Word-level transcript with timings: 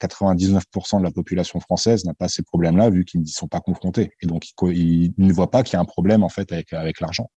99% 0.00 0.98
de 0.98 1.04
la 1.04 1.10
population 1.10 1.60
française 1.60 2.04
n'a 2.04 2.14
pas 2.14 2.28
ces 2.28 2.42
problèmes-là 2.42 2.90
vu 2.90 3.04
qu'ils 3.04 3.20
n'y 3.20 3.28
sont 3.28 3.48
pas 3.48 3.60
confrontés. 3.60 4.12
Et 4.22 4.26
donc, 4.26 4.46
ils, 4.62 5.12
ne 5.18 5.32
voient 5.32 5.50
pas 5.50 5.62
qu'il 5.62 5.74
y 5.74 5.76
a 5.76 5.80
un 5.80 5.84
problème 5.84 6.22
en 6.22 6.28
fait 6.28 6.52
avec, 6.52 6.72
avec 6.72 7.00
l'argent. 7.00 7.30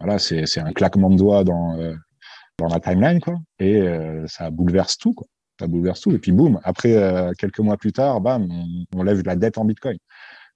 Voilà, 0.00 0.18
c'est 0.18 0.58
un 0.58 0.72
claquement 0.72 1.08
de 1.08 1.16
doigts 1.16 1.44
dans, 1.44 1.78
euh, 1.78 1.94
dans 2.58 2.66
la 2.66 2.80
timeline, 2.80 3.20
quoi. 3.20 3.36
Et 3.58 3.80
euh, 3.80 4.26
ça 4.26 4.50
bouleverse 4.50 4.98
tout, 4.98 5.14
quoi. 5.14 5.26
Ça 5.58 5.66
bouleverse 5.66 6.00
tout. 6.00 6.12
Et 6.12 6.18
puis, 6.18 6.32
boum, 6.32 6.60
après, 6.64 6.94
euh, 6.94 7.32
quelques 7.38 7.60
mois 7.60 7.76
plus 7.76 7.92
tard, 7.92 8.20
bam, 8.20 8.48
on, 8.50 8.98
on 8.98 9.02
lève 9.02 9.22
la 9.24 9.36
dette 9.36 9.56
en 9.56 9.64
Bitcoin. 9.64 9.96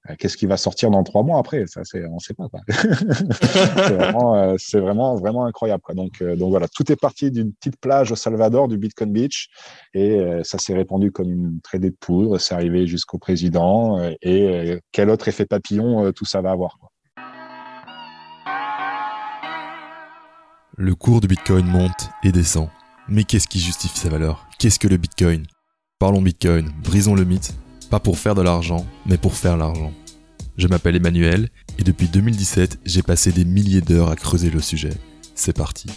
Euh, 0.08 0.14
qu'est-ce 0.18 0.36
qui 0.36 0.46
va 0.46 0.56
sortir 0.56 0.90
dans 0.90 1.02
trois 1.02 1.22
mois 1.22 1.38
après? 1.38 1.66
Ça, 1.66 1.82
c'est, 1.84 2.04
on 2.06 2.18
sait 2.18 2.34
pas. 2.34 2.48
c'est 2.68 3.94
vraiment, 3.94 4.34
euh, 4.34 4.54
c'est 4.58 4.80
vraiment, 4.80 5.14
vraiment 5.16 5.44
incroyable. 5.44 5.82
Euh, 5.90 6.36
donc 6.36 6.50
voilà, 6.50 6.68
tout 6.68 6.90
est 6.90 6.96
parti 6.96 7.30
d'une 7.30 7.52
petite 7.52 7.78
plage 7.80 8.12
au 8.12 8.16
Salvador, 8.16 8.68
du 8.68 8.78
Bitcoin 8.78 9.12
Beach, 9.12 9.48
et 9.94 10.20
ça 10.42 10.58
s'est 10.58 10.74
répandu 10.74 11.10
comme 11.10 11.30
une 11.30 11.60
traînée 11.60 11.90
de 11.90 11.96
poudre. 11.98 12.38
C'est 12.38 12.54
arrivé 12.54 12.86
jusqu'au 12.86 13.18
président. 13.18 13.98
et 14.22 14.78
quel 14.92 15.10
autre 15.10 15.28
effet 15.28 15.46
papillon 15.46 16.12
tout 16.12 16.24
ça 16.24 16.40
va 16.40 16.50
avoir. 16.50 16.78
Le 20.76 20.94
cours 20.94 21.20
du 21.20 21.26
Bitcoin 21.26 21.66
monte 21.66 22.10
et 22.22 22.32
descend. 22.32 22.68
Mais 23.08 23.24
qu'est-ce 23.24 23.48
qui 23.48 23.58
justifie 23.58 23.98
sa 23.98 24.10
valeur? 24.10 24.46
Qu'est-ce 24.58 24.78
que 24.78 24.88
le 24.88 24.96
Bitcoin? 24.96 25.46
Parlons 25.98 26.22
Bitcoin, 26.22 26.70
brisons 26.82 27.14
le 27.14 27.24
mythe 27.24 27.54
pas 27.88 28.00
pour 28.00 28.18
faire 28.18 28.34
de 28.34 28.42
l'argent, 28.42 28.86
mais 29.06 29.16
pour 29.16 29.34
faire 29.34 29.56
l'argent. 29.56 29.92
Je 30.56 30.68
m'appelle 30.68 30.96
Emmanuel 30.96 31.48
et 31.78 31.84
depuis 31.84 32.08
2017, 32.08 32.80
j'ai 32.84 33.02
passé 33.02 33.32
des 33.32 33.44
milliers 33.44 33.80
d'heures 33.80 34.10
à 34.10 34.16
creuser 34.16 34.50
le 34.50 34.60
sujet. 34.60 34.92
C'est 35.34 35.56
parti. 35.56 35.88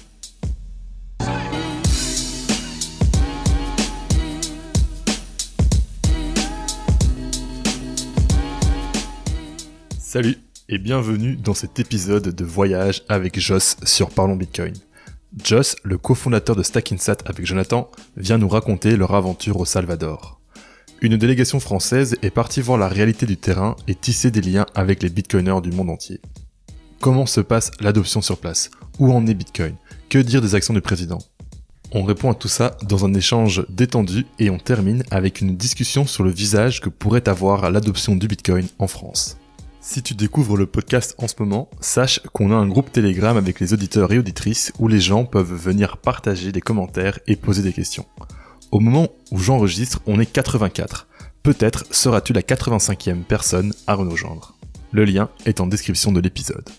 Salut 9.98 10.38
et 10.70 10.78
bienvenue 10.78 11.38
dans 11.38 11.54
cet 11.54 11.80
épisode 11.80 12.36
de 12.36 12.46
voyage 12.46 13.04
avec 13.10 13.40
Joss 13.40 13.78
sur 13.84 14.10
Parlons 14.10 14.36
Bitcoin. 14.36 14.74
Joss, 15.44 15.78
le 15.84 15.98
cofondateur 15.98 16.58
de 16.58 16.64
Stackinsat 16.64 17.18
avec 17.26 17.46
Jonathan, 17.46 17.90
vient 18.18 18.38
nous 18.38 18.50
raconter 18.50 18.98
leur 18.98 19.16
aventure 19.16 19.58
au 19.58 19.66
Salvador. 19.66 20.41
Une 21.04 21.18
délégation 21.18 21.60
française 21.60 22.16
est 22.22 22.30
partie 22.30 22.62
voir 22.62 22.78
la 22.78 22.88
réalité 22.88 23.26
du 23.26 23.36
terrain 23.36 23.76
et 23.88 23.96
tisser 23.96 24.30
des 24.30 24.42
liens 24.42 24.68
avec 24.76 25.02
les 25.02 25.10
bitcoiners 25.10 25.60
du 25.64 25.72
monde 25.72 25.90
entier. 25.90 26.22
Comment 27.00 27.26
se 27.26 27.42
passe 27.42 27.72
l'adoption 27.80 28.22
sur 28.22 28.38
place? 28.38 28.70
Où 29.00 29.12
en 29.12 29.26
est 29.26 29.34
Bitcoin? 29.34 29.74
Que 30.10 30.20
dire 30.20 30.44
des 30.44 30.54
actions 30.54 30.76
du 30.76 30.82
président? 30.82 31.18
On 31.92 32.04
répond 32.04 32.30
à 32.30 32.36
tout 32.36 32.48
ça 32.48 32.78
dans 32.84 33.04
un 33.04 33.16
échange 33.16 33.66
détendu 33.68 34.28
et 34.38 34.52
on 34.52 34.60
termine 34.60 35.04
avec 35.10 35.42
une 35.42 35.58
discussion 35.58 36.06
sur 36.06 36.24
le 36.24 36.30
visage 36.30 36.82
que 36.82 36.90
pourrait 36.90 37.28
avoir 37.28 37.72
l'adoption 37.72 38.16
du 38.16 38.28
Bitcoin 38.28 38.68
en 38.78 38.86
France. 38.86 39.38
Si 39.80 40.04
tu 40.04 40.14
découvres 40.14 40.56
le 40.56 40.68
podcast 40.68 41.16
en 41.18 41.28
ce 41.28 41.34
moment, 41.40 41.68
sache 41.80 42.20
qu'on 42.32 42.52
a 42.52 42.56
un 42.56 42.68
groupe 42.68 42.92
Telegram 42.92 43.36
avec 43.38 43.60
les 43.60 43.74
auditeurs 43.74 44.14
et 44.14 44.20
auditrices 44.20 44.72
où 44.78 44.88
les 44.88 45.00
gens 45.00 45.26
peuvent 45.26 45.52
venir 45.52 45.98
partager 45.98 46.52
des 46.52 46.62
commentaires 46.62 47.18
et 47.26 47.36
poser 47.36 47.64
des 47.64 47.74
questions. 47.74 48.06
Au 48.72 48.80
moment 48.80 49.10
où 49.32 49.38
j'enregistre, 49.38 50.00
on 50.06 50.22
est 50.22 50.26
84. 50.26 51.08
Peut-être 51.44 51.86
seras-tu 51.92 52.32
la 52.32 52.42
85e 52.42 53.24
personne 53.24 53.74
à 53.86 53.96
rejoindre. 53.96 54.56
Le 54.94 55.04
lien 55.04 55.30
est 55.46 55.60
en 55.60 55.68
description 55.68 56.14
de 56.14 56.22
l'épisode. 56.22 56.70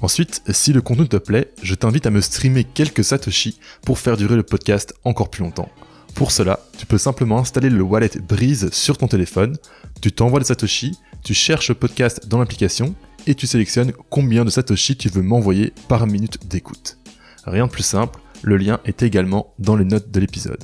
Ensuite, 0.00 0.42
si 0.50 0.72
le 0.72 0.80
contenu 0.80 1.08
te 1.08 1.16
plaît, 1.16 1.50
je 1.60 1.74
t'invite 1.74 2.06
à 2.06 2.10
me 2.10 2.20
streamer 2.20 2.62
quelques 2.62 3.02
satoshi 3.02 3.58
pour 3.84 3.98
faire 3.98 4.16
durer 4.16 4.36
le 4.36 4.44
podcast 4.44 4.94
encore 5.04 5.28
plus 5.28 5.42
longtemps. 5.42 5.70
Pour 6.14 6.30
cela, 6.30 6.60
tu 6.78 6.86
peux 6.86 6.98
simplement 6.98 7.38
installer 7.38 7.70
le 7.70 7.82
wallet 7.82 8.10
Breeze 8.28 8.70
sur 8.70 8.96
ton 8.96 9.08
téléphone, 9.08 9.56
tu 10.00 10.12
t'envoies 10.12 10.38
les 10.40 10.46
satoshi, 10.46 10.96
tu 11.24 11.34
cherches 11.34 11.70
le 11.70 11.74
podcast 11.74 12.28
dans 12.28 12.38
l'application 12.38 12.94
et 13.26 13.34
tu 13.34 13.48
sélectionnes 13.48 13.92
combien 14.08 14.44
de 14.44 14.50
satoshi 14.50 14.96
tu 14.96 15.08
veux 15.08 15.22
m'envoyer 15.22 15.72
par 15.88 16.06
minute 16.06 16.46
d'écoute. 16.46 16.98
Rien 17.44 17.66
de 17.66 17.72
plus 17.72 17.82
simple, 17.82 18.20
le 18.42 18.56
lien 18.56 18.78
est 18.84 19.02
également 19.02 19.54
dans 19.58 19.74
les 19.74 19.84
notes 19.84 20.10
de 20.10 20.20
l'épisode. 20.20 20.62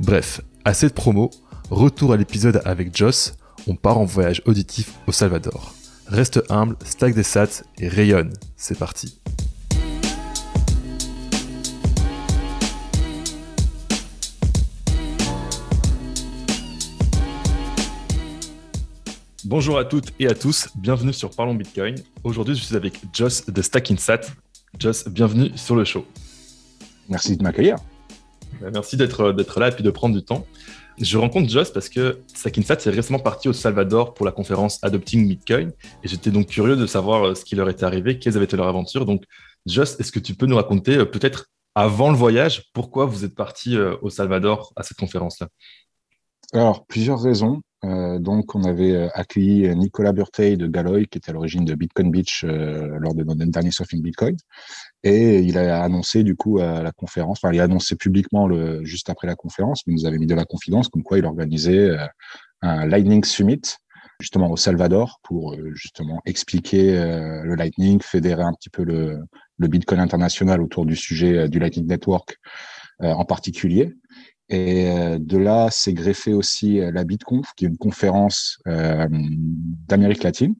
Bref, 0.00 0.40
assez 0.64 0.88
de 0.88 0.94
promo, 0.94 1.30
retour 1.68 2.14
à 2.14 2.16
l'épisode 2.16 2.62
avec 2.64 2.96
Joss, 2.96 3.34
on 3.66 3.76
part 3.76 3.98
en 3.98 4.06
voyage 4.06 4.40
auditif 4.46 4.94
au 5.06 5.12
Salvador. 5.12 5.74
Reste 6.06 6.42
humble, 6.48 6.74
stack 6.86 7.14
des 7.14 7.22
sats 7.22 7.64
et 7.78 7.86
rayonne. 7.86 8.32
C'est 8.56 8.78
parti. 8.78 9.20
Bonjour 19.44 19.78
à 19.78 19.84
toutes 19.84 20.14
et 20.18 20.28
à 20.28 20.34
tous, 20.34 20.70
bienvenue 20.76 21.12
sur 21.12 21.28
Parlons 21.28 21.54
Bitcoin. 21.54 21.96
Aujourd'hui, 22.24 22.54
je 22.54 22.62
suis 22.62 22.76
avec 22.76 22.98
Joss 23.12 23.44
de 23.44 23.60
Stackinsat. 23.60 24.22
Joss, 24.78 25.06
bienvenue 25.08 25.50
sur 25.56 25.76
le 25.76 25.84
show. 25.84 26.06
Merci 27.10 27.36
de 27.36 27.42
m'accueillir. 27.42 27.76
Euh, 28.62 28.70
merci 28.72 28.96
d'être 28.96 29.32
d'être 29.32 29.60
là 29.60 29.68
et 29.68 29.72
puis 29.72 29.84
de 29.84 29.90
prendre 29.90 30.14
du 30.14 30.24
temps. 30.24 30.46
Je 30.98 31.16
rencontre 31.16 31.48
Joss 31.48 31.70
parce 31.70 31.88
que 31.88 32.20
Sakinsat 32.34 32.74
est 32.74 32.90
récemment 32.90 33.18
parti 33.18 33.48
au 33.48 33.52
Salvador 33.52 34.12
pour 34.12 34.26
la 34.26 34.32
conférence 34.32 34.78
Adopting 34.82 35.26
Bitcoin 35.26 35.72
et 36.02 36.08
j'étais 36.08 36.30
donc 36.30 36.48
curieux 36.48 36.76
de 36.76 36.86
savoir 36.86 37.24
euh, 37.24 37.34
ce 37.34 37.44
qui 37.44 37.54
leur 37.54 37.68
était 37.68 37.84
arrivé, 37.84 38.18
quelles 38.18 38.36
avaient 38.36 38.44
été 38.44 38.56
leurs 38.56 38.68
aventures. 38.68 39.06
Donc, 39.06 39.24
Joss, 39.66 39.98
est-ce 39.98 40.12
que 40.12 40.18
tu 40.18 40.34
peux 40.34 40.46
nous 40.46 40.56
raconter 40.56 40.96
euh, 40.98 41.04
peut-être 41.04 41.46
avant 41.74 42.10
le 42.10 42.16
voyage 42.16 42.64
pourquoi 42.72 43.06
vous 43.06 43.24
êtes 43.24 43.34
parti 43.34 43.78
au 43.78 44.10
Salvador 44.10 44.72
à 44.74 44.82
cette 44.82 44.98
conférence-là? 44.98 45.48
Alors, 46.52 46.84
plusieurs 46.86 47.22
raisons. 47.22 47.62
Euh, 47.84 48.18
donc, 48.18 48.54
on 48.54 48.64
avait 48.64 48.92
euh, 48.92 49.08
accueilli 49.14 49.74
Nicolas 49.74 50.12
Burtey 50.12 50.56
de 50.56 50.66
Galoy, 50.66 51.06
qui 51.06 51.18
était 51.18 51.30
à 51.30 51.32
l'origine 51.32 51.64
de 51.64 51.74
Bitcoin 51.74 52.10
Beach 52.10 52.44
euh, 52.44 52.98
lors 52.98 53.14
de 53.14 53.24
notre 53.24 53.44
dernier 53.44 53.70
surfing 53.70 54.02
Bitcoin. 54.02 54.36
Et 55.02 55.40
il 55.40 55.56
a 55.58 55.82
annoncé, 55.82 56.22
du 56.22 56.36
coup, 56.36 56.58
à 56.58 56.82
la 56.82 56.92
conférence, 56.92 57.40
enfin, 57.42 57.54
il 57.54 57.60
a 57.60 57.64
annoncé 57.64 57.96
publiquement 57.96 58.46
le, 58.46 58.84
juste 58.84 59.08
après 59.08 59.26
la 59.26 59.34
conférence, 59.34 59.86
mais 59.86 59.94
nous 59.94 60.06
avait 60.06 60.18
mis 60.18 60.26
de 60.26 60.34
la 60.34 60.44
confidence, 60.44 60.88
comme 60.88 61.02
quoi 61.02 61.18
il 61.18 61.24
organisait 61.24 61.96
un 62.60 62.86
Lightning 62.86 63.24
Summit, 63.24 63.62
justement 64.20 64.50
au 64.50 64.58
Salvador, 64.58 65.18
pour 65.22 65.56
justement 65.72 66.20
expliquer 66.26 66.92
le 66.92 67.54
Lightning, 67.54 68.02
fédérer 68.02 68.42
un 68.42 68.52
petit 68.52 68.68
peu 68.68 68.84
le, 68.84 69.20
le 69.56 69.68
Bitcoin 69.68 70.00
international 70.00 70.60
autour 70.60 70.84
du 70.84 70.96
sujet 70.96 71.48
du 71.48 71.58
Lightning 71.58 71.86
Network 71.86 72.36
en 72.98 73.24
particulier. 73.24 73.94
Et 74.50 74.90
euh, 74.90 75.18
de 75.20 75.38
là, 75.38 75.68
c'est 75.70 75.92
greffé 75.92 76.32
aussi 76.32 76.80
euh, 76.80 76.90
la 76.90 77.04
BitConf, 77.04 77.52
qui 77.56 77.64
est 77.64 77.68
une 77.68 77.78
conférence 77.78 78.58
euh, 78.66 79.06
d'Amérique 79.10 80.24
latine, 80.24 80.56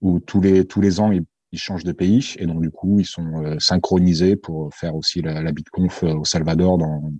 où 0.00 0.18
tous 0.18 0.40
les, 0.40 0.66
tous 0.66 0.80
les 0.80 0.98
ans, 0.98 1.12
ils, 1.12 1.22
changent 1.56 1.84
de 1.84 1.92
pays. 1.92 2.34
Et 2.38 2.46
donc, 2.46 2.60
du 2.60 2.70
coup, 2.70 3.00
ils 3.00 3.06
sont 3.06 3.56
synchronisés 3.58 4.36
pour 4.36 4.74
faire 4.74 4.94
aussi 4.94 5.22
la, 5.22 5.40
la 5.40 5.52
BitConf 5.52 6.02
au 6.02 6.24
Salvador. 6.24 6.78
Dans, 6.78 7.12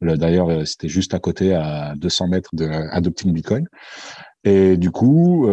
D'ailleurs, 0.00 0.66
c'était 0.66 0.88
juste 0.88 1.14
à 1.14 1.18
côté, 1.18 1.54
à 1.54 1.94
200 1.96 2.28
mètres 2.28 2.50
de 2.52 2.66
Adopting 2.66 3.32
Bitcoin. 3.32 3.66
Et 4.44 4.76
du 4.76 4.90
coup, 4.90 5.48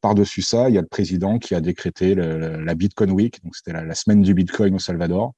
par-dessus 0.00 0.42
ça, 0.42 0.68
il 0.68 0.74
y 0.74 0.78
a 0.78 0.80
le 0.80 0.88
président 0.88 1.38
qui 1.38 1.54
a 1.54 1.60
décrété 1.60 2.16
la 2.16 2.74
Bitcoin 2.74 3.12
Week, 3.12 3.42
donc 3.44 3.54
c'était 3.54 3.72
la, 3.72 3.94
semaine 3.94 4.22
du 4.22 4.34
Bitcoin 4.34 4.74
au 4.74 4.80
Salvador, 4.80 5.34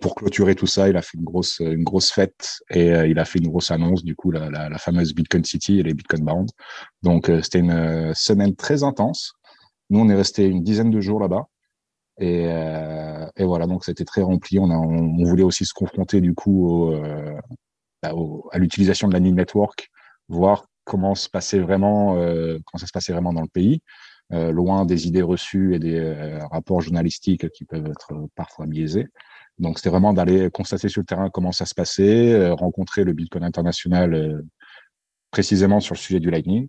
pour 0.00 0.14
clôturer 0.14 0.54
tout 0.54 0.66
ça, 0.66 0.88
il 0.88 0.96
a 0.96 1.02
fait 1.02 1.16
une 1.16 1.24
grosse, 1.24 1.60
une 1.60 1.84
grosse 1.84 2.10
fête 2.10 2.58
et 2.70 2.92
euh, 2.92 3.06
il 3.06 3.18
a 3.18 3.24
fait 3.24 3.38
une 3.38 3.48
grosse 3.48 3.70
annonce, 3.70 4.04
du 4.04 4.16
coup, 4.16 4.30
la, 4.30 4.78
fameuse 4.78 5.14
Bitcoin 5.14 5.44
City 5.44 5.78
et 5.78 5.82
les 5.82 5.94
Bitcoin 5.94 6.24
Bound. 6.24 6.50
Donc, 7.02 7.28
euh, 7.28 7.42
c'était 7.42 7.60
une 7.60 7.70
euh, 7.70 8.12
semaine 8.14 8.56
très 8.56 8.82
intense. 8.82 9.34
Nous, 9.90 10.00
on 10.00 10.08
est 10.08 10.14
resté 10.14 10.46
une 10.46 10.62
dizaine 10.62 10.90
de 10.90 11.00
jours 11.00 11.20
là-bas. 11.20 11.44
Et, 12.18 12.44
et, 12.44 13.44
voilà, 13.44 13.66
donc 13.66 13.84
c'était 13.84 14.04
très 14.04 14.22
rempli. 14.22 14.58
On, 14.58 14.70
a, 14.70 14.76
on, 14.76 15.24
voulait 15.24 15.42
aussi 15.42 15.64
se 15.64 15.74
confronter, 15.74 16.20
du 16.20 16.34
coup, 16.34 16.94
bah, 18.02 18.12
à 18.52 18.58
l'utilisation 18.58 19.08
de 19.08 19.12
la 19.12 19.20
NIL 19.20 19.34
Network, 19.34 19.90
voir 20.28 20.66
comment 20.84 21.14
se 21.14 21.28
passait 21.28 21.58
vraiment, 21.58 22.14
comment 22.14 22.78
ça 22.78 22.86
se 22.86 22.92
passait 22.92 23.12
vraiment 23.12 23.32
dans 23.32 23.42
le 23.42 23.48
pays. 23.48 23.82
loin 24.30 24.86
des 24.86 25.08
idées 25.08 25.22
reçues 25.22 25.74
et 25.74 25.78
des 25.80 26.38
rapports 26.52 26.80
journalistiques 26.82 27.48
qui 27.50 27.64
peuvent 27.64 27.86
être 27.86 28.14
parfois 28.36 28.66
biaisés. 28.66 29.08
Donc, 29.58 29.78
c'était 29.78 29.90
vraiment 29.90 30.12
d'aller 30.12 30.50
constater 30.50 30.88
sur 30.88 31.00
le 31.00 31.06
terrain 31.06 31.30
comment 31.30 31.52
ça 31.52 31.66
se 31.66 31.74
passait, 31.74 32.32
euh, 32.32 32.54
rencontrer 32.54 33.04
le 33.04 33.12
Bitcoin 33.12 33.44
international 33.44 34.14
euh, 34.14 34.42
précisément 35.30 35.80
sur 35.80 35.94
le 35.94 36.00
sujet 36.00 36.20
du 36.20 36.30
Lightning, 36.30 36.68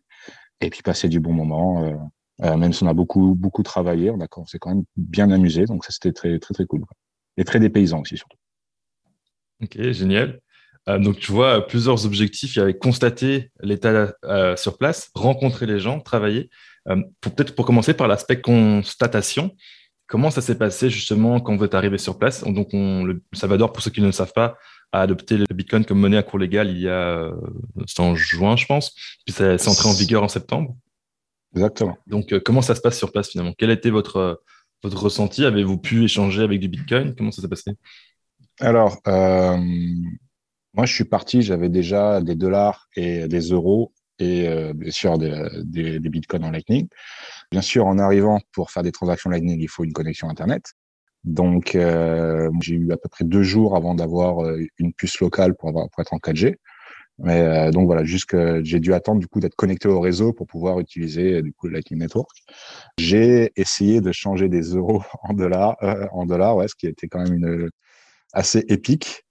et 0.61 0.69
puis 0.69 0.81
passer 0.81 1.09
du 1.09 1.19
bon 1.19 1.33
moment. 1.33 2.11
Euh, 2.43 2.57
même 2.57 2.73
si 2.73 2.83
on 2.83 2.87
a 2.87 2.93
beaucoup, 2.93 3.33
beaucoup 3.35 3.63
travaillé, 3.63 4.09
on, 4.09 4.19
on 4.37 4.45
s'est 4.45 4.59
quand 4.59 4.69
même 4.69 4.83
bien 4.97 5.31
amusé. 5.31 5.65
Donc, 5.65 5.85
ça, 5.85 5.91
c'était 5.91 6.11
très, 6.11 6.37
très, 6.39 6.53
très 6.53 6.65
cool. 6.65 6.83
Et 7.37 7.43
très 7.43 7.59
dépaysant 7.59 8.01
aussi, 8.01 8.17
surtout. 8.17 8.37
Ok, 9.63 9.79
génial. 9.91 10.41
donc, 10.87 11.17
tu 11.19 11.31
vois, 11.31 11.65
plusieurs 11.65 12.05
objectifs. 12.05 12.55
Il 12.55 12.59
y 12.59 12.61
avait 12.61 12.77
constater 12.77 13.51
l'état 13.61 14.13
sur 14.57 14.77
place, 14.77 15.11
rencontrer 15.15 15.65
les 15.65 15.79
gens, 15.79 16.01
travailler. 16.01 16.49
Peut-être 17.21 17.55
pour 17.55 17.65
commencer 17.65 17.93
par 17.93 18.07
l'aspect 18.07 18.41
constatation. 18.41 19.55
Comment 20.07 20.29
ça 20.29 20.41
s'est 20.41 20.57
passé 20.57 20.89
justement 20.89 21.39
quand 21.39 21.55
vous 21.55 21.63
êtes 21.63 21.73
arrivé 21.73 21.97
sur 21.97 22.19
place? 22.19 22.43
Donc, 22.43 22.69
on, 22.73 23.03
le 23.05 23.23
Salvador, 23.33 23.73
pour 23.73 23.81
ceux 23.81 23.91
qui 23.91 24.01
ne 24.01 24.07
le 24.07 24.11
savent 24.11 24.33
pas, 24.33 24.57
a 24.91 25.01
adopté 25.01 25.37
le 25.37 25.45
Bitcoin 25.53 25.85
comme 25.85 25.99
monnaie 25.99 26.17
à 26.17 26.23
cours 26.23 26.39
légal 26.39 26.69
il 26.69 26.79
y 26.79 26.89
a, 26.89 27.31
en 27.97 28.15
juin, 28.15 28.55
je 28.55 28.65
pense, 28.65 28.91
puis 29.25 29.33
c'est 29.35 29.67
entré 29.67 29.89
en 29.89 29.93
vigueur 29.93 30.23
en 30.23 30.27
septembre. 30.27 30.75
Exactement. 31.55 31.97
Donc, 32.07 32.37
comment 32.39 32.61
ça 32.61 32.75
se 32.75 32.81
passe 32.81 32.97
sur 32.97 33.11
place 33.11 33.29
finalement? 33.29 33.53
Quel 33.57 33.69
était 33.69 33.89
votre, 33.89 34.41
votre 34.83 35.01
ressenti? 35.01 35.45
Avez-vous 35.45 35.77
pu 35.77 36.03
échanger 36.03 36.43
avec 36.43 36.59
du 36.59 36.67
Bitcoin? 36.67 37.15
Comment 37.15 37.31
ça 37.31 37.41
s'est 37.41 37.47
passé? 37.47 37.71
Alors, 38.59 38.99
moi, 39.05 40.85
je 40.85 40.93
suis 40.93 41.05
parti, 41.05 41.41
j'avais 41.41 41.69
déjà 41.69 42.21
des 42.21 42.35
dollars 42.35 42.87
et 42.95 43.27
des 43.27 43.39
euros 43.51 43.93
et 44.19 44.47
bien 44.73 44.91
sûr 44.91 45.17
des, 45.17 45.47
des, 45.63 45.99
des 45.99 46.09
bitcoins 46.09 46.43
en 46.45 46.51
Lightning. 46.51 46.87
Bien 47.51 47.61
sûr, 47.61 47.85
en 47.85 47.97
arrivant 47.99 48.39
pour 48.51 48.71
faire 48.71 48.83
des 48.83 48.91
transactions 48.91 49.29
Lightning, 49.29 49.59
il 49.61 49.69
faut 49.69 49.83
une 49.83 49.93
connexion 49.93 50.29
Internet. 50.29 50.73
Donc, 51.25 51.73
euh, 51.73 52.49
j'ai 52.61 52.75
eu 52.75 52.91
à 52.91 52.97
peu 52.97 53.09
près 53.09 53.25
deux 53.25 53.41
jours 53.41 53.75
avant 53.75 53.95
d'avoir 53.95 54.45
euh, 54.45 54.63
une 54.77 54.93
puce 54.93 55.19
locale 55.19 55.55
pour, 55.55 55.69
avoir, 55.69 55.89
pour 55.89 56.01
être 56.01 56.13
en 56.13 56.19
4G. 56.19 56.55
Mais 57.17 57.41
euh, 57.41 57.71
donc 57.71 57.85
voilà, 57.85 58.03
juste 58.03 58.25
que 58.25 58.61
j'ai 58.63 58.79
dû 58.79 58.93
attendre 58.93 59.19
du 59.19 59.27
coup 59.27 59.39
d'être 59.39 59.55
connecté 59.55 59.87
au 59.87 59.99
réseau 59.99 60.33
pour 60.33 60.47
pouvoir 60.47 60.79
utiliser 60.79 61.41
du 61.41 61.53
coup 61.53 61.67
le 61.67 61.73
Lightning 61.73 61.99
Network. 61.99 62.29
J'ai 62.97 63.51
essayé 63.55 64.01
de 64.01 64.11
changer 64.11 64.49
des 64.49 64.61
euros 64.61 65.01
en 65.23 65.33
dollars, 65.33 65.77
en 66.11 66.25
dollars, 66.25 66.57
ouais, 66.57 66.67
ce 66.67 66.75
qui 66.75 66.87
été 66.87 67.07
quand 67.07 67.23
même 67.23 67.33
une 67.33 67.69
assez 68.33 68.65
épique. 68.67 69.23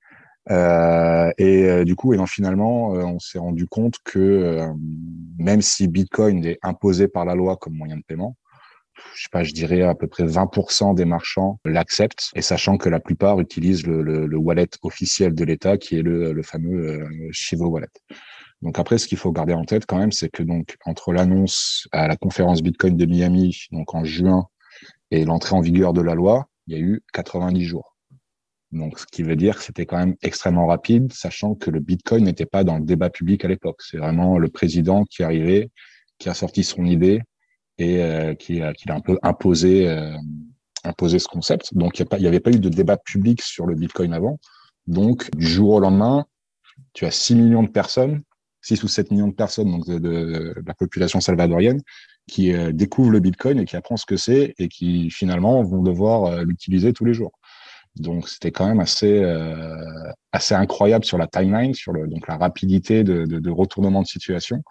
Euh, 0.51 1.31
et 1.39 1.85
du 1.85 1.97
coup, 1.97 2.15
et 2.15 2.17
non, 2.17 2.27
finalement, 2.27 2.89
on 2.89 3.19
s'est 3.19 3.39
rendu 3.39 3.67
compte 3.67 3.97
que 4.05 4.67
même 5.39 5.63
si 5.63 5.89
Bitcoin 5.89 6.45
est 6.45 6.59
imposé 6.63 7.09
par 7.09 7.25
la 7.25 7.35
loi 7.35 7.57
comme 7.57 7.75
moyen 7.75 7.97
de 7.97 8.03
paiement, 8.07 8.37
je 9.43 9.53
dirais 9.53 9.83
à 9.83 9.95
peu 9.95 10.07
près 10.07 10.25
20% 10.25 10.95
des 10.95 11.05
marchands 11.05 11.59
l'acceptent, 11.65 12.31
et 12.35 12.43
sachant 12.43 12.77
que 12.77 12.89
la 12.89 13.01
plupart 13.01 13.41
utilisent 13.41 13.87
le, 13.87 14.03
le, 14.03 14.27
le 14.27 14.37
wallet 14.37 14.69
officiel 14.83 15.35
de 15.35 15.45
l'État, 15.45 15.79
qui 15.79 15.97
est 15.97 16.03
le, 16.03 16.43
fameux 16.43 17.03
euh, 17.03 17.29
Chivo 17.33 17.67
Wallet. 17.67 17.89
Donc 18.63 18.79
après, 18.79 18.99
ce 18.99 19.07
qu'il 19.07 19.19
faut 19.19 19.33
garder 19.33 19.53
en 19.53 19.65
tête 19.65 19.87
quand 19.87 19.99
même, 19.99 20.13
c'est 20.13 20.31
que 20.31 20.43
donc 20.43 20.77
entre 20.87 21.13
l'annonce 21.13 21.87
à 21.93 22.09
la 22.09 22.17
conférence 22.17 22.63
Bitcoin 22.63 22.97
de 22.97 23.07
Miami, 23.07 23.67
donc 23.73 23.95
en 23.95 24.05
juin, 24.05 24.47
et 25.11 25.25
l'entrée 25.25 25.55
en 25.55 25.61
vigueur 25.61 25.93
de 25.93 26.01
la 26.01 26.15
loi, 26.15 26.49
il 26.67 26.75
y 26.75 26.77
a 26.77 26.81
eu 26.81 27.03
90 27.13 27.65
jours. 27.65 27.95
Donc, 28.73 28.99
ce 28.99 29.07
qui 29.07 29.23
veut 29.23 29.37
dire 29.37 29.59
que 29.59 29.63
c'était 29.63 29.87
quand 29.87 29.99
même 29.99 30.17
extrêmement 30.23 30.67
rapide, 30.67 31.13
sachant 31.13 31.55
que 31.55 31.71
le 31.71 31.79
Bitcoin 31.79 32.25
n'était 32.25 32.47
pas 32.47 32.65
dans 32.65 32.77
le 32.77 32.85
débat 32.85 33.09
public 33.09 33.45
à 33.45 33.49
l'époque. 33.49 33.81
C'est 33.83 33.99
vraiment 33.99 34.37
le 34.37 34.49
président 34.49 35.05
qui 35.05 35.23
arrivé, 35.23 35.71
qui 36.19 36.29
a 36.29 36.35
sorti 36.35 36.65
son 36.65 36.85
idée 36.85 37.21
et 37.79 38.03
euh, 38.03 38.35
qui, 38.35 38.61
qui 38.77 38.91
a 38.91 38.95
un 38.95 39.01
peu 39.01 39.19
imposé, 39.23 39.89
euh, 39.89 40.17
imposé 40.85 41.19
ce 41.19 41.29
concept. 41.29 41.75
Donc, 41.75 41.99
il 41.99 42.07
n'y 42.19 42.27
avait 42.27 42.41
pas 42.41 42.51
eu 42.51 42.59
de 42.59 42.69
débat 42.69 42.97
public 42.97 43.43
sur 43.43 43.67
le 43.67 43.75
Bitcoin 43.75 44.13
avant. 44.13 44.39
Donc, 44.87 45.31
du 45.37 45.47
jour 45.47 45.75
au 45.75 45.81
lendemain, 45.81 46.27
tu 46.93 47.05
as 47.05 47.11
6 47.11 47.35
millions 47.37 47.63
de 47.63 47.71
personnes, 47.71 48.23
6 48.63 48.83
ou 48.83 48.89
7 48.89 49.11
millions 49.11 49.29
de 49.29 49.35
personnes 49.35 49.71
donc 49.71 49.87
de, 49.87 50.55
la 50.65 50.75
population 50.75 51.21
salvadorienne 51.21 51.81
qui 52.27 52.53
euh, 52.53 52.73
découvrent 52.73 53.11
le 53.11 53.21
Bitcoin 53.21 53.59
et 53.59 53.65
qui 53.65 53.77
apprennent 53.77 53.99
ce 53.99 54.07
que 54.07 54.17
c'est 54.17 54.55
et 54.59 54.69
qui 54.69 55.11
finalement 55.11 55.63
vont 55.63 55.83
devoir 55.83 56.43
l'utiliser 56.45 56.93
tous 56.93 57.05
les 57.05 57.15
jours. 57.15 57.33
Donc 57.97 58.29
c'était 58.29 58.51
quand 58.51 58.67
même 58.67 58.81
assez 58.81 59.23
euh, 59.23 60.11
assez 60.33 60.55
incroyable 60.55 61.05
sur 61.05 61.17
la 61.17 61.29
timeline, 61.29 61.75
sur 61.75 61.93
le, 61.93 62.09
donc 62.09 62.27
la 62.27 62.37
rapidité 62.37 63.05
de, 63.05 63.25
de, 63.25 63.39
de 63.39 63.51
retournement 63.51 64.03
de 64.03 64.07
situation. 64.07 64.63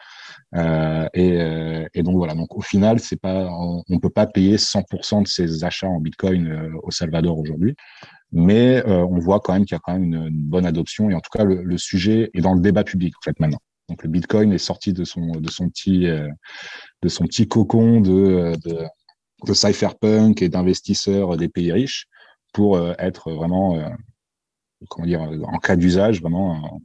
Euh, 0.56 1.08
et, 1.14 1.42
euh, 1.42 1.88
et, 1.94 2.04
donc 2.04 2.18
voilà. 2.18 2.36
Donc 2.36 2.56
au 2.58 2.62
final, 2.62 3.00
c'est 3.00 3.20
pas 3.20 3.48
on, 3.50 3.81
on 3.90 4.00
peut 4.00 4.10
pas 4.10 4.28
payer 4.28 4.58
100% 4.58 5.24
de 5.24 5.28
ses 5.28 5.64
achats 5.64 5.88
en 5.88 6.02
Bitcoin 6.02 6.48
euh, 6.48 6.70
au 6.84 6.92
Salvador 6.92 7.40
aujourd'hui, 7.40 7.75
mais 8.34 8.86
euh, 8.88 9.06
on 9.06 9.20
voit 9.20 9.40
quand 9.40 9.54
même 9.54 9.64
qu'il 9.64 9.75
y 9.75 9.78
a 9.78 9.81
quand 9.81 9.94
même 9.94 10.14
une, 10.14 10.30
bonne 10.30 10.66
adoption 10.66 11.10
et 11.10 11.14
en 11.16 11.22
tout 11.22 11.31
cas 11.31 11.46
le, 11.46 11.64
le, 11.64 11.78
sujet 11.78 12.30
est 12.34 12.42
dans 12.42 12.54
le 12.54 12.62
débat 12.62 12.84
public 12.84 13.14
en 13.18 13.22
fait 13.24 13.40
maintenant. 13.40 13.60
Donc 13.88 14.04
le 14.04 14.10
Bitcoin 14.10 14.52
est 14.52 14.58
sorti 14.58 14.92
de 14.92 15.06
son 15.06 15.31
de 15.31 15.50
son 15.50 15.70
petit 15.70 16.08
de 16.08 17.10
son 17.10 17.25
petit 17.25 17.48
cocon 17.48 18.02
de, 18.02 18.56
de 18.64 18.86
de 19.46 19.54
cypherpunk 19.54 20.42
et 20.42 20.50
d'investisseurs 20.50 21.36
des 21.36 21.50
pays 21.50 21.72
riches 21.72 22.08
pour 22.53 22.77
euh, 22.77 22.94
être 23.00 23.31
vraiment, 23.31 23.75
euh, 23.75 23.89
comment 24.88 25.07
dire, 25.07 25.21
en 25.21 25.57
cas 25.57 25.75
d'usage, 25.75 26.21
vraiment 26.21 26.79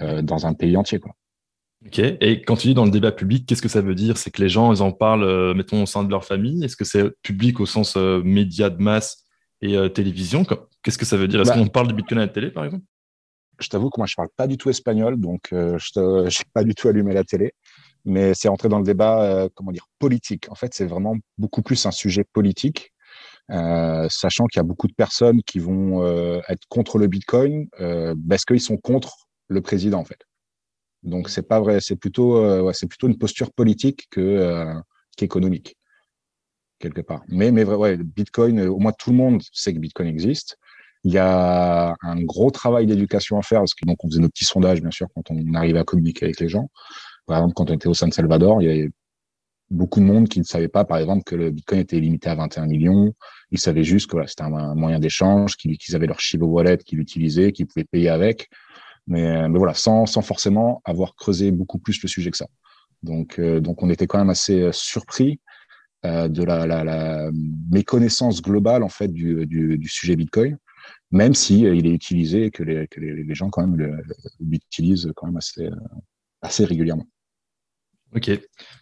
euh, 0.00 0.22
dans 0.22 0.46
un 0.46 0.52
pays 0.52 0.76
entier. 0.76 1.00
Quoi. 1.00 1.12
Ok. 1.84 1.98
Et 1.98 2.42
quand 2.42 2.56
tu 2.56 2.68
dis 2.68 2.74
dans 2.74 2.84
le 2.84 2.90
débat 2.90 3.10
public, 3.10 3.46
qu'est-ce 3.46 3.62
que 3.62 3.68
ça 3.68 3.80
veut 3.80 3.94
dire? 3.94 4.18
C'est 4.18 4.30
que 4.30 4.40
les 4.40 4.48
gens, 4.48 4.72
ils 4.72 4.82
en 4.82 4.92
parlent, 4.92 5.54
mettons, 5.54 5.82
au 5.82 5.86
sein 5.86 6.04
de 6.04 6.10
leur 6.10 6.24
famille? 6.24 6.62
Est-ce 6.64 6.76
que 6.76 6.84
c'est 6.84 7.10
public 7.22 7.58
au 7.58 7.66
sens 7.66 7.96
média 7.96 8.70
de 8.70 8.80
masse 8.80 9.24
et 9.62 9.76
télévision? 9.92 10.44
Qu'est-ce 10.82 10.98
que 10.98 11.04
ça 11.04 11.16
veut 11.16 11.28
dire? 11.28 11.40
Est-ce 11.40 11.50
bah, 11.50 11.56
qu'on 11.56 11.68
parle 11.68 11.88
de 11.88 11.92
Bitcoin 11.92 12.20
à 12.20 12.26
la 12.26 12.32
télé, 12.32 12.50
par 12.50 12.64
exemple? 12.64 12.84
Je 13.58 13.68
t'avoue 13.68 13.88
que 13.88 13.98
moi, 13.98 14.06
je 14.06 14.14
parle 14.14 14.28
pas 14.36 14.46
du 14.46 14.58
tout 14.58 14.68
espagnol, 14.68 15.18
donc 15.18 15.48
je 15.50 16.00
n'ai 16.24 16.28
pas 16.54 16.64
du 16.64 16.74
tout 16.74 16.88
allumé 16.88 17.14
la 17.14 17.24
télé. 17.24 17.52
Mais 18.04 18.34
c'est 18.34 18.48
entré 18.48 18.68
dans 18.68 18.78
le 18.78 18.84
débat, 18.84 19.48
comment 19.54 19.72
dire, 19.72 19.86
politique. 19.98 20.46
En 20.50 20.54
fait, 20.54 20.74
c'est 20.74 20.86
vraiment 20.86 21.16
beaucoup 21.38 21.62
plus 21.62 21.86
un 21.86 21.90
sujet 21.90 22.24
politique 22.24 22.92
euh, 23.50 24.08
sachant 24.10 24.46
qu'il 24.46 24.58
y 24.58 24.60
a 24.60 24.64
beaucoup 24.64 24.88
de 24.88 24.94
personnes 24.94 25.42
qui 25.42 25.58
vont 25.58 26.02
euh, 26.02 26.40
être 26.48 26.66
contre 26.68 26.98
le 26.98 27.06
Bitcoin 27.06 27.68
euh, 27.80 28.14
parce 28.28 28.44
qu'ils 28.44 28.60
sont 28.60 28.76
contre 28.76 29.28
le 29.48 29.60
président 29.60 30.00
en 30.00 30.04
fait. 30.04 30.20
Donc 31.04 31.28
c'est 31.28 31.46
pas 31.46 31.60
vrai, 31.60 31.80
c'est 31.80 31.96
plutôt 31.96 32.42
ouais, 32.62 32.72
c'est 32.74 32.88
plutôt 32.88 33.06
une 33.06 33.18
posture 33.18 33.52
politique 33.52 34.08
que 34.10 34.72
qu'économique 35.16 35.76
quelque 36.80 37.00
part. 37.00 37.22
Mais 37.28 37.52
mais 37.52 37.62
vrai, 37.62 37.76
ouais, 37.76 37.96
Bitcoin, 37.96 38.60
au 38.62 38.78
moins 38.78 38.92
tout 38.92 39.10
le 39.10 39.16
monde 39.16 39.42
sait 39.52 39.72
que 39.72 39.78
Bitcoin 39.78 40.08
existe. 40.08 40.56
Il 41.04 41.12
y 41.12 41.18
a 41.18 41.94
un 42.02 42.22
gros 42.24 42.50
travail 42.50 42.86
d'éducation 42.86 43.38
à 43.38 43.42
faire 43.42 43.60
parce 43.60 43.74
que 43.74 43.86
donc 43.86 44.02
on 44.02 44.08
faisait 44.08 44.20
nos 44.20 44.28
petits 44.28 44.44
sondages 44.44 44.80
bien 44.80 44.90
sûr 44.90 45.06
quand 45.14 45.30
on 45.30 45.54
arrivait 45.54 45.78
à 45.78 45.84
communiquer 45.84 46.24
avec 46.24 46.40
les 46.40 46.48
gens. 46.48 46.68
Par 47.26 47.38
exemple, 47.38 47.54
quand 47.54 47.70
on 47.70 47.74
était 47.74 47.88
au 47.88 47.94
San 47.94 48.10
Salvador, 48.10 48.60
il 48.62 48.68
y 48.68 48.70
avait 48.70 48.90
beaucoup 49.70 50.00
de 50.00 50.04
monde 50.04 50.28
qui 50.28 50.38
ne 50.38 50.44
savait 50.44 50.68
pas, 50.68 50.84
par 50.84 50.98
exemple, 50.98 51.24
que 51.24 51.34
le 51.34 51.50
Bitcoin 51.50 51.80
était 51.80 52.00
limité 52.00 52.28
à 52.28 52.34
21 52.34 52.66
millions. 52.66 53.14
Ils 53.50 53.60
savaient 53.60 53.84
juste 53.84 54.10
que 54.10 54.26
c'était 54.26 54.42
un, 54.42 54.74
moyen 54.74 54.98
d'échange, 54.98 55.56
qu'ils 55.56 55.94
avaient 55.94 56.06
leur 56.06 56.20
Shiba 56.20 56.46
Wallet, 56.46 56.78
qu'ils 56.78 56.98
l'utilisaient, 56.98 57.52
qu'ils 57.52 57.66
pouvaient 57.66 57.84
payer 57.84 58.08
avec. 58.08 58.48
Mais, 59.06 59.48
mais 59.48 59.58
voilà, 59.58 59.74
sans, 59.74 60.06
forcément 60.20 60.82
avoir 60.84 61.14
creusé 61.14 61.52
beaucoup 61.52 61.78
plus 61.78 62.02
le 62.02 62.08
sujet 62.08 62.30
que 62.30 62.36
ça. 62.36 62.48
Donc, 63.02 63.38
euh, 63.38 63.60
donc 63.60 63.82
on 63.82 63.90
était 63.90 64.06
quand 64.06 64.18
même 64.18 64.30
assez 64.30 64.60
euh, 64.62 64.72
surpris 64.72 65.40
euh, 66.04 66.28
de 66.28 66.42
la, 66.42 67.30
méconnaissance 67.70 68.42
globale 68.42 68.82
en 68.82 68.88
fait 68.88 69.08
du, 69.08 69.46
du, 69.46 69.88
sujet 69.88 70.16
Bitcoin, 70.16 70.58
même 71.10 71.34
si 71.34 71.66
euh, 71.66 71.74
il 71.74 71.86
est 71.86 71.90
utilisé 71.90 72.46
et 72.46 72.50
que 72.50 72.62
les, 72.62 72.86
que 72.88 73.00
les, 73.00 73.34
gens 73.34 73.50
l'utilisent 74.40 75.12
quand 75.14 75.26
même 75.26 75.36
assez, 75.36 75.68
assez 76.42 76.64
régulièrement. 76.64 77.06
Ok. 78.14 78.30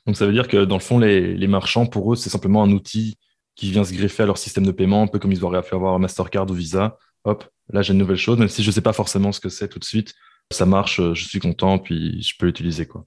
Donc 0.07 0.17
ça 0.17 0.27
veut 0.27 0.33
dire 0.33 0.49
que 0.49 0.65
dans 0.65 0.77
le 0.77 0.83
fond, 0.83 0.99
les 0.99 1.47
marchands, 1.47 1.87
pour 1.87 2.13
eux, 2.13 2.17
c'est 2.17 2.31
simplement 2.31 2.63
un 2.63 2.71
outil 2.71 3.17
qui 3.57 3.71
vient 3.71 3.85
se 3.85 3.93
greffer 3.93 4.25
à 4.25 4.27
leur 4.27 4.39
système 4.39 4.67
de 4.67 4.73
paiement, 4.73 5.03
un 5.03 5.07
peu 5.07 5.19
comme 5.19 5.33
ils 5.33 5.45
auraient 5.45 5.63
pu 5.63 5.75
avoir 5.75 5.99
Mastercard 5.99 6.51
ou 6.51 6.55
Visa. 6.55 6.99
Hop, 7.25 7.45
là 7.71 7.83
j'ai 7.83 7.93
une 7.93 7.99
nouvelle 7.99 8.17
chose, 8.17 8.39
même 8.39 8.49
si 8.49 8.63
je 8.63 8.69
ne 8.69 8.73
sais 8.73 8.81
pas 8.81 8.93
forcément 8.93 9.33
ce 9.33 9.41
que 9.41 9.49
c'est 9.49 9.69
tout 9.69 9.79
de 9.79 9.85
suite. 9.85 10.15
Ça 10.51 10.67
marche, 10.67 11.01
je 11.01 11.25
suis 11.25 11.41
content, 11.41 11.79
puis 11.79 12.23
je 12.23 12.35
peux 12.39 12.47
l'utiliser. 12.47 12.87
quoi. 12.87 13.07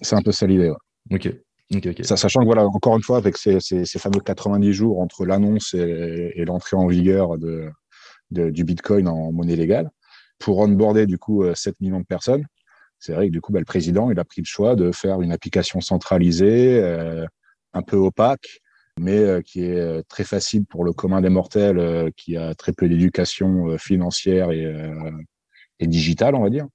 C'est 0.00 0.16
un 0.16 0.22
peu 0.22 0.32
ça 0.32 0.46
l'idée. 0.46 0.70
Ouais. 0.70 1.16
Ok. 1.16 1.32
Okay, 1.74 1.90
okay. 1.90 2.02
Ça, 2.02 2.16
sachant 2.16 2.40
que 2.40 2.46
voilà, 2.46 2.66
encore 2.66 2.96
une 2.96 3.02
fois, 3.02 3.16
avec 3.16 3.38
ces, 3.38 3.58
ces, 3.60 3.86
ces 3.86 3.98
fameux 3.98 4.20
90 4.20 4.72
jours 4.74 5.00
entre 5.00 5.24
l'annonce 5.24 5.72
et, 5.74 6.32
et 6.34 6.44
l'entrée 6.44 6.76
en 6.76 6.86
vigueur 6.86 7.38
de, 7.38 7.70
de, 8.30 8.50
du 8.50 8.64
Bitcoin 8.64 9.08
en 9.08 9.32
monnaie 9.32 9.56
légale, 9.56 9.90
pour 10.38 10.58
onboarder 10.58 11.06
du 11.06 11.18
coup 11.18 11.44
7 11.54 11.80
millions 11.80 12.00
de 12.00 12.04
personnes, 12.04 12.44
c'est 13.02 13.14
vrai 13.14 13.26
que 13.26 13.32
du 13.32 13.40
coup, 13.40 13.52
bah, 13.52 13.58
le 13.58 13.64
président, 13.64 14.12
il 14.12 14.20
a 14.20 14.24
pris 14.24 14.42
le 14.42 14.46
choix 14.46 14.76
de 14.76 14.92
faire 14.92 15.22
une 15.22 15.32
application 15.32 15.80
centralisée, 15.80 16.78
euh, 16.80 17.26
un 17.72 17.82
peu 17.82 17.96
opaque, 17.96 18.60
mais 19.00 19.18
euh, 19.18 19.40
qui 19.40 19.64
est 19.64 19.78
euh, 19.78 20.02
très 20.08 20.24
facile 20.24 20.64
pour 20.64 20.84
le 20.84 20.92
commun 20.92 21.20
des 21.20 21.28
mortels, 21.28 21.78
euh, 21.78 22.10
qui 22.16 22.36
a 22.36 22.54
très 22.54 22.72
peu 22.72 22.88
d'éducation 22.88 23.76
financière 23.78 24.50
et, 24.50 24.72
et 25.78 25.86
digitale, 25.86 26.34
on 26.34 26.42
va 26.42 26.50
dire. 26.50 26.66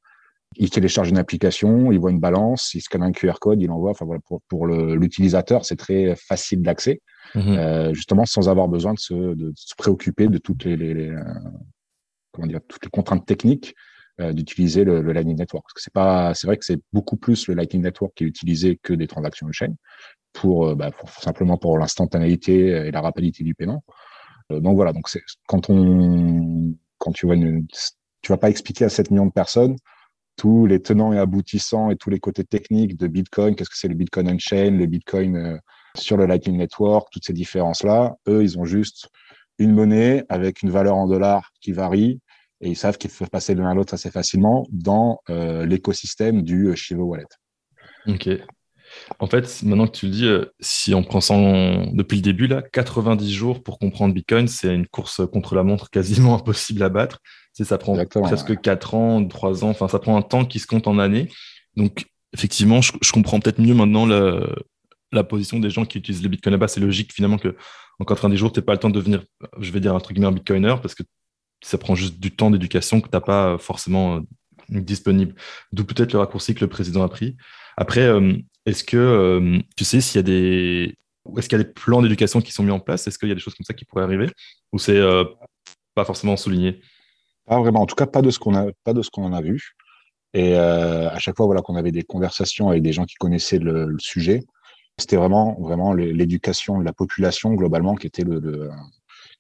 Il 0.56 0.70
télécharge 0.70 1.10
une 1.10 1.18
application, 1.18 1.92
il 1.92 2.00
voit 2.00 2.10
une 2.10 2.20
balance, 2.20 2.74
il 2.74 2.82
scanne 2.82 3.04
un 3.04 3.12
QR 3.12 3.34
code, 3.40 3.62
il 3.62 3.70
envoie. 3.70 3.92
Enfin 3.92 4.06
voilà, 4.06 4.22
pour, 4.26 4.42
pour 4.48 4.66
l'utilisateur, 4.66 5.66
c'est 5.66 5.76
très 5.76 6.16
facile 6.16 6.62
d'accès, 6.62 7.02
mmh. 7.36 7.94
justement 7.94 8.26
sans 8.26 8.50
avoir 8.50 8.68
besoin 8.68 8.94
de 8.94 9.00
se, 9.00 9.14
de 9.14 9.52
se 9.56 9.76
préoccuper 9.78 10.28
de 10.28 10.38
toutes 10.38 10.64
les, 10.64 10.78
les, 10.78 10.94
les 10.94 11.16
comment 12.32 12.48
dire, 12.48 12.62
toutes 12.68 12.86
les 12.86 12.90
contraintes 12.90 13.26
techniques 13.26 13.76
d'utiliser 14.20 14.84
le, 14.84 15.02
le, 15.02 15.14
Lightning 15.14 15.38
Network. 15.38 15.66
Parce 15.66 15.74
que 15.74 15.82
c'est 15.82 15.94
pas, 15.94 16.34
c'est 16.34 16.48
vrai 16.48 16.58
que 16.58 16.66
c'est 16.66 16.80
beaucoup 16.92 17.18
plus 17.18 17.48
le 17.48 17.54
Lightning 17.54 17.84
Network 17.84 18.14
qui 18.16 18.24
est 18.24 18.28
utilisé 18.28 18.80
que 18.82 18.94
des 18.94 19.08
transactions 19.08 19.48
de 19.48 19.54
chaîne 19.54 19.76
pour, 20.34 20.68
euh, 20.68 20.76
bah, 20.76 20.92
simplement 21.20 21.58
pour 21.58 21.78
l'instantanéité 21.78 22.68
et 22.68 22.92
la 22.92 23.02
rapidité 23.02 23.44
du 23.44 23.54
paiement. 23.54 23.84
Euh, 24.52 24.60
donc 24.60 24.76
voilà, 24.76 24.94
donc 24.94 25.10
c'est 25.10 25.22
quand 25.48 25.70
on, 25.70 26.74
quand 26.98 27.12
tu 27.12 27.26
vois 27.26 27.36
une, 27.36 27.68
tu 28.22 28.32
vas 28.32 28.38
pas 28.38 28.50
expliquer 28.50 28.86
à 28.86 28.90
7 28.90 29.12
millions 29.12 29.26
de 29.28 29.32
personnes 29.32 29.76
tous 30.36 30.68
les 30.68 30.82
tenants 30.82 31.14
et 31.14 31.18
aboutissants 31.18 31.90
et 31.90 31.96
tous 31.96 32.12
les 32.12 32.20
côtés 32.20 32.44
techniques 32.44 32.96
de 32.96 33.08
Bitcoin, 33.08 33.56
qu'est-ce 33.56 33.72
que 33.72 33.78
c'est 33.78 33.88
le 33.88 33.96
Bitcoin 33.96 34.30
on-chain, 34.30 34.78
le 34.78 34.86
Bitcoin 34.86 35.60
sur 35.96 36.16
le 36.16 36.28
Lightning 36.28 36.58
Network, 36.58 37.10
toutes 37.12 37.26
ces 37.26 37.34
différences-là. 37.34 38.18
Eux, 38.28 38.44
ils 38.44 38.60
ont 38.60 38.66
juste 38.66 39.10
une 39.58 39.74
monnaie 39.74 40.24
avec 40.30 40.62
une 40.62 40.70
valeur 40.70 40.96
en 40.96 41.08
dollars 41.08 41.52
qui 41.60 41.72
varie 41.72 42.20
et 42.62 42.70
ils 42.70 42.76
savent 42.76 42.98
qu'ils 42.98 43.12
peuvent 43.12 43.30
passer 43.30 43.56
de 43.56 43.62
l'un 43.62 43.70
à 43.70 43.74
l'autre 43.74 43.94
assez 43.94 44.12
facilement 44.12 44.66
dans 44.72 45.20
l'écosystème 45.28 46.42
du 46.42 46.76
Shivo 46.76 47.04
Wallet. 47.04 47.26
Ok. 48.08 48.30
En 49.20 49.28
fait, 49.28 49.64
maintenant 49.64 49.88
que 49.88 49.98
tu 49.98 50.06
le 50.06 50.12
dis, 50.12 50.26
euh, 50.26 50.46
si 50.60 50.94
on 50.94 51.04
prend 51.04 51.22
ça 51.22 51.36
depuis 51.94 52.18
le 52.18 52.22
début, 52.22 52.48
là, 52.48 52.62
90 52.62 53.32
jours 53.32 53.64
pour 53.64 53.80
comprendre 53.80 54.14
Bitcoin, 54.14 54.48
c'est 54.48 54.74
une 54.74 54.88
course 54.88 55.22
contre 55.32 55.56
la 55.56 55.64
montre 55.64 55.90
quasiment 55.90 56.36
impossible 56.40 56.84
à 56.84 56.90
battre. 56.90 57.20
C'est, 57.54 57.64
ça 57.64 57.78
prend 57.78 57.98
presque 58.06 58.60
4 58.60 58.94
ans, 58.94 59.26
3 59.26 59.64
ans, 59.64 59.70
enfin, 59.70 59.88
ça 59.88 60.00
prend 60.00 60.16
un 60.16 60.22
temps 60.22 60.46
qui 60.46 60.60
se 60.60 60.68
compte 60.68 60.88
en 60.88 61.00
années. 61.00 61.30
Donc, 61.76 62.06
effectivement, 62.34 62.82
je, 62.82 63.12
comprends 63.12 63.40
peut-être 63.40 63.60
mieux 63.60 63.74
maintenant 63.74 64.06
la, 64.06 65.24
position 65.24 65.60
des 65.60 65.70
gens 65.70 65.86
qui 65.86 65.98
utilisent 65.98 66.24
le 66.24 66.30
Bitcoin 66.30 66.52
là-bas. 66.52 66.68
C'est 66.68 66.80
logique 66.80 67.14
finalement 67.14 67.38
que 67.38 67.56
en 68.00 68.06
90 68.06 68.38
jours, 68.38 68.52
tu 68.52 68.60
n'as 68.60 68.66
pas 68.66 68.74
le 68.74 68.80
temps 68.80 68.90
de 68.90 68.96
devenir, 68.96 69.24
je 69.60 69.72
vais 69.72 69.80
dire, 69.80 69.96
un 69.96 70.00
truc 70.00 70.16
guillemets, 70.16 70.28
un 70.28 70.32
Bitcoiner 70.32 70.76
parce 70.82 70.94
que 70.94 71.04
ça 71.64 71.78
prend 71.78 71.96
juste 71.96 72.20
du 72.20 72.36
temps 72.36 72.52
d'éducation 72.52 73.02
que 73.02 73.08
tu 73.08 73.16
n'as 73.16 73.22
pas 73.22 73.58
forcément 73.58 74.18
euh, 74.18 74.22
disponible. 74.70 75.36
D'où 75.72 75.86
peut-être 75.86 76.14
le 76.14 76.20
raccourci 76.20 76.56
que 76.56 76.62
le 76.62 76.68
président 76.70 77.04
a 77.04 77.10
pris. 77.10 77.36
Après, 77.78 78.02
euh, 78.02 78.34
est-ce 78.66 78.84
que 78.84 78.98
euh, 78.98 79.60
tu 79.76 79.86
sais 79.86 80.02
s'il 80.02 80.18
y 80.18 80.20
a 80.20 80.24
des 80.24 80.98
est-ce 81.38 81.50
qu'il 81.50 81.58
y 81.58 81.62
a 81.62 81.64
des 81.64 81.70
plans 81.70 82.02
d'éducation 82.02 82.42
qui 82.42 82.52
sont 82.52 82.64
mis 82.64 82.72
en 82.72 82.80
place? 82.80 83.08
Est-ce 83.08 83.18
qu'il 83.18 83.30
y 83.30 83.32
a 83.32 83.36
des 83.36 83.42
choses 83.42 83.56
comme 83.56 83.66
ça 83.66 83.74
qui 83.74 83.86
pourraient 83.86 84.04
arriver? 84.04 84.30
Ou 84.72 84.80
c'est 84.80 84.98
euh, 84.98 85.24
pas 85.96 86.06
forcément 86.06 86.38
souligné? 86.38 86.82
Pas 87.46 87.60
vraiment. 87.60 87.82
En 87.82 87.86
tout 87.86 87.96
cas, 87.96 88.06
pas 88.06 88.22
de 88.22 88.30
ce 88.30 88.40
qu'on 88.40 88.56
a, 88.56 88.72
pas 88.84 88.94
de 88.94 89.02
ce 89.02 89.10
qu'on 89.10 89.24
en 89.24 89.34
a 89.34 89.42
vu. 89.42 89.76
Et 90.34 90.56
euh, 90.56 91.10
à 91.10 91.20
chaque 91.20 91.36
fois, 91.38 91.46
voilà, 91.46 91.62
qu'on 91.62 91.76
avait 91.76 91.92
des 91.92 92.04
conversations 92.04 92.70
avec 92.70 92.84
des 92.84 92.94
gens 92.94 93.06
qui 93.06 93.16
connaissaient 93.16 93.60
le, 93.60 93.96
sujet, 94.00 94.44
c'était 94.98 95.16
vraiment, 95.16 95.58
vraiment 95.60 95.94
l'éducation 95.94 96.80
de 96.80 96.84
la 96.84 96.94
population 96.94 97.54
globalement 97.54 97.96
qui 97.96 98.08
était 98.08 98.24
le, 98.24 98.70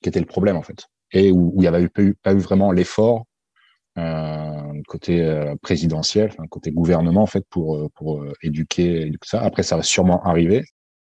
qui 0.01 0.09
était 0.09 0.19
le 0.19 0.25
problème 0.25 0.55
en 0.55 0.61
fait, 0.61 0.87
et 1.11 1.31
où, 1.31 1.53
il 1.55 1.61
n'y 1.61 1.67
avait 1.67 1.89
pas 1.89 2.33
eu, 2.33 2.37
vraiment 2.37 2.71
l'effort 2.71 3.25
euh, 3.97 4.81
côté 4.87 5.23
euh, 5.23 5.55
présidentiel, 5.61 6.31
un 6.37 6.47
côté 6.47 6.71
gouvernement 6.71 7.23
en 7.23 7.27
fait 7.27 7.45
pour 7.49 7.77
euh, 7.77 7.89
pour 7.95 8.23
éduquer, 8.43 9.11
ça. 9.23 9.41
Après, 9.41 9.63
ça 9.63 9.75
va 9.75 9.83
sûrement 9.83 10.23
arriver. 10.23 10.63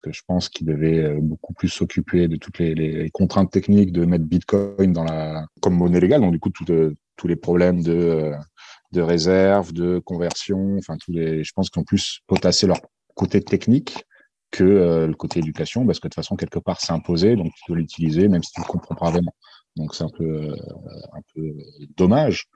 Que 0.02 0.12
je 0.12 0.22
pense 0.26 0.48
qu'il 0.48 0.66
devait 0.66 1.14
beaucoup 1.20 1.54
plus 1.54 1.68
s'occuper 1.68 2.26
de 2.26 2.34
toutes 2.34 2.58
les, 2.58 3.08
contraintes 3.12 3.52
techniques 3.52 3.92
de 3.92 4.04
mettre 4.04 4.24
Bitcoin 4.24 4.94
comme 5.60 5.76
monnaie 5.76 6.00
légale. 6.00 6.22
Donc 6.22 6.32
du 6.32 6.40
coup, 6.40 6.50
tous 6.50 7.28
les 7.28 7.36
problèmes 7.36 7.82
de 7.82 8.32
de 8.90 9.00
réserve, 9.00 9.72
de 9.72 10.00
conversion, 10.00 10.76
enfin 10.78 10.96
tous 11.00 11.12
les, 11.12 11.44
je 11.44 11.52
pense 11.54 11.70
qu'ils 11.70 11.80
ont 11.80 11.84
plus 11.84 12.20
potassé 12.26 12.66
leur 12.66 12.80
côté 13.14 13.40
technique 13.42 14.04
que 14.50 15.06
le 15.06 15.14
côté 15.14 15.38
éducation, 15.38 15.86
parce 15.86 16.00
que 16.00 16.08
de 16.08 16.10
toute 16.10 16.16
façon 16.16 16.36
quelque 16.36 16.58
part 16.58 16.80
c'est 16.80 16.92
imposé, 16.92 17.36
donc 17.36 17.52
tu 17.54 17.62
dois 17.68 17.76
l'utiliser 17.76 18.28
même 18.28 18.42
si 18.42 18.52
tu 18.52 18.60
ne 18.60 18.66
comprends 18.66 18.96
pas 18.96 19.10
vraiment. 19.10 19.34
Donc 19.76 19.94
c'est 19.94 20.04
un 20.04 20.10
peu, 20.10 20.24
euh, 20.24 20.56
un 21.12 21.20
peu 21.34 21.54
dommage. 21.96 22.46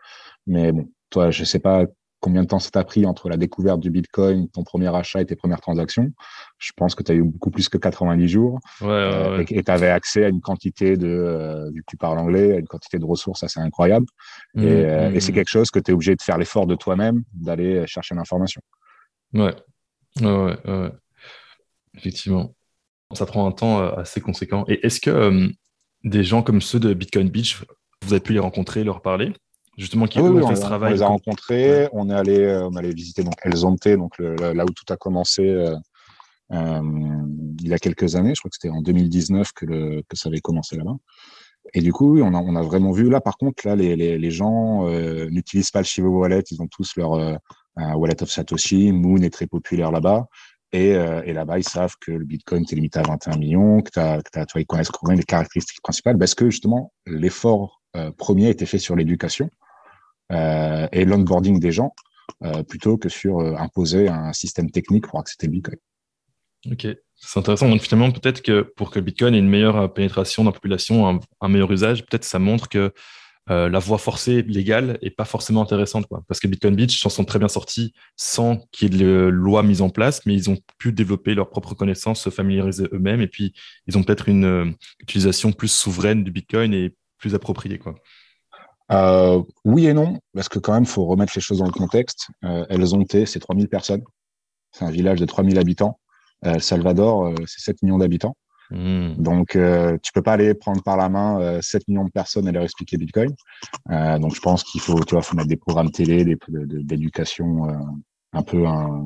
Mais 0.46 0.72
bon, 0.72 0.88
toi, 1.10 1.30
je 1.30 1.44
sais 1.44 1.58
pas 1.58 1.86
combien 2.20 2.42
de 2.42 2.48
temps 2.48 2.58
ça 2.58 2.70
t'a 2.70 2.82
pris 2.82 3.06
entre 3.06 3.28
la 3.28 3.36
découverte 3.36 3.80
du 3.80 3.90
Bitcoin, 3.90 4.48
ton 4.48 4.64
premier 4.64 4.94
achat 4.94 5.20
et 5.20 5.26
tes 5.26 5.36
premières 5.36 5.60
transactions. 5.60 6.10
Je 6.58 6.72
pense 6.74 6.94
que 6.94 7.02
tu 7.02 7.12
as 7.12 7.14
eu 7.14 7.22
beaucoup 7.22 7.50
plus 7.50 7.68
que 7.68 7.78
90 7.78 8.28
jours. 8.28 8.58
Ouais, 8.80 8.88
euh, 8.88 9.44
Et 9.48 9.62
tu 9.62 9.70
avais 9.70 9.90
accès 9.90 10.24
à 10.24 10.28
une 10.28 10.40
quantité 10.40 10.96
de, 10.96 11.06
euh, 11.06 11.70
vu 11.70 11.82
que 11.82 11.86
tu 11.90 11.96
parles 11.96 12.18
anglais, 12.18 12.56
à 12.56 12.58
une 12.58 12.66
quantité 12.66 12.98
de 12.98 13.04
ressources 13.04 13.44
assez 13.44 13.60
incroyable. 13.60 14.06
Mmh, 14.54 14.62
et, 14.62 15.10
mmh, 15.10 15.20
c'est 15.20 15.32
mmh. 15.32 15.34
quelque 15.34 15.50
chose 15.50 15.70
que 15.70 15.78
tu 15.78 15.90
es 15.90 15.94
obligé 15.94 16.16
de 16.16 16.22
faire 16.22 16.38
l'effort 16.38 16.66
de 16.66 16.74
toi-même, 16.74 17.22
d'aller 17.32 17.86
chercher 17.86 18.14
l'information. 18.14 18.62
Ouais. 19.34 19.54
ouais, 20.20 20.56
ouais, 20.64 20.90
Effectivement. 21.94 22.54
Ça 23.12 23.24
prend 23.24 23.46
un 23.46 23.52
temps 23.52 23.78
assez 23.78 24.20
conséquent. 24.20 24.64
Et 24.66 24.84
est-ce 24.84 25.00
que 25.00 25.48
des 26.06 26.24
gens 26.24 26.42
comme 26.42 26.62
ceux 26.62 26.80
de 26.80 26.94
Bitcoin 26.94 27.28
Beach, 27.28 27.62
vous 28.02 28.12
avez 28.12 28.20
pu 28.20 28.32
les 28.32 28.38
rencontrer, 28.38 28.84
leur 28.84 29.02
parler 29.02 29.32
Justement, 29.76 30.06
qui 30.06 30.18
ah 30.18 30.22
ont 30.22 30.48
fait 30.48 30.56
ce 30.56 30.62
travail. 30.62 30.92
On 30.92 30.96
les 30.96 31.02
a 31.02 31.06
rencontrés, 31.06 31.88
on 31.92 32.08
est 32.08 32.14
allé, 32.14 32.38
euh, 32.38 32.66
on 32.66 32.76
allait 32.76 32.94
visiter 32.94 33.22
donc 33.22 33.34
El 33.42 33.54
Zonte, 33.56 33.88
donc 33.88 34.18
là 34.18 34.64
où 34.64 34.70
tout 34.70 34.90
a 34.90 34.96
commencé 34.96 35.46
euh, 35.46 35.76
euh, 36.52 36.80
il 37.60 37.68
y 37.68 37.74
a 37.74 37.78
quelques 37.78 38.16
années. 38.16 38.32
Je 38.34 38.40
crois 38.40 38.48
que 38.48 38.56
c'était 38.58 38.74
en 38.74 38.80
2019 38.80 39.52
que, 39.52 39.66
le, 39.66 40.02
que 40.08 40.16
ça 40.16 40.30
avait 40.30 40.40
commencé 40.40 40.76
là-bas. 40.76 40.96
Et 41.74 41.82
du 41.82 41.92
coup, 41.92 42.18
on 42.20 42.32
a, 42.32 42.38
on 42.38 42.56
a 42.56 42.62
vraiment 42.62 42.92
vu 42.92 43.10
là. 43.10 43.20
Par 43.20 43.36
contre, 43.36 43.66
là, 43.66 43.76
les, 43.76 43.96
les, 43.96 44.16
les 44.16 44.30
gens 44.30 44.88
n'utilisent 45.28 45.72
pas 45.72 45.80
le 45.80 45.84
Shivo 45.84 46.08
Wallet. 46.08 46.44
Ils 46.50 46.62
ont 46.62 46.68
tous 46.68 46.96
leur 46.96 47.38
Wallet 47.76 48.22
of 48.22 48.30
Satoshi. 48.30 48.92
Moon 48.92 49.18
est 49.18 49.30
très 49.30 49.46
populaire 49.46 49.90
là-bas. 49.90 50.26
Euh, 50.74 51.22
et, 51.24 51.32
là-bas, 51.32 51.58
ils 51.58 51.68
savent 51.68 51.94
que 52.00 52.10
le 52.10 52.24
Bitcoin 52.24 52.62
est 52.62 52.74
limité 52.74 52.98
à 52.98 53.02
21 53.02 53.38
millions, 53.38 53.80
que, 53.80 53.98
as, 53.98 54.22
que 54.22 54.38
as, 54.38 54.46
ils 54.56 54.66
connaissent 54.66 54.90
quand 54.90 55.12
les 55.12 55.22
caractéristiques 55.22 55.80
principales, 55.82 56.18
parce 56.18 56.34
que 56.34 56.50
justement, 56.50 56.92
l'effort 57.06 57.82
euh, 57.96 58.10
premier 58.10 58.50
était 58.50 58.66
fait 58.66 58.78
sur 58.78 58.96
l'éducation 58.96 59.48
euh, 60.32 60.88
et 60.92 61.04
l'onboarding 61.04 61.60
des 61.60 61.72
gens, 61.72 61.92
plutôt 62.68 62.98
que 62.98 63.08
sur 63.08 63.38
imposer 63.38 64.08
un 64.08 64.32
système 64.32 64.70
technique 64.70 65.06
pour 65.06 65.20
accepter 65.20 65.46
le 65.46 65.52
Bitcoin. 65.52 65.76
Ok, 66.70 66.86
c'est 67.14 67.38
intéressant. 67.38 67.68
Donc 67.68 67.80
finalement, 67.80 68.10
peut-être 68.10 68.42
que 68.42 68.62
pour 68.62 68.90
que 68.90 68.98
le 68.98 69.04
Bitcoin 69.04 69.34
ait 69.34 69.38
une 69.38 69.48
meilleure 69.48 69.94
pénétration 69.94 70.42
dans 70.42 70.50
la 70.50 70.54
population, 70.54 71.20
un 71.40 71.48
meilleur 71.48 71.70
usage, 71.70 72.04
peut-être 72.04 72.24
ça 72.24 72.40
montre 72.40 72.68
que 72.68 72.92
euh, 73.48 73.68
la 73.68 73.78
voie 73.78 73.98
forcée 73.98 74.42
légale 74.42 74.98
est 75.02 75.10
pas 75.10 75.24
forcément 75.24 75.62
intéressante. 75.62 76.06
Parce 76.26 76.40
que 76.40 76.48
Bitcoin 76.48 76.74
Beach 76.74 77.00
s'en 77.00 77.08
sont 77.08 77.24
très 77.24 77.38
bien 77.38 77.48
sortis 77.48 77.92
sans 78.16 78.56
qu'il 78.72 78.94
y 78.94 78.96
ait 78.96 79.04
de 79.04 79.28
loi 79.28 79.62
mise 79.62 79.82
en 79.82 79.90
place, 79.90 80.24
mais 80.26 80.34
ils 80.34 80.50
ont 80.50 80.58
pu 80.78 80.92
développer 80.92 81.34
leurs 81.34 81.50
propres 81.50 81.74
connaissances, 81.74 82.20
se 82.20 82.30
familiariser 82.30 82.88
eux-mêmes, 82.92 83.20
et 83.20 83.28
puis 83.28 83.54
ils 83.86 83.96
ont 83.96 84.02
peut-être 84.02 84.28
une 84.28 84.44
euh, 84.44 84.70
utilisation 85.00 85.52
plus 85.52 85.68
souveraine 85.68 86.24
du 86.24 86.32
Bitcoin 86.32 86.74
et 86.74 86.94
plus 87.18 87.34
appropriée, 87.34 87.78
quoi. 87.78 87.94
Euh, 88.92 89.42
oui 89.64 89.86
et 89.86 89.94
non, 89.94 90.20
parce 90.32 90.48
que 90.48 90.60
quand 90.60 90.72
même, 90.72 90.86
faut 90.86 91.06
remettre 91.06 91.32
les 91.34 91.40
choses 91.40 91.58
dans 91.58 91.66
le 91.66 91.72
contexte. 91.72 92.28
elles 92.42 92.94
ont 92.94 93.00
été, 93.00 93.26
c'est 93.26 93.40
3000 93.40 93.68
personnes. 93.68 94.02
C'est 94.70 94.84
un 94.84 94.90
village 94.90 95.18
de 95.18 95.26
3000 95.26 95.58
habitants. 95.58 95.98
El 96.42 96.62
Salvador, 96.62 97.34
c'est 97.46 97.60
7 97.60 97.82
millions 97.82 97.98
d'habitants. 97.98 98.36
Hmm. 98.70 99.14
Donc, 99.18 99.56
euh, 99.56 99.96
tu 100.02 100.12
peux 100.12 100.22
pas 100.22 100.32
aller 100.32 100.54
prendre 100.54 100.82
par 100.82 100.96
la 100.96 101.08
main 101.08 101.40
euh, 101.40 101.60
7 101.62 101.86
millions 101.88 102.04
de 102.04 102.10
personnes 102.10 102.48
et 102.48 102.52
leur 102.52 102.64
expliquer 102.64 102.96
Bitcoin. 102.96 103.34
Euh, 103.90 104.18
donc, 104.18 104.34
je 104.34 104.40
pense 104.40 104.64
qu'il 104.64 104.80
faut, 104.80 105.02
tu 105.04 105.14
vois, 105.14 105.22
faut 105.22 105.36
mettre 105.36 105.48
des 105.48 105.56
programmes 105.56 105.90
télé, 105.90 106.24
d'éducation, 106.48 107.68
euh, 107.68 107.74
un 108.32 108.42
peu 108.42 108.66
un, 108.66 109.04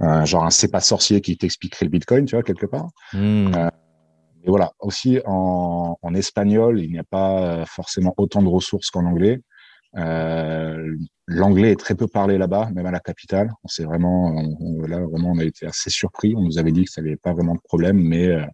un, 0.00 0.24
genre 0.24 0.44
un 0.44 0.50
c'est 0.50 0.70
pas 0.70 0.80
sorcier 0.80 1.20
qui 1.20 1.36
t'expliquerait 1.36 1.86
le 1.86 1.90
Bitcoin, 1.90 2.24
tu 2.26 2.36
vois, 2.36 2.42
quelque 2.42 2.66
part. 2.66 2.88
Hmm. 3.12 3.52
Et 4.44 4.50
voilà. 4.50 4.72
Aussi, 4.80 5.20
en, 5.24 5.96
en 6.00 6.14
espagnol, 6.14 6.80
il 6.80 6.90
n'y 6.90 6.98
a 6.98 7.04
pas 7.04 7.64
forcément 7.66 8.12
autant 8.18 8.42
de 8.42 8.48
ressources 8.48 8.90
qu'en 8.90 9.06
anglais. 9.06 9.40
Euh, 9.96 10.96
L'anglais 11.26 11.72
est 11.72 11.80
très 11.80 11.94
peu 11.94 12.06
parlé 12.06 12.36
là-bas, 12.36 12.70
même 12.74 12.84
à 12.84 12.90
la 12.90 13.00
capitale. 13.00 13.50
On 13.64 13.68
s'est 13.68 13.84
vraiment, 13.84 14.30
là 14.86 15.00
vraiment, 15.00 15.30
on 15.30 15.38
a 15.38 15.44
été 15.44 15.66
assez 15.66 15.88
surpris. 15.88 16.34
On 16.36 16.42
nous 16.42 16.58
avait 16.58 16.72
dit 16.72 16.84
que 16.84 16.90
ça 16.90 17.00
n'avait 17.00 17.16
pas 17.16 17.32
vraiment 17.32 17.54
de 17.54 17.60
problème, 17.60 17.98
mais 17.98 18.26
euh, 18.26 18.44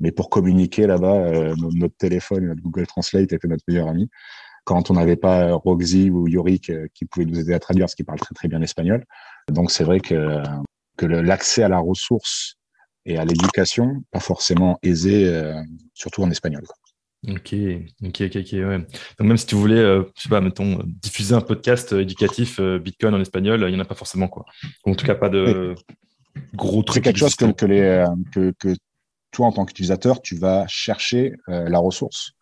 mais 0.00 0.10
pour 0.12 0.30
communiquer 0.30 0.86
là-bas, 0.86 1.14
euh, 1.14 1.54
notre 1.74 1.96
téléphone, 1.96 2.46
notre 2.46 2.60
Google 2.60 2.86
Translate 2.86 3.32
était 3.32 3.48
notre 3.48 3.64
meilleur 3.68 3.88
ami. 3.88 4.08
Quand 4.64 4.90
on 4.90 4.94
n'avait 4.94 5.16
pas 5.16 5.52
Roxy 5.54 6.10
ou 6.10 6.28
Yorick 6.28 6.72
qui 6.94 7.04
pouvaient 7.04 7.26
nous 7.26 7.38
aider 7.38 7.54
à 7.54 7.58
traduire, 7.60 7.84
parce 7.84 7.94
qu'ils 7.94 8.04
parlent 8.04 8.18
très 8.18 8.34
très 8.34 8.48
bien 8.48 8.60
espagnol. 8.62 9.04
Donc 9.48 9.70
c'est 9.70 9.84
vrai 9.84 10.00
que 10.00 10.42
que 10.96 11.06
l'accès 11.06 11.62
à 11.62 11.68
la 11.68 11.78
ressource 11.78 12.56
et 13.06 13.16
à 13.16 13.24
l'éducation, 13.24 14.02
pas 14.10 14.20
forcément 14.20 14.78
aisé, 14.82 15.32
surtout 15.94 16.22
en 16.22 16.30
espagnol. 16.30 16.64
Quoi. 16.66 16.76
Ok, 17.26 17.52
ok, 18.04 18.22
ok, 18.26 18.36
ok, 18.36 18.52
ouais. 18.52 18.78
Donc 19.18 19.26
même 19.26 19.36
si 19.36 19.46
tu 19.46 19.56
voulais, 19.56 19.80
euh, 19.80 20.04
je 20.16 20.22
sais 20.22 20.28
pas, 20.28 20.40
mettons, 20.40 20.78
diffuser 20.84 21.34
un 21.34 21.40
podcast 21.40 21.92
euh, 21.92 22.02
éducatif 22.02 22.60
euh, 22.60 22.78
Bitcoin 22.78 23.12
en 23.12 23.20
espagnol, 23.20 23.64
il 23.66 23.70
n'y 23.70 23.76
en 23.76 23.80
a 23.80 23.84
pas 23.84 23.96
forcément, 23.96 24.28
quoi. 24.28 24.44
En 24.84 24.94
tout 24.94 25.04
cas, 25.04 25.16
pas 25.16 25.28
de 25.28 25.74
gros 26.54 26.84
trucs. 26.84 26.94
C'est 27.04 27.12
quelque 27.12 27.18
chose 27.18 27.34
que, 27.34 27.50
que, 27.50 27.66
les, 27.66 28.04
que, 28.32 28.52
que, 28.60 28.68
toi, 29.32 29.48
en 29.48 29.52
tant 29.52 29.64
qu'utilisateur, 29.64 30.22
tu 30.22 30.36
vas 30.36 30.64
chercher 30.68 31.34
la 31.48 31.78
ressource. 31.78 32.32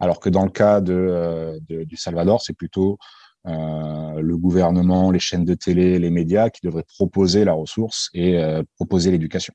Alors 0.00 0.20
que 0.20 0.30
dans 0.30 0.44
le 0.44 0.50
cas 0.50 0.80
de, 0.80 1.58
du 1.68 1.96
Salvador, 1.96 2.40
c'est 2.42 2.56
plutôt 2.56 2.98
le 3.44 4.34
gouvernement, 4.36 5.10
les 5.10 5.20
chaînes 5.20 5.44
de 5.44 5.54
télé, 5.54 5.98
les 5.98 6.10
médias 6.10 6.50
qui 6.50 6.60
devraient 6.64 6.84
proposer 6.96 7.44
la 7.44 7.52
ressource 7.52 8.10
et 8.14 8.36
proposer 8.74 9.12
l'éducation. 9.12 9.54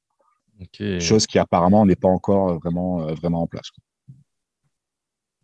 Chose 1.00 1.28
qui 1.28 1.38
apparemment 1.38 1.86
n'est 1.86 1.98
pas 1.98 2.08
encore 2.08 2.60
vraiment, 2.60 3.14
vraiment 3.16 3.42
en 3.42 3.48
place. 3.48 3.70
Quoi. 3.72 3.84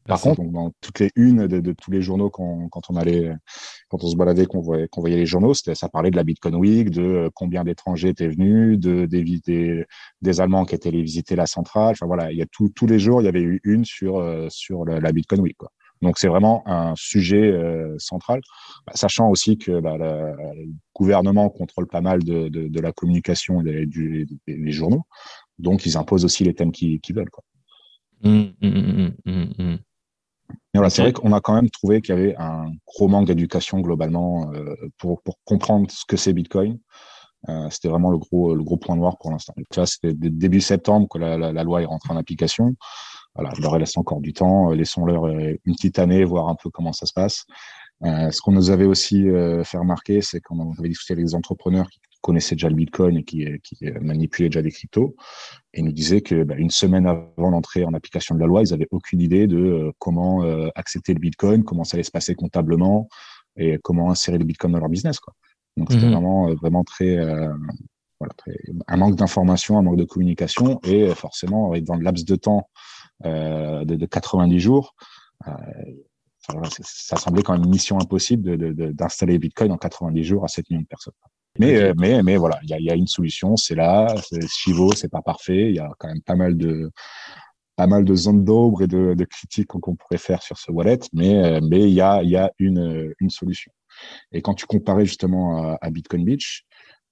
Par 0.07 0.21
contre, 0.21 0.43
dans 0.43 0.71
toutes 0.81 0.99
les 0.99 1.09
unes 1.15 1.47
de, 1.47 1.71
tous 1.73 1.89
les 1.89 2.01
journaux 2.01 2.29
quand, 2.29 2.69
on 2.89 2.95
allait, 2.95 3.31
quand 3.89 4.03
on 4.03 4.07
se 4.07 4.15
baladait, 4.15 4.45
qu'on 4.45 4.61
voyait, 4.61 4.87
qu'on 4.87 5.01
voyait 5.01 5.17
les 5.17 5.25
journaux, 5.25 5.53
ça 5.55 5.89
parlait 5.89 6.11
de 6.11 6.15
la 6.15 6.23
Bitcoin 6.23 6.55
Week, 6.55 6.91
de 6.91 7.01
euh, 7.01 7.29
combien 7.33 7.63
d'étrangers 7.63 8.09
étaient 8.09 8.27
venus, 8.27 8.77
de 8.77 9.05
des, 9.05 9.85
des, 10.21 10.39
Allemands 10.39 10.65
qui 10.65 10.75
étaient 10.75 10.89
allés 10.89 11.01
visiter 11.01 11.35
la 11.35 11.47
centrale. 11.47 11.91
Enfin 11.91 12.05
voilà, 12.05 12.31
il 12.31 12.37
y 12.37 12.43
a 12.43 12.45
tous 12.45 12.85
les 12.85 12.99
jours, 12.99 13.21
il 13.21 13.25
y 13.25 13.27
avait 13.27 13.41
eu 13.41 13.59
une 13.63 13.83
sur 13.83 14.17
euh, 14.19 14.47
sur 14.49 14.85
la, 14.85 15.11
Bitcoin 15.11 15.41
Week. 15.41 15.57
Quoi. 15.57 15.71
Donc 16.03 16.19
c'est 16.19 16.27
vraiment 16.27 16.61
un 16.67 16.93
sujet 16.95 17.51
euh, 17.51 17.95
central, 17.97 18.41
bah, 18.85 18.93
sachant 18.95 19.29
aussi 19.29 19.57
que 19.57 19.79
bah, 19.79 19.97
le 19.97 20.67
gouvernement 20.93 21.49
contrôle 21.49 21.87
pas 21.87 22.01
mal 22.01 22.23
de, 22.23 22.47
de, 22.49 22.79
la 22.79 22.91
communication 22.91 23.61
et 23.61 23.87
des, 23.87 24.25
des, 24.47 24.71
journaux, 24.71 25.03
donc 25.57 25.85
ils 25.87 25.97
imposent 25.97 26.25
aussi 26.25 26.43
les 26.43 26.53
thèmes 26.53 26.71
qu'ils 26.71 26.99
veulent. 27.15 27.31
Quoi. 27.31 27.43
Mmh, 28.23 28.43
mmh, 28.61 29.11
mmh, 29.25 29.77
voilà, 30.73 30.89
c'est 30.89 31.01
vrai 31.01 31.13
qu'on 31.13 31.31
a 31.31 31.39
quand 31.39 31.53
même 31.53 31.69
trouvé 31.69 32.01
qu'il 32.01 32.15
y 32.15 32.17
avait 32.17 32.35
un 32.37 32.65
gros 32.85 33.07
manque 33.07 33.27
d'éducation 33.27 33.79
globalement 33.79 34.51
pour, 34.97 35.21
pour 35.21 35.39
comprendre 35.45 35.89
ce 35.89 36.03
que 36.05 36.17
c'est 36.17 36.33
Bitcoin. 36.33 36.79
Euh, 37.49 37.69
c'était 37.69 37.89
vraiment 37.89 38.11
le 38.11 38.17
gros, 38.17 38.55
le 38.55 38.63
gros 38.63 38.77
point 38.77 38.95
noir 38.95 39.17
pour 39.17 39.31
l'instant. 39.31 39.53
C'était 39.85 40.13
début 40.13 40.61
septembre 40.61 41.07
que 41.09 41.17
la, 41.17 41.37
la, 41.37 41.51
la, 41.51 41.63
loi 41.63 41.81
est 41.81 41.85
rentrée 41.85 42.13
en 42.13 42.17
application. 42.17 42.75
Voilà, 43.35 43.51
il 43.55 43.61
leur 43.61 43.73
reste 43.73 43.97
encore 43.97 44.21
du 44.21 44.33
temps. 44.33 44.71
Laissons-leur 44.71 45.27
une 45.27 45.75
petite 45.75 45.99
année, 45.99 46.23
voir 46.23 46.47
un 46.49 46.55
peu 46.55 46.69
comment 46.69 46.93
ça 46.93 47.05
se 47.05 47.13
passe. 47.13 47.45
Euh, 48.03 48.31
ce 48.31 48.41
qu'on 48.41 48.51
nous 48.51 48.71
avait 48.71 48.85
aussi 48.85 49.27
euh, 49.29 49.63
fait 49.63 49.77
remarquer, 49.77 50.21
c'est 50.21 50.41
qu'on 50.41 50.73
avait 50.77 50.89
discuté 50.89 51.13
avec 51.13 51.25
des 51.25 51.35
entrepreneurs 51.35 51.87
qui 51.89 51.99
connaissaient 52.25 52.55
déjà 52.55 52.69
le 52.69 52.75
Bitcoin 52.75 53.17
et 53.17 53.23
qui, 53.23 53.45
qui 53.61 53.85
manipulaient 54.01 54.49
déjà 54.49 54.63
des 54.63 54.71
cryptos, 54.71 55.15
et 55.75 55.83
nous 55.83 55.91
disaient 55.91 56.21
que 56.21 56.43
bah, 56.43 56.55
une 56.57 56.71
semaine 56.71 57.05
avant 57.05 57.51
l'entrée 57.51 57.85
en 57.85 57.93
application 57.93 58.33
de 58.33 58.39
la 58.39 58.47
loi, 58.47 58.63
ils 58.63 58.73
avaient 58.73 58.87
aucune 58.89 59.21
idée 59.21 59.45
de 59.45 59.57
euh, 59.57 59.91
comment 59.99 60.43
euh, 60.43 60.69
accepter 60.73 61.13
le 61.13 61.19
Bitcoin, 61.19 61.63
comment 61.63 61.83
ça 61.83 61.97
allait 61.97 62.03
se 62.03 62.09
passer 62.09 62.33
comptablement 62.33 63.07
et 63.57 63.77
comment 63.83 64.09
insérer 64.09 64.39
le 64.39 64.43
Bitcoin 64.43 64.73
dans 64.73 64.79
leur 64.79 64.89
business. 64.89 65.19
Quoi. 65.19 65.35
Donc 65.77 65.91
c'était 65.91 66.07
mhm. 66.07 66.13
vraiment, 66.13 66.49
euh, 66.49 66.55
vraiment 66.55 66.83
très, 66.83 67.15
voilà, 68.19 68.33
très, 68.37 68.57
un 68.87 68.97
manque 68.97 69.15
d'information, 69.15 69.77
un 69.77 69.83
manque 69.83 69.97
de 69.97 70.03
communication, 70.03 70.79
et 70.83 71.13
forcément 71.13 71.77
dans 71.81 71.95
le 71.95 72.03
laps 72.03 72.25
de 72.25 72.35
temps 72.35 72.69
de, 73.23 73.83
de 73.83 74.05
90 74.07 74.59
jours. 74.59 74.95
Euh, 75.47 75.51
ça 76.81 77.17
semblait 77.17 77.43
quand 77.43 77.53
même 77.53 77.63
une 77.63 77.71
mission 77.71 77.99
impossible 77.99 78.57
d'installer 78.93 79.33
de, 79.33 79.37
de, 79.37 79.41
Bitcoin 79.41 79.71
en 79.71 79.77
90 79.77 80.23
jours 80.23 80.43
à 80.43 80.47
7 80.47 80.69
millions 80.69 80.81
de 80.81 80.87
personnes. 80.87 81.13
Mais, 81.57 81.75
euh, 81.75 81.93
mais, 81.97 82.21
mais 82.23 82.37
voilà, 82.37 82.59
il 82.63 82.69
y 82.69 82.73
a, 82.73 82.79
y 82.79 82.89
a, 82.89 82.95
une 82.95 83.07
solution, 83.07 83.55
c'est 83.55 83.75
là, 83.75 84.13
Chivo, 84.47 84.93
c'est 84.93 85.09
pas 85.09 85.21
parfait, 85.21 85.69
il 85.69 85.75
y 85.75 85.79
a 85.79 85.89
quand 85.99 86.07
même 86.07 86.21
pas 86.21 86.35
mal 86.35 86.57
de 86.57 86.91
pas 87.77 87.87
mal 87.87 88.05
de 88.05 88.15
zones 88.15 88.45
d'ombre 88.45 88.83
et 88.83 88.87
de, 88.87 89.15
de 89.15 89.25
critiques 89.25 89.67
qu'on 89.67 89.95
pourrait 89.95 90.17
faire 90.17 90.41
sur 90.41 90.57
ce 90.57 90.71
wallet, 90.71 90.99
mais 91.13 91.35
euh, 91.43 91.59
mais 91.61 91.81
il 91.81 91.93
y 91.93 92.01
a, 92.01 92.23
y 92.23 92.37
a 92.37 92.51
une, 92.59 93.13
une 93.19 93.29
solution. 93.29 93.71
Et 94.31 94.41
quand 94.41 94.53
tu 94.53 94.65
comparais 94.65 95.05
justement 95.05 95.71
à, 95.71 95.77
à 95.81 95.89
Bitcoin 95.89 96.23
Beach, 96.25 96.63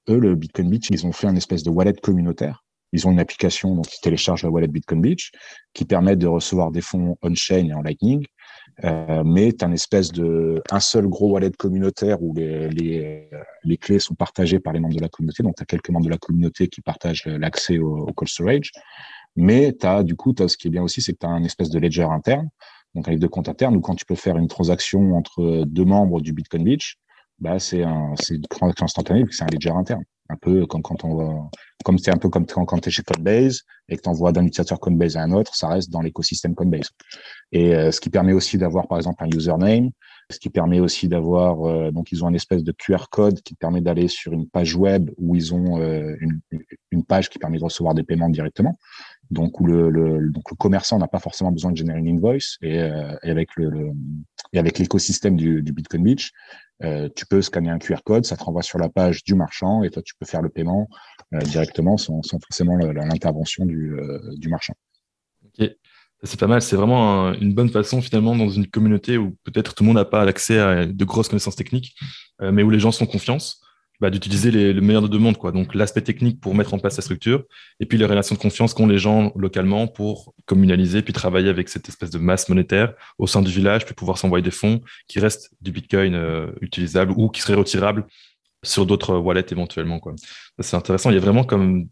eux, 0.10 0.20
le 0.20 0.36
Bitcoin 0.36 0.70
Beach, 0.70 0.88
ils 0.90 1.06
ont 1.06 1.12
fait 1.12 1.28
un 1.28 1.36
espèce 1.36 1.64
de 1.64 1.70
wallet 1.70 1.94
communautaire 1.94 2.64
ils 2.94 3.08
ont 3.08 3.12
une 3.12 3.20
application 3.20 3.76
donc, 3.76 3.88
qui 3.88 4.00
télécharge 4.00 4.44
la 4.44 4.50
wallet 4.50 4.68
Bitcoin 4.68 5.02
Beach 5.02 5.32
qui 5.74 5.84
permet 5.84 6.16
de 6.16 6.28
recevoir 6.28 6.72
des 6.72 6.82
fonds 6.82 7.18
on-chain 7.22 7.68
et 7.68 7.74
en 7.74 7.82
Lightning. 7.82 8.26
Euh, 8.84 9.24
mais 9.24 9.50
une 9.62 9.74
espèce 9.74 10.12
de 10.12 10.62
un 10.72 10.80
seul 10.80 11.08
gros 11.08 11.32
wallet 11.32 11.52
communautaire 11.52 12.22
où 12.24 12.34
les, 12.34 12.70
les, 12.70 13.30
les 13.64 13.78
clés 13.78 14.00
sont 14.00 14.16
partagées 14.16 14.60
par 14.60 14.74
les 14.74 14.80
membres 14.80 14.96
de 14.96 15.02
la 15.02 15.10
communauté. 15.10 15.44
Donc, 15.44 15.56
tu 15.56 15.64
as 15.64 15.66
quelques 15.66 15.90
membres 15.90 16.06
de 16.06 16.12
la 16.12 16.18
communauté 16.18 16.68
qui 16.68 16.82
partagent 16.82 17.26
l'accès 17.26 17.78
au, 17.78 18.08
au 18.08 18.14
cold 18.14 18.30
storage. 18.30 18.72
Mais 19.36 19.74
tu 19.74 19.86
as, 19.86 20.04
du 20.04 20.16
coup, 20.16 20.34
as, 20.40 20.48
ce 20.48 20.58
qui 20.58 20.68
est 20.68 20.72
bien 20.72 20.84
aussi, 20.84 21.02
c'est 21.02 21.14
que 21.14 21.20
tu 21.20 21.26
as 21.28 21.30
un 21.30 21.44
espèce 21.44 21.70
de 21.70 21.80
ledger 21.80 22.04
interne, 22.04 22.50
donc 22.96 23.08
avec 23.08 23.20
deux 23.20 23.30
comptes 23.30 23.50
internes, 23.50 23.76
où 23.76 23.82
quand 23.82 23.96
tu 23.96 24.06
peux 24.06 24.16
faire 24.16 24.38
une 24.38 24.48
transaction 24.48 25.16
entre 25.16 25.66
deux 25.66 25.86
membres 25.86 26.22
du 26.22 26.34
Bitcoin 26.34 26.64
Beach, 26.64 26.98
bah, 27.40 27.60
c'est 27.60 27.84
un, 27.84 28.14
une 28.30 28.42
transaction 28.42 28.86
instantanée, 28.86 29.26
c'est 29.32 29.44
un 29.44 29.48
ledger 29.48 29.72
interne 29.72 30.04
un 30.30 30.36
peu 30.38 30.66
comme 30.66 30.82
quand 30.82 31.04
on 31.04 31.16
va, 31.16 31.50
comme 31.84 31.98
c'est 31.98 32.12
un 32.12 32.18
peu 32.18 32.30
comme 32.30 32.46
quand, 32.46 32.80
tu 32.80 32.90
es 32.90 32.92
chez 32.92 33.04
Codebase 33.04 33.62
et 33.90 33.98
que 33.98 34.02
tu 34.02 34.10
envoies 34.10 34.32
d'un 34.32 34.44
utilisateur 34.46 34.80
Codebase 34.80 35.18
à 35.18 35.22
un 35.22 35.32
autre, 35.32 35.56
ça 35.56 35.68
reste 35.68 35.90
dans 35.90 36.02
l'écosystème 36.02 36.56
Codebase. 36.56 36.90
Et 37.52 37.76
euh, 37.76 37.92
ce 37.92 38.00
qui 38.00 38.10
permet 38.10 38.34
aussi 38.34 38.58
d'avoir 38.58 38.88
par 38.88 38.98
exemple 38.98 39.24
un 39.24 39.30
username, 39.36 39.90
ce 40.30 40.40
qui 40.40 40.50
permet 40.50 40.80
aussi 40.80 41.08
d'avoir 41.08 41.68
euh, 41.68 41.92
donc 41.92 42.12
ils 42.12 42.24
ont 42.24 42.28
un 42.28 42.34
espèce 42.34 42.64
de 42.64 42.72
QR 42.72 43.06
code 43.12 43.42
qui 43.42 43.56
permet 43.56 43.82
d'aller 43.82 44.08
sur 44.08 44.32
une 44.34 44.48
page 44.48 44.76
web 44.76 45.12
où 45.18 45.36
ils 45.36 45.54
ont 45.54 45.80
euh, 45.80 46.16
une, 46.22 46.40
une, 46.92 47.04
page 47.04 47.30
qui 47.30 47.40
permet 47.40 47.60
de 47.60 47.64
recevoir 47.66 47.94
des 47.94 48.04
paiements 48.04 48.30
directement. 48.30 48.78
Donc 49.30 49.60
où 49.60 49.66
le, 49.66 49.90
le 49.90 50.30
donc 50.30 50.50
le 50.50 50.56
commerçant 50.56 50.98
n'a 51.00 51.08
pas 51.08 51.20
forcément 51.20 51.52
besoin 51.52 51.72
de 51.72 51.78
générer 51.78 52.00
une 52.00 52.08
invoice 52.08 52.58
et, 52.62 52.76
et 52.76 53.30
avec 53.30 53.50
le, 53.56 53.92
et 54.54 54.60
avec 54.60 54.80
l'écosystème 54.80 55.36
du, 55.36 55.62
du 55.64 55.74
Bitcoin 55.74 56.04
Beach, 56.04 56.32
euh, 56.84 57.08
tu 57.16 57.26
peux 57.26 57.42
scanner 57.42 57.70
un 57.70 57.80
QR 57.80 58.00
code, 58.04 58.26
ça 58.26 58.36
te 58.36 58.44
renvoie 58.44 58.64
sur 58.64 58.80
la 58.80 58.90
page 58.90 59.24
du 59.24 59.36
marchand 59.36 59.84
et 59.84 59.90
toi, 59.90 60.02
tu 60.02 60.16
peux 60.20 60.26
faire 60.26 60.42
le 60.42 60.50
paiement 60.50 60.90
euh, 61.34 61.40
directement 61.40 61.98
sans, 61.98 62.22
forcément 62.24 62.76
l'intervention 62.78 63.66
du, 63.66 63.94
euh, 63.94 64.20
du, 64.38 64.50
marchand. 64.50 64.74
Ok, 65.46 65.70
c'est 66.24 66.40
pas 66.40 66.48
mal. 66.48 66.62
C'est 66.62 66.76
vraiment 66.76 67.34
une 67.34 67.54
bonne 67.54 67.70
façon 67.70 68.02
finalement 68.02 68.36
dans 68.36 68.50
une 68.50 68.68
communauté 68.68 69.18
où 69.18 69.38
peut-être 69.44 69.76
tout 69.76 69.84
le 69.84 69.88
monde 69.88 69.98
n'a 69.98 70.06
pas 70.06 70.26
l'accès 70.26 70.60
à 70.60 70.86
de 70.86 71.06
grosses 71.06 71.30
connaissances 71.30 71.56
techniques, 71.56 71.96
mais 72.42 72.64
où 72.64 72.70
les 72.70 72.80
gens 72.80 72.92
sont 72.92 73.06
confiance 73.06 73.63
bah, 74.04 74.10
d'utiliser 74.10 74.52
le 74.52 74.82
meilleur 74.82 75.02
de 75.02 75.08
deux 75.08 75.18
mondes. 75.18 75.38
Quoi. 75.38 75.54
Donc 75.54 75.74
l'aspect 75.74 76.02
technique 76.02 76.42
pour 76.42 76.56
mettre 76.56 76.74
en 76.74 76.78
place 76.78 76.98
la 76.98 77.02
structure, 77.02 77.46
et 77.80 77.86
puis 77.86 77.98
les 77.98 78.04
relations 78.06 78.36
de 78.36 78.40
confiance 78.42 78.74
qu'ont 78.74 78.86
les 78.86 78.98
gens 78.98 79.32
localement 79.38 79.88
pour 79.88 80.34
communaliser, 80.46 81.02
puis 81.02 81.14
travailler 81.14 81.48
avec 81.48 81.70
cette 81.70 81.88
espèce 81.88 82.10
de 82.10 82.18
masse 82.18 82.50
monétaire 82.50 82.96
au 83.18 83.28
sein 83.28 83.42
du 83.42 83.50
village, 83.50 83.86
puis 83.86 83.96
pouvoir 83.96 84.18
s'envoyer 84.18 84.44
des 84.44 84.52
fonds 84.52 84.82
qui 85.08 85.22
restent 85.22 85.52
du 85.62 85.72
Bitcoin 85.72 86.16
euh, 86.16 86.52
utilisable 86.60 87.14
ou 87.16 87.30
qui 87.30 87.40
seraient 87.40 87.54
retirables 87.54 88.06
sur 88.62 88.86
d'autres 88.86 89.16
wallets 89.16 89.46
éventuellement. 89.52 90.02
Quoi. 90.02 90.16
C'est 90.60 90.76
intéressant. 90.76 91.10
Il 91.10 91.14
y 91.14 91.18
a 91.18 91.22
vraiment 91.22 91.46
comme... 91.46 91.88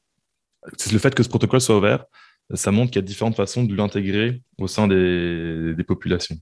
Le 0.91 0.99
fait 0.99 1.15
que 1.15 1.23
ce 1.23 1.29
protocole 1.29 1.61
soit 1.61 1.77
ouvert, 1.77 2.03
ça 2.53 2.73
montre 2.73 2.91
qu'il 2.91 3.01
y 3.01 3.05
a 3.05 3.07
différentes 3.07 3.37
façons 3.37 3.63
de 3.63 3.73
l'intégrer 3.73 4.41
au 4.57 4.67
sein 4.67 4.85
des 4.89 5.83
populations. 5.87 6.35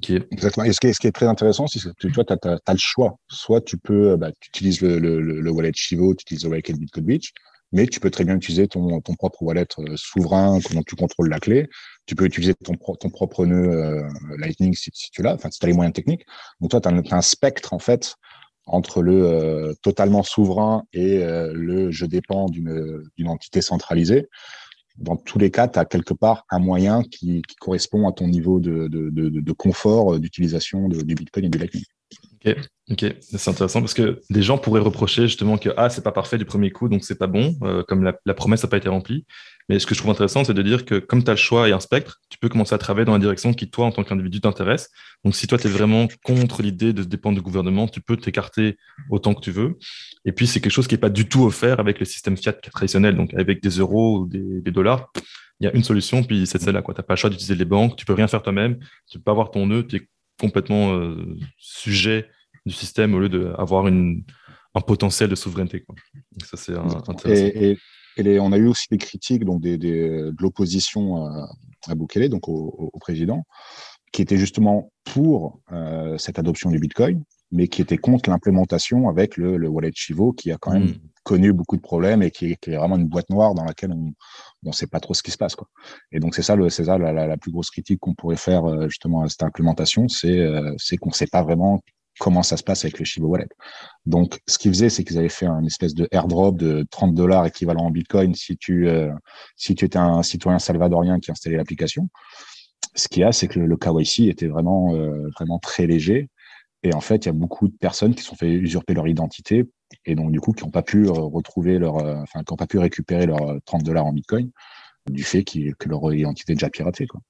Exactement. 0.00 0.64
Et 0.64 0.72
ce 0.72 0.80
qui, 0.80 1.06
est, 1.06 1.12
très 1.12 1.26
intéressant, 1.26 1.66
c'est 1.66 1.80
que 1.80 1.90
tu 1.98 2.08
vois, 2.08 2.24
tu 2.24 2.32
as, 2.32 2.72
le 2.72 2.78
choix. 2.78 3.18
Soit 3.28 3.60
tu 3.60 3.76
peux, 3.76 4.18
tu 4.40 4.48
utilises 4.48 4.80
le, 4.80 4.98
le, 4.98 5.20
le, 5.20 5.50
wallet 5.50 5.72
Chivo, 5.74 6.14
tu 6.14 6.22
utilises 6.22 6.44
le 6.44 6.50
wallet 6.50 6.62
Bitcoin 6.62 7.04
Beach, 7.04 7.32
mais 7.72 7.86
tu 7.86 8.00
peux 8.00 8.10
très 8.10 8.24
bien 8.24 8.36
utiliser 8.36 8.68
ton, 8.68 9.00
propre 9.00 9.42
wallet 9.42 9.66
euh, 9.78 9.96
souverain, 9.96 10.58
dont 10.72 10.82
tu 10.82 10.96
contrôles 10.96 11.28
la 11.28 11.40
clé. 11.40 11.68
Tu 12.06 12.14
peux 12.14 12.24
utiliser 12.24 12.54
ton, 12.54 12.74
propre 12.74 13.46
nœud 13.46 13.70
euh, 13.70 14.08
Lightning 14.38 14.74
si, 14.74 14.90
si 14.94 15.10
tu 15.10 15.22
l'as, 15.22 15.34
enfin, 15.34 15.50
si 15.50 15.58
tu 15.58 15.66
as 15.66 15.68
les 15.68 15.74
moyens 15.74 15.94
techniques. 15.94 16.24
Donc, 16.60 16.70
toi, 16.70 16.80
tu 16.80 16.88
as, 16.88 17.16
un 17.16 17.22
spectre, 17.22 17.72
en 17.72 17.78
fait, 17.78 18.16
entre 18.66 19.02
le 19.02 19.24
euh, 19.24 19.74
totalement 19.82 20.22
souverain 20.22 20.84
et 20.92 21.18
le 21.24 21.90
je 21.90 22.06
dépends 22.06 22.46
d'une 22.46 23.28
entité 23.28 23.60
centralisée 23.60 24.28
dans 24.98 25.16
tous 25.16 25.38
les 25.38 25.50
cas, 25.50 25.68
tu 25.68 25.78
as 25.78 25.84
quelque 25.84 26.14
part 26.14 26.44
un 26.50 26.58
moyen 26.58 27.02
qui, 27.02 27.42
correspond 27.60 28.08
à 28.08 28.12
ton 28.12 28.28
niveau 28.28 28.60
de, 28.60 29.52
confort 29.52 30.18
d'utilisation 30.18 30.88
du 30.88 31.14
Bitcoin 31.14 31.46
et 31.46 31.48
du 31.48 31.58
Lightning. 31.58 31.84
Ok, 32.44 32.56
ok, 32.90 33.14
c'est 33.20 33.50
intéressant 33.50 33.80
parce 33.80 33.94
que 33.94 34.20
des 34.30 34.42
gens 34.42 34.58
pourraient 34.58 34.80
reprocher 34.80 35.22
justement 35.22 35.58
que 35.58 35.70
ah 35.76 35.88
c'est 35.90 36.02
pas 36.02 36.10
parfait 36.10 36.38
du 36.38 36.44
premier 36.44 36.70
coup 36.72 36.88
donc 36.88 37.04
c'est 37.04 37.18
pas 37.18 37.28
bon 37.28 37.54
euh, 37.62 37.84
comme 37.86 38.02
la 38.02 38.34
promesse 38.34 38.64
n'a 38.64 38.68
pas 38.68 38.78
été 38.78 38.88
remplie. 38.88 39.24
Mais 39.68 39.78
ce 39.78 39.86
que 39.86 39.94
je 39.94 40.00
trouve 40.00 40.10
intéressant 40.10 40.44
c'est 40.44 40.54
de 40.54 40.62
dire 40.62 40.84
que 40.84 40.98
comme 40.98 41.22
tu 41.22 41.30
as 41.30 41.34
le 41.34 41.38
choix 41.38 41.68
et 41.68 41.72
un 41.72 41.80
spectre, 41.80 42.20
tu 42.28 42.38
peux 42.38 42.48
commencer 42.48 42.74
à 42.74 42.78
travailler 42.78 43.04
dans 43.04 43.12
la 43.12 43.18
direction 43.18 43.54
qui 43.54 43.70
toi 43.70 43.86
en 43.86 43.92
tant 43.92 44.04
qu'individu 44.04 44.40
t'intéresse. 44.40 44.90
Donc 45.24 45.34
si 45.34 45.46
toi 45.46 45.58
tu 45.58 45.66
es 45.66 45.70
vraiment 45.70 46.08
contre 46.24 46.62
l'idée 46.62 46.92
de 46.92 47.02
se 47.02 47.08
dépendre 47.08 47.36
du 47.36 47.42
gouvernement, 47.42 47.88
tu 47.88 48.00
peux 48.00 48.16
t'écarter 48.16 48.76
autant 49.10 49.34
que 49.34 49.40
tu 49.40 49.50
veux. 49.50 49.78
Et 50.24 50.32
puis 50.32 50.46
c'est 50.46 50.60
quelque 50.60 50.72
chose 50.72 50.88
qui 50.88 50.94
est 50.94 50.98
pas 50.98 51.10
du 51.10 51.28
tout 51.28 51.44
offert 51.44 51.80
avec 51.80 52.00
le 52.00 52.04
système 52.04 52.36
fiat 52.36 52.52
traditionnel 52.52 53.16
donc 53.16 53.32
avec 53.34 53.62
des 53.62 53.70
euros 53.70 54.20
ou 54.20 54.26
des, 54.26 54.60
des 54.60 54.70
dollars. 54.70 55.12
Il 55.60 55.66
y 55.66 55.68
a 55.68 55.76
une 55.76 55.84
solution, 55.84 56.24
puis 56.24 56.44
c'est 56.48 56.60
celle-là. 56.60 56.82
Tu 56.82 56.90
n'as 56.90 57.02
pas 57.02 57.14
le 57.14 57.18
choix 57.18 57.30
d'utiliser 57.30 57.54
les 57.54 57.64
banques, 57.64 57.96
tu 57.96 58.04
peux 58.04 58.14
rien 58.14 58.26
faire 58.26 58.42
toi-même, 58.42 58.78
tu 59.08 59.18
peux 59.18 59.22
pas 59.22 59.30
avoir 59.30 59.52
ton 59.52 59.66
nœud, 59.66 59.86
tu 59.86 59.96
es 59.96 60.08
complètement 60.40 60.94
euh, 60.94 61.36
sujet 61.56 62.28
du 62.66 62.72
système 62.72 63.14
au 63.14 63.20
lieu 63.20 63.28
d'avoir 63.28 63.86
un 63.86 64.80
potentiel 64.80 65.30
de 65.30 65.36
souveraineté. 65.36 65.82
Quoi. 65.82 65.94
ça, 66.44 66.56
c'est 66.56 66.74
intéressant. 66.74 67.28
Et, 67.28 67.70
et, 67.70 67.78
on 68.18 68.52
a 68.52 68.56
eu 68.56 68.66
aussi 68.66 68.86
des 68.90 68.98
critiques 68.98 69.44
donc 69.44 69.60
des, 69.60 69.78
des, 69.78 70.08
de 70.08 70.36
l'opposition 70.40 71.24
à, 71.26 71.48
à 71.88 71.94
Bukele, 71.94 72.28
donc 72.28 72.48
au, 72.48 72.90
au, 72.92 72.98
président, 72.98 73.44
qui 74.12 74.22
étaient 74.22 74.36
justement 74.36 74.92
pour 75.04 75.60
euh, 75.72 76.18
cette 76.18 76.38
adoption 76.38 76.70
du 76.70 76.78
Bitcoin, 76.78 77.22
mais 77.50 77.68
qui 77.68 77.82
étaient 77.82 77.98
contre 77.98 78.30
l'implémentation 78.30 79.08
avec 79.08 79.36
le, 79.36 79.56
le, 79.56 79.68
wallet 79.68 79.92
Chivo, 79.94 80.32
qui 80.32 80.50
a 80.52 80.56
quand 80.58 80.72
même 80.72 80.88
mm. 80.88 80.98
connu 81.22 81.52
beaucoup 81.52 81.76
de 81.76 81.82
problèmes 81.82 82.22
et 82.22 82.30
qui, 82.30 82.56
qui, 82.60 82.70
est 82.70 82.76
vraiment 82.76 82.96
une 82.96 83.08
boîte 83.08 83.30
noire 83.30 83.54
dans 83.54 83.64
laquelle 83.64 83.92
on 83.92 84.12
ne 84.62 84.72
sait 84.72 84.86
pas 84.86 85.00
trop 85.00 85.14
ce 85.14 85.22
qui 85.22 85.30
se 85.30 85.36
passe. 85.36 85.54
Quoi. 85.54 85.68
Et 86.12 86.20
donc, 86.20 86.34
c'est 86.34 86.42
ça, 86.42 86.56
le, 86.56 86.68
ça 86.70 86.98
la, 86.98 87.12
la, 87.12 87.26
la, 87.26 87.36
plus 87.36 87.52
grosse 87.52 87.70
critique 87.70 88.00
qu'on 88.00 88.14
pourrait 88.14 88.36
faire 88.36 88.64
euh, 88.64 88.88
justement 88.88 89.22
à 89.22 89.28
cette 89.28 89.42
implémentation, 89.42 90.08
c'est 90.08 90.38
euh, 90.38 90.74
qu'on 91.00 91.10
ne 91.10 91.14
sait 91.14 91.26
pas 91.26 91.42
vraiment 91.42 91.82
comment 92.22 92.44
ça 92.44 92.56
se 92.56 92.62
passe 92.62 92.84
avec 92.84 93.00
le 93.00 93.04
Shiba 93.04 93.26
Wallet. 93.26 93.48
Donc, 94.06 94.40
ce 94.46 94.56
qu'ils 94.56 94.70
faisaient, 94.70 94.90
c'est 94.90 95.02
qu'ils 95.02 95.18
avaient 95.18 95.28
fait 95.28 95.46
un 95.46 95.64
espèce 95.64 95.92
de 95.92 96.06
airdrop 96.12 96.56
de 96.56 96.86
30 96.88 97.16
dollars 97.16 97.46
équivalent 97.46 97.86
en 97.86 97.90
Bitcoin 97.90 98.32
si 98.36 98.56
tu, 98.56 98.88
euh, 98.88 99.10
si 99.56 99.74
tu 99.74 99.84
étais 99.84 99.98
un 99.98 100.22
citoyen 100.22 100.60
salvadorien 100.60 101.18
qui 101.18 101.32
installait 101.32 101.56
l'application. 101.56 102.08
Ce 102.94 103.08
qu'il 103.08 103.22
y 103.22 103.24
a, 103.24 103.32
c'est 103.32 103.48
que 103.48 103.58
le, 103.58 103.66
le 103.66 103.76
KYC 103.76 104.28
était 104.28 104.46
vraiment, 104.46 104.94
euh, 104.94 105.30
vraiment 105.36 105.58
très 105.58 105.88
léger. 105.88 106.28
Et 106.84 106.94
en 106.94 107.00
fait, 107.00 107.24
il 107.24 107.26
y 107.26 107.28
a 107.30 107.32
beaucoup 107.32 107.66
de 107.66 107.76
personnes 107.76 108.14
qui 108.14 108.22
sont 108.22 108.36
fait 108.36 108.52
usurper 108.52 108.94
leur 108.94 109.08
identité 109.08 109.68
et 110.04 110.14
donc, 110.14 110.30
du 110.30 110.38
coup, 110.40 110.52
qui 110.52 110.62
n'ont 110.62 110.70
pas 110.70 110.82
pu 110.82 111.06
euh, 111.06 111.12
retrouver 111.12 111.80
leur, 111.80 111.96
enfin, 111.96 112.44
qui 112.44 112.52
n'ont 112.52 112.56
pas 112.56 112.68
pu 112.68 112.78
récupérer 112.78 113.26
leurs 113.26 113.56
30 113.64 113.82
dollars 113.82 114.06
en 114.06 114.12
Bitcoin 114.12 114.48
du 115.10 115.24
fait 115.24 115.42
que 115.42 115.88
leur 115.88 116.12
identité 116.14 116.52
est 116.52 116.56
déjà 116.56 116.70
piratée, 116.70 117.08
quoi. 117.08 117.20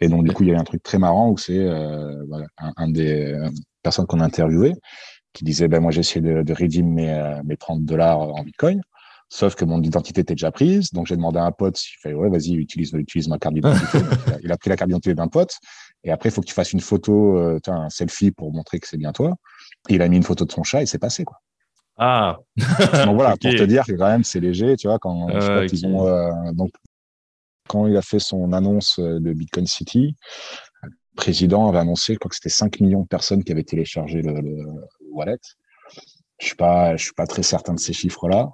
Et 0.00 0.08
donc, 0.08 0.24
du 0.24 0.32
coup, 0.32 0.42
il 0.42 0.48
y 0.48 0.52
a 0.52 0.58
un 0.58 0.64
truc 0.64 0.82
très 0.82 0.98
marrant 0.98 1.30
où 1.30 1.38
c'est 1.38 1.56
euh, 1.56 2.20
un, 2.58 2.72
un, 2.76 2.88
des 2.88 3.32
personnes 3.84 4.06
qu'on 4.06 4.20
a 4.20 4.24
interviewé 4.24 4.74
qui 5.34 5.44
disait 5.44 5.68
ben 5.68 5.80
moi 5.80 5.90
j'ai 5.90 6.00
essayé 6.00 6.20
de, 6.22 6.42
de 6.42 6.54
redeem 6.54 6.88
mes, 6.88 7.12
euh, 7.12 7.42
mes 7.44 7.56
30 7.58 7.84
dollars 7.84 8.20
en 8.20 8.42
Bitcoin. 8.42 8.80
Sauf 9.28 9.56
que 9.56 9.64
mon 9.64 9.82
identité 9.82 10.20
était 10.20 10.34
déjà 10.34 10.52
prise, 10.52 10.92
donc 10.92 11.06
j'ai 11.06 11.16
demandé 11.16 11.38
à 11.38 11.44
un 11.44 11.50
pote 11.50 11.76
s'il 11.76 11.98
fait 12.00 12.14
ouais, 12.14 12.28
vas-y, 12.28 12.54
utilise, 12.54 12.92
utilise 12.92 13.26
ma 13.28 13.38
carte 13.38 13.54
d'identité. 13.54 13.98
il, 14.44 14.52
a 14.52 14.56
pris 14.56 14.70
la 14.70 14.76
carte 14.76 14.88
d'identité 14.88 15.14
d'un 15.14 15.28
pote, 15.28 15.58
et 16.04 16.12
après, 16.12 16.28
il 16.28 16.32
faut 16.32 16.40
que 16.40 16.46
tu 16.46 16.54
fasses 16.54 16.72
une 16.72 16.80
photo, 16.80 17.38
euh, 17.38 17.58
un 17.66 17.88
selfie 17.88 18.30
pour 18.30 18.52
montrer 18.52 18.78
que 18.78 18.86
c'est 18.86 18.98
bien 18.98 19.12
toi. 19.12 19.34
Et 19.88 19.94
il 19.94 20.02
a 20.02 20.08
mis 20.08 20.18
une 20.18 20.22
photo 20.22 20.44
de 20.44 20.52
son 20.52 20.62
chat 20.62 20.82
et 20.82 20.86
c'est 20.86 20.98
passé, 20.98 21.24
quoi. 21.24 21.38
Ah. 21.96 22.38
donc 23.06 23.14
voilà, 23.14 23.30
pour 23.40 23.50
te 23.50 23.64
dire 23.64 23.84
que 23.84 23.92
quand 23.92 24.08
même 24.08 24.24
c'est 24.24 24.40
léger, 24.40 24.76
tu 24.76 24.88
vois, 24.88 24.98
quand 24.98 25.28
ils 25.72 25.86
ont 25.86 26.06
euh, 26.06 26.52
donc 26.52 26.70
quand 27.68 27.86
il 27.86 27.96
a 27.96 28.02
fait 28.02 28.18
son 28.18 28.52
annonce 28.52 28.98
de 28.98 29.32
Bitcoin 29.32 29.66
City, 29.66 30.14
président 31.16 31.68
avait 31.68 31.78
annoncé, 31.78 32.14
je 32.14 32.18
crois 32.18 32.28
que 32.28 32.36
c'était 32.36 32.48
5 32.48 32.80
millions 32.80 33.02
de 33.02 33.06
personnes 33.06 33.44
qui 33.44 33.52
avaient 33.52 33.64
téléchargé 33.64 34.22
le, 34.22 34.40
le 34.40 34.66
wallet. 35.10 35.38
Je 36.38 36.46
suis 36.46 36.56
pas, 36.56 36.96
je 36.96 37.04
suis 37.04 37.14
pas 37.14 37.26
très 37.26 37.42
certain 37.42 37.74
de 37.74 37.80
ces 37.80 37.92
chiffres-là. 37.92 38.50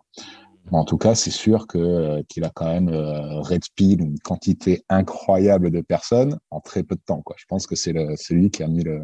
Mais 0.70 0.78
en 0.78 0.84
tout 0.84 0.98
cas, 0.98 1.14
c'est 1.14 1.30
sûr 1.30 1.66
euh, 1.74 2.22
qu'il 2.28 2.44
a 2.44 2.50
quand 2.50 2.66
même 2.66 2.88
euh, 2.88 3.40
red 3.40 3.62
une 3.78 4.18
quantité 4.20 4.82
incroyable 4.88 5.70
de 5.70 5.80
personnes 5.80 6.38
en 6.50 6.60
très 6.60 6.82
peu 6.82 6.94
de 6.94 7.00
temps. 7.00 7.22
Quoi. 7.22 7.36
Je 7.38 7.46
pense 7.48 7.66
que 7.66 7.74
c'est 7.74 7.92
lui 8.30 8.50
qui 8.50 8.62
a 8.62 8.68
mis 8.68 8.84
le, 8.84 9.02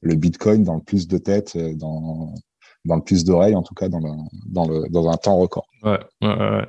le 0.00 0.14
Bitcoin 0.14 0.62
dans 0.62 0.76
le 0.76 0.80
plus 0.80 1.08
de 1.08 1.18
têtes, 1.18 1.56
euh, 1.56 1.74
dans, 1.74 2.32
dans 2.84 2.96
le 2.96 3.02
plus 3.02 3.24
d'oreilles, 3.24 3.56
en 3.56 3.62
tout 3.62 3.74
cas 3.74 3.88
dans, 3.88 4.00
dans, 4.46 4.66
le, 4.66 4.88
dans 4.88 5.08
un 5.10 5.16
temps 5.16 5.36
record. 5.36 5.66
Ouais, 5.82 5.98
ouais, 6.22 6.28
ouais. 6.28 6.68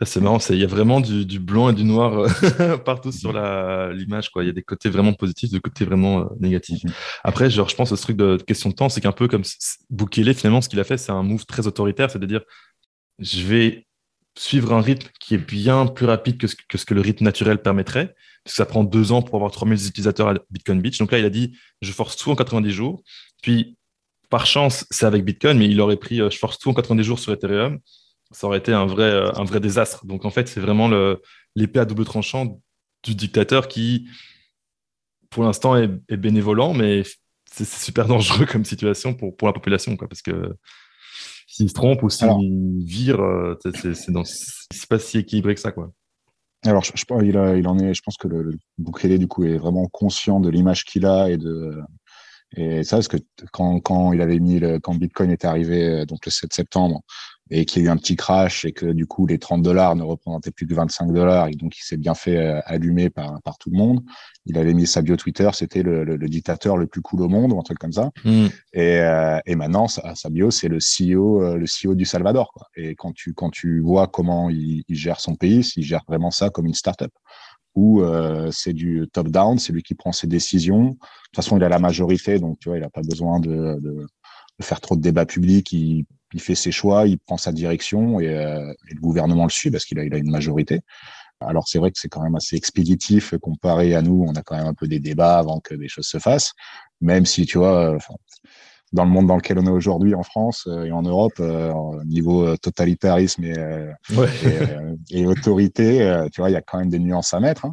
C'est 0.00 0.20
marrant, 0.20 0.38
il 0.50 0.56
y 0.56 0.64
a 0.64 0.66
vraiment 0.66 1.00
du, 1.00 1.24
du, 1.24 1.38
blanc 1.38 1.68
et 1.68 1.74
du 1.74 1.84
noir 1.84 2.18
euh, 2.18 2.76
partout 2.84 3.12
sur 3.12 3.32
l'image. 3.32 4.30
Il 4.36 4.46
y 4.46 4.48
a 4.48 4.52
des 4.52 4.62
côtés 4.62 4.90
vraiment 4.90 5.12
positifs, 5.12 5.50
des 5.50 5.60
côtés 5.60 5.84
vraiment 5.84 6.28
négatifs. 6.40 6.82
Mm-hmm. 6.82 6.92
Après, 7.22 7.50
genre, 7.50 7.68
je 7.68 7.76
pense 7.76 7.92
au 7.92 7.96
truc 7.96 8.16
de, 8.16 8.36
question 8.36 8.70
de 8.70 8.74
temps, 8.74 8.88
c'est 8.88 9.00
qu'un 9.00 9.12
peu 9.12 9.28
comme 9.28 9.44
Bukele, 9.90 10.34
finalement, 10.34 10.60
ce 10.60 10.68
qu'il 10.68 10.80
a 10.80 10.84
fait, 10.84 10.96
c'est 10.96 11.12
un 11.12 11.22
move 11.22 11.46
très 11.46 11.68
autoritaire, 11.68 12.10
c'est-à-dire 12.10 12.40
je 13.20 13.42
vais 13.42 13.86
suivre 14.36 14.72
un 14.72 14.80
rythme 14.80 15.08
qui 15.20 15.34
est 15.34 15.38
bien 15.38 15.86
plus 15.86 16.06
rapide 16.06 16.38
que 16.38 16.46
ce 16.46 16.84
que, 16.84 16.94
le 16.94 17.00
rythme 17.00 17.24
naturel 17.24 17.60
permettrait, 17.60 18.14
parce 18.44 18.54
que 18.54 18.56
ça 18.56 18.66
prend 18.66 18.84
deux 18.84 19.12
ans 19.12 19.22
pour 19.22 19.36
avoir 19.36 19.52
3000 19.52 19.86
utilisateurs 19.86 20.28
à 20.28 20.34
Bitcoin 20.50 20.80
Beach. 20.80 20.98
Donc 20.98 21.12
là, 21.12 21.18
il 21.18 21.24
a 21.24 21.30
dit, 21.30 21.56
je 21.80 21.92
force 21.92 22.16
tout 22.16 22.30
en 22.30 22.34
90 22.34 22.70
jours. 22.70 23.02
Puis, 23.42 23.76
par 24.30 24.46
chance, 24.46 24.86
c'est 24.90 25.06
avec 25.06 25.24
Bitcoin, 25.24 25.58
mais 25.58 25.68
il 25.68 25.80
aurait 25.80 25.98
pris, 25.98 26.20
euh, 26.20 26.30
je 26.30 26.38
force 26.38 26.58
tout 26.58 26.70
en 26.70 26.74
90 26.74 27.04
jours 27.04 27.18
sur 27.18 27.32
Ethereum. 27.32 27.78
Ça 28.32 28.46
aurait 28.46 28.58
été 28.58 28.72
un 28.72 28.86
vrai, 28.86 29.04
euh, 29.04 29.32
un 29.34 29.44
vrai 29.44 29.60
désastre. 29.60 30.06
Donc 30.06 30.24
en 30.24 30.30
fait, 30.30 30.48
c'est 30.48 30.60
vraiment 30.60 30.88
l'épée 31.54 31.78
à 31.78 31.84
double 31.84 32.04
tranchant 32.04 32.60
du 33.02 33.14
dictateur 33.14 33.68
qui, 33.68 34.08
pour 35.30 35.44
l'instant, 35.44 35.76
est, 35.76 36.16
bénévolent, 36.16 36.74
mais 36.74 37.02
c'est 37.50 37.66
super 37.66 38.06
dangereux 38.08 38.46
comme 38.46 38.64
situation 38.64 39.14
pour, 39.14 39.36
pour 39.36 39.48
la 39.48 39.54
population, 39.54 39.96
quoi, 39.96 40.08
parce 40.08 40.22
que 40.22 40.54
s'il 41.46 41.68
se 41.68 41.74
trompe 41.74 42.02
ou 42.02 42.08
s'il 42.08 42.84
vire, 42.84 43.20
euh, 43.20 43.58
c'est 43.64 44.88
pas 44.88 44.98
si 44.98 45.18
équilibré 45.18 45.54
que 45.54 45.60
ça, 45.60 45.72
quoi. 45.72 45.92
Alors, 46.64 46.84
je, 46.84 46.92
je, 46.94 47.04
il, 47.24 47.36
a, 47.36 47.56
il 47.56 47.66
en 47.66 47.76
est, 47.78 47.92
je 47.92 48.02
pense 48.02 48.16
que 48.16 48.28
le, 48.28 48.42
le 48.42 49.18
du 49.18 49.26
coup, 49.26 49.44
est 49.44 49.58
vraiment 49.58 49.88
conscient 49.88 50.38
de 50.38 50.48
l'image 50.48 50.84
qu'il 50.84 51.06
a 51.06 51.28
et 51.28 51.36
de, 51.36 51.82
et 52.56 52.84
ça, 52.84 52.96
parce 52.96 53.08
que 53.08 53.16
quand, 53.52 53.80
quand 53.80 54.12
il 54.12 54.20
avait 54.20 54.38
mis 54.38 54.58
le, 54.58 54.78
quand 54.78 54.94
Bitcoin 54.94 55.30
était 55.30 55.46
arrivé, 55.46 55.84
euh, 55.88 56.04
donc 56.04 56.26
le 56.26 56.30
7 56.30 56.52
septembre, 56.52 57.02
et 57.54 57.66
qu'il 57.66 57.82
y 57.82 57.84
a 57.84 57.88
eu 57.88 57.90
un 57.90 57.98
petit 57.98 58.16
crash 58.16 58.64
et 58.64 58.72
que 58.72 58.86
du 58.86 59.06
coup 59.06 59.26
les 59.26 59.38
30 59.38 59.60
dollars 59.60 59.94
ne 59.94 60.02
représentaient 60.02 60.50
plus 60.50 60.66
que 60.66 60.74
25 60.74 61.12
dollars 61.12 61.48
et 61.48 61.52
donc 61.52 61.76
il 61.78 61.82
s'est 61.82 61.98
bien 61.98 62.14
fait 62.14 62.38
euh, 62.38 62.60
allumer 62.64 63.10
par, 63.10 63.42
par 63.42 63.58
tout 63.58 63.68
le 63.70 63.76
monde. 63.76 64.02
Il 64.46 64.56
avait 64.56 64.72
mis 64.72 64.86
sa 64.86 65.02
bio 65.02 65.16
Twitter, 65.16 65.50
c'était 65.52 65.82
le, 65.82 66.02
le, 66.02 66.28
dictateur 66.28 66.78
le 66.78 66.86
plus 66.86 67.02
cool 67.02 67.20
au 67.20 67.28
monde 67.28 67.52
ou 67.52 67.58
un 67.58 67.62
truc 67.62 67.78
comme 67.78 67.92
ça. 67.92 68.10
Mm. 68.24 68.46
Et, 68.72 69.00
euh, 69.00 69.38
et 69.44 69.54
maintenant 69.54 69.86
sa, 69.86 70.14
sa 70.14 70.30
bio 70.30 70.50
c'est 70.50 70.68
le 70.68 70.78
CEO 70.78 71.42
euh, 71.42 71.58
le 71.58 71.66
CEO 71.66 71.94
du 71.94 72.06
Salvador. 72.06 72.52
Quoi. 72.54 72.68
Et 72.74 72.94
quand 72.94 73.12
tu 73.12 73.34
quand 73.34 73.50
tu 73.50 73.80
vois 73.80 74.06
comment 74.06 74.48
il, 74.48 74.82
il 74.88 74.96
gère 74.96 75.20
son 75.20 75.34
pays, 75.34 75.60
il 75.76 75.84
gère 75.84 76.04
vraiment 76.08 76.30
ça 76.30 76.48
comme 76.48 76.64
une 76.64 76.74
startup 76.74 77.12
où 77.74 78.00
euh, 78.00 78.50
c'est 78.50 78.72
du 78.72 79.06
top 79.12 79.28
down, 79.28 79.58
c'est 79.58 79.74
lui 79.74 79.82
qui 79.82 79.94
prend 79.94 80.12
ses 80.12 80.26
décisions. 80.26 80.84
De 80.84 80.90
toute 80.94 81.36
façon 81.36 81.58
il 81.58 81.64
a 81.64 81.68
la 81.68 81.78
majorité 81.78 82.38
donc 82.38 82.58
tu 82.60 82.70
vois 82.70 82.78
il 82.78 82.84
a 82.84 82.90
pas 82.90 83.02
besoin 83.02 83.40
de, 83.40 83.78
de, 83.78 84.06
de 84.58 84.64
faire 84.64 84.80
trop 84.80 84.96
de 84.96 85.02
débats 85.02 85.26
publics. 85.26 85.70
Il 85.72 86.06
il 86.34 86.40
fait 86.40 86.54
ses 86.54 86.72
choix, 86.72 87.06
il 87.06 87.18
prend 87.18 87.36
sa 87.36 87.52
direction 87.52 88.20
et, 88.20 88.28
euh, 88.28 88.72
et 88.90 88.94
le 88.94 89.00
gouvernement 89.00 89.44
le 89.44 89.50
suit 89.50 89.70
parce 89.70 89.84
qu'il 89.84 89.98
a, 89.98 90.04
il 90.04 90.14
a 90.14 90.18
une 90.18 90.30
majorité. 90.30 90.80
Alors 91.48 91.68
c'est 91.68 91.78
vrai 91.78 91.90
que 91.90 91.98
c'est 91.98 92.08
quand 92.08 92.22
même 92.22 92.34
assez 92.34 92.56
expéditif 92.56 93.34
comparé 93.38 93.94
à 93.94 94.02
nous. 94.02 94.24
On 94.26 94.34
a 94.34 94.42
quand 94.42 94.56
même 94.56 94.66
un 94.66 94.74
peu 94.74 94.86
des 94.86 95.00
débats 95.00 95.38
avant 95.38 95.60
que 95.60 95.74
des 95.74 95.88
choses 95.88 96.06
se 96.06 96.18
fassent, 96.18 96.52
même 97.00 97.26
si 97.26 97.46
tu 97.46 97.58
vois, 97.58 97.94
euh, 97.94 97.98
dans 98.92 99.04
le 99.04 99.10
monde 99.10 99.26
dans 99.26 99.36
lequel 99.36 99.58
on 99.58 99.66
est 99.66 99.70
aujourd'hui 99.70 100.14
en 100.14 100.22
France 100.22 100.66
euh, 100.66 100.84
et 100.84 100.92
en 100.92 101.02
Europe, 101.02 101.32
euh, 101.40 101.72
niveau 102.04 102.56
totalitarisme 102.58 103.44
et, 103.44 103.58
ouais. 104.16 104.28
et, 105.10 105.20
et, 105.20 105.26
autorité, 105.26 106.26
tu 106.32 106.40
vois, 106.40 106.50
il 106.50 106.54
y 106.54 106.56
a 106.56 106.62
quand 106.62 106.78
même 106.78 106.90
des 106.90 106.98
nuances 106.98 107.34
à 107.34 107.40
mettre. 107.40 107.66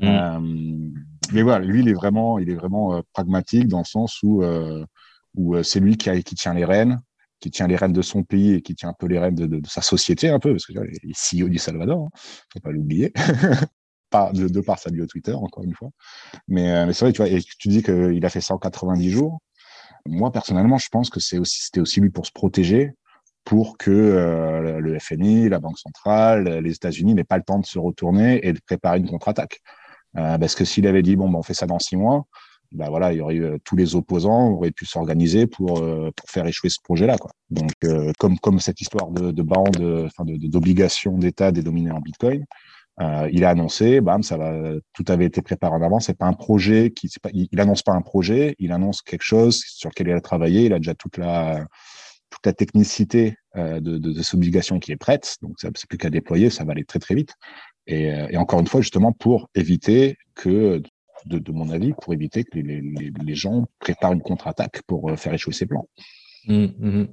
Hein. 0.00 0.40
Mm. 0.40 0.92
mais 1.32 1.42
voilà, 1.42 1.64
lui, 1.64 1.80
il 1.80 1.88
est 1.88 1.94
vraiment, 1.94 2.38
il 2.38 2.50
est 2.50 2.54
vraiment 2.54 3.00
pragmatique 3.12 3.68
dans 3.68 3.78
le 3.78 3.84
sens 3.84 4.18
où 4.22 4.42
où 5.38 5.62
c'est 5.62 5.80
lui 5.80 5.98
qui, 5.98 6.08
a, 6.08 6.18
qui 6.22 6.34
tient 6.34 6.54
les 6.54 6.64
rênes, 6.64 6.98
qui 7.40 7.50
tient 7.50 7.66
les 7.66 7.76
rênes 7.76 7.92
de 7.92 8.02
son 8.02 8.22
pays 8.22 8.54
et 8.54 8.62
qui 8.62 8.74
tient 8.74 8.88
un 8.88 8.94
peu 8.98 9.06
les 9.06 9.18
rênes 9.18 9.34
de, 9.34 9.60
sa 9.66 9.82
société 9.82 10.28
un 10.28 10.38
peu, 10.38 10.52
parce 10.52 10.66
que 10.66 10.72
il 10.72 11.10
est 11.10 11.42
CEO 11.44 11.48
du 11.48 11.58
Salvador, 11.58 12.06
hein, 12.06 12.18
faut 12.52 12.60
pas 12.60 12.70
l'oublier, 12.70 13.12
de, 14.32 14.48
de, 14.48 14.60
par 14.60 14.78
sa 14.78 14.90
bio 14.90 15.06
Twitter, 15.06 15.34
encore 15.34 15.64
une 15.64 15.74
fois. 15.74 15.90
Mais, 16.48 16.70
euh, 16.72 16.86
mais 16.86 16.92
c'est 16.92 17.04
vrai, 17.04 17.12
tu 17.12 17.22
vois, 17.22 17.28
et 17.28 17.40
tu 17.42 17.68
dis 17.68 17.82
qu'il 17.82 18.24
a 18.24 18.30
fait 18.30 18.40
ça 18.40 18.54
en 18.54 18.58
90 18.58 19.10
jours. 19.10 19.40
Moi, 20.06 20.30
personnellement, 20.32 20.78
je 20.78 20.88
pense 20.88 21.10
que 21.10 21.20
c'est 21.20 21.38
aussi, 21.38 21.62
c'était 21.62 21.80
aussi 21.80 22.00
lui 22.00 22.10
pour 22.10 22.26
se 22.26 22.32
protéger, 22.32 22.92
pour 23.44 23.76
que 23.76 23.90
euh, 23.90 24.80
le 24.80 24.98
FMI, 24.98 25.48
la 25.48 25.58
Banque 25.58 25.78
centrale, 25.78 26.60
les 26.60 26.72
États-Unis 26.72 27.14
n'aient 27.14 27.24
pas 27.24 27.36
le 27.36 27.44
temps 27.44 27.58
de 27.58 27.66
se 27.66 27.78
retourner 27.78 28.46
et 28.46 28.52
de 28.52 28.60
préparer 28.64 28.98
une 28.98 29.08
contre-attaque. 29.08 29.60
Euh, 30.16 30.38
parce 30.38 30.54
que 30.54 30.64
s'il 30.64 30.86
avait 30.86 31.02
dit, 31.02 31.16
bon, 31.16 31.28
ben, 31.28 31.38
on 31.38 31.42
fait 31.42 31.54
ça 31.54 31.66
dans 31.66 31.78
six 31.78 31.96
mois, 31.96 32.26
bah 32.72 32.86
voilà, 32.88 33.12
il 33.12 33.18
y 33.18 33.20
aurait 33.20 33.34
eu 33.34 33.44
euh, 33.44 33.58
tous 33.64 33.76
les 33.76 33.94
opposants 33.94 34.50
auraient 34.50 34.70
pu 34.70 34.86
s'organiser 34.86 35.46
pour 35.46 35.78
euh, 35.80 36.10
pour 36.16 36.28
faire 36.28 36.46
échouer 36.46 36.70
ce 36.70 36.80
projet-là, 36.82 37.18
quoi. 37.18 37.30
Donc 37.50 37.72
euh, 37.84 38.12
comme 38.18 38.38
comme 38.38 38.60
cette 38.60 38.80
histoire 38.80 39.10
de, 39.10 39.30
de 39.30 39.42
enfin 40.06 40.24
d'obligation 40.26 41.18
d'État 41.18 41.52
dénominée 41.52 41.90
en 41.90 42.00
Bitcoin, 42.00 42.44
il 43.30 43.44
a 43.44 43.50
annoncé, 43.50 44.00
bam, 44.00 44.22
ça 44.22 44.38
tout 44.94 45.04
avait 45.08 45.26
été 45.26 45.42
préparé 45.42 45.74
en 45.74 45.82
avance. 45.82 46.06
C'est 46.06 46.18
pas 46.18 46.26
un 46.26 46.32
projet 46.32 46.92
qui, 46.92 47.10
il, 47.32 47.48
il, 47.52 47.60
annonce 47.60 47.82
pas 47.82 47.92
un 47.92 48.00
projet, 48.02 48.54
il 48.58 48.72
annonce 48.72 49.02
quelque 49.02 49.22
chose 49.22 49.62
sur 49.66 49.90
lequel 49.90 50.08
il 50.08 50.14
a 50.14 50.20
travaillé. 50.20 50.64
Il 50.64 50.72
a 50.72 50.78
déjà 50.78 50.94
toute 50.94 51.18
la 51.18 51.66
toute 52.30 52.44
la 52.44 52.52
technicité 52.52 53.36
de, 53.54 53.78
de, 53.80 53.98
de 53.98 54.22
cette 54.22 54.34
obligation 54.34 54.78
qui 54.78 54.92
est 54.92 54.96
prête. 54.96 55.36
Donc 55.42 55.56
c'est 55.58 55.70
plus 55.88 55.98
qu'à 55.98 56.10
déployer, 56.10 56.50
ça 56.50 56.64
va 56.64 56.72
aller 56.72 56.84
très 56.84 56.98
très 56.98 57.14
vite. 57.14 57.34
Et, 57.86 58.36
encore 58.36 58.60
une 58.60 58.66
fois, 58.66 58.80
justement, 58.80 59.12
pour 59.12 59.48
éviter 59.54 60.18
que 60.34 60.82
de, 61.26 61.52
mon 61.52 61.70
avis, 61.70 61.92
pour 62.00 62.14
éviter 62.14 62.44
que 62.44 62.58
les, 62.58 63.34
gens 63.34 63.66
préparent 63.78 64.12
une 64.12 64.22
contre-attaque 64.22 64.82
pour 64.86 65.10
euh, 65.10 65.16
faire 65.16 65.34
échouer 65.34 65.52
ses 65.52 65.66
plans. 65.66 65.88
Mmh, 66.48 66.66
mmh. 66.78 67.08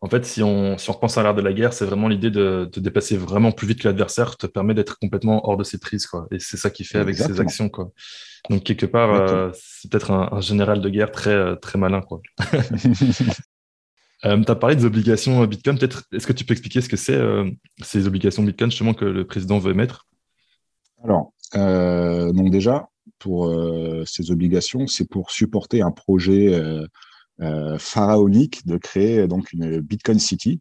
En 0.00 0.08
fait, 0.08 0.24
si 0.24 0.42
on, 0.42 0.78
si 0.78 0.88
on 0.88 0.94
repense 0.94 1.18
à 1.18 1.22
l'art 1.22 1.34
de 1.34 1.42
la 1.42 1.52
guerre, 1.52 1.72
c'est 1.74 1.84
vraiment 1.84 2.08
l'idée 2.08 2.30
de 2.30 2.68
te 2.72 2.80
dépasser 2.80 3.16
vraiment 3.16 3.52
plus 3.52 3.66
vite 3.66 3.80
que 3.82 3.88
l'adversaire 3.88 4.36
te 4.36 4.46
permet 4.46 4.72
d'être 4.72 4.98
complètement 4.98 5.46
hors 5.48 5.58
de 5.58 5.64
ses 5.64 5.78
prises. 5.78 6.06
Quoi. 6.06 6.26
Et 6.30 6.38
c'est 6.38 6.56
ça 6.56 6.70
qu'il 6.70 6.86
fait 6.86 6.98
avec 6.98 7.16
ses 7.16 7.40
actions. 7.40 7.68
Quoi. 7.68 7.92
Donc, 8.48 8.64
quelque 8.64 8.86
part, 8.86 9.12
euh, 9.12 9.50
c'est 9.52 9.90
peut-être 9.90 10.10
un, 10.10 10.40
général 10.40 10.80
de 10.80 10.88
guerre 10.88 11.10
très, 11.10 11.34
euh, 11.34 11.54
très 11.54 11.78
malin. 11.78 12.00
Quoi. 12.00 12.22
euh, 14.24 14.42
tu 14.42 14.50
as 14.50 14.54
parlé 14.54 14.76
des 14.76 14.86
obligations 14.86 15.44
Bitcoin. 15.44 15.78
Peut-être, 15.78 16.04
est-ce 16.12 16.26
que 16.26 16.32
tu 16.32 16.44
peux 16.44 16.52
expliquer 16.52 16.80
ce 16.80 16.88
que 16.88 16.96
c'est 16.96 17.20
ces 17.82 18.06
obligations 18.06 18.42
Bitcoin 18.42 18.70
justement 18.70 18.94
que 18.94 19.04
le 19.04 19.26
président 19.26 19.58
veut 19.58 19.72
émettre? 19.72 20.06
Alors, 21.04 21.32
donc 21.54 22.50
déjà, 22.50 22.88
pour 23.18 23.46
euh, 23.46 24.04
ces 24.06 24.30
obligations, 24.30 24.86
c'est 24.86 25.08
pour 25.08 25.30
supporter 25.30 25.82
un 25.82 25.90
projet 25.90 26.54
euh, 26.54 26.86
euh, 27.40 27.78
pharaonique 27.78 28.66
de 28.66 28.76
créer 28.76 29.28
donc 29.28 29.52
une 29.52 29.80
Bitcoin 29.80 30.18
City 30.18 30.60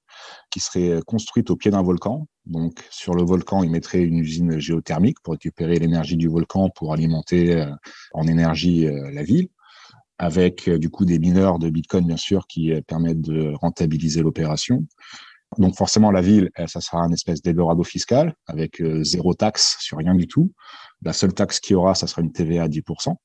qui 0.51 0.59
serait 0.59 0.99
construite 1.05 1.49
au 1.49 1.55
pied 1.55 1.71
d'un 1.71 1.81
volcan. 1.81 2.27
Donc 2.45 2.85
sur 2.91 3.13
le 3.13 3.23
volcan, 3.23 3.63
il 3.63 3.71
mettrait 3.71 4.01
une 4.01 4.17
usine 4.17 4.59
géothermique 4.59 5.19
pour 5.23 5.33
récupérer 5.33 5.79
l'énergie 5.79 6.17
du 6.17 6.27
volcan 6.27 6.69
pour 6.69 6.93
alimenter 6.93 7.65
en 8.13 8.27
énergie 8.27 8.87
la 9.11 9.23
ville, 9.23 9.49
avec 10.17 10.69
du 10.69 10.89
coup 10.89 11.03
des 11.03 11.19
mineurs 11.19 11.59
de 11.59 11.69
Bitcoin 11.69 12.05
bien 12.05 12.15
sûr 12.15 12.47
qui 12.47 12.71
permettent 12.87 13.21
de 13.21 13.53
rentabiliser 13.55 14.21
l'opération. 14.21 14.85
Donc 15.57 15.75
forcément, 15.75 16.11
la 16.11 16.21
ville, 16.21 16.49
ça 16.67 16.81
sera 16.81 16.99
un 17.01 17.11
espèce 17.11 17.41
d'Eldorado 17.41 17.83
fiscal 17.83 18.33
avec 18.47 18.83
zéro 19.01 19.33
taxe 19.33 19.77
sur 19.79 19.97
rien 19.97 20.13
du 20.13 20.27
tout. 20.27 20.51
La 21.03 21.13
seule 21.13 21.33
taxe 21.33 21.59
qu'il 21.59 21.73
y 21.73 21.75
aura, 21.75 21.95
ça 21.95 22.05
sera 22.05 22.21
une 22.21 22.31
TVA 22.31 22.63
à 22.63 22.67
10%. 22.67 23.15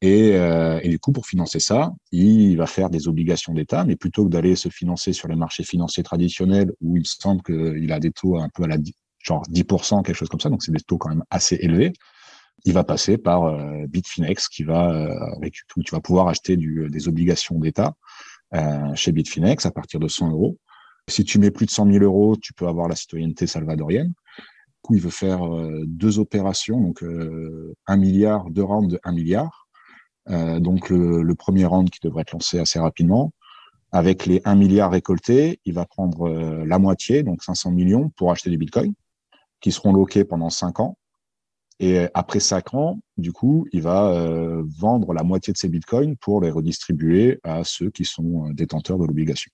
Et, 0.00 0.36
euh, 0.36 0.78
et, 0.82 0.88
du 0.88 0.98
coup, 0.98 1.10
pour 1.10 1.26
financer 1.26 1.58
ça, 1.58 1.90
il 2.12 2.56
va 2.56 2.66
faire 2.66 2.88
des 2.88 3.08
obligations 3.08 3.52
d'État, 3.52 3.84
mais 3.84 3.96
plutôt 3.96 4.24
que 4.24 4.30
d'aller 4.30 4.54
se 4.54 4.68
financer 4.68 5.12
sur 5.12 5.26
les 5.26 5.34
marchés 5.34 5.64
financiers 5.64 6.04
traditionnels, 6.04 6.72
où 6.80 6.96
il 6.96 7.04
semble 7.04 7.42
qu'il 7.42 7.92
a 7.92 7.98
des 7.98 8.12
taux 8.12 8.38
un 8.38 8.48
peu 8.54 8.62
à 8.64 8.68
la 8.68 8.76
genre 9.18 9.42
10%, 9.50 10.02
quelque 10.04 10.14
chose 10.14 10.28
comme 10.28 10.40
ça, 10.40 10.50
donc 10.50 10.62
c'est 10.62 10.70
des 10.70 10.80
taux 10.80 10.98
quand 10.98 11.08
même 11.08 11.24
assez 11.30 11.56
élevés. 11.56 11.92
Il 12.64 12.74
va 12.74 12.84
passer 12.84 13.18
par 13.18 13.44
euh, 13.44 13.86
Bitfinex, 13.88 14.48
qui 14.48 14.62
va 14.62 14.90
euh, 14.90 15.36
avec 15.36 15.54
tu 15.84 15.94
vas 15.94 16.00
pouvoir 16.00 16.28
acheter 16.28 16.56
des 16.56 17.08
obligations 17.08 17.58
d'État 17.58 17.94
euh, 18.54 18.94
chez 18.94 19.10
Bitfinex 19.10 19.66
à 19.66 19.72
partir 19.72 19.98
de 19.98 20.06
100 20.06 20.30
euros. 20.30 20.58
Si 21.08 21.24
tu 21.24 21.38
mets 21.38 21.50
plus 21.50 21.66
de 21.66 21.70
100 21.70 21.90
000 21.90 22.04
euros, 22.04 22.36
tu 22.36 22.52
peux 22.52 22.66
avoir 22.66 22.88
la 22.88 22.94
citoyenneté 22.94 23.46
salvadorienne. 23.46 24.08
Du 24.08 24.82
coup, 24.82 24.94
il 24.94 25.00
veut 25.00 25.10
faire 25.10 25.40
deux 25.86 26.18
opérations, 26.18 26.80
donc 26.80 27.02
un 27.86 27.96
milliard, 27.96 28.50
deux 28.50 28.62
rounds 28.62 28.92
de 28.92 29.00
1 29.02 29.12
milliard. 29.12 29.68
donc 30.28 30.90
le, 30.90 31.34
premier 31.34 31.64
round 31.64 31.90
qui 31.90 31.98
devrait 32.02 32.22
être 32.22 32.32
lancé 32.32 32.58
assez 32.58 32.78
rapidement. 32.78 33.32
Avec 33.90 34.26
les 34.26 34.42
1 34.44 34.54
milliard 34.54 34.90
récoltés, 34.90 35.60
il 35.64 35.74
va 35.74 35.86
prendre 35.86 36.28
la 36.64 36.78
moitié, 36.78 37.22
donc 37.22 37.42
500 37.42 37.72
millions, 37.72 38.10
pour 38.10 38.30
acheter 38.30 38.50
des 38.50 38.58
bitcoins, 38.58 38.94
qui 39.60 39.72
seront 39.72 39.92
loqués 39.92 40.24
pendant 40.24 40.50
5 40.50 40.80
ans. 40.80 40.98
Et 41.80 42.06
après 42.14 42.40
5 42.40 42.74
ans, 42.74 43.00
du 43.16 43.32
coup, 43.32 43.66
il 43.72 43.82
va 43.82 44.62
vendre 44.78 45.12
la 45.12 45.22
moitié 45.22 45.52
de 45.52 45.58
ses 45.58 45.68
bitcoins 45.68 46.16
pour 46.16 46.40
les 46.40 46.50
redistribuer 46.50 47.40
à 47.42 47.64
ceux 47.64 47.90
qui 47.90 48.04
sont 48.04 48.50
détenteurs 48.50 48.98
de 48.98 49.06
l'obligation. 49.06 49.50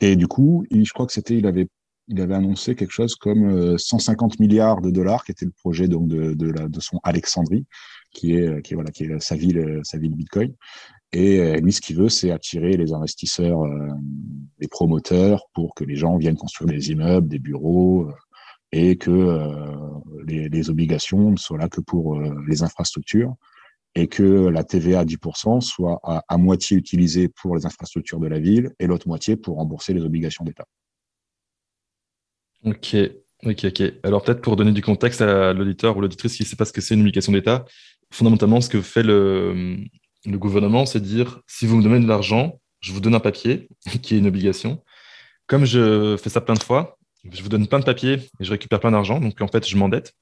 Et 0.00 0.16
du 0.16 0.26
coup, 0.26 0.64
je 0.70 0.92
crois 0.92 1.06
que 1.06 1.12
c'était, 1.12 1.36
il 1.36 1.46
avait, 1.46 1.68
il 2.08 2.20
avait 2.20 2.34
annoncé 2.34 2.74
quelque 2.74 2.92
chose 2.92 3.14
comme 3.14 3.78
150 3.78 4.32
euh, 4.32 4.36
milliards 4.40 4.80
de 4.80 4.90
dollars, 4.90 5.24
qui 5.24 5.32
était 5.32 5.44
le 5.44 5.52
projet 5.52 5.88
donc 5.88 6.08
de, 6.08 6.34
de, 6.34 6.50
la, 6.50 6.68
de 6.68 6.80
son 6.80 6.98
Alexandrie, 7.02 7.66
qui 8.12 8.34
est, 8.34 8.62
qui 8.62 8.72
est 8.72 8.76
voilà, 8.76 8.90
qui 8.90 9.04
est 9.04 9.20
sa 9.20 9.36
ville, 9.36 9.80
sa 9.82 9.98
ville 9.98 10.14
Bitcoin. 10.14 10.54
Et 11.12 11.40
euh, 11.40 11.56
lui, 11.56 11.72
ce 11.72 11.80
qu'il 11.80 11.96
veut, 11.96 12.08
c'est 12.08 12.30
attirer 12.30 12.76
les 12.76 12.92
investisseurs, 12.92 13.62
euh, 13.62 13.88
les 14.58 14.68
promoteurs, 14.68 15.44
pour 15.54 15.74
que 15.74 15.84
les 15.84 15.96
gens 15.96 16.16
viennent 16.16 16.36
construire 16.36 16.70
des 16.70 16.90
immeubles, 16.90 17.28
des 17.28 17.38
bureaux, 17.38 18.08
et 18.72 18.96
que 18.96 19.36
les, 20.26 20.48
les, 20.48 20.70
obligations 20.70 21.32
ne 21.32 21.36
soient 21.36 21.58
là 21.58 21.68
que 21.68 21.80
pour 21.80 22.20
les 22.46 22.62
infrastructures 22.62 23.34
et 23.94 24.06
que 24.06 24.48
la 24.48 24.64
TVA 24.64 25.00
à 25.00 25.04
10% 25.04 25.60
soit 25.60 26.00
à, 26.04 26.36
moitié 26.38 26.76
utilisée 26.76 27.28
pour 27.28 27.56
les 27.56 27.66
infrastructures 27.66 28.20
de 28.20 28.28
la 28.28 28.38
ville 28.38 28.70
et 28.78 28.86
l'autre 28.86 29.08
moitié 29.08 29.36
pour 29.36 29.56
rembourser 29.56 29.94
les 29.94 30.02
obligations 30.02 30.44
d'État. 30.44 30.64
Ok, 32.64 32.96
ok, 33.44 33.64
ok. 33.64 33.82
Alors 34.04 34.22
peut-être 34.22 34.42
pour 34.42 34.56
donner 34.56 34.72
du 34.72 34.82
contexte 34.82 35.22
à 35.22 35.52
l'auditeur 35.52 35.96
ou 35.96 36.00
l'auditrice 36.00 36.36
qui 36.36 36.42
ne 36.44 36.48
sait 36.48 36.56
pas 36.56 36.64
ce 36.64 36.72
que 36.72 36.80
c'est 36.80 36.94
une 36.94 37.00
obligation 37.00 37.32
d'État, 37.32 37.64
fondamentalement 38.12 38.60
ce 38.60 38.68
que 38.68 38.80
fait 38.80 39.02
le, 39.02 39.78
le 40.24 40.38
gouvernement, 40.38 40.86
c'est 40.86 41.00
dire 41.00 41.40
si 41.48 41.66
vous 41.66 41.76
me 41.76 41.82
donnez 41.82 42.00
de 42.00 42.08
l'argent, 42.08 42.60
je 42.80 42.92
vous 42.92 43.00
donne 43.00 43.14
un 43.14 43.20
papier 43.20 43.68
qui 44.02 44.14
est 44.14 44.18
une 44.18 44.26
obligation. 44.26 44.82
Comme 45.46 45.64
je 45.64 46.16
fais 46.16 46.30
ça 46.30 46.40
plein 46.40 46.54
de 46.54 46.62
fois, 46.62 46.96
je 47.28 47.42
vous 47.42 47.48
donne 47.48 47.66
plein 47.66 47.80
de 47.80 47.84
papiers 47.84 48.18
et 48.38 48.44
je 48.44 48.50
récupère 48.50 48.78
plein 48.78 48.92
d'argent, 48.92 49.20
donc 49.20 49.40
en 49.40 49.48
fait 49.48 49.68
je 49.68 49.76
m'endette. 49.76 50.14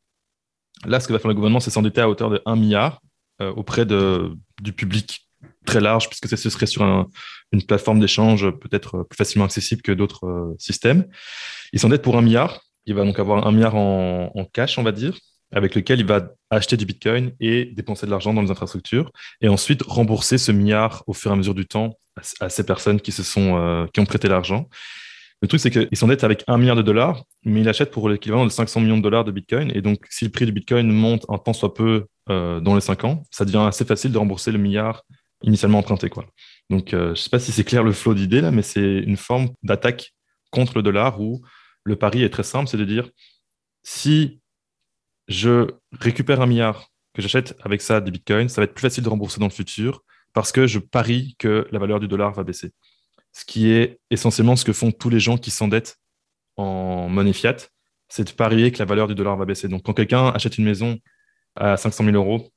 Là, 0.87 1.00
ce 1.00 1.09
que 1.09 1.12
va 1.12 1.18
faire 1.18 1.28
le 1.28 1.35
gouvernement, 1.35 1.61
c'est 1.61 1.70
s'endetter 1.70 2.00
à 2.00 2.09
hauteur 2.09 2.31
de 2.31 2.40
1 2.46 2.57
milliard 2.57 3.02
auprès 3.40 3.87
de, 3.87 4.33
du 4.61 4.72
public 4.72 5.29
très 5.68 5.81
large, 5.81 6.09
puisque 6.09 6.37
ce 6.37 6.51
serait 6.51 6.66
sur 6.66 6.83
une 7.53 7.62
plateforme 7.62 8.01
d'échange 8.01 8.51
peut-être 8.51 9.05
plus 9.05 9.16
facilement 9.16 9.44
accessible 9.44 9.83
que 9.83 9.92
d'autres 9.92 10.27
euh, 10.27 10.55
systèmes. 10.59 11.07
Il 11.72 11.79
s'endette 11.79 12.03
pour 12.03 12.16
un 12.16 12.22
milliard. 12.22 12.62
Il 12.87 12.94
va 12.94 13.05
donc 13.05 13.18
avoir 13.18 13.46
un 13.46 13.53
milliard 13.53 13.74
en, 13.74 14.48
cash, 14.53 14.79
on 14.79 14.83
va 14.83 14.92
dire, 14.92 15.18
avec 15.53 15.74
lequel 15.74 16.01
il 16.01 16.07
va 16.07 16.31
acheter 16.51 16.79
du 16.79 16.87
Bitcoin 16.87 17.33
et 17.38 17.66
dépenser 17.66 18.07
de 18.07 18.11
l'argent 18.11 18.33
dans 18.33 18.40
les 18.40 18.51
infrastructures, 18.51 19.12
et 19.42 19.48
ensuite 19.48 19.83
rembourser 19.83 20.38
ce 20.38 20.53
milliard 20.53 21.05
au 21.07 21.12
fur 21.12 21.31
et 21.31 21.35
à 21.35 21.37
mesure 21.37 21.55
du 21.55 21.66
temps 21.66 21.98
à, 22.40 22.48
ces 22.48 22.64
personnes 22.64 22.98
qui 22.98 23.12
se 23.12 23.22
sont 23.22 23.59
euh, 23.59 23.87
qui 23.92 24.01
ont 24.01 24.07
prêté 24.07 24.27
l'argent. 24.29 24.68
Le 25.42 25.48
truc, 25.48 25.61
c'est 25.61 25.70
qu'il 25.70 25.96
s'endette 25.96 26.24
avec 26.24 26.42
un 26.48 26.57
milliard 26.57 26.77
de 26.77 26.83
dollars, 26.83 27.22
mais 27.44 27.61
il 27.61 27.68
achète 27.68 27.90
pour 27.90 28.09
l'équivalent 28.09 28.44
de 28.44 28.51
500 28.51 28.81
millions 28.81 28.96
de 28.96 29.03
dollars 29.03 29.24
de 29.24 29.31
Bitcoin. 29.31 29.70
Et 29.74 29.83
donc, 29.83 30.05
si 30.09 30.24
le 30.24 30.31
prix 30.31 30.46
du 30.46 30.53
Bitcoin 30.53 30.90
monte 30.90 31.27
un 31.29 31.38
temps 31.38 31.53
soit 31.53 31.74
peu 31.74 32.07
euh, 32.30 32.60
dans 32.60 32.74
les 32.74 32.80
5 32.80 33.04
ans, 33.04 33.22
ça 33.30 33.44
devient 33.44 33.64
assez 33.66 33.84
facile 33.84 34.12
de 34.12 34.18
rembourser 34.18 34.52
le 34.52 34.58
milliard 34.58 35.04
initialement 35.42 35.78
emprunté. 35.78 36.10
Donc, 36.70 36.92
euh, 36.92 37.06
je 37.06 37.10
ne 37.10 37.14
sais 37.14 37.30
pas 37.30 37.38
si 37.38 37.52
c'est 37.52 37.64
clair 37.64 37.84
le 37.84 37.92
flot 37.92 38.14
d'idées 38.14 38.42
mais 38.50 38.62
c'est 38.62 38.98
une 38.98 39.16
forme 39.16 39.50
d'attaque 39.62 40.14
contre 40.50 40.76
le 40.76 40.82
dollar 40.82 41.20
où 41.20 41.42
le 41.84 41.96
pari 41.96 42.22
est 42.22 42.30
très 42.30 42.42
simple, 42.42 42.68
c'est 42.68 42.76
de 42.76 42.84
dire 42.84 43.08
si 43.82 44.40
je 45.28 45.68
récupère 46.00 46.40
un 46.40 46.46
milliard 46.46 46.88
que 47.14 47.22
j'achète 47.22 47.56
avec 47.62 47.80
ça 47.80 48.00
des 48.00 48.10
bitcoins, 48.10 48.48
ça 48.48 48.60
va 48.60 48.64
être 48.64 48.74
plus 48.74 48.82
facile 48.82 49.04
de 49.04 49.08
rembourser 49.08 49.40
dans 49.40 49.46
le 49.46 49.52
futur 49.52 50.02
parce 50.32 50.52
que 50.52 50.66
je 50.66 50.78
parie 50.78 51.36
que 51.38 51.66
la 51.70 51.78
valeur 51.78 52.00
du 52.00 52.08
dollar 52.08 52.32
va 52.32 52.44
baisser. 52.44 52.72
Ce 53.32 53.44
qui 53.44 53.70
est 53.70 53.98
essentiellement 54.10 54.56
ce 54.56 54.64
que 54.64 54.72
font 54.72 54.90
tous 54.90 55.10
les 55.10 55.20
gens 55.20 55.38
qui 55.38 55.50
s'endettent 55.50 55.96
en 56.56 57.08
monnaie 57.08 57.32
fiat, 57.32 57.56
c'est 58.08 58.24
de 58.24 58.32
parier 58.32 58.72
que 58.72 58.78
la 58.78 58.84
valeur 58.84 59.06
du 59.06 59.14
dollar 59.14 59.36
va 59.36 59.44
baisser. 59.44 59.68
Donc, 59.68 59.82
quand 59.84 59.92
quelqu'un 59.92 60.28
achète 60.28 60.58
une 60.58 60.64
maison 60.64 60.98
à 61.58 61.76
500 61.76 62.04
000 62.04 62.16
euros 62.16 62.50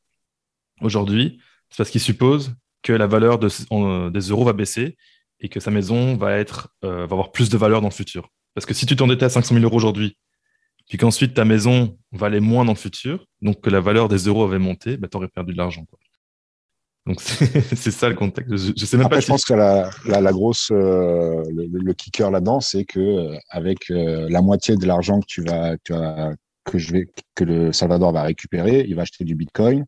aujourd'hui, 0.82 1.40
c'est 1.70 1.78
parce 1.78 1.90
qu'il 1.90 2.02
suppose 2.02 2.56
que 2.84 2.94
la 2.94 3.08
valeur 3.08 3.40
des 3.40 4.20
euros 4.30 4.46
va 4.46 4.54
baisser 4.54 4.98
et 5.40 5.50
que 5.50 5.60
sa 5.60 5.72
maison 5.72 6.16
va, 6.16 6.38
être, 6.38 6.70
euh, 6.84 7.06
va 7.06 7.14
avoir 7.14 7.32
plus 7.32 7.50
de 7.50 7.58
valeur 7.58 7.82
dans 7.82 7.90
le 7.90 7.94
futur. 7.94 8.30
Parce 8.54 8.66
que 8.66 8.74
si 8.74 8.86
tu 8.86 8.96
t'endettais 8.96 9.26
à 9.26 9.30
500 9.30 9.56
000 9.56 9.66
euros 9.66 9.78
aujourd'hui, 9.78 10.18
puis 10.88 10.98
qu'ensuite 10.98 11.34
ta 11.34 11.46
maison 11.46 11.98
valait 12.12 12.40
moins 12.40 12.66
dans 12.66 12.74
le 12.74 12.78
futur, 12.78 13.26
donc 13.42 13.62
que 13.62 13.70
la 13.70 13.80
valeur 13.80 14.10
des 14.10 14.18
euros 14.18 14.44
avait 14.44 14.60
monté, 14.60 14.98
bah, 14.98 15.08
tu 15.10 15.18
aurais 15.18 15.30
perdu 15.30 15.54
de 15.54 15.58
l'argent. 15.58 15.86
Donc 17.08 17.20
c'est 17.22 17.92
ça 17.92 18.10
le 18.10 18.16
contexte. 18.16 18.56
Je, 18.78 18.86
sais 18.86 18.98
même 18.98 19.06
Après, 19.06 19.18
pas. 19.18 19.22
Je 19.22 19.28
pense 19.28 19.46
que 19.46 19.54
la, 19.54 19.90
la, 20.06 20.32
grosse, 20.32 20.70
euh, 20.72 21.44
le, 21.50 21.94
kicker 21.94 22.30
là-dedans, 22.30 22.60
c'est 22.60 22.86
que 22.86 23.00
euh, 23.00 23.38
avec 23.50 23.90
la 23.90 24.42
moitié 24.42 24.76
de 24.76 24.86
l'argent 24.86 25.20
que 25.20 25.26
tu 25.28 25.44
vas, 25.44 25.78
tu 25.84 25.94
vas 25.94 26.34
que, 26.64 26.78
je 26.78 26.92
vais, 26.92 27.08
que 27.36 27.44
le 27.44 27.74
Salvador 27.74 28.12
va 28.12 28.24
récupérer, 28.24 28.86
il 28.88 28.96
va 28.96 29.04
acheter 29.04 29.24
du 29.24 29.36
Bitcoin 29.36 29.86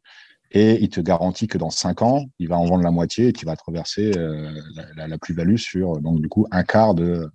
et 0.53 0.81
il 0.81 0.89
te 0.89 1.01
garantit 1.01 1.47
que 1.47 1.57
dans 1.57 1.71
cinq 1.71 2.03
ans, 2.03 2.25
il 2.37 2.47
va 2.47 2.57
en 2.57 2.65
vendre 2.65 2.83
la 2.83 2.91
moitié 2.91 3.29
et 3.29 3.33
qu'il 3.33 3.47
va 3.47 3.55
te 3.55 3.63
reverser 3.65 4.11
euh, 4.17 4.51
la, 4.95 5.17
plus-value 5.17 5.55
sur 5.55 5.99
donc 5.99 6.21
du 6.21 6.29
coup 6.29 6.45
un 6.51 6.63
quart 6.63 6.93
de, 6.93 7.27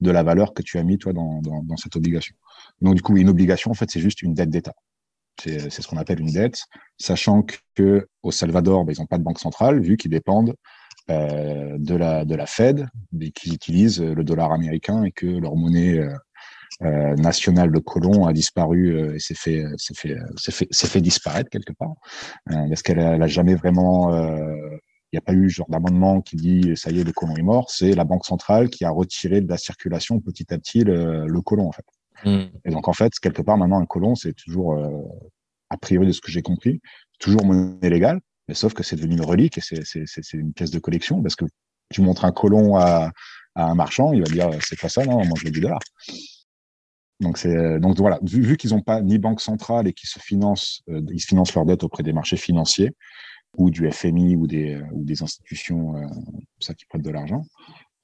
de 0.00 0.10
la 0.10 0.22
valeur 0.22 0.54
que 0.54 0.62
tu 0.62 0.78
as 0.78 0.84
mis 0.84 0.96
toi 0.96 1.12
dans, 1.12 1.40
dans, 1.42 1.76
cette 1.76 1.96
obligation. 1.96 2.34
Donc 2.80 2.94
du 2.94 3.02
coup, 3.02 3.16
une 3.16 3.28
obligation, 3.28 3.72
en 3.72 3.74
fait, 3.74 3.90
c'est 3.90 4.00
juste 4.00 4.22
une 4.22 4.34
dette 4.34 4.50
d'État. 4.50 4.74
C'est 5.42 5.70
ce 5.70 5.88
qu'on 5.88 5.96
appelle 5.96 6.20
une 6.20 6.32
dette, 6.32 6.64
sachant 6.98 7.44
que 7.74 8.06
au 8.22 8.30
Salvador, 8.30 8.84
ben, 8.84 8.94
ils 8.94 9.00
n'ont 9.00 9.06
pas 9.06 9.18
de 9.18 9.22
banque 9.22 9.40
centrale, 9.40 9.80
vu 9.80 9.96
qu'ils 9.96 10.10
dépendent 10.10 10.54
euh, 11.08 11.76
de, 11.78 11.94
la, 11.94 12.26
de 12.26 12.34
la 12.34 12.46
Fed, 12.46 12.86
et 13.20 13.32
qu'ils 13.32 13.54
utilisent 13.54 14.02
le 14.02 14.22
dollar 14.22 14.52
américain 14.52 15.02
et 15.02 15.12
que 15.12 15.26
leur 15.26 15.56
monnaie 15.56 15.98
euh, 15.98 16.14
euh, 16.82 17.14
national 17.16 17.70
de 17.70 17.78
colon 17.78 18.26
a 18.26 18.32
disparu 18.32 18.94
euh, 18.94 19.14
et 19.14 19.18
s'est 19.18 19.34
fait, 19.34 19.64
s'est 19.76 19.94
fait, 19.94 20.16
s'est 20.36 20.52
fait, 20.52 20.68
fait, 20.72 21.00
disparaître 21.00 21.50
quelque 21.50 21.72
part, 21.72 21.94
euh, 22.50 22.68
parce 22.68 22.82
qu'elle 22.82 23.00
a, 23.00 23.26
jamais 23.26 23.54
vraiment 23.54 24.10
il 25.12 25.16
n'y 25.16 25.18
a 25.18 25.22
pas 25.22 25.32
eu 25.32 25.50
genre 25.50 25.68
d'amendement 25.68 26.20
qui 26.20 26.36
dit 26.36 26.76
ça 26.76 26.90
y 26.90 27.00
est, 27.00 27.04
le 27.04 27.12
colon 27.12 27.36
est 27.36 27.42
mort? 27.42 27.68
C'est 27.70 27.92
la 27.92 28.04
banque 28.04 28.24
centrale 28.24 28.70
qui 28.70 28.84
a 28.84 28.90
retiré 28.90 29.40
de 29.40 29.48
la 29.48 29.58
circulation 29.58 30.20
petit 30.20 30.54
à 30.54 30.58
petit 30.58 30.84
le, 30.84 31.26
le 31.26 31.40
colon 31.40 31.68
en 31.68 31.72
fait. 31.72 31.84
Hmm. 32.24 32.50
Et 32.64 32.70
donc 32.70 32.86
en 32.86 32.92
fait, 32.92 33.12
quelque 33.18 33.42
part 33.42 33.58
maintenant 33.58 33.80
un 33.80 33.86
colon, 33.86 34.14
c'est 34.14 34.32
toujours 34.32 34.78
a 35.68 35.76
priori 35.76 36.06
de 36.06 36.12
ce 36.12 36.20
que 36.20 36.30
j'ai 36.30 36.42
compris, 36.42 36.80
toujours 37.18 37.44
monnaie 37.44 37.90
légale, 37.90 38.20
mais 38.48 38.54
sauf 38.54 38.72
que 38.72 38.82
c'est 38.82 38.96
devenu 38.96 39.14
une 39.14 39.24
relique 39.24 39.58
et 39.58 39.60
c'est 39.60 40.32
une 40.32 40.52
pièce 40.52 40.70
de 40.70 40.78
collection 40.78 41.20
parce 41.22 41.36
que 41.36 41.44
tu 41.90 42.00
montres 42.02 42.24
un 42.24 42.32
colon 42.32 42.76
à, 42.76 43.10
à 43.54 43.64
un 43.66 43.74
marchand, 43.74 44.12
il 44.12 44.22
va 44.22 44.30
dire 44.30 44.50
c'est 44.62 44.80
pas 44.80 44.88
ça, 44.88 45.04
non, 45.04 45.24
moi 45.24 45.34
je 45.36 45.44
veux 45.44 45.50
du 45.50 45.60
dollar. 45.60 45.80
Donc, 47.20 47.36
c'est, 47.36 47.54
euh, 47.54 47.78
donc 47.78 47.98
voilà, 47.98 48.18
vu, 48.22 48.40
vu 48.40 48.56
qu'ils 48.56 48.70
n'ont 48.70 48.80
pas 48.80 49.02
ni 49.02 49.18
banque 49.18 49.40
centrale 49.40 49.86
et 49.86 49.92
qu'ils 49.92 50.08
se 50.08 50.18
financent, 50.18 50.82
euh, 50.88 51.02
ils 51.12 51.20
financent 51.20 51.54
leur 51.54 51.66
dette 51.66 51.84
auprès 51.84 52.02
des 52.02 52.12
marchés 52.12 52.36
financiers 52.36 52.92
ou 53.58 53.70
du 53.70 53.90
FMI 53.90 54.36
ou 54.36 54.46
des, 54.46 54.74
euh, 54.74 54.82
ou 54.92 55.04
des 55.04 55.22
institutions 55.22 55.94
ça 56.60 56.72
qui 56.74 56.86
prêtent 56.86 57.02
de 57.02 57.10
l'argent, 57.10 57.44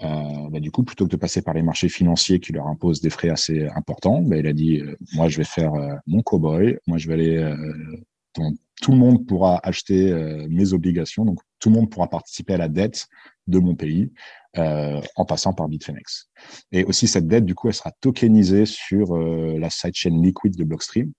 bah, 0.01 0.61
du 0.61 0.71
coup, 0.71 0.85
plutôt 0.85 1.07
que 1.07 1.11
de 1.11 1.17
passer 1.17 1.41
par 1.41 1.55
les 1.55 1.63
marchés 1.63 1.89
financiers 1.89 2.41
qui 2.41 2.53
leur 2.53 2.67
imposent 2.67 3.01
des 3.01 3.11
frais 3.11 3.31
assez 3.31 3.67
importants, 3.69 4.21
bah, 4.21 4.37
il 4.37 4.47
a 4.47 4.53
dit 4.53 4.83
moi 5.15 5.29
je 5.29 5.39
vais 5.39 5.45
faire 5.45 5.73
mon 6.07 6.23
cowboy, 6.23 6.77
moi 6.87 6.99
je 6.99 7.09
vais 7.09 7.15
aller 7.15 7.55
tout 8.35 8.93
le 8.93 8.99
monde 8.99 9.27
pourra 9.27 9.59
acheter 9.63 10.13
mes 10.51 10.75
obligations, 10.75 11.25
donc 11.25 11.39
tout 11.61 11.71
le 11.71 11.77
monde 11.77 11.91
pourra 11.91 12.09
participer 12.09 12.55
à 12.55 12.59
la 12.59 12.69
dette 12.69 13.07
de 13.47 13.59
mon 13.59 13.75
pays 13.75 14.13
euh, 14.59 15.01
en 15.17 15.25
passant 15.25 15.53
par 15.53 15.69
Bitfinex. 15.69 16.29
Et 16.73 16.85
aussi, 16.85 17.09
cette 17.09 17.27
dette, 17.27 17.45
du 17.45 17.55
coup, 17.55 17.69
elle 17.69 17.75
sera 17.75 17.93
tokenisée 18.01 18.67
sur 18.67 19.17
euh, 19.17 19.59
la 19.59 19.71
sidechain 19.71 20.11
liquide 20.23 20.57
de 20.57 20.65
Blockstream. 20.65 21.13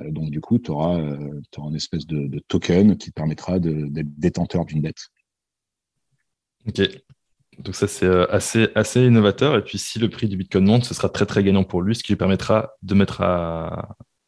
Euh, 0.00 0.10
donc, 0.10 0.30
du 0.30 0.40
coup, 0.40 0.58
tu 0.58 0.70
auras, 0.70 0.98
une 0.98 1.76
espèce 1.76 2.06
de, 2.06 2.38
token 2.48 2.96
qui 2.96 3.10
te 3.10 3.14
permettra 3.14 3.58
d'être 3.58 4.18
détenteur 4.18 4.64
d'une 4.64 4.82
dette. 4.82 5.08
Ok. 6.66 6.80
Donc 7.58 7.74
ça, 7.74 7.86
c'est 7.86 8.08
assez, 8.30 8.68
assez 8.74 9.04
innovateur. 9.04 9.56
Et 9.56 9.62
puis, 9.62 9.78
si 9.78 9.98
le 9.98 10.08
prix 10.08 10.28
du 10.28 10.36
Bitcoin 10.36 10.64
monte, 10.64 10.84
ce 10.84 10.94
sera 10.94 11.08
très, 11.08 11.26
très 11.26 11.44
gagnant 11.44 11.64
pour 11.64 11.82
lui, 11.82 11.94
ce 11.94 12.02
qui 12.02 12.12
lui 12.12 12.16
permettra 12.16 12.72
de 12.82 12.94
mettre 12.94 13.22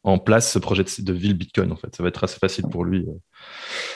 en 0.03 0.19
place 0.19 0.51
ce 0.51 0.59
projet 0.59 0.83
de, 0.83 1.13
ville 1.13 1.33
Bitcoin. 1.33 1.71
En 1.71 1.75
fait, 1.75 1.93
ça 1.95 2.03
va 2.03 2.09
être 2.09 2.23
assez 2.23 2.37
facile 2.37 2.65
pour 2.71 2.85
lui. 2.85 3.07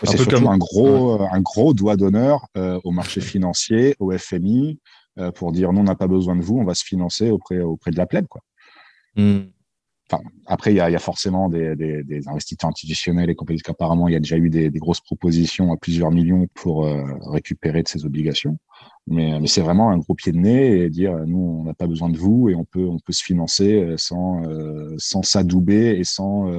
Euh. 0.03 0.07
C'est 0.07 0.17
surtout 0.17 0.35
comme... 0.35 0.47
un 0.47 0.57
gros, 0.57 1.21
un 1.21 1.41
gros 1.41 1.73
doigt 1.73 1.95
d'honneur 1.95 2.47
euh, 2.57 2.79
au 2.83 2.91
marché 2.91 3.21
financier, 3.21 3.95
au 3.99 4.11
FMI, 4.17 4.79
euh, 5.19 5.31
pour 5.31 5.51
dire 5.51 5.73
non, 5.73 5.81
on 5.81 5.85
n'a 5.85 5.95
pas 5.95 6.07
besoin 6.07 6.35
de 6.35 6.41
vous, 6.41 6.57
on 6.57 6.63
va 6.63 6.75
se 6.75 6.83
financer 6.83 7.29
auprès, 7.29 7.59
auprès 7.59 7.91
de 7.91 7.97
la 7.97 8.05
plèbe, 8.05 8.27
quoi. 8.27 8.41
Hmm. 9.15 9.49
après, 10.45 10.71
il 10.71 10.77
y 10.77 10.79
a, 10.79 10.99
forcément 10.99 11.49
des, 11.49 11.73
investisseurs 12.27 12.69
institutionnels 12.69 13.29
et 13.29 13.35
compagnies 13.35 13.59
qu'apparemment, 13.59 14.07
il 14.07 14.13
y 14.13 14.15
a 14.15 14.19
déjà 14.19 14.37
eu 14.37 14.49
des, 14.49 14.69
grosses 14.71 15.01
propositions 15.01 15.73
à 15.73 15.77
plusieurs 15.77 16.11
millions 16.11 16.47
pour 16.53 16.85
euh, 16.85 17.03
récupérer 17.31 17.83
de 17.83 17.87
ces 17.87 18.05
obligations. 18.05 18.57
Mais, 19.07 19.45
c'est 19.47 19.61
vraiment 19.61 19.89
un 19.89 19.97
gros 19.97 20.13
pied 20.13 20.31
de 20.31 20.37
nez 20.37 20.83
et 20.83 20.89
dire, 20.89 21.17
nous, 21.25 21.59
on 21.61 21.63
n'a 21.63 21.73
pas 21.73 21.87
besoin 21.87 22.09
de 22.09 22.17
vous 22.17 22.49
et 22.49 22.55
on 22.55 22.65
peut, 22.65 22.85
on 22.85 22.99
peut 22.99 23.13
se 23.13 23.23
financer 23.23 23.81
euh, 23.81 23.97
sans, 23.97 24.43
euh, 24.45 24.95
sans 24.97 25.23
s'adouber 25.23 25.97
et 25.99 26.03
sans 26.03 26.49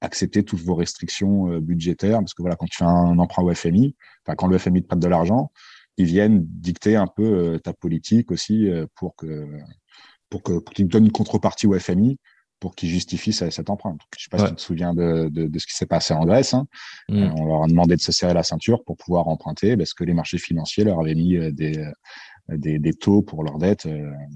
accepter 0.00 0.44
toutes 0.44 0.60
vos 0.60 0.74
restrictions 0.74 1.58
budgétaires. 1.58 2.18
Parce 2.18 2.34
que 2.34 2.42
voilà, 2.42 2.56
quand 2.56 2.66
tu 2.66 2.76
fais 2.78 2.84
un 2.84 3.18
emprunt 3.18 3.42
au 3.42 3.54
FMI, 3.54 3.96
quand 4.36 4.46
le 4.46 4.58
FMI 4.58 4.82
te 4.82 4.88
prête 4.88 5.00
de 5.00 5.08
l'argent, 5.08 5.50
ils 5.96 6.06
viennent 6.06 6.44
dicter 6.44 6.96
un 6.96 7.06
peu 7.06 7.58
ta 7.62 7.72
politique 7.72 8.30
aussi 8.30 8.68
pour 8.94 9.16
que 9.16 9.46
pour 10.28 10.42
que 10.42 10.58
pour 10.58 10.74
qu'ils 10.74 10.88
donnent 10.88 11.06
une 11.06 11.12
contrepartie 11.12 11.66
au 11.66 11.78
FMI 11.78 12.18
pour 12.60 12.74
qu'ils 12.74 12.88
justifient 12.88 13.32
cette 13.32 13.70
empreinte. 13.70 14.00
Je 14.16 14.22
ne 14.22 14.24
sais 14.24 14.30
pas 14.30 14.38
si 14.38 14.50
tu 14.52 14.56
te 14.56 14.60
souviens 14.60 14.94
de, 14.94 15.28
de, 15.30 15.58
ce 15.58 15.66
qui 15.66 15.74
s'est 15.74 15.86
passé 15.86 16.14
en 16.14 16.24
Grèce. 16.24 16.54
Hein. 16.54 16.66
Mm. 17.08 17.22
Euh, 17.22 17.30
on 17.36 17.44
leur 17.46 17.62
a 17.64 17.66
demandé 17.66 17.96
de 17.96 18.00
se 18.00 18.12
serrer 18.12 18.34
la 18.34 18.42
ceinture 18.42 18.82
pour 18.84 18.96
pouvoir 18.96 19.28
emprunter 19.28 19.76
parce 19.76 19.94
que 19.94 20.04
les 20.04 20.14
marchés 20.14 20.38
financiers 20.38 20.84
leur 20.84 21.00
avaient 21.00 21.14
mis 21.14 21.36
euh, 21.36 21.52
des, 21.52 21.78
euh, 21.78 21.92
des, 22.56 22.78
des 22.78 22.94
taux 22.94 23.22
pour 23.22 23.44
leurs 23.44 23.58
dettes 23.58 23.88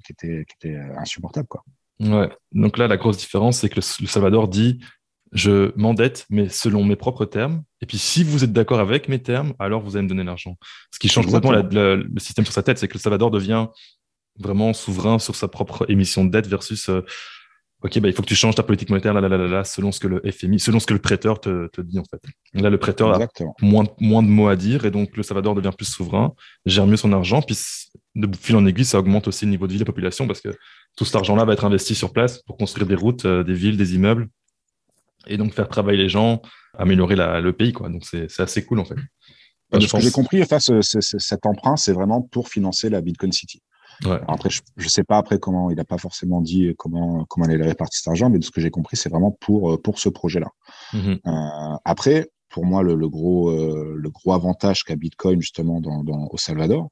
qui 0.04 0.12
étaient, 0.12 0.44
qui 0.44 0.68
étaient 0.68 0.78
insupportables. 0.98 1.48
Quoi. 1.48 1.64
Ouais. 2.00 2.28
Donc 2.52 2.78
là, 2.78 2.88
la 2.88 2.96
grosse 2.96 3.18
différence, 3.18 3.58
c'est 3.58 3.68
que 3.68 3.76
le, 3.76 4.06
Salvador 4.06 4.48
dit 4.48 4.80
je 5.32 5.72
m'endette, 5.76 6.26
mais 6.30 6.48
selon 6.48 6.84
mes 6.84 6.96
propres 6.96 7.24
termes. 7.24 7.62
Et 7.80 7.86
puis, 7.86 7.98
si 7.98 8.24
vous 8.24 8.44
êtes 8.44 8.52
d'accord 8.52 8.80
avec 8.80 9.08
mes 9.08 9.22
termes, 9.22 9.54
alors 9.58 9.80
vous 9.80 9.96
allez 9.96 10.04
me 10.04 10.08
donner 10.08 10.24
l'argent. 10.24 10.56
Ce 10.92 10.98
qui 10.98 11.08
change 11.08 11.26
complètement 11.26 11.52
le 11.52 12.06
système 12.18 12.44
sur 12.44 12.54
sa 12.54 12.62
tête, 12.62 12.78
c'est 12.78 12.88
que 12.88 12.94
le 12.94 13.00
Salvador 13.00 13.30
devient 13.30 13.66
vraiment 14.38 14.72
souverain 14.72 15.18
sur 15.18 15.36
sa 15.36 15.48
propre 15.48 15.84
émission 15.88 16.24
de 16.24 16.30
dette 16.30 16.46
versus 16.46 16.90
OK, 17.82 17.98
bah, 17.98 18.08
il 18.08 18.14
faut 18.14 18.22
que 18.22 18.28
tu 18.28 18.34
changes 18.34 18.54
ta 18.54 18.62
politique 18.62 18.90
monétaire 18.90 19.14
là, 19.14 19.22
là, 19.22 19.28
là, 19.28 19.38
là, 19.38 19.64
selon 19.64 19.90
ce 19.90 20.00
que 20.00 20.08
le 20.08 20.20
FMI, 20.30 20.60
selon 20.60 20.80
ce 20.80 20.86
que 20.86 20.92
le 20.92 21.00
prêteur 21.00 21.40
te, 21.40 21.68
te 21.68 21.80
dit 21.80 21.98
en 21.98 22.04
fait. 22.04 22.20
Là, 22.52 22.68
le 22.68 22.76
prêteur 22.76 23.10
a 23.14 23.26
moins, 23.62 23.84
moins 24.00 24.22
de 24.22 24.28
mots 24.28 24.48
à 24.48 24.56
dire 24.56 24.84
et 24.84 24.90
donc 24.90 25.16
le 25.16 25.22
Salvador 25.22 25.54
devient 25.54 25.72
plus 25.74 25.86
souverain, 25.86 26.34
gère 26.66 26.86
mieux 26.86 26.98
son 26.98 27.12
argent, 27.12 27.40
puis 27.40 27.56
de 28.16 28.28
fil 28.36 28.56
en 28.56 28.66
aiguille, 28.66 28.84
ça 28.84 28.98
augmente 28.98 29.28
aussi 29.28 29.46
le 29.46 29.50
niveau 29.50 29.66
de 29.66 29.72
vie 29.72 29.78
de 29.78 29.84
la 29.84 29.86
population 29.86 30.26
parce 30.26 30.42
que 30.42 30.50
tout 30.96 31.06
cet 31.06 31.16
argent-là 31.16 31.46
va 31.46 31.54
être 31.54 31.64
investi 31.64 31.94
sur 31.94 32.12
place 32.12 32.42
pour 32.42 32.58
construire 32.58 32.86
des 32.86 32.94
routes, 32.94 33.24
euh, 33.24 33.42
des 33.44 33.54
villes, 33.54 33.78
des 33.78 33.94
immeubles 33.94 34.28
et 35.26 35.36
donc 35.36 35.52
faire 35.54 35.68
travailler 35.68 35.98
les 35.98 36.08
gens, 36.08 36.42
améliorer 36.78 37.16
la, 37.16 37.40
le 37.40 37.52
pays. 37.52 37.72
Quoi. 37.72 37.88
Donc 37.88 38.04
c'est 38.04 38.40
assez 38.40 38.64
cool 38.64 38.80
en 38.80 38.84
fait. 38.84 38.96
ce 39.72 39.92
que 39.92 40.00
j'ai 40.00 40.10
compris, 40.10 40.42
enfin, 40.42 40.58
cet 40.60 41.46
emprunt, 41.46 41.76
c'est 41.76 41.92
vraiment 41.92 42.22
pour 42.22 42.48
financer 42.48 42.90
la 42.90 43.00
Bitcoin 43.00 43.32
City. 43.32 43.62
Après, 44.28 44.48
je 44.48 44.62
ne 44.82 44.88
sais 44.88 45.04
pas 45.04 45.18
après 45.18 45.38
comment, 45.38 45.70
il 45.70 45.76
n'a 45.76 45.84
pas 45.84 45.98
forcément 45.98 46.40
dit 46.40 46.74
comment, 46.78 47.26
comment 47.26 47.44
allait 47.46 47.62
répartir 47.62 47.98
cet 47.98 48.08
argent, 48.08 48.30
mais 48.30 48.38
de 48.38 48.44
ce 48.44 48.50
que 48.50 48.60
j'ai 48.60 48.70
compris, 48.70 48.96
c'est 48.96 49.10
vraiment 49.10 49.36
pour, 49.40 49.72
euh, 49.72 49.76
pour 49.76 49.98
ce 49.98 50.08
projet-là. 50.08 50.48
Mm-hmm. 50.94 51.18
Euh, 51.26 51.76
après, 51.84 52.30
pour 52.48 52.64
moi, 52.64 52.82
le, 52.82 52.94
le 52.94 53.08
gros, 53.10 53.50
euh, 53.50 53.94
le 53.96 54.10
gros 54.10 54.32
avantage 54.32 54.84
qu'a 54.84 54.96
Bitcoin 54.96 55.40
justement 55.40 55.80
dans, 55.80 56.02
dans, 56.02 56.28
au 56.30 56.38
Salvador, 56.38 56.88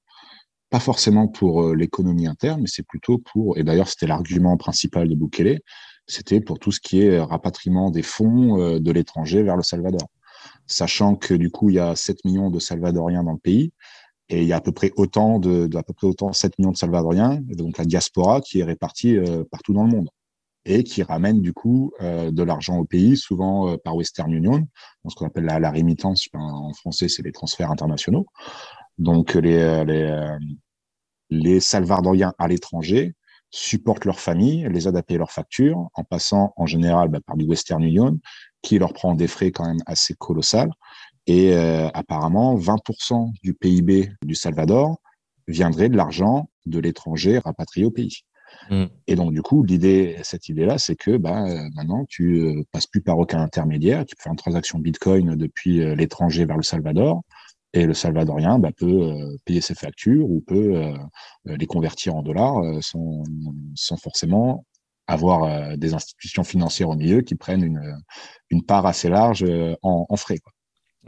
pas 0.71 0.81
forcément 0.81 1.29
pour 1.29 1.62
euh, 1.62 1.75
l'économie 1.75 2.27
interne, 2.27 2.61
mais 2.61 2.69
c'est 2.69 2.87
plutôt 2.87 3.19
pour, 3.19 3.57
et 3.57 3.64
d'ailleurs 3.64 3.88
c'était 3.88 4.07
l'argument 4.07 4.57
principal 4.59 5.09
de 5.09 5.14
Bukele, 5.14 5.61
c'était 6.09 6.40
pour 6.40 6.59
tout 6.59 6.73
ce 6.73 6.81
qui 6.81 7.03
est 7.03 7.21
rapatriement 7.21 7.90
des 7.90 8.03
fonds 8.03 8.79
de 8.79 8.92
l'étranger 8.92 9.42
vers 9.42 9.57
le 9.57 9.62
Salvador. 9.62 10.09
Sachant 10.66 11.14
que 11.14 11.35
du 11.35 11.51
coup, 11.51 11.71
il 11.71 11.77
y 11.77 11.79
a 11.79 11.94
7 11.97 12.25
millions 12.25 12.51
de 12.51 12.59
Salvadoriens 12.59 13.25
dans 13.25 13.33
le 13.33 13.38
pays, 13.38 13.73
et 14.29 14.42
il 14.42 14.49
y 14.49 14.53
a 14.53 14.57
à 14.57 14.61
peu 14.61 14.73
près 14.73 14.92
autant 14.97 15.38
de, 15.38 15.68
à 15.75 15.83
peu 15.83 15.94
près 15.94 16.07
autant 16.07 16.33
7 16.33 16.59
millions 16.59 16.73
de 16.73 16.77
Salvadoriens, 16.77 17.40
donc 17.42 17.79
la 17.79 17.85
diaspora 17.85 18.40
qui 18.40 18.61
est 18.61 18.64
répartie 18.64 19.16
euh, 19.16 19.44
partout 19.51 19.73
dans 19.73 19.85
le 19.85 19.90
monde 19.90 20.09
et 20.66 20.85
qui 20.85 21.03
ramène 21.03 21.40
du 21.40 21.55
coup 21.55 21.92
euh, 22.03 22.31
de 22.31 22.42
l'argent 22.42 22.77
au 22.77 22.85
pays, 22.85 23.16
souvent 23.16 23.71
euh, 23.71 23.77
par 23.83 23.97
Western 23.97 24.31
Union, 24.31 24.68
ce 25.09 25.14
qu'on 25.14 25.27
appelle 25.27 25.44
la, 25.44 25.59
la 25.59 25.71
rémittance 25.71 26.29
en 26.35 26.75
français, 26.75 27.09
c'est 27.09 27.23
les 27.23 27.33
transferts 27.33 27.71
internationaux. 27.71 28.27
Donc 28.99 29.35
les, 29.35 29.85
les, 29.87 30.37
les 31.31 31.61
Salvadoriens 31.61 32.35
à 32.38 32.49
l'étranger 32.49 33.14
supportent 33.51 34.05
leurs 34.05 34.21
familles, 34.21 34.69
les 34.71 34.89
aident 34.89 34.97
à 34.97 35.03
payer 35.03 35.19
leurs 35.19 35.33
factures, 35.33 35.89
en 35.95 36.05
passant 36.05 36.53
en 36.57 36.67
général 36.67 37.09
bah, 37.09 37.21
par 37.25 37.37
du 37.37 37.45
Western 37.45 37.83
Union, 37.83 38.19
qui 38.63 38.79
leur 38.79 38.93
prend 38.93 39.15
des 39.15 39.29
frais 39.29 39.51
quand 39.51 39.67
même 39.67 39.83
assez 39.87 40.15
colossales. 40.15 40.71
Et 41.27 41.55
euh, 41.55 41.89
apparemment, 41.95 42.57
20% 42.57 43.33
du 43.43 43.55
PIB 43.55 44.11
du 44.23 44.35
Salvador 44.35 44.99
viendrait 45.47 45.89
de 45.89 45.97
l'argent 45.97 46.51
de 46.67 46.79
l'étranger 46.79 47.39
rapatrié 47.39 47.87
au 47.87 47.91
pays. 47.91 48.23
Mm. 48.71 48.85
Et 49.07 49.15
donc, 49.15 49.33
du 49.33 49.43
coup, 49.43 49.63
l'idée, 49.63 50.17
cette 50.23 50.49
idée-là, 50.49 50.79
c'est 50.79 50.97
que 50.97 51.17
bah, 51.17 51.47
euh, 51.47 51.69
maintenant, 51.75 52.05
tu 52.09 52.41
euh, 52.41 52.63
passes 52.73 52.87
plus 52.87 53.03
par 53.03 53.19
aucun 53.19 53.41
intermédiaire, 53.41 54.05
tu 54.05 54.17
peux 54.17 54.23
faire 54.23 54.33
une 54.33 54.39
transaction 54.39 54.79
Bitcoin 54.79 55.37
depuis 55.37 55.95
l'étranger 55.95 56.45
vers 56.45 56.57
le 56.57 56.63
Salvador, 56.63 57.23
et 57.75 57.87
le 57.87 57.95
Salvadorien 57.95 58.59
bah, 58.59 58.71
peut 58.77 59.15
payer 59.45 59.61
ses 59.61 59.75
factures 59.75 60.31
ou 60.31 60.41
peut 60.41 60.83
les 61.45 61.67
convertir 61.67 62.15
en 62.15 62.23
dollars 62.23 62.63
sans, 62.83 63.23
sans 63.75 63.97
forcément 63.97 64.65
avoir 65.07 65.77
des 65.77 65.95
institutions 65.95 66.45
financières 66.45 66.89
au 66.89 66.97
milieu 66.97 67.21
qui 67.21 67.35
prennent 67.35 67.63
une, 67.63 67.83
une 68.51 68.63
part 68.63 68.87
assez 68.87 69.09
large 69.09 69.45
en, 69.83 70.07
en 70.09 70.17
frais. 70.17 70.39
Quoi. 70.39 70.53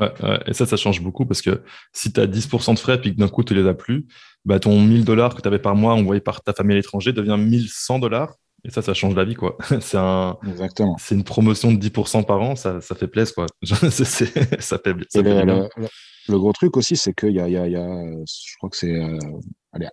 Ouais, 0.01 0.13
et 0.47 0.55
ça, 0.55 0.67
ça 0.67 0.77
change 0.77 1.03
beaucoup 1.03 1.27
parce 1.27 1.43
que 1.43 1.63
si 1.93 2.13
tu 2.13 2.21
as 2.21 2.27
10% 2.27 2.75
de 2.75 2.79
frais 2.79 3.01
et 3.05 3.13
que 3.13 3.19
d'un 3.19 3.29
coup, 3.29 3.45
tu 3.45 3.55
les 3.55 3.67
as 3.69 3.75
plus, 3.75 4.07
bah, 4.45 4.59
ton 4.59 4.81
1000 4.81 5.05
dollars 5.05 5.35
que 5.35 5.43
tu 5.43 5.49
avais 5.49 5.59
par 5.59 5.77
mois 5.77 5.95
envoyé 5.95 6.21
par 6.21 6.43
ta 6.43 6.53
famille 6.53 6.75
à 6.75 6.77
l'étranger 6.77 7.13
devient 7.13 7.37
1100 7.39 7.99
dollars. 7.99 8.37
Et 8.65 8.71
ça, 8.71 8.83
ça 8.83 8.93
change 8.95 9.15
la 9.15 9.25
vie, 9.25 9.35
quoi. 9.35 9.57
c'est 9.81 9.97
un, 9.97 10.39
Exactement. 10.47 10.97
C'est 10.99 11.15
une 11.15 11.25
promotion 11.25 11.73
de 11.73 11.79
10% 11.79 12.25
par 12.25 12.41
an, 12.41 12.57
ça, 12.57 12.81
ça 12.81 12.95
fait 12.95 13.09
plaisir, 13.09 13.35
quoi. 13.35 13.47
ça 13.63 13.89
fait, 13.89 14.63
ça 14.63 14.79
le, 14.85 14.93
le, 14.95 15.89
gros 16.29 16.53
truc 16.53 16.77
aussi, 16.77 16.97
c'est 16.97 17.13
qu'il 17.15 17.33
y 17.33 17.41
a, 17.41 17.47
je 17.47 18.57
crois 18.59 18.71
que 18.71 18.77
c'est 18.77 18.95
euh, 18.95 19.19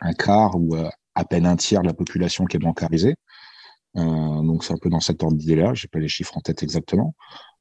un 0.02 0.14
quart 0.14 0.56
ou 0.56 0.76
euh, 0.76 0.90
à 1.16 1.26
peine 1.26 1.46
un 1.46 1.56
tiers 1.56 1.82
de 1.82 1.88
la 1.88 1.94
population 1.94 2.46
qui 2.46 2.58
est 2.58 2.60
bancarisée. 2.60 3.16
Euh, 3.96 4.02
donc 4.02 4.64
c'est 4.64 4.74
un 4.74 4.78
peu 4.78 4.90
dans 4.90 5.00
cet 5.00 5.24
ordre 5.24 5.38
d'idée-là. 5.38 5.74
J'ai 5.74 5.88
pas 5.88 6.00
les 6.00 6.08
chiffres 6.08 6.38
en 6.38 6.42
tête 6.42 6.64
exactement, 6.64 7.16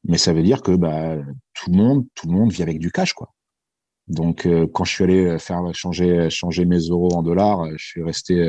mais 0.05 0.19
ça 0.19 0.33
veut 0.33 0.43
dire 0.43 0.63
que 0.63 0.73
bah, 0.73 1.17
tout 1.55 1.71
le 1.71 1.77
monde, 1.77 2.07
tout 2.15 2.29
le 2.29 2.35
monde 2.35 2.53
vit 2.53 2.63
avec 2.63 2.79
du 2.79 2.91
cash, 2.91 3.13
quoi. 3.13 3.33
Donc, 4.09 4.47
quand 4.73 4.85
je 4.85 4.93
suis 4.93 5.03
allé 5.03 5.37
faire 5.41 5.63
changer, 5.75 6.31
changer 6.31 6.65
mes 6.65 6.79
euros 6.79 7.13
en 7.15 7.25
dollars, 7.25 7.67
je 7.77 7.85
suis 7.85 8.03
resté 8.05 8.41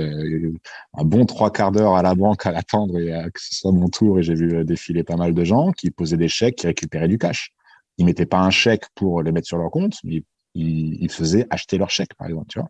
un 0.93 1.03
bon 1.03 1.25
trois 1.25 1.51
quarts 1.51 1.71
d'heure 1.71 1.95
à 1.95 2.03
la 2.03 2.13
banque 2.13 2.45
à 2.45 2.51
l'attendre 2.51 2.99
et 2.99 3.11
à, 3.11 3.27
que 3.31 3.41
ce 3.41 3.55
soit 3.55 3.71
mon 3.71 3.89
tour. 3.89 4.19
Et 4.19 4.23
j'ai 4.23 4.35
vu 4.35 4.63
défiler 4.65 5.03
pas 5.03 5.15
mal 5.15 5.33
de 5.33 5.43
gens 5.43 5.71
qui 5.71 5.89
posaient 5.89 6.15
des 6.15 6.27
chèques, 6.27 6.57
qui 6.57 6.67
récupéraient 6.67 7.07
du 7.07 7.17
cash. 7.17 7.55
Ils 7.97 8.05
mettaient 8.05 8.25
pas 8.25 8.39
un 8.39 8.49
chèque 8.49 8.85
pour 8.95 9.21
les 9.21 9.31
mettre 9.31 9.47
sur 9.47 9.57
leur 9.57 9.71
compte, 9.71 9.97
mais 10.03 10.23
ils, 10.53 11.03
ils 11.03 11.11
faisaient 11.11 11.47
acheter 11.49 11.77
leur 11.77 11.89
chèque, 11.89 12.13
par 12.15 12.27
exemple, 12.27 12.47
tu 12.49 12.59
vois. 12.59 12.69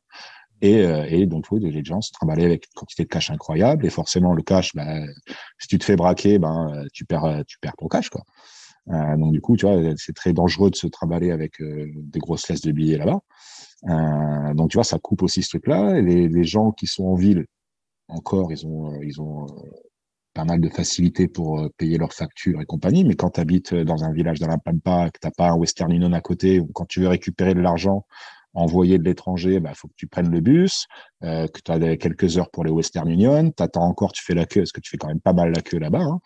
Et, 0.62 0.78
euh, 0.86 1.06
et, 1.08 1.28
donc, 1.28 1.46
oui, 1.52 1.60
les 1.60 1.84
gens 1.84 2.02
se 2.02 2.12
trimballaient 2.12 2.46
avec 2.46 2.66
une 2.66 2.74
quantité 2.74 3.04
de 3.04 3.10
cash 3.10 3.30
incroyable. 3.30 3.86
Et 3.86 3.90
forcément, 3.90 4.34
le 4.34 4.42
cash, 4.42 4.74
bah, 4.74 5.02
si 5.60 5.68
tu 5.68 5.78
te 5.78 5.84
fais 5.84 5.96
braquer, 5.96 6.40
ben, 6.40 6.86
tu 6.94 7.06
perds, 7.06 7.44
tu 7.46 7.60
perds 7.60 7.76
ton 7.78 7.88
cash, 7.88 8.10
quoi. 8.10 8.24
Euh, 8.90 9.18
donc, 9.18 9.34
du 9.34 9.42
coup, 9.42 9.58
tu 9.58 9.66
vois, 9.66 9.78
c'est 9.98 10.16
très 10.16 10.34
dangereux 10.34 10.70
de 10.70 10.76
se 10.76 10.88
trimballer 10.88 11.32
avec 11.32 11.62
euh, 11.62 11.92
des 11.96 12.20
grosses 12.20 12.48
laisses 12.48 12.62
de 12.62 12.72
billets 12.72 12.98
là-bas. 12.98 13.20
Euh, 13.90 14.54
donc, 14.54 14.72
tu 14.72 14.78
vois, 14.78 14.84
ça 14.84 14.98
coupe 15.00 15.24
aussi 15.24 15.44
ce 15.44 15.50
truc-là. 15.50 16.02
Les, 16.02 16.28
les, 16.28 16.44
gens 16.44 16.72
qui 16.72 16.88
sont 16.88 17.06
en 17.06 17.16
ville, 17.16 17.46
encore, 18.08 18.52
ils 18.52 18.66
ont, 18.66 19.02
ils 19.02 19.22
ont 19.22 19.46
pas 20.38 20.46
mal 20.46 20.62
de 20.62 20.70
facilité 20.70 21.28
pour 21.28 21.68
payer 21.78 21.98
leurs 21.98 22.14
factures 22.14 22.62
et 22.62 22.66
compagnie. 22.66 23.04
Mais 23.04 23.16
quand 23.16 23.32
tu 23.32 23.40
habites 23.40 23.74
dans 23.74 24.04
un 24.04 24.14
village 24.14 24.40
dans 24.40 24.48
la 24.48 24.60
Pampa, 24.60 25.10
que 25.10 25.20
tu 25.20 25.28
n'as 25.28 25.32
pas 25.32 25.50
un 25.50 25.56
Western 25.56 25.92
Union 25.92 26.14
à 26.14 26.22
côté, 26.22 26.60
ou 26.60 26.68
quand 26.68 26.86
tu 26.86 27.00
veux 27.02 27.08
récupérer 27.08 27.56
de 27.56 27.60
l'argent 27.60 28.06
envoyé 28.54 29.00
de 29.00 29.04
l'étranger, 29.04 29.56
il 29.56 29.60
bah, 29.60 29.74
faut 29.76 29.88
que 29.88 29.96
tu 29.96 30.08
prennes 30.08 30.30
le 30.30 30.40
bus, 30.40 30.86
euh, 31.24 31.48
que 31.48 31.60
tu 31.64 31.72
as 31.72 31.98
quelques 31.98 32.38
heures 32.38 32.52
pour 32.52 32.64
les 32.64 32.72
Western 32.72 33.10
Union, 33.10 33.52
tu 33.52 33.64
attends 33.64 33.84
encore, 33.84 34.12
tu 34.12 34.24
fais 34.24 34.36
la 34.36 34.46
queue, 34.46 34.62
parce 34.62 34.72
que 34.72 34.82
tu 34.82 34.92
fais 34.92 34.98
quand 34.98 35.08
même 35.08 35.20
pas 35.20 35.34
mal 35.34 35.52
la 35.52 35.62
queue 35.62 35.80
là-bas. 35.80 36.04
Hein. 36.04 36.20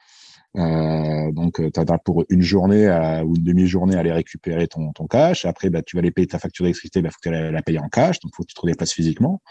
Euh, 0.58 1.32
donc, 1.32 1.62
tu 1.74 1.80
as 1.80 1.98
pour 2.00 2.26
une 2.30 2.42
journée 2.42 2.90
ou 3.26 3.36
une 3.38 3.44
demi-journée 3.44 3.96
à 3.96 4.00
aller 4.00 4.12
récupérer 4.12 4.68
ton, 4.68 4.92
ton 4.92 5.08
cash. 5.08 5.46
Après, 5.46 5.70
bah, 5.70 5.82
tu 5.82 5.96
vas 5.96 6.00
aller 6.02 6.12
payer 6.12 6.28
ta 6.28 6.40
facture 6.40 6.64
d'électricité, 6.64 7.00
il 7.00 7.04
bah, 7.04 7.12
faut 7.12 7.20
que 7.22 7.30
tu 7.30 7.52
la, 7.52 7.62
payer 7.62 7.80
en 7.80 7.88
cash, 7.88 8.20
donc 8.20 8.32
il 8.34 8.36
faut 8.36 8.44
que 8.44 8.50
tu 8.50 8.56
te 8.56 8.66
déplaces 8.66 8.94
physiquement. 8.94 9.42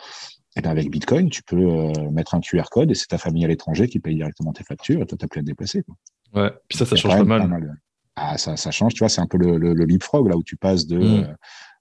Et 0.57 0.63
bien 0.63 0.71
avec 0.71 0.91
Bitcoin, 0.91 1.31
tu 1.31 1.43
peux 1.43 1.57
euh, 1.57 2.11
mettre 2.11 2.35
un 2.35 2.41
QR 2.41 2.65
code 2.71 2.91
et 2.91 2.95
c'est 2.95 3.07
ta 3.07 3.19
famille 3.19 3.45
à 3.45 3.49
l'étranger 3.49 3.89
qui 3.89 4.01
paye 4.01 4.17
directement 4.17 4.53
tes 4.53 4.65
factures 4.65 5.01
et 5.01 5.07
toi, 5.07 5.17
tu 5.17 5.25
n'as 5.25 5.29
plus 5.29 5.39
à 5.39 5.43
te 5.43 5.47
déplacer. 5.47 5.83
Quoi. 5.85 5.95
Ouais, 6.35 6.51
puis 6.69 6.77
ça, 6.77 6.87
ça 6.87 6.97
change 6.97 7.17
pas 7.17 7.25
mal. 7.25 7.79
Ah, 8.17 8.37
ça, 8.37 8.57
ça 8.57 8.71
change, 8.71 8.95
tu 8.95 8.99
vois, 8.99 9.09
c'est 9.09 9.21
un 9.21 9.27
peu 9.27 9.39
le, 9.39 9.57
le, 9.57 9.73
le 9.73 9.85
leapfrog, 9.85 10.29
là 10.29 10.37
où 10.37 10.43
tu 10.43 10.57
passes 10.57 10.87
mm 10.89 11.25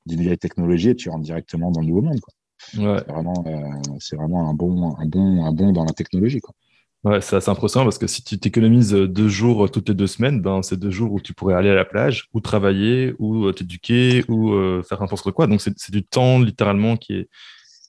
d'une 0.06 0.22
vieille 0.22 0.38
technologie 0.38 0.90
et 0.90 0.96
tu 0.96 1.10
rentres 1.10 1.24
directement 1.24 1.72
dans 1.72 1.82
le 1.82 1.88
nouveau 1.88 2.02
monde. 2.02 2.20
Quoi. 2.20 2.34
Ouais. 2.78 3.00
C'est 3.00 3.12
vraiment, 3.12 3.44
euh, 3.48 3.94
c'est 4.00 4.16
vraiment 4.16 4.50
un 4.50 4.54
bon, 4.54 4.96
un 4.98 5.06
bon, 5.06 5.46
un 5.46 5.54
bon 5.54 5.72
dans 5.72 5.86
la 5.86 5.94
technologie. 5.94 6.42
Quoi. 6.42 6.54
Ouais, 7.04 7.22
c'est 7.22 7.38
assez 7.38 7.50
impressionnant 7.50 7.86
parce 7.86 7.98
que 7.98 8.08
si 8.08 8.24
tu 8.24 8.38
t'économises 8.38 8.92
deux 8.92 9.30
jours 9.30 9.66
euh, 9.66 9.70
toutes 9.70 9.88
les 9.88 9.96
deux 9.96 10.08
semaines, 10.08 10.42
ben, 10.42 10.62
c'est 10.62 10.78
deux 10.78 10.92
jours 10.92 11.14
où 11.14 11.22
tu 11.22 11.34
pourrais 11.34 11.54
aller 11.54 11.70
à 11.70 11.76
la 11.76 11.86
plage, 11.86 12.28
ou 12.34 12.42
travailler, 12.42 13.14
ou 13.20 13.46
euh, 13.46 13.54
t'éduquer, 13.54 14.26
ou 14.28 14.52
faire 14.84 15.00
n'importe 15.00 15.32
quoi. 15.32 15.48
Donc, 15.48 15.62
c'est 15.62 15.92
du 15.92 16.04
temps 16.04 16.40
littéralement 16.40 16.98
qui 16.98 17.14
est, 17.14 17.30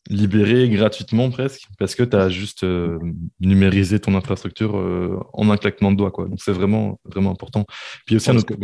libéré 0.09 0.69
gratuitement 0.69 1.31
presque, 1.31 1.67
parce 1.79 1.95
que 1.95 2.03
tu 2.03 2.17
as 2.17 2.29
juste 2.29 2.65
euh, 2.65 2.99
numérisé 3.39 4.01
ton 4.01 4.15
infrastructure 4.15 4.77
euh, 4.77 5.19
en 5.33 5.51
un 5.51 5.57
claquement 5.57 5.93
de 5.93 5.97
doigts. 5.97 6.11
Quoi. 6.11 6.27
Donc 6.27 6.41
c'est 6.41 6.53
vraiment, 6.53 6.99
vraiment 7.05 7.31
important. 7.31 7.67
Puis 8.07 8.17
aussi 8.17 8.31
un 8.31 8.37
autre... 8.37 8.55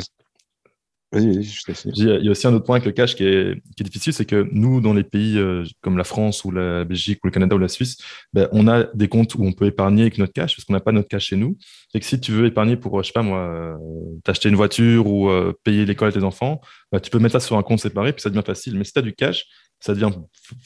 Vas-y, 1.13 1.45
je 1.45 1.61
Il 1.95 2.25
y 2.25 2.29
a 2.29 2.31
aussi 2.33 2.49
un 2.49 2.55
autre 2.55 2.65
point 2.65 2.77
avec 2.77 2.87
le 2.87 2.91
cash 2.91 3.15
qui 3.15 3.25
est, 3.25 3.63
qui 3.77 3.85
est 3.85 3.85
difficile, 3.85 4.13
c'est 4.13 4.25
que 4.25 4.49
nous, 4.51 4.81
dans 4.81 4.93
les 4.93 5.05
pays 5.05 5.39
euh, 5.39 5.63
comme 5.81 5.97
la 5.97 6.03
France 6.03 6.45
ou 6.45 6.51
la 6.51 6.85
Belgique 6.85 7.21
ou 7.23 7.29
le 7.29 7.33
Canada 7.33 7.55
ou 7.55 7.61
la 7.61 7.69
Suisse, 7.69 7.97
ben, 8.33 8.49
on 8.51 8.67
a 8.67 8.85
des 8.93 9.07
comptes 9.07 9.37
où 9.37 9.45
on 9.45 9.53
peut 9.53 9.67
épargner 9.67 10.03
avec 10.03 10.19
notre 10.19 10.33
cash 10.33 10.57
parce 10.57 10.65
qu'on 10.65 10.73
n'a 10.73 10.81
pas 10.81 10.91
notre 10.91 11.07
cash 11.07 11.27
chez 11.27 11.37
nous. 11.37 11.57
Et 11.95 12.01
que 12.01 12.07
si 12.07 12.21
tu 12.21 12.33
veux 12.33 12.47
épargner 12.47 12.77
pour, 12.77 13.01
je 13.05 13.07
sais 13.07 13.13
pas 13.13 13.23
moi, 13.23 13.79
t'acheter 14.25 14.49
une 14.49 14.57
voiture 14.57 15.07
ou 15.07 15.31
payer 15.63 15.87
l'école 15.87 16.09
à 16.09 16.13
tes 16.13 16.25
enfants, 16.25 16.61
ben, 16.91 16.99
tu 16.99 17.09
peux 17.09 17.21
mettre 17.21 17.35
ça 17.35 17.41
sur 17.41 17.57
un 17.57 17.63
compte 17.63 17.79
séparé, 17.79 18.13
puis 18.13 18.23
ça 18.23 18.29
devient 18.29 18.45
facile. 18.45 18.77
Mais 18.77 18.83
si 18.83 18.93
tu 18.93 18.99
as 18.99 19.03
du 19.03 19.15
cash, 19.15 19.47
ça 19.81 19.95
devient 19.95 20.13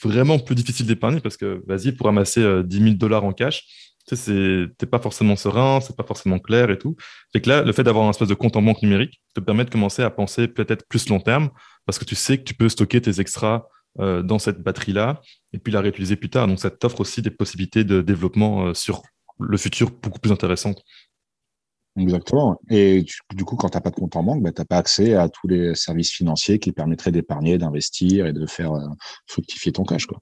vraiment 0.03 0.39
plus 0.39 0.55
difficile 0.55 0.87
d'épargner 0.87 1.21
parce 1.21 1.37
que, 1.37 1.63
vas-y, 1.67 1.93
pour 1.93 2.07
ramasser 2.07 2.63
10 2.65 2.83
000 2.83 2.95
dollars 2.95 3.25
en 3.25 3.33
cash, 3.33 3.65
tu 4.07 4.17
sais, 4.17 4.87
pas 4.91 4.99
forcément 4.99 5.37
serein, 5.37 5.81
c'est 5.81 5.97
pas 5.97 6.05
forcément 6.05 6.39
clair 6.39 6.71
et 6.71 6.79
tout. 6.79 6.97
Fait 7.33 7.41
que 7.41 7.49
là, 7.49 7.63
le 7.63 7.73
fait 7.73 7.85
d'avoir 7.85 8.07
un 8.07 8.11
espèce 8.11 8.29
de 8.29 8.35
compte 8.35 8.57
en 8.57 8.63
banque 8.63 8.83
numérique 8.83 9.21
te 9.35 9.41
permet 9.41 9.65
de 9.65 9.71
commencer 9.71 10.03
à 10.03 10.11
penser 10.11 10.49
peut-être 10.49 10.87
plus 10.89 11.09
long 11.09 11.21
terme 11.21 11.51
parce 11.87 11.99
que 11.99 12.05
tu 12.05 12.15
sais 12.15 12.39
que 12.39 12.45
tu 12.45 12.55
peux 12.55 12.69
stocker 12.69 13.01
tes 13.01 13.21
extras 13.21 13.67
euh, 13.99 14.23
dans 14.23 14.39
cette 14.39 14.63
batterie-là 14.63 15.21
et 15.53 15.59
puis 15.59 15.73
la 15.73 15.81
réutiliser 15.81 16.17
plus 16.17 16.31
tard. 16.31 16.47
Donc, 16.47 16.59
ça 16.59 16.71
t'offre 16.71 17.01
aussi 17.01 17.23
des 17.23 17.31
possibilités 17.31 17.85
de 17.85 18.03
développement 18.03 18.67
euh, 18.67 18.75
sur 18.75 19.03
le 19.39 19.57
futur 19.57 19.91
beaucoup 19.91 20.19
plus 20.19 20.33
intéressantes. 20.33 20.83
Exactement. 21.97 22.57
Et 22.71 23.05
du 23.35 23.45
coup, 23.45 23.57
quand 23.57 23.69
tu 23.69 23.77
n'as 23.77 23.81
pas 23.81 23.91
de 23.91 23.97
compte 23.97 24.15
en 24.17 24.23
banque, 24.23 24.43
bah, 24.43 24.53
tu 24.53 24.61
n'as 24.61 24.65
pas 24.65 24.79
accès 24.79 25.15
à 25.15 25.29
tous 25.29 25.49
les 25.49 25.75
services 25.75 26.13
financiers 26.13 26.59
qui 26.59 26.73
permettraient 26.73 27.11
d'épargner, 27.11 27.59
d'investir 27.59 28.27
et 28.27 28.33
de 28.33 28.47
faire 28.47 28.73
euh, 28.73 28.87
fructifier 29.27 29.73
ton 29.73 29.85
cash. 29.85 30.07
Quoi. 30.07 30.19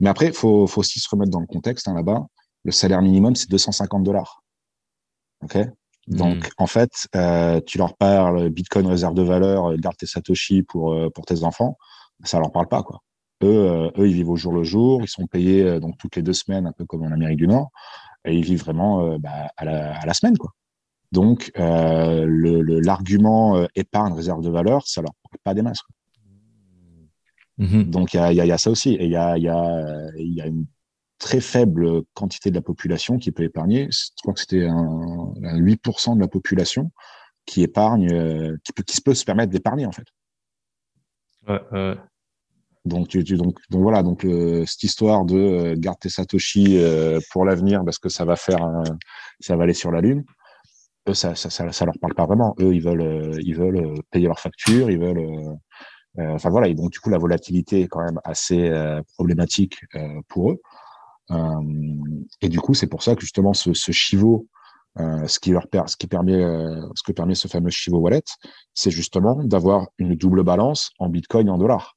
Mais 0.00 0.08
après, 0.08 0.26
il 0.26 0.32
faut, 0.32 0.66
faut, 0.66 0.80
aussi 0.80 0.98
se 0.98 1.08
remettre 1.08 1.30
dans 1.30 1.40
le 1.40 1.46
contexte 1.46 1.86
hein, 1.88 1.94
là-bas. 1.94 2.26
Le 2.64 2.72
salaire 2.72 3.00
minimum, 3.00 3.36
c'est 3.36 3.48
250 3.48 4.02
dollars. 4.02 4.42
OK? 5.42 5.58
Donc, 6.08 6.44
mmh. 6.44 6.50
en 6.58 6.66
fait, 6.66 6.90
euh, 7.16 7.60
tu 7.64 7.78
leur 7.78 7.96
parles 7.96 8.50
Bitcoin 8.50 8.86
réserve 8.86 9.14
de 9.14 9.22
valeur, 9.22 9.70
euh, 9.70 9.76
garde 9.76 9.96
tes 9.96 10.06
Satoshi 10.06 10.62
pour, 10.62 10.92
euh, 10.92 11.10
pour 11.10 11.24
tes 11.24 11.44
enfants, 11.44 11.78
ça 12.24 12.38
leur 12.38 12.52
parle 12.52 12.68
pas. 12.68 12.82
quoi. 12.82 13.00
Eux, 13.42 13.90
eux, 13.98 14.08
ils 14.08 14.14
vivent 14.14 14.30
au 14.30 14.36
jour 14.36 14.52
le 14.52 14.64
jour, 14.64 15.02
ils 15.02 15.08
sont 15.08 15.26
payés 15.26 15.80
donc 15.80 15.96
toutes 15.98 16.16
les 16.16 16.22
deux 16.22 16.32
semaines, 16.32 16.66
un 16.66 16.72
peu 16.72 16.84
comme 16.86 17.02
en 17.02 17.12
Amérique 17.12 17.38
du 17.38 17.48
Nord, 17.48 17.70
et 18.24 18.34
ils 18.34 18.44
vivent 18.44 18.60
vraiment 18.60 19.18
bah, 19.18 19.50
à, 19.56 19.64
la, 19.64 19.98
à 19.98 20.06
la 20.06 20.14
semaine. 20.14 20.38
quoi. 20.38 20.52
Donc, 21.14 21.52
euh, 21.60 22.26
l'argument 22.82 23.56
euh, 23.56 23.66
épargne, 23.76 24.14
réserve 24.14 24.42
de 24.42 24.50
valeur, 24.50 24.84
ça 24.88 25.00
leur 25.00 25.12
parle 25.22 25.38
pas 25.44 25.54
des 25.54 25.62
masses. 25.62 25.84
Mmh 27.56 27.84
Donc, 27.84 28.14
il 28.14 28.32
y 28.32 28.40
a, 28.40 28.58
ça 28.58 28.68
aussi. 28.68 28.94
Et 28.94 29.04
il 29.04 29.12
y 29.12 29.16
a, 29.16 29.38
y, 29.38 29.48
a, 29.48 30.10
y 30.16 30.40
a, 30.40 30.46
une 30.46 30.66
très 31.18 31.40
faible 31.40 32.02
quantité 32.14 32.50
de 32.50 32.56
la 32.56 32.62
population 32.62 33.16
qui 33.16 33.30
peut 33.30 33.44
épargner. 33.44 33.88
Je 33.92 34.08
crois 34.22 34.34
que 34.34 34.40
c'était 34.40 34.66
un, 34.66 35.32
8% 35.60 36.16
de 36.16 36.20
la 36.20 36.26
population 36.26 36.90
qui 37.46 37.62
épargne, 37.62 38.12
euh, 38.12 38.56
qui, 38.64 38.72
peut, 38.72 38.82
qui 38.82 39.00
peut 39.00 39.14
se 39.14 39.24
permettre 39.24 39.52
d'épargner, 39.52 39.86
en 39.86 39.92
fait. 39.92 40.08
Ouais, 41.46 41.94
Donc, 42.84 43.06
tu, 43.06 43.22
donc, 43.22 43.60
donc, 43.70 43.82
voilà, 43.82 44.02
donc 44.02 44.26
cette 44.66 44.82
histoire 44.82 45.24
de 45.24 45.76
garde 45.76 46.00
tes 46.00 46.08
satoshi 46.08 46.82
pour 47.30 47.44
l'avenir 47.44 47.84
parce 47.84 48.00
que 48.00 48.08
ça 48.08 48.24
va 48.24 48.34
faire, 48.34 48.82
ça 49.38 49.54
va 49.56 49.62
aller 49.62 49.74
sur 49.74 49.92
la 49.92 50.00
lune 50.00 50.24
eux, 51.08 51.14
ça, 51.14 51.34
ça, 51.34 51.50
ça, 51.50 51.84
leur 51.84 51.98
parle 52.00 52.14
pas 52.14 52.26
vraiment. 52.26 52.54
Eux, 52.60 52.74
ils 52.74 52.82
veulent, 52.82 53.00
euh, 53.02 53.38
ils 53.42 53.54
veulent 53.54 53.76
euh, 53.76 53.94
payer 54.10 54.26
leurs 54.26 54.40
factures, 54.40 54.90
ils 54.90 54.98
veulent. 54.98 55.18
Euh, 56.18 56.34
enfin 56.34 56.50
voilà, 56.50 56.68
et 56.68 56.74
donc 56.74 56.90
du 56.90 57.00
coup, 57.00 57.10
la 57.10 57.18
volatilité 57.18 57.82
est 57.82 57.88
quand 57.88 58.04
même 58.04 58.20
assez 58.24 58.70
problématique 59.14 59.80
pour 60.28 60.52
eux. 60.52 60.60
et 62.40 62.48
du 62.48 62.60
coup, 62.60 62.74
c'est 62.74 62.86
pour 62.86 63.02
ça 63.02 63.16
que 63.16 63.20
justement, 63.20 63.52
ce, 63.52 63.72
ce 63.74 63.90
Chivo, 63.90 64.46
ce 64.96 65.40
qui 65.40 65.50
leur 65.50 65.66
ce 65.88 65.96
qui 65.96 66.06
permet, 66.06 66.40
ce 66.94 67.02
que 67.04 67.10
permet 67.10 67.34
ce 67.34 67.48
fameux 67.48 67.70
Chivo 67.70 67.98
Wallet, 67.98 68.22
c'est 68.74 68.92
justement 68.92 69.42
d'avoir 69.42 69.88
une 69.98 70.14
double 70.14 70.44
balance 70.44 70.90
en 71.00 71.08
Bitcoin 71.08 71.48
et 71.48 71.50
en 71.50 71.58
dollars 71.58 71.96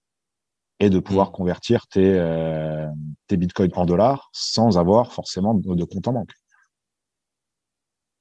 et 0.80 0.89
de 0.89 0.99
pouvoir 0.99 1.30
mmh. 1.30 1.34
convertir 1.34 1.86
tes, 1.88 2.89
tes 3.28 3.38
bitcoins 3.38 3.70
en 3.76 3.86
dollars 3.86 4.30
sans 4.34 4.80
avoir 4.80 5.14
forcément 5.14 5.53
de 5.53 5.84
compte 5.84 6.08
en 6.08 6.14
banque. 6.14 6.34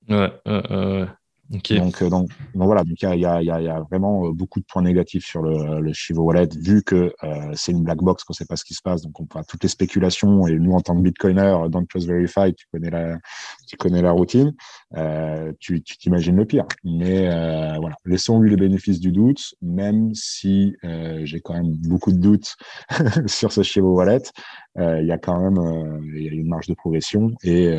Ouais, 0.08 0.32
euh, 0.46 1.06
donc, 1.48 2.02
donc, 2.02 2.30
voilà, 2.54 2.82
donc 2.82 3.00
il 3.00 3.20
y 3.20 3.24
a, 3.24 3.80
vraiment 3.88 4.30
beaucoup 4.30 4.58
de 4.60 4.64
points 4.64 4.82
négatifs 4.82 5.24
sur 5.24 5.42
le, 5.42 5.80
le 5.80 5.92
Chivo 5.92 6.22
Wallet, 6.22 6.48
vu 6.56 6.82
que 6.82 7.12
euh, 7.22 7.52
c'est 7.54 7.72
une 7.72 7.84
black 7.84 7.98
box, 7.98 8.24
qu'on 8.24 8.32
ne 8.32 8.36
sait 8.36 8.46
pas 8.46 8.56
ce 8.56 8.64
qui 8.64 8.74
se 8.74 8.82
passe, 8.82 9.02
donc 9.02 9.20
on 9.20 9.26
voit 9.30 9.44
toutes 9.44 9.62
les 9.62 9.68
spéculations. 9.68 10.46
Et 10.46 10.58
nous, 10.58 10.72
en 10.72 10.80
tant 10.80 10.96
que 10.96 11.02
bitcoiner, 11.02 11.56
Don't 11.68 11.86
Trust 11.88 12.06
Verify, 12.08 12.52
tu 12.54 12.66
connais 12.72 12.90
la, 12.90 13.16
tu 13.68 13.76
connais 13.76 14.02
la 14.02 14.10
routine, 14.10 14.54
euh, 14.96 15.52
tu 15.60 15.82
t'imagines 15.82 16.36
le 16.36 16.44
pire. 16.44 16.64
Mais 16.84 17.28
euh, 17.28 17.76
voilà, 17.80 17.96
laissons-lui 18.04 18.50
le 18.50 18.56
bénéfice 18.56 19.00
du 19.00 19.12
doute, 19.12 19.54
même 19.60 20.14
si 20.14 20.74
euh, 20.84 21.20
j'ai 21.24 21.40
quand 21.40 21.54
même 21.54 21.72
beaucoup 21.88 22.12
de 22.12 22.18
doutes 22.18 22.56
sur 23.26 23.52
ce 23.52 23.62
Chivo 23.62 23.94
Wallet. 23.94 24.22
Il 24.78 25.06
y 25.06 25.12
a 25.12 25.18
quand 25.18 25.38
même 25.38 26.04
y 26.14 26.28
a 26.28 26.32
une 26.32 26.48
marge 26.48 26.66
de 26.66 26.74
progression 26.74 27.32
et, 27.42 27.72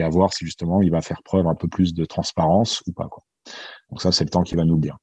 à 0.00 0.08
voir 0.08 0.32
si 0.32 0.46
justement 0.46 0.80
il 0.80 0.90
va 0.90 1.02
faire 1.02 1.22
preuve 1.22 1.46
un 1.46 1.54
peu 1.54 1.68
plus 1.68 1.92
de 1.92 2.06
transparence 2.06 2.82
ou 2.86 2.92
pas. 2.92 3.08
Donc 3.90 4.00
ça, 4.00 4.12
c'est 4.12 4.24
le 4.24 4.30
temps 4.30 4.42
qui 4.42 4.54
va 4.54 4.64
nous 4.64 4.76
le 4.76 4.80
dire. 4.80 4.96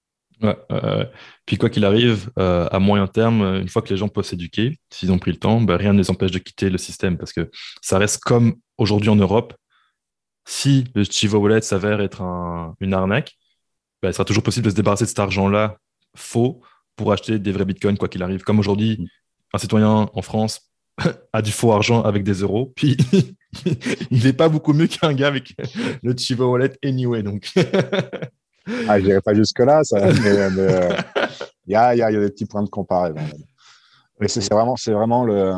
Puis 1.45 1.57
quoi 1.57 1.69
qu'il 1.69 1.85
arrive, 1.85 2.31
à 2.35 2.79
moyen 2.79 3.05
terme, 3.05 3.43
une 3.61 3.67
fois 3.67 3.83
que 3.83 3.89
les 3.89 3.97
gens 3.97 4.07
peuvent 4.07 4.25
s'éduquer, 4.25 4.79
s'ils 4.89 5.11
ont 5.11 5.19
pris 5.19 5.31
le 5.31 5.37
temps, 5.37 5.61
ben, 5.61 5.75
rien 5.75 5.93
ne 5.93 5.99
les 5.99 6.09
empêche 6.09 6.31
de 6.31 6.39
quitter 6.39 6.71
le 6.71 6.79
système 6.79 7.15
parce 7.15 7.31
que 7.31 7.51
ça 7.81 7.99
reste 7.99 8.23
comme 8.23 8.55
aujourd'hui 8.79 9.09
en 9.09 9.15
Europe. 9.15 9.53
Si 10.45 10.85
le 10.93 11.03
Chivo 11.03 11.39
Wallet 11.39 11.61
s'avère 11.61 12.01
être 12.01 12.21
un, 12.21 12.75
une 12.79 12.93
arnaque, 12.93 13.37
ben, 14.01 14.09
il 14.09 14.13
sera 14.13 14.25
toujours 14.25 14.43
possible 14.43 14.65
de 14.65 14.69
se 14.69 14.75
débarrasser 14.75 15.05
de 15.05 15.09
cet 15.09 15.19
argent-là 15.19 15.77
faux 16.15 16.61
pour 16.95 17.11
acheter 17.11 17.39
des 17.39 17.51
vrais 17.51 17.65
bitcoins, 17.65 17.97
quoi 17.97 18.07
qu'il 18.07 18.23
arrive. 18.23 18.43
Comme 18.43 18.59
aujourd'hui, 18.59 18.97
mm. 18.99 19.05
un 19.53 19.57
citoyen 19.57 20.09
en 20.13 20.21
France 20.21 20.71
a 21.33 21.41
du 21.41 21.51
faux 21.51 21.71
argent 21.73 22.01
avec 22.03 22.23
des 22.23 22.35
euros, 22.35 22.71
puis 22.75 22.95
il 24.11 24.23
n'est 24.23 24.33
pas 24.33 24.49
beaucoup 24.49 24.73
mieux 24.73 24.87
qu'un 24.87 25.13
gars 25.13 25.27
avec 25.27 25.55
le 26.03 26.15
Chivo 26.15 26.51
Wallet 26.51 26.77
anyway. 26.83 27.23
Donc. 27.23 27.51
ah, 28.87 28.99
je 28.99 29.05
n'irai 29.05 29.21
pas 29.21 29.33
jusque-là, 29.33 29.83
ça, 29.83 29.99
mais 29.99 30.37
euh, 30.59 30.95
il 31.67 31.73
y, 31.73 31.75
a, 31.75 31.95
y, 31.95 32.01
a, 32.01 32.11
y, 32.11 32.15
a, 32.15 32.19
des 32.19 32.29
petits 32.29 32.45
points 32.45 32.63
de 32.63 32.69
comparaison. 32.69 33.19
Mais 34.19 34.27
c'est 34.27 34.53
vraiment, 34.53 34.75
vraiment 34.87 35.23
le, 35.23 35.53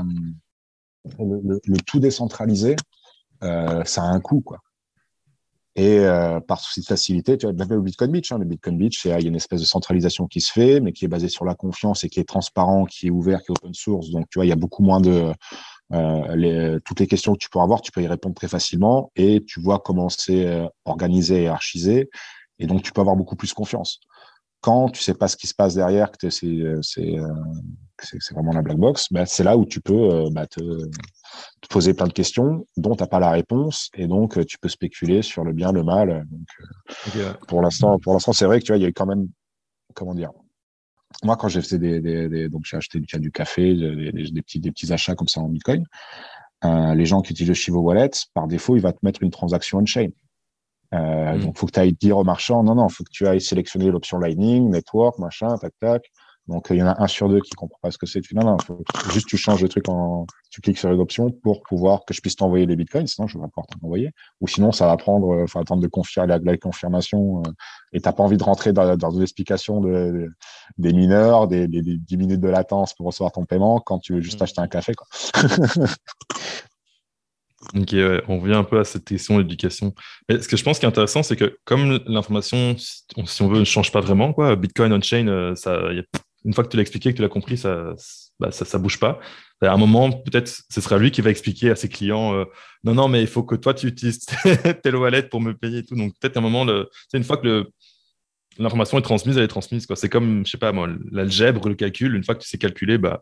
le, 1.19 1.59
le, 1.65 1.77
tout 1.85 1.99
décentralisé, 1.99 2.75
euh, 3.43 3.83
ça 3.83 4.03
a 4.03 4.05
un 4.05 4.19
coût. 4.19 4.41
Quoi. 4.41 4.59
Et 5.78 5.99
euh, 5.99 6.39
par 6.39 6.59
souci 6.59 6.82
de 6.82 6.86
facilité, 6.88 7.38
tu 7.38 7.45
vois, 7.45 7.53
même 7.53 7.71
au 7.78 7.84
Bitcoin 7.84 8.11
Beach, 8.11 8.32
hein, 8.32 8.39
le 8.39 8.45
Bitcoin 8.45 8.80
Beach, 8.80 9.05
il 9.05 9.11
y 9.11 9.13
a 9.13 9.19
une 9.19 9.36
espèce 9.36 9.61
de 9.61 9.65
centralisation 9.65 10.25
qui 10.25 10.41
se 10.41 10.51
fait, 10.51 10.80
mais 10.80 10.91
qui 10.91 11.05
est 11.05 11.07
basée 11.07 11.30
sur 11.30 11.45
la 11.45 11.53
confiance 11.53 12.03
et 12.03 12.09
qui 12.09 12.19
est 12.19 12.28
transparent, 12.28 12.86
qui 12.86 13.07
est 13.07 13.09
ouvert, 13.11 13.43
qui 13.43 13.51
est 13.51 13.55
open 13.59 13.75
source. 13.75 14.09
Donc, 14.09 14.28
tu 14.32 14.39
vois, 14.39 14.47
il 14.47 14.49
y 14.49 14.51
a 14.51 14.55
beaucoup 14.55 14.82
moins 14.82 14.99
de 14.99 15.32
euh, 15.93 16.80
toutes 16.84 16.99
les 16.99 17.05
questions 17.05 17.34
que 17.34 17.38
tu 17.38 17.49
peux 17.49 17.59
avoir, 17.59 17.82
tu 17.82 17.91
peux 17.91 18.01
y 18.01 18.07
répondre 18.07 18.34
très 18.34 18.47
facilement 18.47 19.11
et 19.15 19.43
tu 19.45 19.61
vois 19.61 19.78
comment 19.78 20.09
c'est 20.09 20.47
euh, 20.47 20.67
organisé 20.86 21.43
et 21.43 21.47
archisé. 21.47 22.09
Et 22.57 22.65
donc, 22.65 22.82
tu 22.82 22.91
peux 22.91 23.01
avoir 23.01 23.15
beaucoup 23.15 23.36
plus 23.36 23.53
confiance. 23.53 23.99
Quand 24.61 24.89
tu 24.89 25.01
sais 25.01 25.13
pas 25.13 25.27
ce 25.27 25.37
qui 25.37 25.47
se 25.47 25.53
passe 25.53 25.75
derrière, 25.75 26.11
que 26.11 26.29
c'est 26.29 26.45
euh, 26.45 26.81
c'est 28.03 28.33
vraiment 28.33 28.51
la 28.51 28.61
black 28.61 28.77
box, 28.77 29.07
bah, 29.11 29.25
c'est 29.25 29.43
là 29.43 29.57
où 29.57 29.65
tu 29.65 29.81
peux 29.81 29.93
euh, 29.93 30.29
bah, 30.31 30.45
te, 30.47 30.59
te, 30.59 31.67
poser 31.69 31.93
plein 31.93 32.07
de 32.07 32.13
questions 32.13 32.65
dont 32.75 32.95
tu 32.95 33.03
n'as 33.03 33.07
pas 33.07 33.19
la 33.19 33.31
réponse 33.31 33.89
et 33.95 34.07
donc 34.07 34.37
euh, 34.37 34.45
tu 34.45 34.57
peux 34.59 34.69
spéculer 34.69 35.21
sur 35.21 35.43
le 35.43 35.53
bien, 35.53 35.71
le 35.71 35.83
mal. 35.83 36.25
Donc, 36.29 37.15
euh, 37.17 37.33
Pour 37.47 37.61
l'instant, 37.61 37.97
pour 37.99 38.13
l'instant, 38.13 38.33
c'est 38.33 38.45
vrai 38.45 38.59
que 38.59 38.65
tu 38.65 38.71
vois, 38.71 38.77
il 38.77 38.83
y 38.83 38.85
a 38.85 38.89
eu 38.89 38.93
quand 38.93 39.05
même, 39.05 39.27
comment 39.93 40.13
dire, 40.13 40.31
moi 41.23 41.37
quand 41.37 41.47
j'ai 41.47 41.61
fait 41.61 41.79
des, 41.79 41.99
des, 41.99 42.29
des, 42.29 42.49
donc 42.49 42.65
j'ai 42.65 42.77
acheté 42.77 42.99
du, 42.99 43.19
du 43.19 43.31
café, 43.31 43.73
des, 43.73 44.11
des, 44.11 44.41
petits 44.41 44.59
des 44.59 44.71
petits 44.71 44.91
achats 44.91 45.15
comme 45.15 45.27
ça 45.27 45.41
en 45.41 45.49
Bitcoin, 45.49 45.83
euh, 46.65 46.95
les 46.95 47.05
gens 47.05 47.21
qui 47.21 47.33
utilisent 47.33 47.49
le 47.49 47.53
Chivo 47.53 47.79
Wallet, 47.79 48.11
par 48.33 48.47
défaut, 48.47 48.75
il 48.75 48.81
va 48.81 48.91
te 48.91 48.99
mettre 49.03 49.23
une 49.23 49.31
transaction 49.31 49.79
on-chain. 49.79 50.09
Euh, 50.93 51.33
mm. 51.33 51.39
Donc, 51.41 51.57
faut 51.57 51.65
que 51.67 51.71
tu 51.71 51.79
ailles 51.79 51.93
dire 51.93 52.17
au 52.17 52.23
marchand, 52.23 52.63
non, 52.63 52.75
non, 52.75 52.89
faut 52.89 53.03
que 53.03 53.11
tu 53.11 53.27
ailles 53.27 53.41
sélectionner 53.41 53.91
l'option 53.91 54.19
Lightning, 54.19 54.69
Network, 54.69 55.19
machin, 55.19 55.57
tac, 55.57 55.73
tac. 55.79 56.03
Donc, 56.47 56.67
il 56.69 56.77
y 56.77 56.83
en 56.83 56.88
a 56.88 57.03
un 57.03 57.07
sur 57.07 57.27
deux 57.27 57.41
qui 57.41 57.51
comprend 57.51 57.77
pas 57.81 57.91
ce 57.91 57.97
que 57.97 58.05
c'est. 58.05 58.21
Non, 58.31 58.45
non, 58.45 58.57
faut, 58.59 58.81
juste 59.11 59.27
tu 59.27 59.35
changes 59.35 59.61
le 59.61 59.67
truc 59.67 59.89
en, 59.89 60.25
tu 60.49 60.61
cliques 60.61 60.77
sur 60.77 60.89
une 60.91 61.01
option 61.01 61.29
pour 61.29 61.61
pouvoir 61.61 62.05
que 62.05 62.13
je 62.13 62.21
puisse 62.21 62.38
t'envoyer 62.38 62.65
les 62.65 62.77
bitcoins. 62.77 63.05
Sinon, 63.05 63.27
je 63.27 63.38
vais 63.38 63.41
pas 63.43 63.49
pouvoir 63.49 63.67
t'envoyer. 63.67 64.11
Ou 64.39 64.47
sinon, 64.47 64.71
ça 64.71 64.88
va 64.88 64.95
prendre, 64.95 65.33
euh, 65.33 65.47
faut 65.47 65.59
attendre 65.59 65.81
de 65.81 65.88
confirmer 65.88 66.29
la, 66.29 66.39
la 66.39 66.57
confirmation. 66.57 67.41
Euh, 67.45 67.51
et 67.91 67.99
t'as 67.99 68.13
pas 68.13 68.23
envie 68.23 68.38
de 68.38 68.43
rentrer 68.43 68.71
dans, 68.71 68.95
dans 68.95 69.11
une 69.11 69.23
explication 69.23 69.81
de, 69.81 70.29
des 70.77 70.93
mineurs, 70.93 71.49
des, 71.49 71.67
des, 71.67 71.81
10 71.81 72.17
minutes 72.17 72.41
de 72.41 72.49
latence 72.49 72.93
pour 72.93 73.07
recevoir 73.07 73.33
ton 73.33 73.43
paiement 73.43 73.81
quand 73.81 73.99
tu 73.99 74.13
veux 74.13 74.21
juste 74.21 74.39
mm. 74.39 74.43
acheter 74.43 74.61
un 74.61 74.67
café, 74.67 74.93
quoi. 74.93 75.07
Ok, 77.76 77.93
on 78.28 78.39
revient 78.39 78.55
un 78.55 78.63
peu 78.63 78.80
à 78.80 78.86
cette 78.86 79.05
question 79.05 79.38
d'éducation. 79.38 79.93
Mais 80.30 80.41
ce 80.41 80.47
que 80.47 80.55
je 80.55 80.63
pense 80.63 80.80
qui 80.80 80.86
est 80.86 80.88
intéressant, 80.88 81.22
c'est 81.22 81.36
que 81.36 81.57
comme 81.65 81.99
l'information, 82.07 82.76
si 82.78 83.41
on 83.41 83.47
veut, 83.49 83.59
ne 83.59 83.65
change 83.65 83.91
pas 83.91 83.99
vraiment, 83.99 84.32
quoi, 84.32 84.55
Bitcoin 84.55 84.93
on-chain, 84.93 85.28
euh, 85.28 85.53
une 86.45 86.53
fois 86.53 86.63
que 86.63 86.70
tu 86.70 86.78
l'as 86.78 86.82
expliqué, 86.82 87.11
que 87.11 87.18
tu 87.18 87.22
l'as 87.22 87.30
compris, 87.30 87.57
ça, 87.57 87.93
bah, 88.39 88.51
ça, 88.51 88.63
ça 88.63 88.78
bouge 88.78 88.99
pas. 88.99 89.20
À 89.61 89.74
un 89.74 89.78
moment, 89.78 90.11
peut-être, 90.11 90.47
ce 90.47 90.82
sera 90.82 90.97
lui 90.97 91.11
qui 91.11 91.22
va 91.22 91.30
expliquer 91.30 91.72
à 91.72 91.76
ses 91.76 91.89
clients, 91.89 92.34
euh, 92.36 92.45
non, 92.84 92.93
non, 92.93 93.09
mais 93.09 93.22
il 93.22 93.28
faut 93.28 93.43
que 93.43 93.55
toi, 93.55 93.74
tu 93.74 93.88
utilises 93.88 94.26
telle 94.84 94.95
wallet 94.95 95.24
pour 95.24 95.41
me 95.41 95.53
payer 95.53 95.80
et 95.80 95.86
tout. 95.86 95.95
Donc, 95.95 96.13
peut-être 96.20 96.38
à 96.38 96.39
un 96.39 96.43
moment, 96.43 96.65
une 97.13 97.24
fois 97.24 97.38
que 97.38 97.68
l'information 98.59 98.97
est 98.97 99.01
transmise, 99.01 99.37
elle 99.37 99.43
est 99.43 99.47
transmise. 99.47 99.87
C'est 99.95 100.09
comme, 100.09 100.45
je 100.45 100.51
sais 100.51 100.57
pas 100.57 100.71
moi, 100.71 100.89
l'algèbre, 101.11 101.69
le 101.69 101.75
calcul. 101.75 102.15
Une 102.15 102.23
fois 102.23 102.35
que 102.35 102.41
tu 102.41 102.47
sais 102.47 102.57
calculer, 102.57 102.97
bah, 102.97 103.21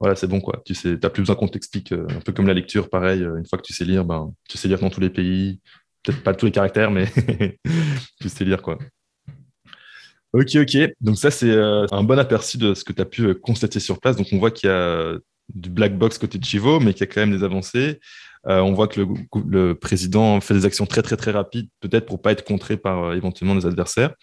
voilà, 0.00 0.14
c'est 0.14 0.26
bon, 0.26 0.40
quoi. 0.40 0.62
Tu 0.64 0.74
sais, 0.74 0.96
n'as 1.02 1.10
plus 1.10 1.22
besoin 1.22 1.36
qu'on 1.36 1.48
t'explique. 1.48 1.92
Euh, 1.92 2.06
un 2.10 2.20
peu 2.20 2.32
comme 2.32 2.46
la 2.46 2.54
lecture, 2.54 2.90
pareil. 2.90 3.22
Euh, 3.22 3.36
une 3.36 3.46
fois 3.46 3.58
que 3.58 3.64
tu 3.64 3.72
sais 3.72 3.84
lire, 3.84 4.04
ben, 4.04 4.32
tu 4.48 4.58
sais 4.58 4.68
lire 4.68 4.78
dans 4.78 4.90
tous 4.90 5.00
les 5.00 5.10
pays. 5.10 5.60
Peut-être 6.02 6.22
pas 6.22 6.34
tous 6.34 6.46
les 6.46 6.52
caractères, 6.52 6.90
mais 6.90 7.06
tu 8.20 8.28
sais 8.28 8.44
lire, 8.44 8.62
quoi. 8.62 8.78
Ok, 10.32 10.56
ok. 10.56 10.76
Donc 11.00 11.18
ça, 11.18 11.30
c'est 11.30 11.50
euh, 11.50 11.86
un 11.92 12.02
bon 12.02 12.18
aperçu 12.18 12.58
de 12.58 12.74
ce 12.74 12.84
que 12.84 12.92
tu 12.92 13.00
as 13.00 13.06
pu 13.06 13.34
constater 13.36 13.80
sur 13.80 14.00
place. 14.00 14.16
Donc 14.16 14.26
on 14.32 14.38
voit 14.38 14.50
qu'il 14.50 14.68
y 14.68 14.72
a 14.72 15.14
du 15.54 15.70
black 15.70 15.96
box 15.96 16.18
côté 16.18 16.38
de 16.38 16.44
Chivo, 16.44 16.80
mais 16.80 16.92
qu'il 16.92 17.06
y 17.06 17.10
a 17.10 17.12
quand 17.12 17.20
même 17.20 17.36
des 17.36 17.44
avancées. 17.44 18.00
On 18.46 18.72
voit 18.72 18.88
que 18.88 19.00
le, 19.00 19.74
président 19.74 20.40
fait 20.40 20.54
des 20.54 20.64
actions 20.64 20.86
très, 20.86 21.02
très, 21.02 21.16
très 21.16 21.32
rapides, 21.32 21.68
peut-être 21.80 22.06
pour 22.06 22.22
pas 22.22 22.32
être 22.32 22.44
contré 22.44 22.76
par 22.76 23.12
éventuellement 23.14 23.56
des 23.56 23.66
adversaires. 23.66 24.14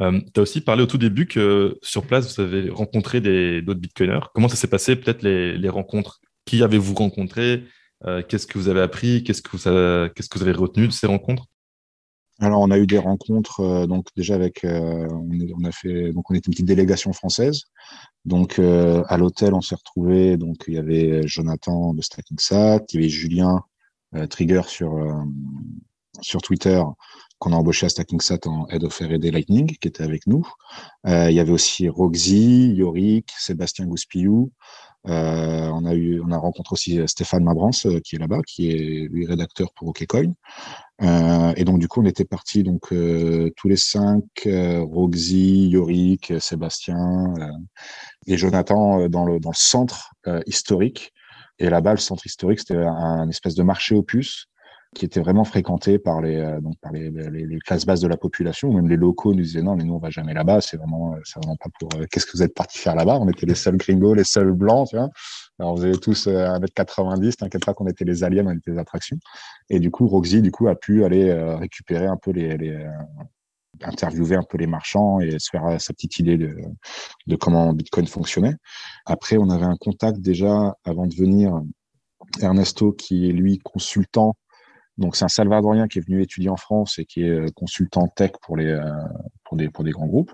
Euh, 0.00 0.20
tu 0.32 0.40
as 0.40 0.42
aussi 0.42 0.60
parlé 0.60 0.82
au 0.82 0.86
tout 0.86 0.98
début 0.98 1.26
que 1.26 1.78
sur 1.82 2.06
place, 2.06 2.34
vous 2.34 2.42
avez 2.42 2.70
rencontré 2.70 3.20
d'autres 3.20 3.80
bitcoiners. 3.80 4.20
Comment 4.34 4.48
ça 4.48 4.56
s'est 4.56 4.68
passé, 4.68 4.96
peut-être 4.96 5.22
les, 5.22 5.68
rencontres? 5.68 6.20
Qui 6.44 6.62
avez-vous 6.62 6.94
rencontré? 6.94 7.64
Euh, 8.04 8.22
Qu'est-ce 8.26 8.46
que 8.46 8.58
vous 8.58 8.68
avez 8.68 8.80
appris? 8.80 9.22
Qu'est-ce 9.22 9.42
que 9.42 9.56
vous 9.56 9.68
avez 9.68 10.52
retenu 10.52 10.88
de 10.88 10.92
ces 10.92 11.06
rencontres? 11.06 11.46
Alors, 12.40 12.60
on 12.60 12.70
a 12.70 12.78
eu 12.78 12.86
des 12.86 12.98
rencontres, 12.98 13.60
euh, 13.60 13.86
donc 13.86 14.06
déjà 14.16 14.34
avec, 14.34 14.64
on, 14.64 15.64
a 15.64 15.72
fait, 15.72 16.12
donc 16.12 16.30
on 16.30 16.34
était 16.34 16.46
une 16.46 16.52
petite 16.52 16.66
délégation 16.66 17.12
française. 17.12 17.62
Donc, 18.24 18.58
à 18.58 19.16
l'hôtel, 19.16 19.52
on 19.54 19.60
s'est 19.60 19.74
retrouvé. 19.74 20.36
Donc, 20.36 20.64
il 20.68 20.74
y 20.74 20.78
avait 20.78 21.26
Jonathan 21.26 21.92
de 21.92 22.02
StackingSat, 22.02 22.84
il 22.92 22.94
y 22.94 22.98
avait 22.98 23.08
Julien 23.08 23.62
Trigger 24.30 24.62
sur 24.66 24.96
sur 26.20 26.42
Twitter 26.42 26.82
qu'on 27.38 27.52
a 27.52 27.56
embauché 27.56 27.86
à 27.86 27.88
StackingSat 27.88 28.46
en 28.46 28.68
Head 28.68 28.84
of 28.84 28.96
R&D 28.96 29.30
Lightning, 29.32 29.66
qui 29.66 29.88
était 29.88 30.04
avec 30.04 30.28
nous. 30.28 30.46
Euh, 31.08 31.28
il 31.28 31.34
y 31.34 31.40
avait 31.40 31.50
aussi 31.50 31.88
Roxy, 31.88 32.72
Yorick, 32.74 33.32
Sébastien 33.36 33.86
Gouspiou. 33.86 34.52
Euh, 35.08 35.68
on 35.72 35.84
a 35.84 35.94
eu, 35.94 36.20
on 36.20 36.30
a 36.30 36.38
rencontré 36.38 36.74
aussi 36.74 37.00
Stéphane 37.08 37.42
Mabrance, 37.42 37.86
euh, 37.86 37.98
qui 37.98 38.14
est 38.14 38.18
là-bas, 38.20 38.42
qui 38.46 38.70
est 38.70 39.08
lui 39.10 39.26
rédacteur 39.26 39.72
pour 39.74 39.88
OKCoin. 39.88 40.34
Euh, 41.02 41.52
et 41.56 41.64
donc 41.64 41.78
du 41.78 41.88
coup, 41.88 42.00
on 42.00 42.06
était 42.06 42.24
partis 42.24 42.62
donc 42.62 42.92
euh, 42.92 43.50
tous 43.56 43.68
les 43.68 43.76
cinq, 43.76 44.24
Roxy, 44.46 45.68
Yorick, 45.68 46.32
Sébastien 46.38 47.34
et 48.26 48.36
Jonathan 48.36 49.08
dans 49.08 49.24
le 49.24 49.40
dans 49.40 49.50
le 49.50 49.56
centre 49.56 50.12
historique. 50.46 51.12
Et 51.58 51.68
là-bas, 51.70 51.92
le 51.92 51.98
centre 51.98 52.26
historique, 52.26 52.60
c'était 52.60 52.76
un, 52.76 53.28
espèce 53.28 53.54
de 53.54 53.62
marché 53.62 54.00
puces 54.02 54.46
qui 54.94 55.06
était 55.06 55.20
vraiment 55.20 55.44
fréquenté 55.44 55.98
par 55.98 56.20
les 56.20 56.36
euh, 56.36 56.60
donc 56.60 56.74
par 56.80 56.92
les, 56.92 57.10
les, 57.10 57.58
classes 57.60 57.86
basses 57.86 58.00
de 58.00 58.08
la 58.08 58.16
population. 58.16 58.72
Même 58.72 58.88
les 58.88 58.96
locaux 58.96 59.32
nous 59.32 59.42
disaient 59.42 59.62
non, 59.62 59.74
mais 59.74 59.84
nous 59.84 59.94
on 59.94 59.98
va 59.98 60.10
jamais 60.10 60.34
là-bas. 60.34 60.60
C'est 60.60 60.76
vraiment 60.76 61.14
euh, 61.14 61.20
vraiment 61.36 61.56
pas 61.56 61.70
pour. 61.78 61.88
Euh, 61.96 62.06
qu'est-ce 62.10 62.26
que 62.26 62.32
vous 62.36 62.42
êtes 62.42 62.54
partis 62.54 62.78
faire 62.78 62.94
là-bas? 62.94 63.18
On 63.18 63.28
était 63.28 63.46
les 63.46 63.54
seuls 63.54 63.76
gringos, 63.76 64.14
les 64.14 64.24
seuls 64.24 64.52
blancs, 64.52 64.88
tu 64.90 64.96
vois. 64.96 65.08
Alors, 65.58 65.76
vous 65.76 65.84
avez 65.84 65.98
tous 65.98 66.26
1m90, 66.26 67.36
t'inquiète 67.36 67.64
pas 67.64 67.74
qu'on 67.74 67.86
était 67.86 68.04
les 68.04 68.24
aliens, 68.24 68.46
on 68.46 68.56
était 68.56 68.72
les 68.72 68.78
attractions. 68.78 69.18
Et 69.68 69.78
du 69.80 69.90
coup, 69.90 70.08
Roxy, 70.08 70.42
du 70.42 70.50
coup, 70.50 70.68
a 70.68 70.74
pu 70.74 71.04
aller 71.04 71.32
récupérer 71.32 72.06
un 72.06 72.16
peu 72.16 72.32
les, 72.32 72.56
les 72.56 72.86
interviewer 73.80 74.36
un 74.36 74.42
peu 74.42 74.58
les 74.58 74.66
marchands 74.66 75.20
et 75.20 75.38
se 75.38 75.50
faire 75.50 75.80
sa 75.80 75.92
petite 75.92 76.18
idée 76.18 76.36
de, 76.36 76.56
de 77.26 77.36
comment 77.36 77.72
Bitcoin 77.72 78.06
fonctionnait. 78.06 78.54
Après, 79.06 79.36
on 79.38 79.50
avait 79.50 79.64
un 79.64 79.76
contact 79.76 80.18
déjà 80.20 80.76
avant 80.84 81.06
de 81.06 81.14
venir, 81.14 81.60
Ernesto, 82.40 82.92
qui 82.92 83.28
est 83.28 83.32
lui 83.32 83.58
consultant 83.58 84.36
donc 84.98 85.16
c'est 85.16 85.24
un 85.24 85.28
Salvadorien 85.28 85.88
qui 85.88 85.98
est 85.98 86.06
venu 86.06 86.22
étudier 86.22 86.50
en 86.50 86.56
France 86.56 86.98
et 86.98 87.06
qui 87.06 87.22
est 87.22 87.30
euh, 87.30 87.46
consultant 87.54 88.08
tech 88.08 88.32
pour 88.42 88.56
les 88.56 88.66
euh, 88.66 88.82
pour 89.44 89.56
des 89.56 89.70
pour 89.70 89.84
des 89.84 89.90
grands 89.90 90.06
groupes. 90.06 90.32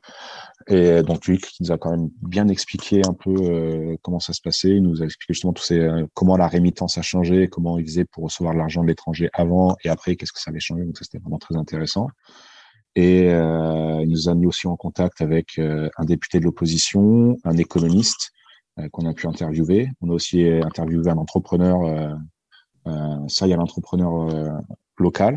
Et 0.67 0.89
euh, 0.89 1.03
donc 1.03 1.27
lui 1.27 1.39
qui 1.39 1.63
nous 1.63 1.71
a 1.71 1.79
quand 1.79 1.91
même 1.91 2.11
bien 2.23 2.49
expliqué 2.49 3.03
un 3.07 3.15
peu 3.15 3.97
comment 4.03 4.19
ça 4.19 4.33
se 4.33 4.41
passait. 4.43 4.71
Il 4.71 4.83
nous 4.83 5.01
a 5.01 5.05
expliqué 5.05 5.35
justement 5.35 5.53
tous 5.53 5.63
ces 5.63 5.89
comment 6.15 6.37
la 6.37 6.49
rémittance 6.49 6.99
a 6.99 7.03
changé, 7.03 7.49
comment 7.49 7.79
il 7.79 7.87
faisait 7.87 8.05
pour 8.05 8.25
recevoir 8.25 8.55
l'argent 8.55 8.83
de 8.83 8.89
l'étranger 8.89 9.31
avant 9.33 9.77
et 9.85 9.89
après 9.89 10.17
qu'est-ce 10.17 10.33
que 10.33 10.41
ça 10.41 10.51
avait 10.51 10.61
changé. 10.61 10.85
Donc 10.85 10.99
c'était 10.99 11.19
vraiment 11.19 11.39
très 11.39 11.57
intéressant. 11.57 12.09
Et 12.97 13.27
il 13.27 14.09
nous 14.09 14.29
a 14.29 14.35
mis 14.35 14.47
aussi 14.47 14.67
en 14.67 14.77
contact 14.77 15.21
avec 15.21 15.59
un 15.59 16.05
député 16.05 16.41
de 16.41 16.45
l'opposition, 16.45 17.37
un 17.45 17.57
économiste 17.57 18.33
qu'on 18.91 19.07
a 19.07 19.15
pu 19.15 19.29
interviewer. 19.29 19.89
On 20.01 20.11
a 20.11 20.15
aussi 20.15 20.45
interviewé 20.45 21.09
un 21.11 21.19
entrepreneur 21.19 22.19
ça, 23.29 23.47
il 23.47 23.51
y 23.51 23.53
a 23.53 23.57
l'entrepreneur 23.57 24.31
euh, 24.31 24.51
local 24.99 25.35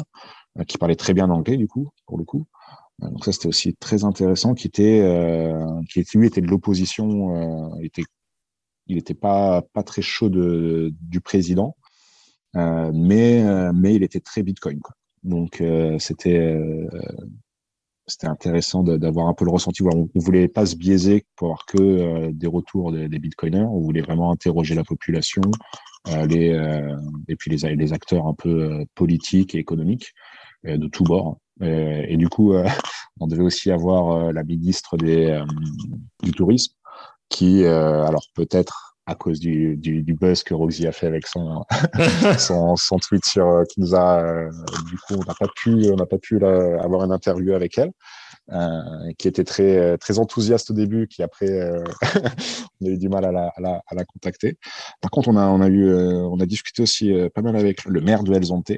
euh, 0.59 0.63
qui 0.63 0.77
parlait 0.77 0.95
très 0.95 1.13
bien 1.13 1.29
anglais, 1.29 1.57
du 1.57 1.67
coup, 1.67 1.89
pour 2.05 2.17
le 2.17 2.23
coup. 2.23 2.45
Donc 2.99 3.25
ça, 3.25 3.31
c'était 3.31 3.47
aussi 3.47 3.75
très 3.75 4.03
intéressant, 4.03 4.53
qui 4.53 4.67
était, 4.67 5.01
qui 5.89 6.05
lui 6.19 6.27
était 6.27 6.41
de 6.41 6.45
l'opposition, 6.45 7.75
il 7.79 7.85
était, 7.87 8.03
il 8.85 8.99
était 8.99 9.15
pas 9.15 9.63
pas 9.73 9.81
très 9.81 10.03
chaud 10.03 10.29
de, 10.29 10.93
du 11.01 11.19
président, 11.19 11.75
mais 12.53 13.43
mais 13.73 13.95
il 13.95 14.03
était 14.03 14.19
très 14.19 14.43
Bitcoin. 14.43 14.79
Donc 15.23 15.63
c'était 15.97 16.59
c'était 18.05 18.27
intéressant 18.27 18.83
d'avoir 18.83 19.27
un 19.27 19.33
peu 19.33 19.45
le 19.45 19.51
ressenti. 19.51 19.81
On 19.81 20.09
ne 20.13 20.21
voulait 20.21 20.47
pas 20.47 20.67
se 20.67 20.75
biaiser 20.75 21.25
pour 21.35 21.47
avoir 21.47 21.65
que 21.65 22.29
des 22.31 22.47
retours 22.47 22.91
des, 22.91 23.07
bitcoiners. 23.07 23.63
On 23.63 23.79
voulait 23.79 24.01
vraiment 24.01 24.31
interroger 24.31 24.75
la 24.75 24.83
population, 24.83 25.41
euh, 25.45 25.90
les, 26.07 26.49
euh, 26.49 26.95
et 27.27 27.35
puis 27.35 27.51
les, 27.51 27.75
les 27.75 27.93
acteurs 27.93 28.27
un 28.27 28.33
peu 28.33 28.49
euh, 28.49 28.85
politiques 28.95 29.55
et 29.55 29.59
économiques 29.59 30.13
de 30.63 30.87
tous 30.87 31.03
bords. 31.03 31.39
Et, 31.59 32.17
du 32.17 32.29
coup, 32.29 32.53
on 33.19 33.27
devait 33.27 33.41
aussi 33.41 33.71
avoir 33.71 34.31
la 34.31 34.43
ministre 34.43 34.95
des, 34.95 35.43
du 36.21 36.31
tourisme 36.31 36.75
qui, 37.29 37.65
alors 37.65 38.23
peut-être 38.35 38.95
à 39.07 39.15
cause 39.15 39.39
du, 39.39 39.75
du, 39.77 40.03
du, 40.03 40.13
buzz 40.13 40.43
que 40.43 40.53
Roxy 40.53 40.85
a 40.85 40.91
fait 40.91 41.07
avec 41.07 41.25
son, 41.25 41.63
son, 42.37 42.75
son, 42.75 42.97
tweet 42.99 43.25
sur 43.25 43.63
qui 43.69 43.81
nous 43.81 43.95
a 43.95 44.23
du 44.87 44.97
coup 44.97 45.15
on 45.15 45.25
n'a 45.25 45.33
pas 45.33 45.47
pu 45.55 45.89
on 45.91 45.95
n'a 45.95 46.05
pas 46.05 46.19
pu 46.19 46.43
avoir 46.45 47.03
une 47.05 47.11
interview 47.11 47.53
avec 47.53 47.79
elle 47.79 47.91
euh, 48.51 49.13
qui 49.17 49.27
était 49.27 49.43
très 49.43 49.97
très 49.97 50.19
enthousiaste 50.19 50.71
au 50.71 50.73
début, 50.73 51.07
qui 51.07 51.23
après 51.23 51.49
euh, 51.49 51.83
on 52.81 52.87
a 52.87 52.89
eu 52.89 52.97
du 52.97 53.07
mal 53.07 53.23
à 53.23 53.31
la, 53.31 53.47
à 53.47 53.61
la, 53.61 53.81
à 53.87 53.95
la, 53.95 54.03
contacter. 54.03 54.57
Par 54.99 55.09
contre, 55.09 55.29
on 55.29 55.37
a 55.37 55.47
on 55.47 55.61
a 55.61 55.67
eu 55.67 55.87
euh, 55.87 56.27
on 56.29 56.39
a 56.39 56.45
discuté 56.45 56.81
aussi 56.81 57.13
pas 57.33 57.41
mal 57.41 57.55
avec 57.55 57.85
le 57.85 58.01
maire 58.01 58.23
de 58.23 58.33
Elzonte. 58.33 58.73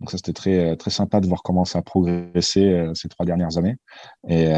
Donc 0.00 0.10
ça 0.10 0.16
c'était 0.16 0.32
très 0.32 0.76
très 0.78 0.90
sympa 0.90 1.20
de 1.20 1.26
voir 1.26 1.42
comment 1.42 1.66
ça 1.66 1.80
a 1.80 1.82
progressé 1.82 2.86
ces 2.94 3.10
trois 3.10 3.26
dernières 3.26 3.58
années. 3.58 3.76
Et, 4.26 4.50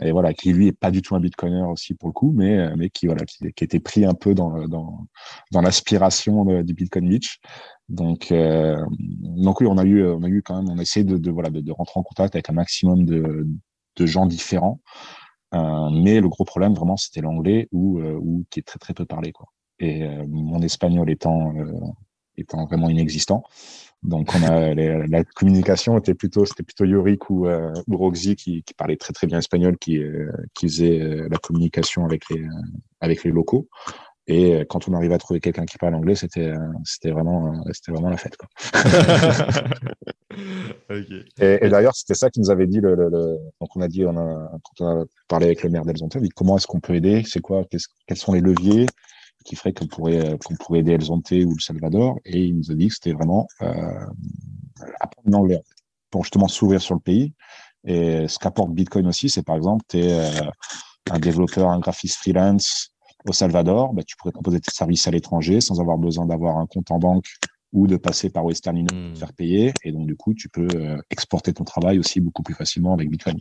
et 0.00 0.12
voilà, 0.12 0.32
qui 0.32 0.52
lui 0.52 0.68
est 0.68 0.78
pas 0.78 0.92
du 0.92 1.02
tout 1.02 1.16
un 1.16 1.20
bitcoiner 1.20 1.62
aussi 1.62 1.94
pour 1.94 2.08
le 2.08 2.12
coup, 2.12 2.32
mais 2.32 2.72
mais 2.76 2.88
qui 2.88 3.06
voilà 3.06 3.24
qui, 3.24 3.64
était 3.64 3.80
pris 3.80 4.04
un 4.04 4.14
peu 4.14 4.34
dans 4.34 4.68
dans 4.68 5.00
dans 5.50 5.62
l'aspiration 5.62 6.62
du 6.62 6.74
Bitcoin 6.74 7.08
Beach. 7.08 7.40
Donc, 7.92 8.32
euh, 8.32 8.82
donc 8.98 9.60
oui, 9.60 9.66
on 9.68 9.76
a 9.76 9.84
eu, 9.84 10.02
on 10.06 10.22
a 10.22 10.28
eu 10.28 10.42
quand 10.42 10.56
même, 10.56 10.70
on 10.70 10.78
a 10.78 10.82
essayé 10.82 11.04
de, 11.04 11.30
voilà, 11.30 11.50
de, 11.50 11.72
rentrer 11.72 12.00
en 12.00 12.02
contact 12.02 12.34
avec 12.34 12.48
un 12.48 12.54
maximum 12.54 13.04
de, 13.04 13.46
de 13.96 14.06
gens 14.06 14.26
différents. 14.26 14.80
Euh, 15.54 15.90
mais 15.90 16.20
le 16.20 16.28
gros 16.28 16.44
problème, 16.44 16.74
vraiment, 16.74 16.96
c'était 16.96 17.20
l'anglais 17.20 17.68
ou, 17.72 17.98
euh, 18.00 18.18
ou 18.20 18.44
qui 18.50 18.60
est 18.60 18.62
très 18.62 18.78
très 18.78 18.94
peu 18.94 19.04
parlé, 19.04 19.32
quoi. 19.32 19.46
Et 19.78 20.04
euh, 20.04 20.24
mon 20.28 20.62
espagnol 20.62 21.10
étant 21.10 21.52
étant 22.38 22.64
vraiment 22.64 22.88
inexistant. 22.88 23.42
Donc, 24.02 24.30
on 24.34 24.42
a 24.44 24.74
la 24.74 25.24
communication 25.24 25.98
était 25.98 26.14
plutôt, 26.14 26.46
c'était 26.46 26.62
plutôt 26.62 26.84
Yorick 26.84 27.28
ou, 27.30 27.46
ou 27.46 27.96
Roxy 27.96 28.36
qui, 28.36 28.62
qui 28.62 28.74
parlait 28.74 28.96
très 28.96 29.12
très 29.12 29.26
bien 29.26 29.38
espagnol, 29.38 29.76
qui, 29.78 30.00
qui 30.54 30.68
faisait 30.68 31.28
la 31.28 31.38
communication 31.38 32.04
avec 32.04 32.28
les 32.30 32.46
avec 33.00 33.22
les 33.24 33.30
locaux. 33.30 33.68
Et 34.28 34.64
quand 34.68 34.88
on 34.88 34.94
arrive 34.94 35.12
à 35.12 35.18
trouver 35.18 35.40
quelqu'un 35.40 35.66
qui 35.66 35.76
parle 35.78 35.94
anglais, 35.94 36.14
c'était 36.14 36.54
c'était 36.84 37.10
vraiment 37.10 37.62
c'était 37.72 37.92
vraiment 37.92 38.08
la 38.08 38.16
fête 38.16 38.36
quoi. 38.36 38.48
Et, 41.40 41.68
d'ailleurs, 41.68 41.94
c'était 41.94 42.14
ça 42.14 42.30
qui 42.30 42.40
nous 42.40 42.50
avait 42.50 42.66
dit 42.66 42.80
donc 42.80 43.76
on 43.76 43.80
a 43.80 43.88
dit 43.88 44.04
on 44.04 44.16
a, 44.16 44.50
quand 44.62 44.84
on 44.84 45.00
a 45.00 45.04
parlé 45.28 45.46
avec 45.46 45.62
le 45.62 45.70
maire 45.70 45.84
d'Elzonte, 45.84 46.16
dit 46.18 46.28
comment 46.30 46.56
est-ce 46.56 46.66
qu'on 46.66 46.80
peut 46.80 46.94
aider, 46.94 47.22
c'est 47.26 47.40
quoi, 47.40 47.64
quels 48.06 48.16
sont 48.16 48.32
les 48.32 48.40
leviers 48.40 48.86
qui 49.44 49.56
feraient 49.56 49.72
qu'on 49.72 49.86
pourrait 49.86 50.38
qu'on 50.44 50.54
pourrait 50.54 50.80
aider 50.80 50.92
Elzonte 50.92 51.30
ou 51.30 51.54
le 51.54 51.60
Salvador, 51.60 52.18
et 52.24 52.44
il 52.44 52.56
nous 52.56 52.70
a 52.70 52.74
dit 52.74 52.88
que 52.88 52.94
c'était 52.94 53.12
vraiment 53.12 53.46
euh, 53.62 53.66
apprendre 55.00 55.30
l'anglais 55.30 55.62
pour 56.10 56.24
justement 56.24 56.48
s'ouvrir 56.48 56.80
sur 56.80 56.94
le 56.94 57.00
pays. 57.00 57.32
Et 57.84 58.28
ce 58.28 58.38
qu'apporte 58.38 58.70
Bitcoin 58.70 59.06
aussi, 59.08 59.28
c'est 59.28 59.42
par 59.42 59.56
exemple, 59.56 59.84
tu 59.88 59.98
es 59.98 60.30
un 61.10 61.18
développeur, 61.18 61.68
un 61.68 61.80
graphiste 61.80 62.16
freelance 62.16 62.92
au 63.28 63.32
Salvador, 63.32 63.92
bah, 63.92 64.02
tu 64.04 64.16
pourrais 64.16 64.32
proposer 64.32 64.60
tes 64.60 64.72
services 64.72 65.06
à 65.06 65.10
l'étranger 65.10 65.60
sans 65.60 65.80
avoir 65.80 65.98
besoin 65.98 66.26
d'avoir 66.26 66.58
un 66.58 66.66
compte 66.66 66.90
en 66.90 66.98
banque 66.98 67.26
ou 67.72 67.86
de 67.86 67.96
passer 67.96 68.30
par 68.30 68.44
Western 68.44 68.76
Union 68.76 68.88
pour 68.88 68.98
te 68.98 69.12
hmm. 69.12 69.16
faire 69.16 69.32
payer. 69.32 69.72
Et 69.84 69.92
donc, 69.92 70.06
du 70.06 70.16
coup, 70.16 70.34
tu 70.34 70.48
peux 70.48 70.68
euh, 70.74 70.96
exporter 71.10 71.52
ton 71.52 71.64
travail 71.64 71.98
aussi 71.98 72.20
beaucoup 72.20 72.42
plus 72.42 72.54
facilement 72.54 72.94
avec 72.94 73.08
Bitcoin. 73.08 73.38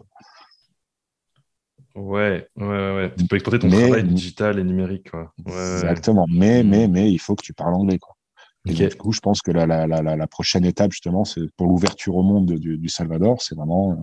Ouais, 1.95 2.47
ouais, 2.55 2.95
ouais. 2.95 3.13
Tu 3.17 3.25
peux 3.25 3.35
exporter 3.35 3.59
ton 3.59 3.69
travail 3.69 4.03
digital 4.03 4.59
et 4.59 4.63
numérique. 4.63 5.11
Quoi. 5.11 5.33
exactement. 5.45 6.25
Mais, 6.29 6.63
mais, 6.63 6.87
mm. 6.87 6.91
mais 6.91 7.11
il 7.11 7.19
faut 7.19 7.35
que 7.35 7.43
tu 7.43 7.53
parles 7.53 7.73
anglais. 7.73 7.99
Quoi. 7.99 8.15
du 8.65 8.95
coup, 8.95 9.11
je 9.11 9.19
pense 9.19 9.41
que 9.41 9.51
la, 9.51 9.65
la, 9.65 9.85
la, 9.87 10.01
la 10.01 10.27
prochaine 10.27 10.65
étape, 10.65 10.91
justement, 10.91 11.25
c'est 11.25 11.41
pour 11.57 11.67
l'ouverture 11.67 12.15
au 12.15 12.23
monde 12.23 12.53
du, 12.53 12.77
du 12.77 12.89
Salvador, 12.89 13.41
c'est 13.41 13.55
vraiment, 13.55 13.91
euh, 13.91 13.95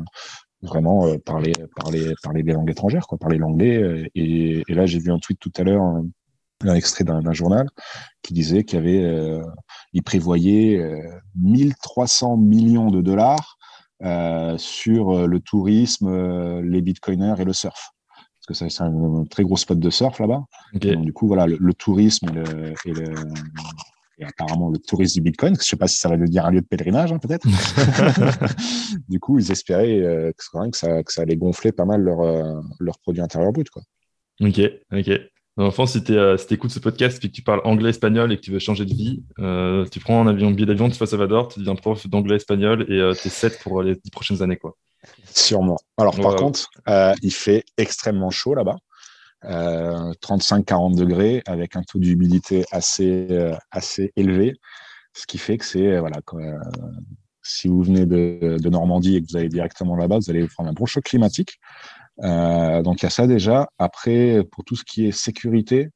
vraiment 0.63 1.07
euh, 1.07 1.19
parler, 1.19 1.53
parler, 1.77 2.13
parler 2.23 2.43
des 2.43 2.53
langues 2.53 2.71
étrangères, 2.71 3.07
quoi, 3.07 3.17
parler 3.17 3.39
l'anglais. 3.39 3.83
Euh, 3.83 4.07
et, 4.15 4.63
et, 4.69 4.75
là, 4.75 4.85
j'ai 4.85 4.99
vu 4.99 5.11
un 5.11 5.19
tweet 5.19 5.39
tout 5.39 5.53
à 5.57 5.63
l'heure, 5.63 6.03
un, 6.65 6.75
extrait 6.75 7.05
d'un 7.05 7.33
journal, 7.33 7.69
qui 8.23 8.33
disait 8.33 8.65
qu'il 8.65 8.79
avait, 8.79 9.05
euh, 9.05 9.43
il 9.93 10.03
prévoyait 10.03 10.83
1300 11.37 12.37
millions 12.37 12.91
de 12.91 13.01
dollars 13.01 13.59
euh, 14.03 14.57
sur 14.59 15.27
le 15.27 15.41
tourisme, 15.41 16.61
les 16.61 16.81
bitcoiners 16.83 17.41
et 17.41 17.45
le 17.45 17.53
surf 17.53 17.93
parce 18.49 18.61
que 18.61 18.69
c'est 18.71 18.83
un, 18.83 19.25
très 19.31 19.43
gros 19.43 19.57
spot 19.57 19.79
de 19.79 19.91
surf 19.91 20.19
là-bas. 20.21 20.43
Du 20.75 21.13
coup, 21.13 21.27
voilà, 21.27 21.47
le, 21.47 21.75
tourisme 21.75 22.29
et, 22.31 22.33
le, 22.33 22.75
et, 22.87 22.93
le, 22.93 23.15
et, 24.19 24.25
apparemment 24.25 24.71
le 24.71 24.79
tourisme 24.79 25.15
du 25.17 25.21
Bitcoin, 25.23 25.55
je 25.57 25.65
sais 25.65 25.77
pas 25.77 25.89
si 25.89 25.99
ça 25.99 26.09
va 26.09 26.17
devenir 26.17 26.47
un 26.47 26.51
lieu 26.51 26.61
de 26.61 26.67
pèlerinage, 26.67 27.13
hein, 27.13 27.19
peut-être. 27.19 27.47
du 29.09 29.21
coup, 29.21 29.39
ils 29.39 29.51
espéraient 29.51 30.01
euh, 30.01 30.33
que, 30.33 30.77
ça, 30.77 31.03
que 31.03 31.13
ça 31.13 31.23
allait 31.23 31.37
gonfler 31.37 31.73
pas 31.73 31.85
mal 31.85 32.03
leur, 32.03 32.21
euh, 32.21 32.61
leur 32.81 32.99
produit 32.99 33.21
intérieur 33.21 33.53
brut. 33.53 33.69
Quoi. 33.71 33.83
Ok, 34.41 34.61
ok. 34.93 35.11
Enfin, 35.67 35.87
si 35.87 36.05
tu 36.05 36.17
euh, 36.17 36.37
si 36.37 36.55
écoutes 36.55 36.71
ce 36.71 36.79
podcast 36.79 37.23
et 37.25 37.29
que 37.29 37.35
tu 37.35 37.43
parles 37.43 37.61
anglais, 37.65 37.91
espagnol 37.91 38.33
et 38.33 38.37
que 38.37 38.43
tu 38.43 38.53
veux 38.53 38.61
changer 38.61 38.85
de 38.85 38.95
vie, 38.95 39.25
euh, 39.41 39.85
tu 39.91 39.99
prends 39.99 40.21
un 40.23 40.29
avion, 40.29 40.53
billet 40.53 40.67
d'avion, 40.67 40.89
tu 40.89 40.97
vas 40.97 41.05
à 41.05 41.07
Salvador, 41.09 41.49
tu 41.49 41.59
deviens 41.59 41.75
prof 41.75 42.07
d'anglais, 42.07 42.37
espagnol 42.37 42.87
et 42.89 43.01
euh, 43.01 43.13
tu 43.13 43.27
es 43.27 43.31
set 43.31 43.59
pour 43.61 43.83
les 43.83 43.97
dix 43.97 44.11
prochaines 44.13 44.41
années. 44.41 44.57
Quoi. 44.57 44.77
Sûrement. 45.35 45.77
Alors, 45.97 46.15
par 46.15 46.37
contre, 46.37 46.71
euh, 46.89 47.13
il 47.23 47.33
fait 47.33 47.65
extrêmement 47.77 48.31
chaud 48.31 48.55
là-bas. 48.55 48.77
35-40 49.45 50.97
degrés 50.97 51.43
avec 51.47 51.77
un 51.77 51.83
taux 51.83 52.01
d'humidité 52.01 52.65
assez, 52.73 53.29
assez 53.71 54.13
élevé. 54.17 54.55
Ce 55.15 55.27
qui 55.29 55.39
fait 55.39 55.59
que 55.59 55.65
c'est, 55.65 55.99
voilà, 56.01 56.19
si 57.43 57.69
vous 57.69 57.83
venez 57.83 58.05
de, 58.05 58.57
de, 58.61 58.69
Normandie 58.69 59.15
et 59.15 59.23
que 59.23 59.27
vous 59.31 59.37
allez 59.37 59.49
directement 59.49 59.95
là-bas, 59.95 60.19
vous 60.19 60.31
allez 60.31 60.47
prendre 60.49 60.71
un 60.71 60.73
bon 60.73 60.87
choc 60.87 61.05
climatique. 61.05 61.61
Euh, 62.23 62.83
donc 62.83 63.03
il 63.03 63.05
y 63.05 63.07
a 63.07 63.11
ça 63.11 63.27
déjà. 63.27 63.69
Après, 63.79 64.45
pour 64.51 64.65
tout 64.65 64.77
ce 64.77 64.85
qui 64.85 65.07
est 65.07 65.13
sécurité, 65.13 65.91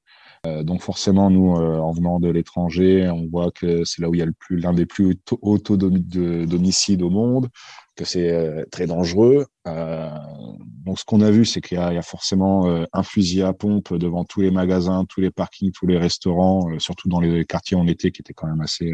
euh, 0.47 0.63
donc 0.65 0.83
forcément, 0.83 1.31
nous, 1.31 1.57
euh, 1.57 1.79
en 1.79 1.93
venant 1.93 2.19
de 2.19 2.29
l'étranger, 2.29 3.09
on 3.11 3.29
voit 3.29 3.51
que 3.53 3.85
c'est 3.85 4.03
là 4.03 4.09
où 4.09 4.15
il 4.15 4.19
y 4.19 4.23
a 4.23 4.27
le 4.27 4.33
plus 4.33 4.59
l'un 4.59 4.73
des 4.73 4.87
plus 4.87 5.17
hauts 5.41 5.59
taux 5.59 5.77
d'homicide 5.77 7.03
au 7.03 7.11
monde, 7.11 7.49
que 7.97 8.05
c'est 8.05 8.67
très 8.71 8.87
dangereux. 8.87 9.47
donc 9.67 10.99
ce 10.99 11.05
qu'on 11.05 11.21
a 11.21 11.31
vu, 11.31 11.45
c'est 11.45 11.61
qu'il 11.61 11.79
y, 11.79 11.81
a 11.81 12.03
forcément 12.03 12.67
un 12.93 13.03
fusil 13.03 13.43
à 13.43 13.53
pompe 13.53 13.95
devant 13.95 14.25
tous 14.25 14.41
les 14.41 14.51
magasins, 14.51 15.05
tous 15.09 15.21
les 15.21 15.31
parkings, 15.31 15.71
tous 15.73 15.87
les 15.87 15.99
restaurants, 15.99 16.69
surtout 16.79 17.09
dans 17.09 17.21
les 17.21 17.45
quartiers 17.45 17.77
en 17.77 17.87
été 17.87 18.11
qui 18.11 18.23
étaient 18.23 18.35
quand 18.35 18.49
même 18.49 18.63
assez 18.63 18.91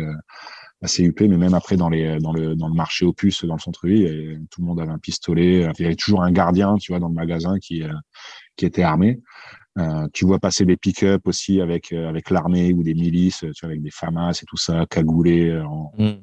assez 0.83 1.03
huppé, 1.03 1.27
mais 1.29 1.37
même 1.37 1.55
après 1.55 1.77
dans 1.77 1.89
les 1.89 2.19
dans 2.19 2.33
le 2.33 2.55
dans 2.55 2.69
le 2.69 2.75
marché 2.75 3.05
opus 3.05 3.45
dans 3.45 3.55
le 3.55 3.61
centre-ville, 3.61 4.47
tout 4.51 4.61
le 4.61 4.67
monde 4.67 4.81
avait 4.81 4.93
un 4.93 4.99
pistolet. 4.99 5.69
Il 5.79 5.83
y 5.83 5.87
avait 5.87 5.97
toujours 5.97 6.23
un 6.23 6.31
gardien, 6.31 6.77
tu 6.77 6.93
vois, 6.93 7.01
dans 7.01 7.09
le 7.09 7.15
magasin 7.15 7.59
qui 7.59 7.83
euh, 7.83 7.93
qui 8.57 8.67
était 8.67 8.83
armé. 8.83 9.21
Euh, 9.79 10.09
tu 10.13 10.25
vois 10.27 10.39
passer 10.39 10.65
des 10.65 10.77
pick-up 10.77 11.27
aussi 11.27 11.61
avec 11.61 11.93
euh, 11.93 12.09
avec 12.09 12.31
l'armée 12.31 12.73
ou 12.73 12.83
des 12.83 12.95
milices, 12.95 13.41
tu 13.41 13.61
vois, 13.61 13.71
avec 13.71 13.83
des 13.83 13.91
FAMAS 13.91 14.41
et 14.43 14.47
tout 14.47 14.57
ça, 14.57 14.87
cagoulés 14.89 15.59
en, 15.61 15.93
mm. 15.99 16.21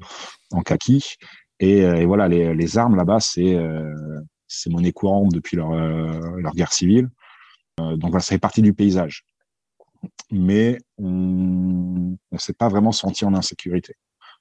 en 0.52 0.62
kaki. 0.62 1.16
Et, 1.62 1.80
et, 1.80 2.06
voilà, 2.06 2.28
les, 2.28 2.54
les 2.54 2.78
armes 2.78 2.98
là-bas, 2.98 3.22
c'est 3.22 3.58
c'est 4.48 4.70
monnaie 4.70 4.92
courante 4.92 5.32
depuis 5.32 5.58
leur 5.58 5.72
leur 5.72 6.54
guerre 6.54 6.74
civile. 6.74 7.10
donc 7.78 8.12
voilà, 8.12 8.20
ça 8.20 8.36
fait 8.36 8.40
partie 8.40 8.62
du 8.62 8.74
paysage. 8.74 9.24
Mais 10.32 10.78
on 10.98 12.18
ne 12.32 12.38
s'est 12.38 12.54
pas 12.54 12.68
vraiment 12.68 12.92
senti 12.92 13.26
en 13.26 13.34
insécurité 13.34 13.96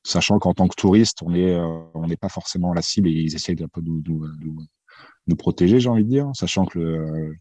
sachant 0.05 0.39
qu'en 0.39 0.53
tant 0.53 0.69
que 0.69 0.77
touriste, 0.77 1.23
on 1.23 1.31
n'est 1.31 1.55
euh, 1.55 1.81
on 1.95 2.07
n'est 2.07 2.17
pas 2.17 2.29
forcément 2.29 2.73
la 2.73 2.83
cible 2.83 3.09
et 3.09 3.13
ils 3.13 3.35
essayent 3.35 3.61
un 3.63 3.69
peu 3.69 3.81
de 3.83 3.89
nous, 3.89 5.37
protéger, 5.37 5.81
j'ai 5.81 5.89
envie 5.89 6.05
de 6.05 6.09
dire, 6.11 6.31
sachant 6.35 6.67
que 6.67 6.79
le, 6.79 7.35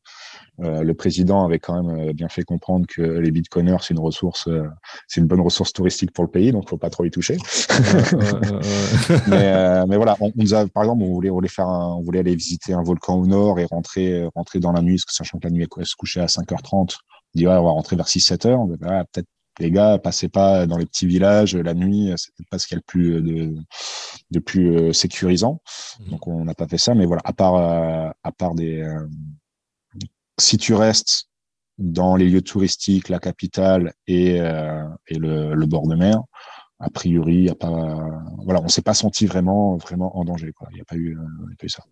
euh, 0.61 0.83
le 0.83 0.93
président 0.93 1.45
avait 1.45 1.59
quand 1.59 1.83
même 1.83 2.09
euh, 2.09 2.13
bien 2.13 2.29
fait 2.29 2.43
comprendre 2.43 2.87
que 2.87 3.01
les 3.01 3.29
bitcoiners, 3.29 3.75
c'est 3.81 3.93
une 3.93 3.99
ressource, 3.99 4.47
c'est 5.07 5.19
une 5.19 5.27
bonne 5.27 5.41
ressource 5.41 5.73
touristique 5.73 6.13
pour 6.13 6.23
le 6.23 6.29
pays, 6.29 6.53
donc 6.53 6.69
faut 6.69 6.77
pas 6.77 6.89
trop 6.89 7.03
y 7.03 7.11
toucher. 7.11 7.37
mais, 9.27 9.85
mais 9.85 9.97
voilà, 9.97 10.15
on, 10.21 10.31
nous 10.35 10.53
a, 10.53 10.65
par 10.67 10.83
exemple, 10.83 11.03
on 11.03 11.13
voulait, 11.13 11.29
on 11.29 11.35
voulait 11.35 11.49
faire 11.49 11.67
on 11.67 12.01
voulait 12.01 12.19
aller 12.19 12.35
visiter 12.35 12.73
un 12.73 12.83
volcan 12.83 13.15
au 13.15 13.27
nord 13.27 13.59
et 13.59 13.65
rentrer, 13.65 14.25
rentrer 14.33 14.59
dans 14.59 14.71
la 14.71 14.81
nuit, 14.81 14.99
sachant 15.05 15.37
que 15.37 15.47
la 15.47 15.51
nuit 15.51 15.67
elle 15.77 15.85
se 15.85 15.95
couchait 15.95 16.21
à 16.21 16.27
5h30. 16.27 16.73
On 16.73 16.87
dit, 17.35 17.47
ouais, 17.47 17.53
on 17.53 17.63
va 17.63 17.71
rentrer 17.71 17.97
vers 17.97 18.07
6-7 18.07 18.47
heures. 18.47 18.61
On 18.61 18.67
dit, 18.67 18.77
peut-être 18.77 19.27
les 19.59 19.71
gars 19.71 19.99
passaient 19.99 20.29
pas 20.29 20.65
dans 20.65 20.77
les 20.77 20.85
petits 20.85 21.07
villages 21.07 21.55
la 21.55 21.73
nuit, 21.73 22.11
c'était 22.15 22.43
pas 22.49 22.59
ce 22.59 22.67
qu'il 22.67 22.75
y 22.75 22.77
a 22.77 22.81
le 22.81 22.83
plus 22.85 23.21
de, 23.21 23.55
de 24.31 24.39
plus 24.39 24.75
euh, 24.75 24.93
sécurisant. 24.93 25.61
Mmh. 25.99 26.09
Donc 26.09 26.27
on 26.27 26.43
n'a 26.45 26.53
pas 26.53 26.67
fait 26.67 26.77
ça, 26.77 26.95
mais 26.95 27.05
voilà, 27.05 27.21
à 27.25 27.33
part 27.33 27.55
euh, 27.55 28.09
à 28.23 28.31
part 28.31 28.55
des 28.55 28.81
euh, 28.81 29.07
si 30.39 30.57
tu 30.57 30.73
restes 30.73 31.29
dans 31.77 32.15
les 32.15 32.29
lieux 32.29 32.41
touristiques, 32.41 33.09
la 33.09 33.19
capitale 33.19 33.93
et, 34.07 34.35
et 34.35 35.17
le, 35.17 35.55
le, 35.55 35.65
bord 35.65 35.87
de 35.87 35.95
mer, 35.95 36.21
a 36.79 36.89
priori, 36.89 37.43
y 37.43 37.49
a 37.49 37.55
pas 37.55 38.21
voilà, 38.43 38.61
on 38.61 38.67
s'est 38.67 38.83
pas 38.83 38.93
senti 38.93 39.25
vraiment 39.25 39.77
vraiment 39.77 40.17
en 40.17 40.23
danger. 40.23 40.51
Il 40.71 40.75
n'y 40.75 40.81
a 40.81 40.85
pas 40.85 40.95
eu, 40.95 41.17
il 41.45 41.49
y 41.49 41.53
a 41.53 41.55
pas 41.57 41.65
eu 41.65 41.69
ça. 41.69 41.83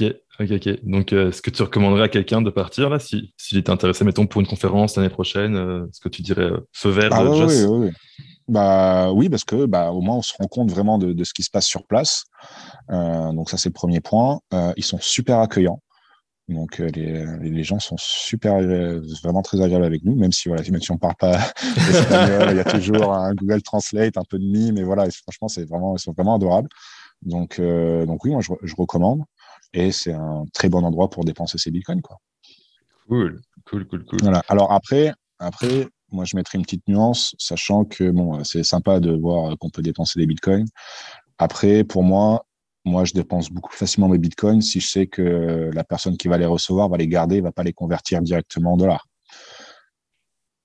Ok, 0.00 0.14
ok, 0.40 0.50
ok. 0.52 0.84
Donc, 0.84 1.12
euh, 1.12 1.28
est-ce 1.28 1.42
que 1.42 1.50
tu 1.50 1.62
recommanderais 1.62 2.04
à 2.04 2.08
quelqu'un 2.08 2.42
de 2.42 2.50
partir 2.50 2.88
là, 2.88 2.98
s'il 2.98 3.30
si, 3.36 3.58
était 3.58 3.70
intéressé, 3.70 4.04
mettons, 4.04 4.26
pour 4.26 4.40
une 4.40 4.46
conférence 4.46 4.96
l'année 4.96 5.08
prochaine 5.08 5.56
euh, 5.56 5.86
Est-ce 5.86 6.00
que 6.00 6.08
tu 6.08 6.22
dirais 6.22 6.42
euh, 6.42 6.66
feu 6.72 6.90
vert 6.90 7.10
bah, 7.10 7.24
oui, 7.28 7.42
oui, 7.42 7.64
oui, 7.66 7.90
Bah 8.46 9.12
oui, 9.12 9.28
parce 9.28 9.44
que 9.44 9.66
bah, 9.66 9.90
au 9.90 10.00
moins 10.00 10.16
on 10.16 10.22
se 10.22 10.34
rend 10.38 10.46
compte 10.46 10.70
vraiment 10.70 10.98
de, 10.98 11.12
de 11.12 11.24
ce 11.24 11.34
qui 11.34 11.42
se 11.42 11.50
passe 11.50 11.66
sur 11.66 11.84
place. 11.86 12.24
donc 12.88 13.50
ça 13.50 13.56
c'est 13.56 13.70
le 13.70 13.74
premier 13.74 14.00
point. 14.00 14.40
ils 14.76 14.84
sont 14.84 14.98
super 15.00 15.40
accueillants. 15.40 15.82
Donc 16.48 16.78
les, 16.78 17.26
les, 17.42 17.62
gens 17.62 17.78
sont 17.78 17.96
super, 17.98 18.54
vraiment 19.22 19.42
très 19.42 19.60
agréables 19.60 19.84
avec 19.84 20.02
nous, 20.02 20.14
même 20.14 20.32
si 20.32 20.48
voilà, 20.48 20.62
même 20.70 20.80
si 20.80 20.90
on 20.90 20.96
parle 20.96 21.16
pas 21.16 21.36
espagnol, 21.90 22.48
il 22.52 22.56
y 22.56 22.60
a 22.60 22.64
toujours 22.64 23.12
un 23.12 23.34
Google 23.34 23.60
Translate, 23.60 24.16
un 24.16 24.24
peu 24.26 24.38
de 24.38 24.44
mime, 24.44 24.76
mais 24.76 24.82
voilà, 24.82 25.04
franchement 25.10 25.48
c'est 25.48 25.68
vraiment, 25.68 25.94
ils 25.96 26.00
sont 26.00 26.12
vraiment 26.12 26.36
adorables. 26.36 26.68
Donc 27.20 27.60
donc 27.60 28.24
oui, 28.24 28.30
moi 28.30 28.40
je, 28.40 28.52
je 28.62 28.74
recommande 28.76 29.24
et 29.72 29.92
c'est 29.92 30.12
un 30.12 30.44
très 30.52 30.68
bon 30.68 30.84
endroit 30.84 31.10
pour 31.10 31.24
dépenser 31.24 31.58
ses 31.58 31.70
bitcoins. 31.70 32.02
Quoi. 32.02 32.18
Cool, 33.08 33.40
cool, 33.64 33.86
cool, 33.86 34.04
cool. 34.04 34.18
Voilà. 34.22 34.42
Alors 34.48 34.72
après, 34.72 35.12
après, 35.38 35.88
moi 36.10 36.24
je 36.24 36.36
mettrai 36.36 36.58
une 36.58 36.64
petite 36.64 36.86
nuance, 36.88 37.34
sachant 37.38 37.84
que 37.84 38.10
bon, 38.10 38.42
c'est 38.44 38.62
sympa 38.62 39.00
de 39.00 39.12
voir 39.12 39.56
qu'on 39.58 39.70
peut 39.70 39.82
dépenser 39.82 40.18
des 40.18 40.26
bitcoins. 40.26 40.66
Après, 41.38 41.84
pour 41.84 42.02
moi, 42.02 42.46
moi 42.84 43.04
je 43.04 43.12
dépense 43.12 43.50
beaucoup 43.50 43.72
facilement 43.72 44.08
mes 44.08 44.18
bitcoins 44.18 44.60
si 44.60 44.80
je 44.80 44.88
sais 44.88 45.06
que 45.06 45.70
la 45.72 45.84
personne 45.84 46.16
qui 46.16 46.28
va 46.28 46.38
les 46.38 46.46
recevoir 46.46 46.88
va 46.88 46.96
les 46.96 47.08
garder, 47.08 47.40
va 47.40 47.52
pas 47.52 47.62
les 47.62 47.72
convertir 47.72 48.22
directement 48.22 48.74
en 48.74 48.76
dollars. 48.76 49.07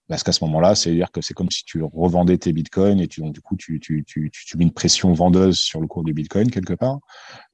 Parce 0.10 0.24
qu'à 0.24 0.34
ce 0.34 0.44
moment-là, 0.46 0.76
c'est-à-dire 0.76 1.12
que 1.12 1.22
c'est 1.22 1.34
comme 1.34 1.50
si 1.50 1.64
tu 1.64 1.82
revendais 1.82 2.38
tes 2.38 2.52
bitcoins 2.52 3.00
et 3.00 3.08
tu, 3.08 3.22
du 3.22 4.04
tu, 4.04 4.58
mets 4.58 4.64
une 4.64 4.74
pression 4.74 5.14
vendeuse 5.14 5.58
sur 5.58 5.80
le 5.80 5.88
cours 5.88 6.04
du 6.04 6.14
bitcoin 6.14 6.52
quelque 6.52 6.74
part. 6.74 7.00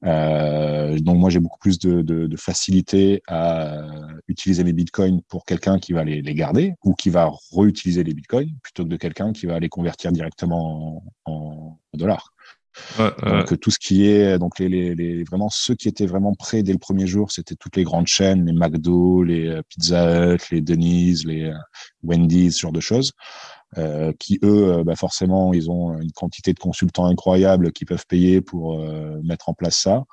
Euh, 0.04 0.98
donc, 0.98 1.18
moi, 1.18 1.30
j'ai 1.30 1.38
beaucoup 1.38 1.58
plus 1.58 1.78
de, 1.78 2.36
facilité 2.36 3.22
à 3.28 3.86
utiliser 4.26 4.64
mes 4.64 4.72
bitcoins 4.72 5.22
pour 5.28 5.44
quelqu'un 5.44 5.78
qui 5.78 5.92
va 5.92 6.04
les, 6.04 6.22
garder 6.34 6.74
ou 6.82 6.94
qui 6.94 7.10
va 7.10 7.30
réutiliser 7.56 8.02
les 8.02 8.14
bitcoins 8.14 8.50
plutôt 8.62 8.84
que 8.84 8.88
de 8.88 8.96
quelqu'un 8.96 9.32
qui 9.32 9.46
va 9.46 9.58
les 9.60 9.68
convertir 9.68 10.10
directement 10.10 11.04
en, 11.24 11.78
en 11.92 11.96
dollars 11.96 12.32
donc 12.98 13.58
tout 13.60 13.70
ce 13.70 13.78
qui 13.78 14.06
est 14.06 14.38
donc 14.38 14.58
les, 14.58 14.68
les, 14.68 14.94
les, 14.94 15.24
vraiment 15.24 15.48
ceux 15.48 15.74
qui 15.74 15.88
étaient 15.88 16.06
vraiment 16.06 16.34
prêts 16.34 16.62
dès 16.62 16.72
le 16.72 16.78
premier 16.78 17.06
jour, 17.06 17.32
c'était 17.32 17.56
toutes 17.56 17.76
les 17.76 17.84
grandes 17.84 18.06
chaînes, 18.06 18.46
les 18.46 18.52
McDo, 18.52 19.22
les 19.22 19.48
euh, 19.48 19.62
Pizza 19.68 20.34
Hut, 20.34 20.38
les 20.50 20.60
Denny's, 20.60 21.24
les 21.24 21.44
euh, 21.44 21.54
Wendy's, 22.02 22.56
ce 22.56 22.60
genre 22.60 22.72
de 22.72 22.80
choses, 22.80 23.12
euh, 23.78 24.12
qui 24.18 24.38
eux, 24.42 24.78
euh, 24.78 24.84
bah 24.84 24.96
forcément, 24.96 25.52
ils 25.52 25.70
ont 25.70 25.98
une 26.00 26.12
quantité 26.12 26.52
de 26.52 26.58
consultants 26.58 27.06
incroyables 27.06 27.72
qui 27.72 27.84
peuvent 27.84 28.06
payer 28.06 28.40
pour 28.40 28.78
mettre 29.22 29.48
en 29.48 29.54
place 29.54 29.76
ça. 29.76 30.04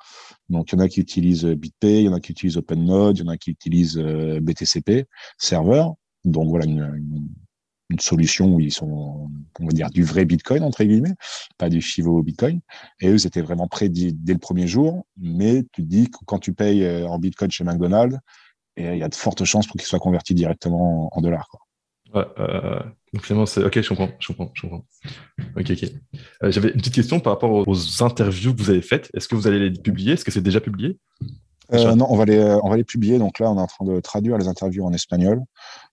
Donc 0.48 0.72
il 0.72 0.76
y 0.76 0.78
en 0.78 0.84
a 0.84 0.88
qui 0.88 1.00
utilisent 1.00 1.44
BitPay, 1.44 2.00
il 2.00 2.06
y 2.06 2.08
en 2.08 2.14
a 2.14 2.20
qui 2.20 2.32
utilisent 2.32 2.56
OpenNode, 2.56 3.18
il 3.18 3.24
y 3.24 3.24
en 3.24 3.30
a 3.30 3.36
qui 3.36 3.50
utilisent 3.50 3.98
BTCP 3.98 5.06
serveur. 5.38 5.94
Donc 6.24 6.48
voilà 6.48 6.66
une, 6.66 6.80
une 6.96 7.28
une 7.90 8.00
solution 8.00 8.54
où 8.54 8.60
ils 8.60 8.72
sont, 8.72 9.30
on 9.60 9.66
va 9.66 9.72
dire, 9.72 9.90
du 9.90 10.02
vrai 10.02 10.24
Bitcoin, 10.24 10.62
entre 10.62 10.84
guillemets, 10.84 11.14
pas 11.56 11.68
du 11.68 11.80
Chivo 11.80 12.22
Bitcoin. 12.22 12.60
Et 13.00 13.08
eux, 13.08 13.18
c'était 13.18 13.40
vraiment 13.40 13.66
prêts 13.66 13.88
dès 13.88 14.32
le 14.32 14.38
premier 14.38 14.66
jour. 14.66 15.06
Mais 15.16 15.62
tu 15.72 15.82
te 15.82 15.86
dis 15.88 16.10
que 16.10 16.18
quand 16.26 16.38
tu 16.38 16.52
payes 16.52 16.84
euh, 16.84 17.06
en 17.06 17.18
Bitcoin 17.18 17.50
chez 17.50 17.64
McDonald's, 17.64 18.18
il 18.76 18.96
y 18.96 19.02
a 19.02 19.08
de 19.08 19.14
fortes 19.14 19.44
chances 19.44 19.66
pour 19.66 19.76
qu'il 19.76 19.86
soit 19.86 19.98
converti 19.98 20.34
directement 20.34 21.08
en, 21.16 21.20
dollars. 21.20 21.48
Quoi. 21.48 22.32
Euh, 22.38 22.80
donc 23.12 23.48
c'est 23.48 23.64
ok, 23.64 23.80
je 23.80 23.88
comprends, 23.88 24.10
je 24.18 24.28
comprends, 24.28 24.50
je 24.54 24.62
comprends. 24.62 24.84
Ok, 25.56 25.70
ok. 25.70 25.84
Euh, 26.42 26.50
j'avais 26.50 26.68
une 26.68 26.76
petite 26.76 26.94
question 26.94 27.20
par 27.20 27.32
rapport 27.32 27.66
aux 27.66 28.02
interviews 28.02 28.54
que 28.54 28.62
vous 28.62 28.70
avez 28.70 28.82
faites. 28.82 29.10
Est-ce 29.14 29.28
que 29.28 29.34
vous 29.34 29.46
allez 29.46 29.70
les 29.70 29.80
publier? 29.80 30.12
Est-ce 30.12 30.24
que 30.24 30.30
c'est 30.30 30.42
déjà 30.42 30.60
publié? 30.60 30.98
Euh, 31.72 31.94
Non, 31.94 32.06
on 32.10 32.16
va, 32.16 32.24
les, 32.24 32.58
on 32.62 32.68
va 32.68 32.76
les 32.76 32.84
publier. 32.84 33.18
Donc 33.18 33.38
là, 33.38 33.50
on 33.50 33.58
est 33.58 33.60
en 33.60 33.66
train 33.66 33.84
de 33.84 34.00
traduire 34.00 34.38
les 34.38 34.48
interviews 34.48 34.84
en 34.84 34.92
espagnol. 34.92 35.42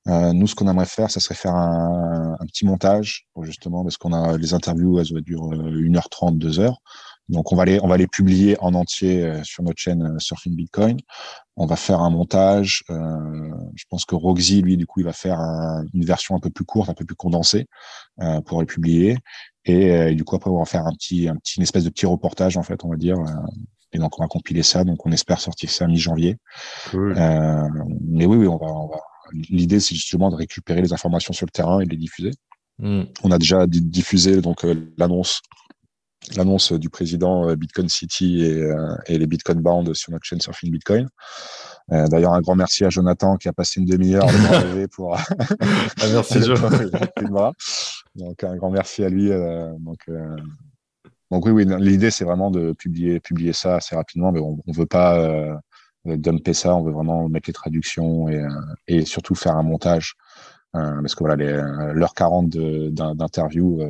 Euh, 0.07 0.33
nous, 0.33 0.47
ce 0.47 0.55
qu'on 0.55 0.67
aimerait 0.67 0.85
faire, 0.85 1.09
ça 1.09 1.19
serait 1.19 1.35
faire 1.35 1.55
un, 1.55 2.37
petit 2.47 2.65
montage, 2.65 3.27
justement, 3.41 3.83
parce 3.83 3.97
qu'on 3.97 4.13
a 4.13 4.37
les 4.37 4.53
interviews, 4.53 4.99
elles 4.99 5.21
durent 5.21 5.49
1h30, 5.51 6.37
2h. 6.37 6.75
Donc 7.27 7.51
on 7.51 7.55
va 7.55 7.65
les 7.65 7.79
on 7.81 7.87
va 7.87 7.97
les 7.97 8.07
publier 8.07 8.55
en 8.59 8.73
entier 8.75 9.25
euh, 9.25 9.43
sur 9.43 9.63
notre 9.63 9.79
chaîne 9.79 10.03
euh, 10.03 10.19
Surfing 10.19 10.55
Bitcoin. 10.55 10.97
On 11.55 11.65
va 11.65 11.75
faire 11.75 12.01
un 12.01 12.09
montage. 12.11 12.83
Euh, 12.89 13.49
je 13.75 13.83
pense 13.89 14.05
que 14.05 14.13
Roxy 14.13 14.61
lui 14.61 14.77
du 14.77 14.85
coup 14.85 14.99
il 14.99 15.05
va 15.05 15.13
faire 15.13 15.39
une 15.39 16.05
version 16.05 16.35
un 16.35 16.39
peu 16.39 16.51
plus 16.51 16.65
courte, 16.65 16.89
un 16.89 16.93
peu 16.93 17.05
plus 17.05 17.15
condensée 17.15 17.67
euh, 18.21 18.41
pour 18.41 18.61
les 18.61 18.67
publier. 18.67 19.17
Et, 19.67 20.13
du 20.13 20.23
coup 20.23 20.35
après 20.35 20.51
on 20.51 20.59
va 20.59 20.65
faire 20.65 20.85
un 20.85 20.93
petit 20.93 21.27
un 21.27 21.35
petit 21.37 21.55
une 21.57 21.63
espèce 21.63 21.83
de 21.83 21.89
petit 21.89 22.05
reportage 22.05 22.57
en 22.57 22.63
fait 22.63 22.83
on 22.83 22.89
va 22.89 22.97
dire. 22.97 23.17
Et 23.93 23.97
donc 23.97 24.19
on 24.19 24.23
va 24.23 24.27
compiler 24.27 24.63
ça. 24.63 24.83
Donc 24.83 25.05
on 25.05 25.11
espère 25.11 25.39
sortir 25.39 25.69
ça 25.69 25.87
mi-janvier. 25.87 26.37
Cool. 26.91 27.15
mais 27.15 28.25
oui 28.25 28.37
oui 28.37 28.47
on 28.47 28.57
va 28.57 28.67
on 28.67 28.87
va. 28.87 28.99
L'idée 29.49 29.79
c'est 29.79 29.95
justement 29.95 30.29
de 30.29 30.35
récupérer 30.35 30.81
les 30.81 30.93
informations 30.93 31.33
sur 31.33 31.45
le 31.45 31.51
terrain 31.51 31.79
et 31.79 31.85
de 31.85 31.91
les 31.91 31.97
diffuser. 31.97 32.31
Hmm. 32.77 33.03
On 33.23 33.31
a 33.31 33.37
déjà 33.37 33.65
diffusé 33.67 34.41
donc 34.41 34.65
l'annonce 34.97 35.41
l'annonce 36.35 36.71
du 36.73 36.89
président 36.89 37.47
euh, 37.47 37.55
Bitcoin 37.55 37.89
City 37.89 38.43
et, 38.43 38.61
euh, 38.61 38.95
et, 39.07 39.17
les 39.17 39.27
Bitcoin 39.27 39.61
Bound 39.61 39.93
sur 39.93 40.11
notre 40.11 40.25
chaîne 40.25 40.41
Surfing 40.41 40.71
Bitcoin. 40.71 41.07
Euh, 41.91 42.07
D'ailleurs, 42.07 42.33
un 42.33 42.41
grand 42.41 42.55
merci 42.55 42.83
à 42.83 42.89
Jonathan 42.89 43.37
qui 43.37 43.47
a 43.47 43.53
passé 43.53 43.79
une 43.79 43.85
demi-heure 43.85 44.27
à 44.27 44.87
pour. 44.91 45.15
ah, 45.39 46.05
merci, 46.11 46.39
Donc, 48.15 48.43
un 48.43 48.55
grand 48.55 48.71
merci 48.71 49.03
à 49.03 49.09
lui. 49.09 49.31
Euh, 49.31 49.71
donc, 49.79 49.99
euh... 50.09 50.35
donc, 51.31 51.45
oui, 51.45 51.51
oui, 51.51 51.65
l'idée, 51.79 52.11
c'est 52.11 52.25
vraiment 52.25 52.51
de 52.51 52.73
publier, 52.73 53.19
publier 53.19 53.53
ça 53.53 53.77
assez 53.77 53.95
rapidement, 53.95 54.31
mais 54.31 54.39
on 54.39 54.59
ne 54.65 54.73
veut 54.73 54.85
pas 54.85 55.59
dumper 56.05 56.53
ça, 56.53 56.75
on 56.75 56.83
veut 56.83 56.91
vraiment 56.91 57.27
mettre 57.29 57.49
les 57.49 57.53
traductions 57.53 58.29
et, 58.29 58.45
et 58.87 59.05
surtout 59.05 59.35
faire 59.35 59.55
un 59.55 59.63
montage. 59.63 60.15
parce 60.71 61.15
que 61.15 61.23
voilà, 61.23 61.35
l'heure 61.93 62.13
40 62.13 62.49
d'interview, 62.49 63.81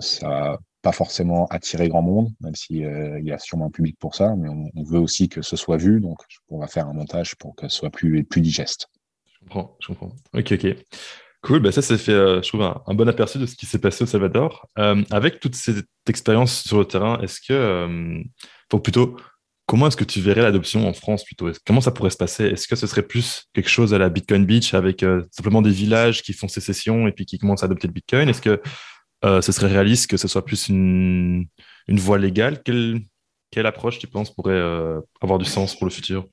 ça 0.00 0.58
pas 0.86 0.92
forcément 0.92 1.48
attirer 1.48 1.88
grand 1.88 2.02
monde, 2.02 2.28
même 2.38 2.54
s'il 2.54 2.84
euh, 2.84 3.18
y 3.18 3.32
a 3.32 3.40
sûrement 3.40 3.66
un 3.66 3.70
public 3.70 3.98
pour 3.98 4.14
ça, 4.14 4.36
mais 4.36 4.48
on, 4.48 4.84
veut 4.84 5.00
aussi 5.00 5.28
que 5.28 5.42
ce 5.42 5.56
soit 5.56 5.78
vu, 5.78 6.00
donc 6.00 6.18
on 6.48 6.60
va 6.60 6.68
faire 6.68 6.86
un 6.86 6.92
montage 6.92 7.34
pour 7.34 7.56
que 7.56 7.66
ce 7.66 7.76
soit 7.76 7.90
plus, 7.90 8.24
digeste. 8.36 8.86
Je 9.80 9.88
comprends. 9.88 10.12
Ok, 10.32 10.52
ok. 10.52 10.76
Cool, 11.46 11.60
bah 11.60 11.70
ça, 11.70 11.80
ça 11.80 11.96
fait, 11.96 12.10
euh, 12.10 12.42
je 12.42 12.48
trouve, 12.48 12.62
un, 12.62 12.94
bon 12.94 13.08
aperçu 13.08 13.38
de 13.38 13.46
ce 13.46 13.54
qui 13.54 13.66
s'est 13.66 13.78
passé 13.78 14.02
au 14.02 14.06
Salvador. 14.06 14.68
Euh, 14.78 15.04
avec 15.12 15.38
toute 15.38 15.54
cette 15.54 15.86
expérience 16.08 16.64
sur 16.64 16.78
le 16.78 16.84
terrain, 16.84 17.20
est-ce 17.20 17.40
que, 17.40 18.20
faut 18.68 18.80
plutôt, 18.80 19.16
comment 19.66 19.86
est-ce 19.86 19.96
que 19.96 20.02
tu 20.02 20.20
verrais 20.20 20.42
l'adoption 20.42 20.88
en 20.88 20.92
France 20.92 21.24
plutôt? 21.24 21.48
Comment 21.64 21.80
ça 21.80 21.92
pourrait 21.92 22.10
se 22.10 22.16
passer? 22.16 22.46
Est-ce 22.46 22.66
que 22.66 22.74
ce 22.74 22.88
serait 22.88 23.06
plus 23.06 23.44
quelque 23.54 23.68
chose 23.68 23.94
à 23.94 23.98
la 23.98 24.08
Bitcoin 24.08 24.44
Beach 24.44 24.74
avec 24.74 25.04
simplement 25.30 25.62
des 25.62 25.70
villages 25.70 26.24
qui 26.24 26.32
font 26.32 26.48
sécession 26.48 27.06
et 27.06 27.12
puis 27.12 27.26
qui 27.26 27.38
commencent 27.38 27.62
à 27.62 27.66
adopter 27.66 27.86
le 27.86 27.92
Bitcoin? 27.92 28.28
Est-ce 28.28 28.42
que 28.42 28.60
euh, 29.24 29.40
ce 29.40 29.52
serait 29.52 29.68
réaliste 29.68 30.10
que 30.10 30.16
ce 30.16 30.26
soit 30.28 30.44
plus 30.44 30.68
une, 30.68 31.46
voie 31.88 32.18
légale? 32.18 32.60
Quelle, 32.64 33.66
approche 33.66 34.00
tu 34.00 34.08
penses 34.08 34.34
pourrait 34.34 34.52
euh, 34.52 35.00
avoir 35.22 35.38
du 35.38 35.44
sens 35.44 35.76
pour 35.76 35.86
le 35.86 35.92
futur? 35.92 36.26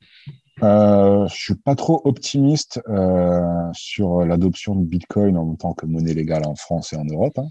Euh, 0.61 1.27
je 1.27 1.35
suis 1.35 1.55
pas 1.55 1.75
trop 1.75 2.01
optimiste 2.05 2.79
euh, 2.87 3.41
sur 3.73 4.23
l'adoption 4.23 4.75
de 4.75 4.85
Bitcoin 4.85 5.37
en 5.37 5.55
tant 5.55 5.73
que 5.73 5.85
monnaie 5.85 6.13
légale 6.13 6.45
en 6.45 6.55
France 6.55 6.93
et 6.93 6.95
en 6.95 7.05
Europe, 7.05 7.39
hein, 7.39 7.47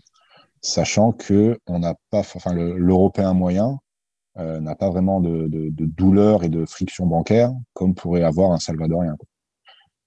sachant 0.61 1.11
que 1.11 1.59
on 1.67 1.81
n'a 1.81 1.95
pas, 2.11 2.21
enfin, 2.21 2.55
l'Européen 2.55 3.35
moyen 3.35 3.79
euh, 4.39 4.61
n'a 4.61 4.77
pas 4.77 4.89
vraiment 4.89 5.21
de, 5.21 5.49
douleur 5.71 6.45
et 6.45 6.49
de 6.49 6.65
friction 6.65 7.07
bancaire 7.07 7.53
comme 7.75 7.95
pourrait 7.95 8.23
avoir 8.23 8.53
un 8.53 8.59
Salvadorien. 8.59 9.17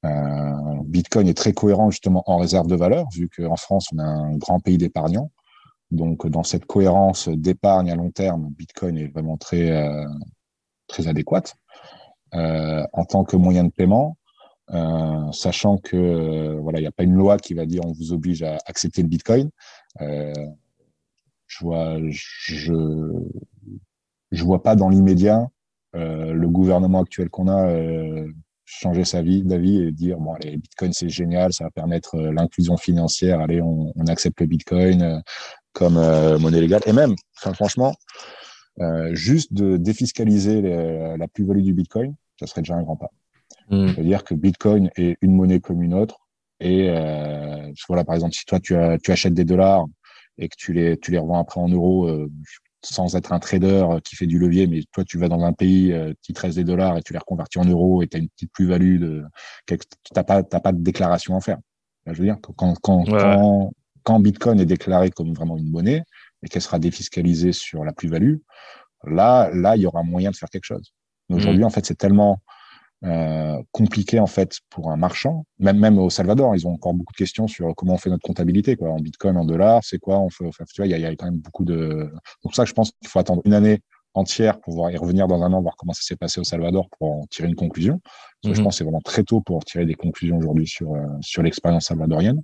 Euh, 0.05 0.51
Bitcoin 0.85 1.27
est 1.27 1.37
très 1.37 1.53
cohérent 1.53 1.91
justement 1.91 2.23
en 2.27 2.37
réserve 2.37 2.67
de 2.67 2.75
valeur, 2.75 3.07
vu 3.13 3.29
qu'en 3.29 3.57
France, 3.57 3.89
on 3.93 3.99
a 3.99 4.03
un 4.03 4.37
grand 4.37 4.59
pays 4.59 4.77
d'épargnants. 4.77 5.31
Donc, 5.91 6.27
dans 6.27 6.43
cette 6.43 6.65
cohérence 6.65 7.27
d'épargne 7.27 7.91
à 7.91 7.95
long 7.95 8.11
terme, 8.11 8.49
Bitcoin 8.51 8.97
est 8.97 9.07
vraiment 9.07 9.37
très, 9.37 9.93
très 10.87 11.07
adéquate. 11.07 11.55
Euh, 12.35 12.85
en 12.91 13.05
tant 13.05 13.23
que 13.23 13.37
moyen 13.37 13.63
de 13.63 13.71
paiement, 13.71 14.17
euh, 14.73 15.31
sachant 15.31 15.77
que 15.77 15.95
euh, 15.95 16.59
voilà, 16.59 16.79
il 16.79 16.81
n'y 16.81 16.87
a 16.87 16.91
pas 16.91 17.03
une 17.03 17.13
loi 17.13 17.37
qui 17.37 17.53
va 17.53 17.65
dire 17.65 17.81
on 17.85 17.93
vous 17.93 18.11
oblige 18.11 18.43
à 18.43 18.57
accepter 18.65 19.01
le 19.03 19.07
Bitcoin. 19.07 19.49
Je 21.47 21.59
vois, 21.61 21.97
je, 22.09 22.73
je 24.31 24.43
vois 24.43 24.63
pas 24.63 24.75
dans 24.75 24.89
l'immédiat 24.89 25.47
le 25.93 26.47
gouvernement 26.47 27.01
actuel 27.01 27.29
qu'on 27.29 27.47
a 27.47 27.69
changer 28.65 29.05
sa 29.05 29.21
vie 29.21 29.43
d'avis 29.43 29.83
et 29.83 29.91
dire 29.91 30.17
bon 30.17 30.33
allez 30.33 30.57
Bitcoin 30.57 30.91
c'est 30.91 31.07
génial 31.07 31.53
ça 31.53 31.65
va 31.65 31.69
permettre 31.69 32.17
l'inclusion 32.17 32.75
financière 32.75 33.39
allez 33.39 33.61
on, 33.61 33.93
accepte 34.07 34.41
le 34.41 34.47
Bitcoin 34.47 35.21
comme 35.71 35.93
monnaie 36.41 36.59
légale 36.59 36.81
et 36.85 36.91
même 36.91 37.15
franchement 37.35 37.95
juste 39.11 39.53
de 39.53 39.77
défiscaliser 39.77 40.61
la 40.61 41.27
plus-value 41.29 41.61
du 41.61 41.73
Bitcoin 41.73 42.15
ça 42.39 42.47
serait 42.47 42.61
déjà 42.61 42.75
un 42.75 42.83
grand 42.83 42.95
pas 42.95 43.11
mm. 43.69 43.89
c'est 43.93 44.01
à 44.01 44.03
dire 44.03 44.23
que 44.23 44.33
Bitcoin 44.33 44.89
est 44.95 45.17
une 45.21 45.33
monnaie 45.33 45.59
comme 45.59 45.81
une 45.81 45.93
autre 45.93 46.19
et 46.59 46.87
voilà 47.87 48.05
par 48.05 48.15
exemple 48.15 48.33
si 48.33 48.45
toi 48.45 48.59
tu, 48.59 48.75
as, 48.75 48.97
tu 48.97 49.11
achètes 49.11 49.33
des 49.33 49.45
dollars 49.45 49.85
et 50.37 50.47
que 50.47 50.55
tu 50.57 50.73
les 50.73 50.97
tu 50.97 51.11
les 51.11 51.17
revends 51.17 51.39
après 51.39 51.59
en 51.59 51.67
euros 51.67 52.09
sans 52.85 53.15
être 53.15 53.33
un 53.33 53.39
trader 53.39 53.85
euh, 53.89 53.99
qui 53.99 54.15
fait 54.15 54.27
du 54.27 54.39
levier, 54.39 54.67
mais 54.67 54.81
toi, 54.91 55.03
tu 55.03 55.17
vas 55.17 55.27
dans 55.27 55.43
un 55.43 55.53
pays 55.53 55.91
euh, 55.91 56.13
qui 56.21 56.33
te 56.33 56.41
reste 56.41 56.55
des 56.55 56.63
dollars 56.63 56.97
et 56.97 57.01
tu 57.01 57.13
les 57.13 57.19
reconvertis 57.19 57.59
en 57.59 57.65
euros 57.65 58.03
et 58.03 58.07
tu 58.07 58.17
as 58.17 58.19
une 58.19 58.29
petite 58.29 58.51
plus-value 58.51 58.99
de. 58.99 59.23
Tu 59.65 59.77
n'as 60.15 60.23
pas, 60.23 60.43
pas 60.43 60.71
de 60.71 60.81
déclaration 60.81 61.35
à 61.35 61.41
faire. 61.41 61.57
je 62.05 62.13
veux 62.13 62.25
dire, 62.25 62.37
quand, 62.41 62.53
quand, 62.53 63.05
quand, 63.05 63.71
quand, 64.03 64.19
Bitcoin 64.19 64.59
est 64.59 64.65
déclaré 64.65 65.09
comme 65.09 65.33
vraiment 65.33 65.57
une 65.57 65.69
monnaie 65.69 66.03
et 66.43 66.47
qu'elle 66.47 66.61
sera 66.61 66.79
défiscalisée 66.79 67.51
sur 67.51 67.83
la 67.83 67.91
plus-value, 67.91 68.37
là, 69.05 69.49
là, 69.53 69.75
il 69.75 69.81
y 69.81 69.87
aura 69.87 70.03
moyen 70.03 70.31
de 70.31 70.35
faire 70.35 70.49
quelque 70.49 70.65
chose. 70.65 70.93
Aujourd'hui, 71.29 71.63
mmh. 71.63 71.65
en 71.65 71.69
fait, 71.69 71.85
c'est 71.85 71.97
tellement 71.97 72.39
euh, 73.03 73.61
compliqué 73.71 74.19
en 74.19 74.27
fait 74.27 74.59
pour 74.69 74.91
un 74.91 74.95
marchand. 74.95 75.45
Même 75.59 75.77
même 75.77 75.99
au 75.99 76.09
Salvador, 76.09 76.55
ils 76.55 76.65
ont 76.65 76.73
encore 76.73 76.93
beaucoup 76.93 77.13
de 77.13 77.17
questions 77.17 77.47
sur 77.47 77.75
comment 77.75 77.93
on 77.93 77.97
fait 77.97 78.09
notre 78.09 78.23
comptabilité, 78.23 78.75
quoi, 78.75 78.89
en 78.89 78.97
Bitcoin, 78.97 79.37
en 79.37 79.45
dollars, 79.45 79.83
c'est 79.83 79.99
quoi 79.99 80.19
on 80.19 80.29
fait. 80.29 80.45
Enfin, 80.47 80.63
tu 80.65 80.81
vois, 80.81 80.87
il 80.87 80.91
y 80.91 80.93
a, 80.93 80.97
y 80.97 81.05
a, 81.05 81.15
quand 81.15 81.25
même 81.25 81.39
beaucoup 81.39 81.65
de. 81.65 82.11
Donc 82.43 82.55
ça, 82.55 82.65
je 82.65 82.73
pense 82.73 82.91
qu'il 82.91 83.07
faut 83.07 83.19
attendre 83.19 83.41
une 83.45 83.53
année 83.53 83.81
entière 84.15 84.55
pour 84.55 84.73
pouvoir 84.73 84.91
y 84.91 84.97
revenir 84.97 85.27
dans 85.27 85.43
un 85.43 85.51
an, 85.53 85.61
voir 85.61 85.75
comment 85.75 85.93
ça 85.93 86.01
s'est 86.01 86.15
passé 86.15 86.39
au 86.39 86.43
Salvador 86.43 86.87
pour 86.97 87.11
en 87.11 87.25
tirer 87.27 87.47
une 87.47 87.55
conclusion. 87.55 87.99
Je 88.43 88.49
mhm. 88.49 88.63
pense 88.63 88.75
que 88.75 88.77
c'est 88.77 88.83
vraiment 88.83 89.01
très 89.01 89.23
tôt 89.23 89.41
pour 89.41 89.63
tirer 89.65 89.85
des 89.85 89.95
conclusions 89.95 90.37
aujourd'hui 90.37 90.67
sur 90.67 90.93
euh, 90.95 91.05
sur 91.21 91.43
l'expérience 91.43 91.85
salvadorienne. 91.85 92.41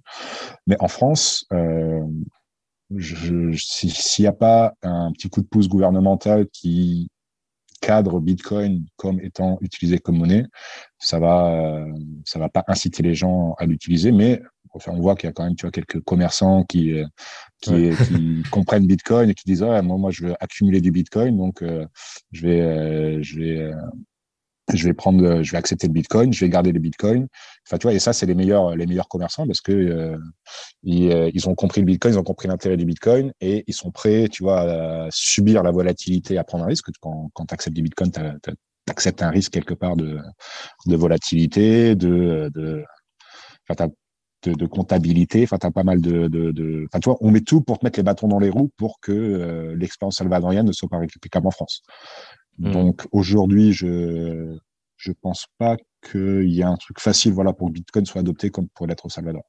Mais 0.68 0.76
en 0.80 0.88
France, 0.88 1.46
euh, 1.54 2.06
s'il 3.00 4.24
n'y 4.24 4.28
a 4.28 4.34
pas 4.34 4.74
un 4.84 5.12
petit 5.14 5.30
coup 5.30 5.42
de 5.42 5.48
pouce 5.48 5.70
gouvernemental 5.70 6.48
qui 6.50 7.10
cadre 7.82 8.20
Bitcoin 8.20 8.86
comme 8.96 9.20
étant 9.20 9.58
utilisé 9.62 10.00
comme 10.00 10.18
monnaie, 10.18 10.46
ça 11.00 11.20
va, 11.20 11.86
ça 12.26 12.40
va 12.40 12.48
pas 12.48 12.64
inciter 12.68 13.04
les 13.04 13.16
gens 13.16 13.56
à 13.58 13.66
l'utiliser, 13.66 14.12
mais 14.12 14.42
enfin, 14.74 14.92
on 14.96 15.02
voit 15.02 15.16
qu'il 15.16 15.28
y 15.28 15.30
a 15.30 15.34
quand 15.34 15.44
même, 15.44 15.56
tu 15.56 15.64
vois, 15.64 15.72
quelques 15.72 16.00
commerçants 16.02 16.64
qui, 16.64 16.94
qui, 17.62 17.90
qui 17.90 18.44
comprennent 18.52 18.88
Bitcoin 18.88 19.30
et 19.30 19.34
qui 19.34 19.44
disent, 19.46 19.64
ah, 19.64 19.82
moi, 19.82 19.98
moi, 19.98 20.12
je 20.12 20.26
veux 20.26 20.36
accumuler 20.40 20.82
du 20.82 20.92
Bitcoin, 20.92 21.38
donc 21.38 21.62
euh, 21.62 21.86
je 22.32 22.48
vais, 22.48 22.62
euh, 22.62 23.20
je 23.22 23.40
vais, 23.40 23.58
euh, 23.58 23.76
je 24.74 24.86
vais 24.86 24.94
prendre, 24.94 25.24
euh, 25.24 25.44
je 25.44 25.52
vais 25.52 25.58
accepter 25.58 25.88
le 25.88 25.94
Bitcoin, 25.94 26.34
je 26.34 26.44
vais 26.44 26.50
garder 26.50 26.72
le 26.72 26.80
Bitcoin. 26.80 27.28
Enfin, 27.68 27.78
tu 27.78 27.84
vois, 27.84 27.94
et 27.94 28.00
ça, 28.00 28.14
c'est 28.14 28.26
les 28.26 28.36
meilleurs, 28.36 28.76
les 28.76 28.86
meilleurs 28.86 29.08
commerçants 29.08 29.46
parce 29.48 29.62
que 29.62 29.72
euh, 29.72 30.18
ils, 30.84 31.12
euh, 31.12 31.30
ont 31.46 31.56
compris 31.56 31.82
le 31.82 31.88
Bitcoin, 31.88 32.14
ils 32.14 32.20
ont 32.20 32.24
compris 32.24 32.48
l'intérêt 32.48 32.78
du 32.78 32.86
Bitcoin 32.86 33.34
et 33.42 33.64
ils 33.68 33.74
sont 33.74 33.92
prêts, 33.92 34.28
tu 34.30 34.44
vois, 34.44 34.62
à 34.62 35.08
subir 35.12 35.64
la 35.64 35.72
volatilité, 35.72 36.38
à 36.38 36.44
prendre 36.44 36.64
un 36.66 36.68
risque. 36.68 36.88
Quand, 37.02 37.30
quand 37.34 37.46
tu 37.46 37.54
acceptes 37.54 37.76
du 37.76 37.82
Bitcoin, 37.82 38.12
tu 38.12 38.20
acceptes 38.88 39.22
un 39.22 39.30
risque 39.30 39.52
quelque 39.52 39.74
part 39.74 39.96
de, 39.96 40.20
volatilité, 40.88 41.96
de, 41.96 42.52
comptabilité. 44.72 45.44
Enfin, 45.44 45.58
tu 45.58 45.68
as 45.68 45.72
pas 45.72 45.84
mal 45.84 46.02
de, 46.02 46.28
de, 46.28 46.52
de, 46.52 46.86
Enfin, 46.88 47.00
tu 47.00 47.10
vois, 47.10 47.18
on 47.22 47.32
met 47.32 47.42
tout 47.42 47.62
pour 47.62 47.80
te 47.80 47.86
mettre 47.86 48.00
les 48.00 48.04
bâtons 48.04 48.28
dans 48.28 48.40
les 48.40 48.50
roues 48.50 48.72
pour 48.78 49.00
que 49.00 49.74
l'expérience 49.78 50.18
salvadorienne 50.18 50.66
ne 50.66 50.72
soit 50.72 50.90
pas 50.90 50.98
réplicable 50.98 51.48
en 51.48 51.52
France. 51.52 51.84
Mm. 52.62 52.72
Donc 52.72 53.08
aujourd'hui, 53.12 53.74
je 53.74 54.58
je 54.98 55.12
pense 55.20 55.48
pas 55.58 55.78
qu'il 56.10 56.50
y 56.50 56.62
ait 56.62 56.64
un 56.64 56.78
truc 56.78 57.00
facile 57.00 57.34
voilà 57.34 57.54
pour 57.54 57.68
que 57.68 57.74
Bitcoin 57.74 58.06
soit 58.06 58.22
adopté 58.22 58.52
comme 58.52 58.68
pour 58.70 58.86
l'être 58.88 59.06
au 59.06 59.10
Salvador. 59.10 59.44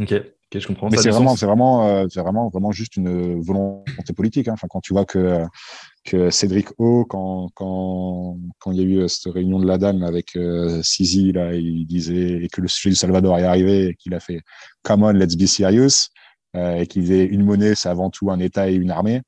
Ok, 0.00 0.12
ok, 0.12 0.60
je 0.60 0.66
comprends. 0.66 0.88
Mais 0.90 0.96
c'est 0.96 1.10
vraiment, 1.10 1.36
c'est 1.36 1.44
vraiment, 1.44 1.86
euh, 1.86 2.06
c'est 2.08 2.20
vraiment, 2.20 2.48
vraiment 2.48 2.70
juste 2.70 2.96
une 2.96 3.40
volonté 3.40 4.12
politique. 4.16 4.48
Hein. 4.48 4.52
Enfin, 4.54 4.68
quand 4.70 4.80
tu 4.80 4.92
vois 4.92 5.04
que 5.04 5.44
que 6.04 6.30
Cédric 6.30 6.68
O, 6.78 7.04
quand 7.04 7.48
quand 7.54 8.38
quand 8.58 8.72
il 8.72 8.78
y 8.78 8.80
a 8.80 8.84
eu 9.04 9.08
cette 9.08 9.32
réunion 9.32 9.58
de 9.58 9.66
la 9.66 9.76
dame 9.76 10.02
avec 10.04 10.36
euh, 10.36 10.80
Sisi 10.82 11.32
là, 11.32 11.54
il 11.54 11.84
disait 11.86 12.44
et 12.44 12.48
que 12.48 12.60
le 12.60 12.68
sujet 12.68 12.90
du 12.90 12.96
Salvador 12.96 13.38
est 13.38 13.44
arrivé 13.44 13.88
et 13.88 13.94
qu'il 13.94 14.14
a 14.14 14.20
fait 14.20 14.40
Come 14.84 15.02
on, 15.02 15.12
let's 15.12 15.36
be 15.36 15.46
serious 15.46 16.08
euh, 16.56 16.76
et 16.76 16.86
qu'il 16.86 17.02
disait 17.02 17.24
une 17.24 17.44
monnaie, 17.44 17.74
c'est 17.74 17.88
avant 17.88 18.08
tout 18.08 18.30
un 18.30 18.38
État 18.38 18.70
et 18.70 18.74
une 18.74 18.90
armée. 18.90 19.20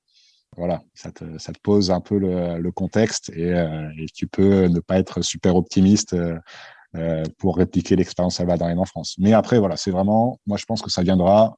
Voilà, 0.57 0.83
ça 0.95 1.13
te, 1.13 1.39
ça 1.39 1.53
te, 1.53 1.61
pose 1.61 1.91
un 1.91 2.01
peu 2.01 2.19
le, 2.19 2.59
le 2.59 2.73
contexte 2.73 3.31
et, 3.31 3.51
et, 3.51 4.07
tu 4.13 4.27
peux 4.27 4.67
ne 4.67 4.81
pas 4.81 4.99
être 4.99 5.23
super 5.23 5.57
optimiste 5.57 6.17
euh, 6.97 7.23
pour 7.39 7.57
répliquer 7.57 7.95
l'expérience 7.95 8.39
salvadorienne 8.39 8.81
en 8.81 8.85
France. 8.85 9.15
Mais 9.19 9.33
après, 9.33 9.61
voilà, 9.61 9.77
c'est 9.77 9.93
vraiment, 9.93 10.41
moi 10.45 10.57
je 10.57 10.65
pense 10.65 10.83
que 10.83 10.91
ça 10.91 11.03
viendra 11.03 11.57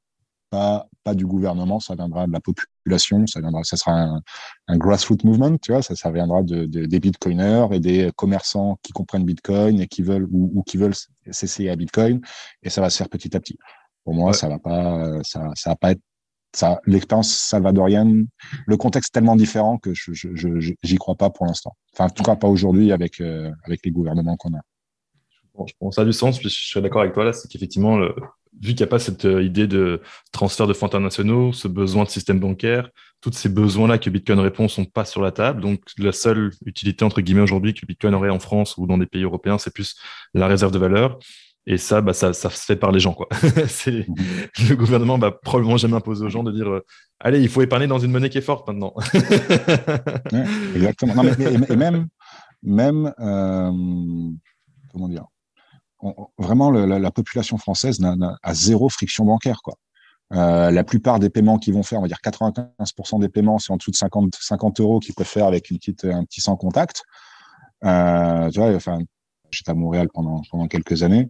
pas, 0.51 0.87
pas 1.05 1.15
du 1.15 1.25
gouvernement, 1.25 1.81
ça 1.81 1.95
viendra 1.95 2.27
de 2.27 2.33
la 2.33 2.41
population, 2.41 3.27
ça 3.27 3.41
viendra, 3.41 3.65
ça 3.65 3.79
sera 3.79 3.93
un, 3.93 4.21
un 4.69 4.77
grassroots 4.77 5.25
movement, 5.25 5.57
tu 5.57 5.73
vois, 5.73 5.81
ça, 5.81 5.97
ça 5.97 6.11
viendra 6.11 6.43
de, 6.43 6.67
de, 6.67 6.85
des 6.85 7.01
bitcoiners 7.01 7.69
et 7.73 7.81
des 7.81 8.11
commerçants 8.15 8.79
qui 8.83 8.93
comprennent 8.93 9.25
Bitcoin 9.25 9.81
et 9.81 9.87
qui 9.87 10.03
veulent 10.03 10.29
ou, 10.31 10.53
ou 10.55 10.63
qui 10.65 10.77
veulent 10.77 10.95
s'essayer 11.31 11.71
à 11.71 11.77
Bitcoin, 11.77 12.21
et 12.63 12.69
ça 12.69 12.83
va 12.83 12.91
se 12.91 12.99
faire 12.99 13.09
petit 13.09 13.35
à 13.35 13.41
petit. 13.41 13.57
Pour 14.05 14.13
moi, 14.13 14.33
ouais. 14.33 14.37
ça 14.37 14.51
va 14.51 14.59
pas, 14.59 15.23
ça, 15.23 15.49
ça 15.55 15.71
va 15.71 15.77
pas 15.77 15.93
être 15.93 16.03
ça, 16.55 16.81
l'expérience 16.87 17.33
salvadorienne, 17.35 18.27
le 18.67 18.77
contexte 18.77 19.11
est 19.11 19.19
tellement 19.19 19.37
différent 19.37 19.79
que 19.79 19.95
je, 19.95 20.13
je, 20.13 20.29
je 20.35 20.73
j'y 20.83 20.97
crois 20.97 21.15
pas 21.15 21.31
pour 21.31 21.47
l'instant. 21.47 21.77
Enfin, 21.95 22.07
en 22.07 22.11
tout 22.11 22.23
cas, 22.23 22.37
pas 22.37 22.49
aujourd'hui 22.49 22.93
avec 22.93 23.21
euh, 23.21 23.51
avec 23.65 23.81
les 23.85 23.91
gouvernements 23.91 24.37
qu'on 24.37 24.55
a. 24.55 24.61
Bon, 25.55 25.67
je 25.67 25.75
pense 25.79 25.97
ça 25.97 26.03
a 26.03 26.05
du 26.05 26.13
sens, 26.13 26.39
puis 26.39 26.49
je 26.49 26.55
suis 26.55 26.81
d'accord 26.81 27.03
avec 27.03 27.13
toi 27.15 27.25
là, 27.25 27.33
c'est 27.33 27.49
qu'effectivement, 27.49 27.99
vu 28.61 28.75
qu'il 28.75 28.77
n'y 28.77 28.83
a 28.85 28.87
pas 28.87 28.99
cette 28.99 29.25
euh, 29.25 29.43
idée 29.43 29.67
de 29.67 30.01
transfert 30.33 30.67
de 30.67 30.73
fonds 30.73 30.87
internationaux, 30.87 31.53
ce 31.53 31.69
besoin 31.69 32.05
de 32.05 32.09
système 32.09 32.39
bancaire, 32.39 32.91
tous 33.21 33.33
ces 33.33 33.49
besoins-là 33.49 33.99
que 33.99 34.11
Bitcoin 34.11 34.39
répond 34.41 34.69
sont 34.69 34.85
pas 34.85 35.05
sur 35.05 35.23
la 35.23 35.31
table. 35.31 35.61
Donc, 35.61 35.81
la 35.99 36.13
seule 36.13 36.51
utilité, 36.67 37.05
entre 37.05 37.21
guillemets, 37.21 37.43
aujourd'hui 37.43 37.73
que 37.73 37.87
Bitcoin 37.87 38.15
aurait 38.15 38.31
en 38.31 38.41
France 38.41 38.77
ou 38.77 38.87
dans 38.87 38.99
des 38.99 39.07
pays 39.07 39.23
européens, 39.23 39.59
c'est 39.59 39.73
plus 39.73 39.97
la 40.35 40.47
réserve 40.47 40.73
de 40.73 40.79
valeur. 40.79 41.19
Et 41.67 41.79
ça, 41.79 42.01
bah, 42.01 42.13
ça, 42.13 42.33
ça 42.33 42.51
se 42.51 42.65
fait 42.65 42.77
par 42.77 42.91
les 42.91 43.01
gens. 43.01 43.13
Quoi. 43.13 43.29
c'est, 43.69 44.07
le 44.69 44.75
gouvernement 44.75 45.19
va 45.19 45.31
probablement 45.31 45.77
jamais 45.77 45.95
imposer 45.95 46.25
aux 46.25 46.29
gens 46.29 46.43
de 46.43 46.51
dire 46.51 46.69
euh, 46.69 46.85
Allez, 47.21 47.41
il 47.41 47.49
faut 47.49 47.63
épargner 47.63 47.87
dans 47.87 48.01
une 48.01 48.11
monnaie 48.11 48.31
qui 48.31 48.39
est 48.39 48.43
forte 48.43 48.67
maintenant. 48.67 48.93
ouais, 49.15 50.45
exactement. 50.75 51.15
Non, 51.15 51.23
mais, 51.23 51.53
et, 51.53 51.77
même, 51.77 52.09
même 52.63 53.15
euh, 53.21 53.73
comment 54.93 55.09
dire 55.09 55.27
on, 56.01 56.27
vraiment 56.39 56.71
le, 56.73 56.85
la, 56.85 56.99
la, 56.99 57.11
population 57.13 57.59
française 57.59 58.01
n'a, 58.01 58.17
n'a, 58.17 58.37
a 58.43 58.55
zéro 58.55 58.89
friction 58.89 59.25
bancaire. 59.25 59.61
Quoi. 59.63 59.75
Euh, 60.35 60.71
la 60.71 60.83
plupart 60.83 61.19
des 61.19 61.29
paiements 61.29 61.59
qu'ils 61.59 61.75
vont 61.75 61.83
faire, 61.83 61.99
on 61.99 62.03
va 62.03 62.09
dire 62.09 62.21
95% 62.25 63.21
des 63.21 63.29
paiements, 63.29 63.59
c'est 63.59 63.73
en 63.73 63.77
dessous 63.77 63.91
de 63.91 63.97
50, 63.97 64.35
50 64.35 64.81
euros 64.81 64.99
qu'ils 64.99 65.15
peuvent 65.15 65.27
faire 65.27 65.47
avec 65.47 65.71
une 65.71 65.79
petite, 65.79 66.05
un 66.05 66.25
petit 66.25 66.41
sans 66.41 66.57
contact. 66.57 67.03
Euh, 67.85 68.49
tu 68.51 68.59
vois, 68.59 68.75
enfin, 68.75 68.99
j'étais 69.53 69.71
à 69.71 69.75
Montréal 69.75 70.09
pendant, 70.13 70.43
pendant 70.51 70.67
quelques 70.67 71.03
années. 71.03 71.29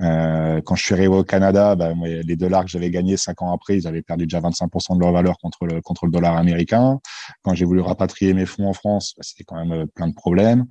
Euh, 0.00 0.60
quand 0.64 0.74
je 0.74 0.84
suis 0.84 0.94
arrivé 0.94 1.08
au 1.08 1.24
Canada, 1.24 1.76
moi, 1.94 2.08
les 2.08 2.36
dollars 2.36 2.64
que 2.64 2.70
j'avais 2.70 2.90
gagnés 2.90 3.16
cinq 3.16 3.42
ans 3.42 3.52
après, 3.52 3.76
ils 3.76 3.86
avaient 3.86 4.02
perdu 4.02 4.26
déjà 4.26 4.40
25% 4.40 4.96
de 4.96 5.00
leur 5.00 5.12
valeur 5.12 5.38
contre 5.38 5.66
le, 5.66 5.80
contre 5.80 6.06
le 6.06 6.12
dollar 6.12 6.36
américain. 6.36 7.00
Quand 7.42 7.54
j'ai 7.54 7.64
voulu 7.64 7.80
rapatrier 7.80 8.34
mes 8.34 8.46
fonds 8.46 8.68
en 8.68 8.72
France, 8.72 9.14
bah, 9.16 9.22
c'était 9.24 9.44
quand 9.44 9.56
même 9.56 9.72
euh, 9.72 9.86
plein 9.86 10.08
de 10.08 10.14
problèmes. 10.14 10.66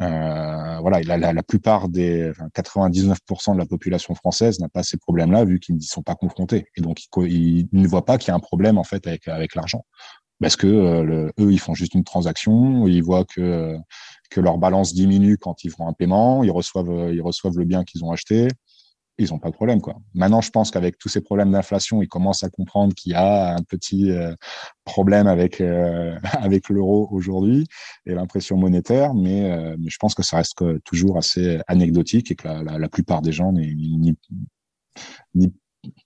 Euh, 0.00 0.78
voilà, 0.80 1.00
la, 1.02 1.32
la, 1.32 1.42
plupart 1.42 1.88
des 1.88 2.30
enfin, 2.30 2.48
99% 2.56 3.54
de 3.54 3.58
la 3.58 3.66
population 3.66 4.14
française 4.14 4.58
n'a 4.58 4.68
pas 4.68 4.82
ces 4.82 4.96
problèmes-là 4.96 5.44
vu 5.44 5.60
qu'ils 5.60 5.76
n'y 5.76 5.84
sont 5.84 6.02
pas 6.02 6.16
confrontés. 6.16 6.66
Et 6.76 6.80
donc, 6.80 7.02
ils, 7.18 7.68
ils 7.72 7.80
ne 7.80 7.86
voient 7.86 8.04
pas 8.04 8.18
qu'il 8.18 8.28
y 8.28 8.30
a 8.32 8.34
un 8.34 8.40
problème 8.40 8.78
en 8.78 8.84
fait 8.84 9.06
avec, 9.06 9.28
avec 9.28 9.54
l'argent 9.54 9.84
parce 10.42 10.56
que 10.56 10.66
euh, 10.66 11.30
eux 11.40 11.52
ils 11.52 11.60
font 11.60 11.74
juste 11.74 11.94
une 11.94 12.04
transaction, 12.04 12.86
ils 12.86 13.02
voient 13.02 13.24
que 13.24 13.76
que 14.30 14.40
leur 14.40 14.58
balance 14.58 14.94
diminue 14.94 15.38
quand 15.38 15.64
ils 15.64 15.70
font 15.70 15.86
un 15.88 15.92
paiement, 15.92 16.42
ils 16.42 16.50
reçoivent 16.50 16.90
reçoivent 17.22 17.58
le 17.58 17.64
bien 17.64 17.84
qu'ils 17.84 18.04
ont 18.04 18.12
acheté, 18.12 18.48
ils 19.18 19.30
n'ont 19.30 19.38
pas 19.38 19.50
de 19.50 19.54
problème. 19.54 19.80
Maintenant, 20.14 20.40
je 20.40 20.50
pense 20.50 20.70
qu'avec 20.70 20.98
tous 20.98 21.08
ces 21.08 21.20
problèmes 21.20 21.50
d'inflation, 21.52 22.02
ils 22.02 22.08
commencent 22.08 22.42
à 22.42 22.50
comprendre 22.50 22.94
qu'il 22.94 23.12
y 23.12 23.14
a 23.14 23.54
un 23.54 23.62
petit 23.62 24.10
euh, 24.10 24.34
problème 24.84 25.26
avec 25.26 25.60
euh, 25.60 26.18
l'euro 26.70 27.08
aujourd'hui 27.10 27.66
et 28.06 28.14
l'impression 28.14 28.56
monétaire, 28.56 29.14
mais, 29.14 29.50
euh, 29.52 29.76
je 29.86 29.96
pense 29.98 30.14
que 30.14 30.22
ça 30.22 30.38
reste 30.38 30.62
toujours 30.84 31.18
assez 31.18 31.60
anecdotique 31.66 32.30
et 32.30 32.34
que 32.34 32.48
la, 32.48 32.62
la, 32.62 32.78
la 32.78 32.88
plupart 32.88 33.22
des 33.22 33.32
gens 33.32 33.52
n'y 33.52 34.16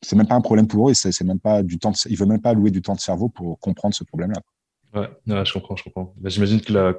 c'est 0.02 0.16
même 0.16 0.26
pas 0.26 0.34
un 0.34 0.40
problème 0.40 0.66
pour 0.66 0.90
eux, 0.90 0.94
c'est 0.94 1.20
même 1.22 1.40
pas 1.40 1.62
du 1.62 1.78
temps, 1.78 1.90
de, 1.90 1.96
ils 2.08 2.16
veulent 2.16 2.28
même 2.28 2.40
pas 2.40 2.50
allouer 2.50 2.70
du 2.70 2.82
temps 2.82 2.94
de 2.94 3.00
cerveau 3.00 3.28
pour 3.28 3.58
comprendre 3.60 3.94
ce 3.94 4.04
problème-là. 4.04 4.40
Ouais, 4.94 5.08
ouais, 5.26 5.44
je 5.44 5.52
comprends, 5.52 5.76
je 5.76 5.84
comprends. 5.84 6.14
J'imagine 6.24 6.60
que 6.60 6.72
la, 6.72 6.94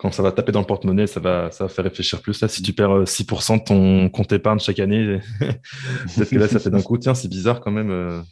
quand 0.00 0.10
ça 0.10 0.22
va 0.22 0.32
taper 0.32 0.50
dans 0.50 0.60
le 0.60 0.66
porte-monnaie, 0.66 1.06
ça 1.06 1.20
va, 1.20 1.50
ça 1.50 1.64
va 1.64 1.68
faire 1.68 1.84
réfléchir 1.84 2.22
plus. 2.22 2.40
Là, 2.40 2.48
si 2.48 2.62
tu 2.62 2.72
perds 2.72 3.04
6% 3.04 3.58
de 3.58 3.64
ton 3.64 4.08
compte 4.08 4.32
épargne 4.32 4.58
chaque 4.58 4.78
année, 4.78 5.20
peut-être 5.40 6.30
que 6.30 6.38
là, 6.38 6.48
ça 6.48 6.58
fait 6.58 6.70
d'un 6.70 6.80
coup, 6.80 6.96
tiens, 6.96 7.14
c'est 7.14 7.28
bizarre 7.28 7.60
quand 7.60 7.70
même. 7.70 7.90
Euh, 7.90 8.22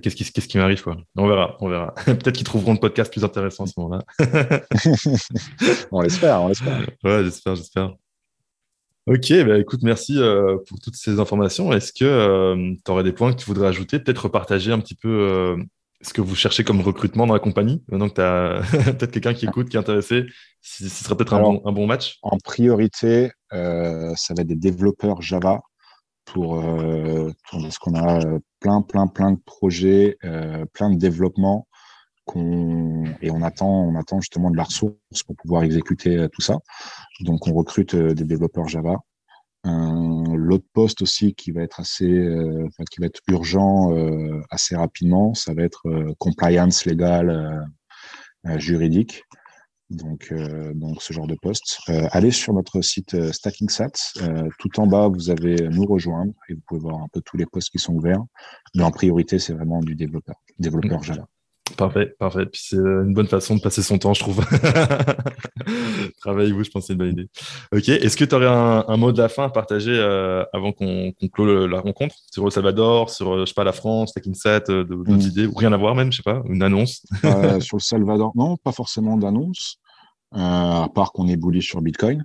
qu'est-ce 0.00 0.16
qui, 0.16 0.24
qu'est-ce 0.24 0.48
qui 0.48 0.58
m'arrive, 0.58 0.82
quoi. 0.82 0.96
On 1.16 1.28
verra, 1.28 1.56
on 1.60 1.68
verra. 1.68 1.94
peut-être 2.04 2.32
qu'ils 2.32 2.44
trouveront 2.44 2.72
le 2.72 2.80
podcast 2.80 3.12
plus 3.12 3.24
intéressant 3.24 3.62
à 3.62 3.66
ce 3.68 3.74
moment-là. 3.78 4.04
on 5.92 6.00
l'espère, 6.00 6.42
on 6.42 6.48
l'espère. 6.48 6.80
Ouais, 7.04 7.22
j'espère, 7.22 7.54
j'espère. 7.54 7.94
Ok, 9.06 9.34
bah 9.46 9.58
écoute, 9.58 9.82
merci 9.82 10.18
euh, 10.18 10.56
pour 10.66 10.80
toutes 10.80 10.96
ces 10.96 11.20
informations. 11.20 11.70
Est-ce 11.74 11.92
que 11.92 12.06
euh, 12.06 12.74
tu 12.82 12.90
aurais 12.90 13.02
des 13.02 13.12
points 13.12 13.34
que 13.34 13.38
tu 13.38 13.44
voudrais 13.44 13.68
ajouter 13.68 13.98
Peut-être 13.98 14.24
repartager 14.24 14.72
un 14.72 14.78
petit 14.78 14.94
peu 14.94 15.10
euh, 15.10 15.62
ce 16.00 16.14
que 16.14 16.22
vous 16.22 16.34
cherchez 16.34 16.64
comme 16.64 16.80
recrutement 16.80 17.26
dans 17.26 17.34
la 17.34 17.40
compagnie 17.40 17.84
Maintenant 17.88 18.08
que 18.08 18.14
tu 18.14 18.22
as 18.22 18.62
peut-être 18.92 19.10
quelqu'un 19.10 19.34
qui 19.34 19.44
écoute, 19.44 19.68
qui 19.68 19.76
est 19.76 19.80
intéressé, 19.80 20.24
ce 20.62 20.88
serait 20.88 21.16
peut-être 21.16 21.34
un, 21.34 21.42
bon, 21.42 21.62
un 21.66 21.72
bon 21.72 21.86
match? 21.86 22.18
En 22.22 22.38
priorité, 22.38 23.30
ça 23.50 24.34
va 24.34 24.40
être 24.40 24.46
des 24.46 24.56
développeurs 24.56 25.20
Java 25.20 25.60
pour, 26.24 26.64
parce 27.52 27.76
qu'on 27.76 27.94
a 27.94 28.20
plein, 28.60 28.80
plein, 28.80 29.06
plein 29.06 29.32
de 29.32 29.40
projets, 29.44 30.16
plein 30.72 30.88
de 30.88 30.96
développements 30.98 31.68
qu'on 32.24 33.04
et 33.20 33.30
on 33.30 33.42
attend, 33.42 33.68
on 33.68 33.96
attend 33.96 34.18
justement 34.22 34.50
de 34.50 34.56
la 34.56 34.62
ressource 34.62 35.22
pour 35.26 35.36
pouvoir 35.36 35.62
exécuter 35.62 36.26
tout 36.32 36.40
ça. 36.40 36.60
Donc, 37.20 37.46
on 37.46 37.54
recrute 37.54 37.94
des 37.94 38.24
développeurs 38.24 38.68
Java. 38.68 38.98
L'autre 39.64 40.66
poste 40.72 41.02
aussi 41.02 41.34
qui 41.34 41.50
va 41.50 41.62
être 41.62 41.80
assez, 41.80 42.10
euh, 42.10 42.68
qui 42.90 43.00
va 43.00 43.06
être 43.06 43.20
urgent 43.28 43.92
euh, 43.92 44.42
assez 44.50 44.76
rapidement, 44.76 45.32
ça 45.32 45.54
va 45.54 45.62
être 45.62 45.88
euh, 45.88 46.12
compliance 46.18 46.84
légale 46.84 47.66
juridique. 48.56 49.22
Donc, 49.88 50.34
donc 50.74 51.00
ce 51.00 51.12
genre 51.12 51.26
de 51.26 51.36
poste. 51.40 51.78
allez 51.88 52.30
sur 52.30 52.52
notre 52.52 52.82
site 52.82 53.32
StackingSat. 53.32 53.92
tout 54.58 54.80
en 54.80 54.86
bas, 54.86 55.08
vous 55.08 55.30
avez 55.30 55.68
nous 55.68 55.86
rejoindre 55.86 56.34
et 56.48 56.54
vous 56.54 56.60
pouvez 56.66 56.80
voir 56.80 56.96
un 56.96 57.08
peu 57.10 57.22
tous 57.22 57.38
les 57.38 57.46
postes 57.46 57.70
qui 57.70 57.78
sont 57.78 57.94
ouverts. 57.94 58.22
Mais 58.74 58.82
en 58.82 58.90
priorité, 58.90 59.38
c'est 59.38 59.54
vraiment 59.54 59.80
du 59.80 59.94
développeur, 59.94 60.36
développeur 60.58 61.02
Java. 61.02 61.26
Parfait, 61.76 62.14
parfait. 62.18 62.46
Puis 62.46 62.62
c'est 62.68 62.76
une 62.76 63.14
bonne 63.14 63.26
façon 63.26 63.56
de 63.56 63.60
passer 63.60 63.82
son 63.82 63.98
temps, 63.98 64.14
je 64.14 64.20
trouve. 64.20 64.44
Travaillez-vous, 66.20 66.64
je 66.64 66.70
pense 66.70 66.82
que 66.82 66.86
c'est 66.88 66.92
une 66.92 66.98
bonne 66.98 67.12
idée. 67.12 67.28
Ok, 67.72 67.88
est-ce 67.88 68.16
que 68.16 68.24
tu 68.24 68.34
aurais 68.34 68.46
un, 68.46 68.84
un, 68.86 68.96
mot 68.96 69.12
de 69.12 69.20
la 69.20 69.28
fin 69.28 69.44
à 69.44 69.50
partager 69.50 69.92
euh, 69.92 70.44
avant 70.52 70.72
qu'on 70.72 71.12
qu 71.12 71.28
clôt 71.28 71.66
la 71.66 71.80
rencontre? 71.80 72.16
Sur 72.30 72.44
le 72.44 72.50
Salvador, 72.50 73.10
sur, 73.10 73.32
euh, 73.32 73.40
je 73.40 73.46
sais 73.46 73.54
pas, 73.54 73.64
la 73.64 73.72
France, 73.72 74.12
Tekinset, 74.12 74.70
euh, 74.70 74.84
d'autres 74.84 75.10
mm. 75.10 75.20
idées, 75.20 75.46
ou 75.46 75.54
rien 75.54 75.72
à 75.72 75.76
voir 75.76 75.94
même, 75.94 76.12
je 76.12 76.18
sais 76.18 76.22
pas, 76.22 76.42
une 76.48 76.62
annonce? 76.62 77.04
Euh, 77.24 77.60
Sur 77.60 77.76
le 77.76 77.82
Salvador, 77.82 78.32
non, 78.34 78.56
pas 78.56 78.72
forcément 78.72 79.16
d'annonce, 79.16 79.78
euh, 80.34 80.38
à 80.38 80.88
part 80.94 81.12
qu'on 81.12 81.28
est 81.28 81.36
bullish 81.36 81.68
sur 81.68 81.80
Bitcoin. 81.80 82.24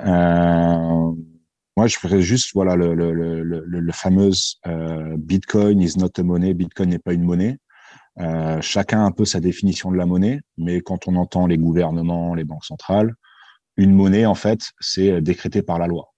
moi, 0.00 1.86
je 1.86 1.96
ferais 1.96 2.22
juste 2.22 2.50
voilà 2.54 2.76
le, 2.76 2.94
le, 2.94 3.12
le, 3.12 3.42
le, 3.42 3.64
le 3.64 3.92
fameux 3.92 4.30
Bitcoin 5.16 5.80
is 5.80 5.96
not 5.96 6.10
a 6.18 6.22
money, 6.22 6.54
Bitcoin 6.54 6.90
n'est 6.90 6.98
pas 6.98 7.14
une 7.14 7.24
monnaie. 7.24 7.58
Euh, 8.20 8.60
chacun 8.60 9.00
a 9.00 9.04
un 9.04 9.10
peu 9.10 9.24
sa 9.24 9.40
définition 9.40 9.90
de 9.90 9.96
la 9.96 10.06
monnaie, 10.06 10.40
mais 10.56 10.80
quand 10.80 11.08
on 11.08 11.16
entend 11.16 11.46
les 11.46 11.58
gouvernements, 11.58 12.34
les 12.34 12.44
banques 12.44 12.64
centrales, 12.64 13.14
une 13.76 13.92
monnaie, 13.92 14.26
en 14.26 14.34
fait, 14.34 14.70
c'est 14.80 15.20
décrété 15.20 15.62
par 15.62 15.78
la 15.78 15.86
loi. 15.86 16.12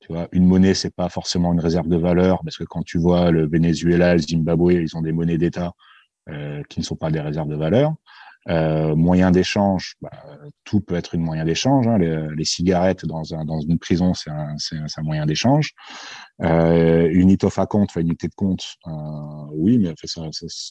Tu 0.00 0.12
vois, 0.12 0.28
une 0.32 0.46
monnaie, 0.46 0.74
c'est 0.74 0.94
pas 0.94 1.08
forcément 1.08 1.52
une 1.52 1.60
réserve 1.60 1.88
de 1.88 1.96
valeur, 1.96 2.40
parce 2.42 2.56
que 2.56 2.64
quand 2.64 2.82
tu 2.82 2.98
vois 2.98 3.30
le 3.30 3.46
Venezuela, 3.46 4.14
le 4.14 4.20
Zimbabwe, 4.20 4.72
ils 4.72 4.96
ont 4.96 5.02
des 5.02 5.12
monnaies 5.12 5.38
d'État 5.38 5.72
euh, 6.28 6.62
qui 6.68 6.80
ne 6.80 6.84
sont 6.84 6.96
pas 6.96 7.10
des 7.10 7.20
réserves 7.20 7.48
de 7.48 7.56
valeur. 7.56 7.94
Euh, 8.48 8.94
moyen 8.94 9.30
d'échange, 9.30 9.96
bah, 10.00 10.10
tout 10.66 10.80
peut 10.80 10.96
être 10.96 11.14
une 11.14 11.22
moyen 11.22 11.44
d'échange. 11.44 11.86
Hein. 11.86 11.96
Les, 11.96 12.44
cigarettes 12.44 13.06
dans, 13.06 13.34
un, 13.34 13.44
dans 13.44 13.60
une 13.60 13.78
prison, 13.78 14.12
c'est 14.12 14.30
un, 14.30 15.02
moyen 15.02 15.24
d'échange. 15.24 15.72
Euh, 16.42 17.08
une 17.10 17.34
of 17.42 17.58
account, 17.58 17.84
enfin, 17.84 18.00
unité 18.02 18.28
de 18.28 18.34
compte, 18.34 18.74
euh, 18.86 18.90
oui, 19.52 19.78
mais 19.78 19.94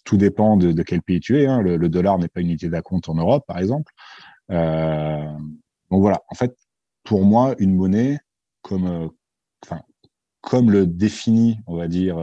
tout 0.03 0.17
dépend 0.17 0.57
de, 0.57 0.83
quel 0.83 1.01
pays 1.01 1.21
tu 1.21 1.41
es. 1.41 1.47
Hein. 1.47 1.61
Le, 1.61 1.89
dollar 1.89 2.19
n'est 2.19 2.27
pas 2.27 2.41
une 2.41 2.49
unité 2.49 2.69
d'acompte 2.69 3.09
en 3.09 3.15
Europe, 3.15 3.45
par 3.47 3.57
exemple. 3.57 3.91
Euh, 4.51 5.25
donc 5.89 6.01
voilà, 6.01 6.21
en 6.29 6.35
fait, 6.35 6.55
pour 7.03 7.23
moi, 7.23 7.55
une 7.57 7.73
monnaie, 7.73 8.19
comme, 8.61 8.87
euh, 8.87 9.07
le 10.51 10.85
définit, 10.85 11.59
on 11.67 11.75
va 11.75 11.87
dire, 11.87 12.17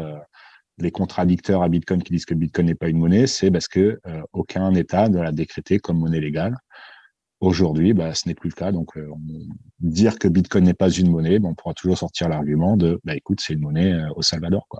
les 0.79 0.91
contradicteurs 0.91 1.63
à 1.63 1.69
Bitcoin 1.69 2.03
qui 2.03 2.13
disent 2.13 2.25
que 2.25 2.35
Bitcoin 2.35 2.67
n'est 2.67 2.75
pas 2.75 2.89
une 2.89 2.99
monnaie, 2.99 3.27
c'est 3.27 3.51
parce 3.51 3.67
que 3.67 4.01
aucun 4.33 4.73
État 4.75 5.09
ne 5.09 5.21
l'a 5.21 5.33
décrété 5.33 5.81
comme 5.81 5.99
monnaie 5.99 6.21
légale. 6.21 6.57
Aujourd'hui, 7.43 7.93
bah, 7.93 8.15
ce 8.15 8.29
n'est 8.29 8.37
plus 8.37 8.51
le 8.51 8.55
cas. 8.55 8.71
Donc, 8.71 8.97
euh, 8.97 9.11
dire 9.81 10.17
que 10.21 10.29
Bitcoin 10.29 10.63
n'est 10.63 10.75
pas 10.75 10.91
une 10.91 11.11
monnaie, 11.11 11.41
bah, 11.41 11.49
on 11.51 11.57
pourra 11.57 11.75
toujours 11.75 11.99
sortir 11.99 12.29
l'argument 12.29 12.77
de, 12.77 13.01
bah, 13.03 13.17
écoute, 13.17 13.41
c'est 13.41 13.55
une 13.55 13.63
monnaie 13.63 13.93
euh, 13.93 14.07
au 14.15 14.23
Salvador, 14.23 14.65
quoi. 14.69 14.79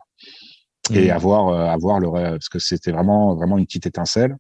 Mmh. 0.89 0.95
Et 0.95 1.11
avoir, 1.11 1.49
avoir 1.49 1.99
le, 1.99 2.09
parce 2.09 2.49
que 2.49 2.61
c'était 2.61 2.93
vraiment, 2.93 3.35
vraiment 3.35 3.59
une 3.59 3.67
petite 3.67 3.87
étincelle. 3.87 4.37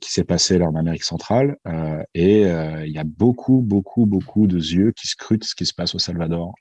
qui 0.00 0.12
s'est 0.12 0.24
passé 0.24 0.58
là 0.58 0.66
en 0.66 0.76
Amérique 0.76 1.02
centrale. 1.02 1.56
et 2.14 2.42
il 2.42 2.92
y 2.92 2.98
a 2.98 3.04
beaucoup, 3.04 3.60
beaucoup, 3.60 4.06
beaucoup 4.06 4.46
de 4.46 4.56
yeux 4.56 4.92
qui 4.92 5.08
scrutent 5.08 5.44
ce 5.44 5.54
qui 5.56 5.66
se 5.66 5.74
passe 5.74 5.94
au 5.94 5.98
Salvador. 5.98 6.52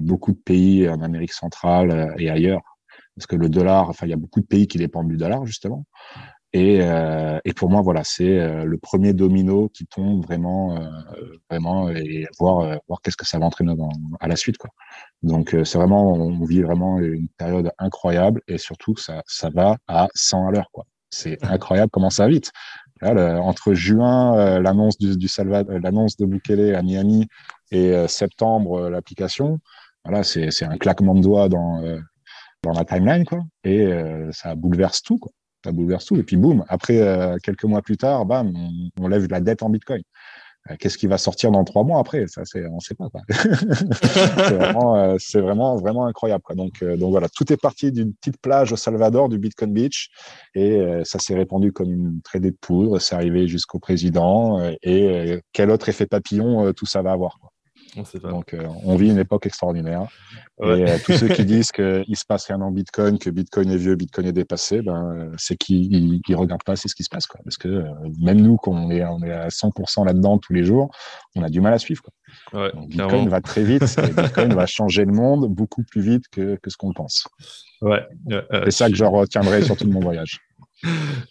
beaucoup 0.00 0.32
de 0.32 0.38
pays 0.38 0.88
en 0.88 1.00
Amérique 1.00 1.32
centrale 1.32 2.14
et 2.18 2.28
ailleurs. 2.28 2.62
Parce 3.16 3.26
que 3.26 3.36
le 3.36 3.48
dollar, 3.48 3.88
enfin, 3.88 4.06
il 4.06 4.10
y 4.10 4.14
a 4.14 4.16
beaucoup 4.16 4.40
de 4.40 4.46
pays 4.46 4.66
qui 4.66 4.78
dépendent 4.78 5.08
du 5.08 5.16
dollar, 5.16 5.46
justement. 5.46 5.84
Et, 6.52 6.80
euh, 6.82 7.38
et, 7.44 7.52
pour 7.52 7.70
moi, 7.70 7.80
voilà, 7.80 8.02
c'est 8.02 8.40
euh, 8.40 8.64
le 8.64 8.76
premier 8.76 9.12
domino 9.12 9.68
qui 9.68 9.86
tombe 9.86 10.24
vraiment, 10.24 10.76
euh, 10.76 10.88
vraiment, 11.48 11.90
et 11.90 12.26
voir, 12.40 12.78
voir 12.88 13.00
qu'est-ce 13.02 13.16
que 13.16 13.26
ça 13.26 13.38
va 13.38 13.46
entraîner 13.46 13.76
dans, 13.76 13.90
à 14.18 14.26
la 14.26 14.34
suite, 14.34 14.58
quoi. 14.58 14.70
Donc, 15.22 15.56
c'est 15.64 15.78
vraiment, 15.78 16.12
on 16.14 16.44
vit 16.44 16.62
vraiment 16.62 16.98
une 16.98 17.28
période 17.28 17.70
incroyable 17.78 18.42
et 18.48 18.58
surtout, 18.58 18.96
ça, 18.96 19.22
ça 19.26 19.48
va 19.50 19.76
à 19.86 20.08
100 20.14 20.48
à 20.48 20.50
l'heure, 20.50 20.70
quoi. 20.72 20.86
C'est 21.10 21.42
incroyable 21.44 21.90
comment 21.90 22.10
ça 22.10 22.24
va 22.24 22.30
vite. 22.30 22.50
Là, 23.00 23.40
entre 23.40 23.72
juin, 23.72 24.60
l'annonce 24.60 24.98
du, 24.98 25.16
du 25.16 25.28
l'annonce 25.38 26.16
de 26.16 26.26
Bukele 26.26 26.74
à 26.74 26.82
Miami 26.82 27.28
et 27.70 28.06
septembre, 28.08 28.90
l'application. 28.90 29.58
Voilà, 30.04 30.22
c'est 30.22 30.64
un 30.64 30.76
claquement 30.78 31.14
de 31.14 31.20
doigts 31.20 31.48
dans 31.48 31.80
dans 32.62 32.72
la 32.72 32.84
timeline, 32.84 33.24
quoi. 33.24 33.40
Et 33.64 33.90
ça 34.32 34.54
bouleverse 34.54 35.02
tout, 35.02 35.18
quoi 35.18 35.32
ça 35.64 35.72
bouleverse 35.72 36.06
tout. 36.06 36.16
Et 36.16 36.22
puis 36.22 36.36
boum, 36.36 36.64
après 36.68 37.00
euh, 37.00 37.36
quelques 37.42 37.64
mois 37.64 37.82
plus 37.82 37.96
tard, 37.96 38.26
bam, 38.26 38.52
on, 39.00 39.08
lève 39.08 39.26
la 39.30 39.40
dette 39.40 39.62
en 39.62 39.70
Bitcoin. 39.70 40.02
Euh, 40.70 40.76
qu'est-ce 40.78 40.98
qui 40.98 41.06
va 41.06 41.16
sortir 41.16 41.50
dans 41.50 41.64
trois 41.64 41.84
mois 41.84 42.00
après? 42.00 42.26
Ça, 42.28 42.42
c'est, 42.44 42.66
on 42.66 42.80
sait 42.80 42.94
pas. 42.94 43.08
c'est 43.28 44.54
vraiment, 44.54 44.96
euh, 44.96 45.16
vraiment, 45.34 45.76
vraiment 45.76 46.06
incroyable. 46.06 46.42
Quoi. 46.42 46.54
Donc, 46.54 46.84
donc 46.84 47.10
voilà, 47.10 47.28
tout 47.28 47.50
est 47.52 47.60
parti 47.60 47.92
d'une 47.92 48.14
petite 48.14 48.38
plage 48.40 48.72
au 48.72 48.76
Salvador, 48.76 49.28
du 49.28 49.38
Bitcoin 49.38 49.72
Beach, 49.72 50.10
et 50.54 50.82
ça 51.04 51.18
s'est 51.18 51.34
répandu 51.34 51.72
comme 51.72 51.90
une 51.90 52.20
traînée 52.22 52.50
de 52.50 52.58
poudre. 52.60 52.98
C'est 52.98 53.14
arrivé 53.14 53.48
jusqu'au 53.48 53.78
président. 53.78 54.60
et 54.82 55.40
quel 55.52 55.70
autre 55.70 55.88
effet 55.88 56.06
papillon 56.06 56.72
tout 56.74 56.86
ça 56.86 57.02
va 57.02 57.12
avoir 57.12 57.38
quoi. 57.40 57.49
Donc, 58.22 58.54
euh, 58.54 58.66
on 58.84 58.96
vit 58.96 59.10
une 59.10 59.18
époque 59.18 59.46
extraordinaire. 59.46 60.06
Et 60.62 60.66
euh, 60.66 60.98
tous 61.04 61.12
ceux 61.12 61.28
qui 61.28 61.44
disent 61.46 61.72
qu'il 61.72 62.16
se 62.16 62.24
passe 62.24 62.46
rien 62.46 62.60
en 62.60 62.70
Bitcoin, 62.70 63.18
que 63.18 63.30
Bitcoin 63.30 63.70
est 63.70 63.76
vieux, 63.76 63.96
Bitcoin 63.96 64.26
est 64.26 64.32
dépassé, 64.32 64.82
ben, 64.82 65.32
c'est 65.36 65.56
qu'ils 65.56 66.20
ne 66.28 66.36
regardent 66.36 66.62
pas 66.62 66.76
c'est 66.76 66.88
ce 66.88 66.94
qui 66.94 67.04
se 67.04 67.08
passe. 67.08 67.26
Quoi. 67.26 67.40
Parce 67.44 67.56
que 67.56 67.68
euh, 67.68 67.84
même 68.20 68.40
nous, 68.40 68.56
quand 68.56 68.72
on 68.72 68.90
est, 68.90 69.04
on 69.04 69.22
est 69.22 69.32
à 69.32 69.48
100% 69.48 70.06
là-dedans 70.06 70.38
tous 70.38 70.52
les 70.52 70.64
jours, 70.64 70.90
on 71.36 71.42
a 71.42 71.48
du 71.48 71.60
mal 71.60 71.72
à 71.72 71.78
suivre. 71.78 72.02
Quoi. 72.52 72.70
Bitcoin 72.86 73.28
va 73.28 73.40
très 73.40 73.64
vite 73.64 73.82
et 73.98 74.22
Bitcoin 74.22 74.54
va 74.54 74.66
changer 74.66 75.04
le 75.04 75.12
monde 75.12 75.48
beaucoup 75.48 75.82
plus 75.82 76.00
vite 76.00 76.24
que, 76.30 76.56
que 76.56 76.70
ce 76.70 76.76
qu'on 76.76 76.92
pense. 76.92 77.26
Ouais. 77.82 78.06
c'est 78.64 78.70
ça 78.70 78.88
que 78.88 78.94
je 78.94 79.04
retiendrai 79.04 79.62
sur 79.62 79.76
tout 79.76 79.88
mon 79.88 80.00
voyage. 80.00 80.40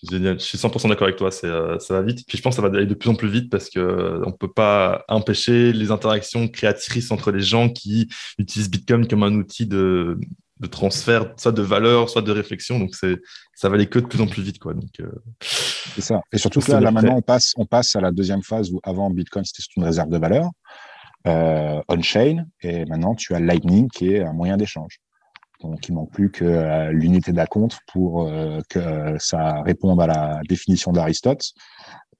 Génial, 0.10 0.40
je 0.40 0.46
suis 0.46 0.58
100% 0.58 0.90
d'accord 0.90 1.08
avec 1.08 1.18
toi, 1.18 1.30
euh, 1.44 1.80
ça 1.80 1.94
va 1.94 2.02
vite. 2.02 2.26
Puis 2.28 2.38
je 2.38 2.44
pense 2.44 2.56
que 2.56 2.62
ça 2.62 2.68
va 2.68 2.76
aller 2.76 2.86
de 2.86 2.94
plus 2.94 3.10
en 3.10 3.16
plus 3.16 3.30
vite 3.30 3.50
parce 3.50 3.70
qu'on 3.70 3.80
euh, 3.80 4.26
ne 4.26 4.32
peut 4.32 4.52
pas 4.52 5.04
empêcher 5.08 5.74
les 5.74 5.92
interactions 5.92 6.48
créatrices 6.48 7.12
entre 7.12 7.32
les 7.32 7.42
gens 7.42 7.70
qui 7.70 8.10
utilisent 8.38 8.70
Bitcoin 8.70 9.08
comme 9.08 9.24
un 9.24 9.34
outil 9.34 9.66
de, 9.66 10.20
de 10.60 10.68
transfert, 10.68 11.34
soit 11.38 11.52
de 11.52 11.62
valeur, 11.62 12.10
soit 12.10 12.22
de 12.22 12.32
réflexion. 12.32 12.80
Donc 12.80 12.96
ça 12.96 13.70
va 13.70 13.76
aller 13.76 13.88
que 13.88 14.00
de 14.00 14.06
plus 14.06 14.22
en 14.22 14.28
plus 14.28 14.44
vite. 14.44 14.60
Quoi. 14.60 14.74
Donc, 14.74 14.92
euh, 15.00 15.10
C'est 15.42 16.02
ça. 16.02 16.22
Et 16.32 16.38
surtout 16.38 16.60
que 16.60 16.72
là, 16.72 16.92
maintenant, 16.92 17.18
on 17.18 17.22
passe, 17.22 17.54
on 17.58 17.66
passe 17.66 17.96
à 17.96 18.02
la 18.02 18.12
deuxième 18.12 18.44
phase 18.44 18.72
où 18.72 18.80
avant 18.84 19.10
Bitcoin, 19.10 19.44
c'était 19.46 19.64
une 19.76 19.84
réserve 19.84 20.10
de 20.10 20.18
valeur 20.18 20.50
on-chain. 21.26 22.46
Et 22.62 22.86
maintenant, 22.86 23.14
tu 23.16 23.36
as 23.36 23.40
Lightning 23.40 23.90
qui 23.90 24.14
est 24.14 24.24
un 24.24 24.34
moyen 24.34 24.58
d'échange. 24.58 25.00
Donc, 25.62 25.88
il 25.88 25.94
manque 25.94 26.12
plus 26.12 26.32
que 26.32 26.46
euh, 26.46 26.92
l'unité 26.92 27.32
d'acompte 27.32 27.80
pour 27.92 28.28
euh, 28.28 28.60
que 28.70 29.16
ça 29.20 29.62
réponde 29.62 30.02
à 30.02 30.08
la 30.08 30.42
définition 30.48 30.92
d'Aristote. 30.92 31.52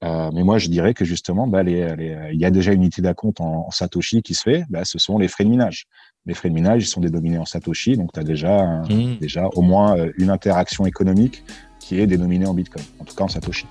Euh, 0.02 0.30
mais 0.32 0.42
moi, 0.42 0.58
je 0.58 0.68
dirais 0.68 0.94
que 0.94 1.04
justement, 1.04 1.46
bah, 1.46 1.62
il 1.62 2.30
y 2.32 2.44
a 2.44 2.50
déjà 2.50 2.72
une 2.72 2.82
unité 2.82 3.02
d'acompte 3.02 3.40
en, 3.40 3.66
en, 3.66 3.70
Satoshi 3.70 4.22
qui 4.22 4.34
se 4.34 4.42
fait. 4.42 4.64
Bah, 4.70 4.84
ce 4.84 4.98
sont 4.98 5.18
les 5.18 5.28
frais 5.28 5.44
de 5.44 5.50
minage. 5.50 5.86
Les 6.26 6.34
frais 6.34 6.48
de 6.50 6.54
minage, 6.54 6.84
ils 6.84 6.86
sont 6.86 7.00
dénominés 7.00 7.38
en 7.38 7.46
Satoshi, 7.46 7.96
donc 7.96 8.12
tu 8.12 8.20
as 8.20 8.24
déjà, 8.24 8.82
mmh. 8.88 9.16
déjà 9.20 9.48
au 9.54 9.62
moins 9.62 9.96
une 10.18 10.28
interaction 10.28 10.84
économique 10.84 11.44
qui 11.78 11.98
est 11.98 12.06
dénominée 12.06 12.46
en 12.46 12.52
Bitcoin, 12.52 12.84
en 12.98 13.04
tout 13.04 13.14
cas 13.14 13.24
en 13.24 13.28
Satoshi. 13.28 13.66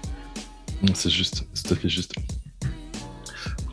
C'est 0.96 1.12
juste, 1.12 1.46
c'est 1.54 1.68
tout 1.68 1.74
à 1.74 1.78
fait 1.78 1.90
juste. 1.90 2.14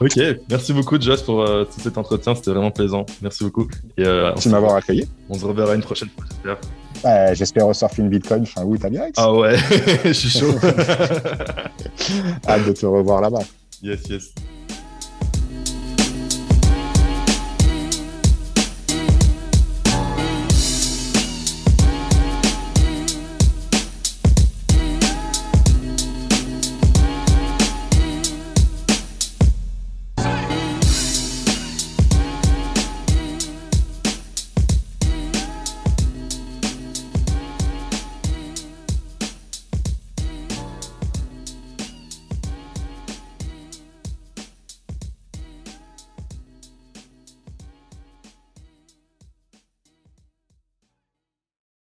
Ok, 0.00 0.18
merci 0.50 0.72
beaucoup 0.72 1.00
Joss 1.00 1.22
pour 1.22 1.40
euh, 1.42 1.64
tout 1.64 1.80
cet 1.80 1.96
entretien, 1.96 2.34
c'était 2.34 2.50
vraiment 2.50 2.70
plaisant. 2.70 3.06
Merci 3.22 3.44
beaucoup. 3.44 3.66
Et, 3.96 4.04
euh, 4.04 4.30
merci 4.34 4.48
de 4.48 4.52
m'avoir 4.52 4.74
accueilli. 4.74 5.08
On 5.30 5.34
se 5.34 5.44
reverra 5.46 5.74
une 5.74 5.82
prochaine 5.82 6.08
fois, 6.10 6.24
j'espère. 6.28 6.58
Euh, 7.04 7.34
j'espère 7.34 7.66
ressortir 7.66 8.04
une 8.04 8.10
Bitcoin 8.10 8.44
fin 8.46 8.62
août 8.64 8.84
à 8.84 8.90
Biarritz. 8.90 9.14
Ah 9.16 9.32
ouais, 9.32 9.56
je 10.04 10.12
suis 10.12 10.28
chaud. 10.28 10.54
Hâte 12.48 12.66
de 12.66 12.72
te 12.72 12.86
revoir 12.86 13.20
là-bas. 13.22 13.42
Yes, 13.82 14.08
yes. 14.08 14.34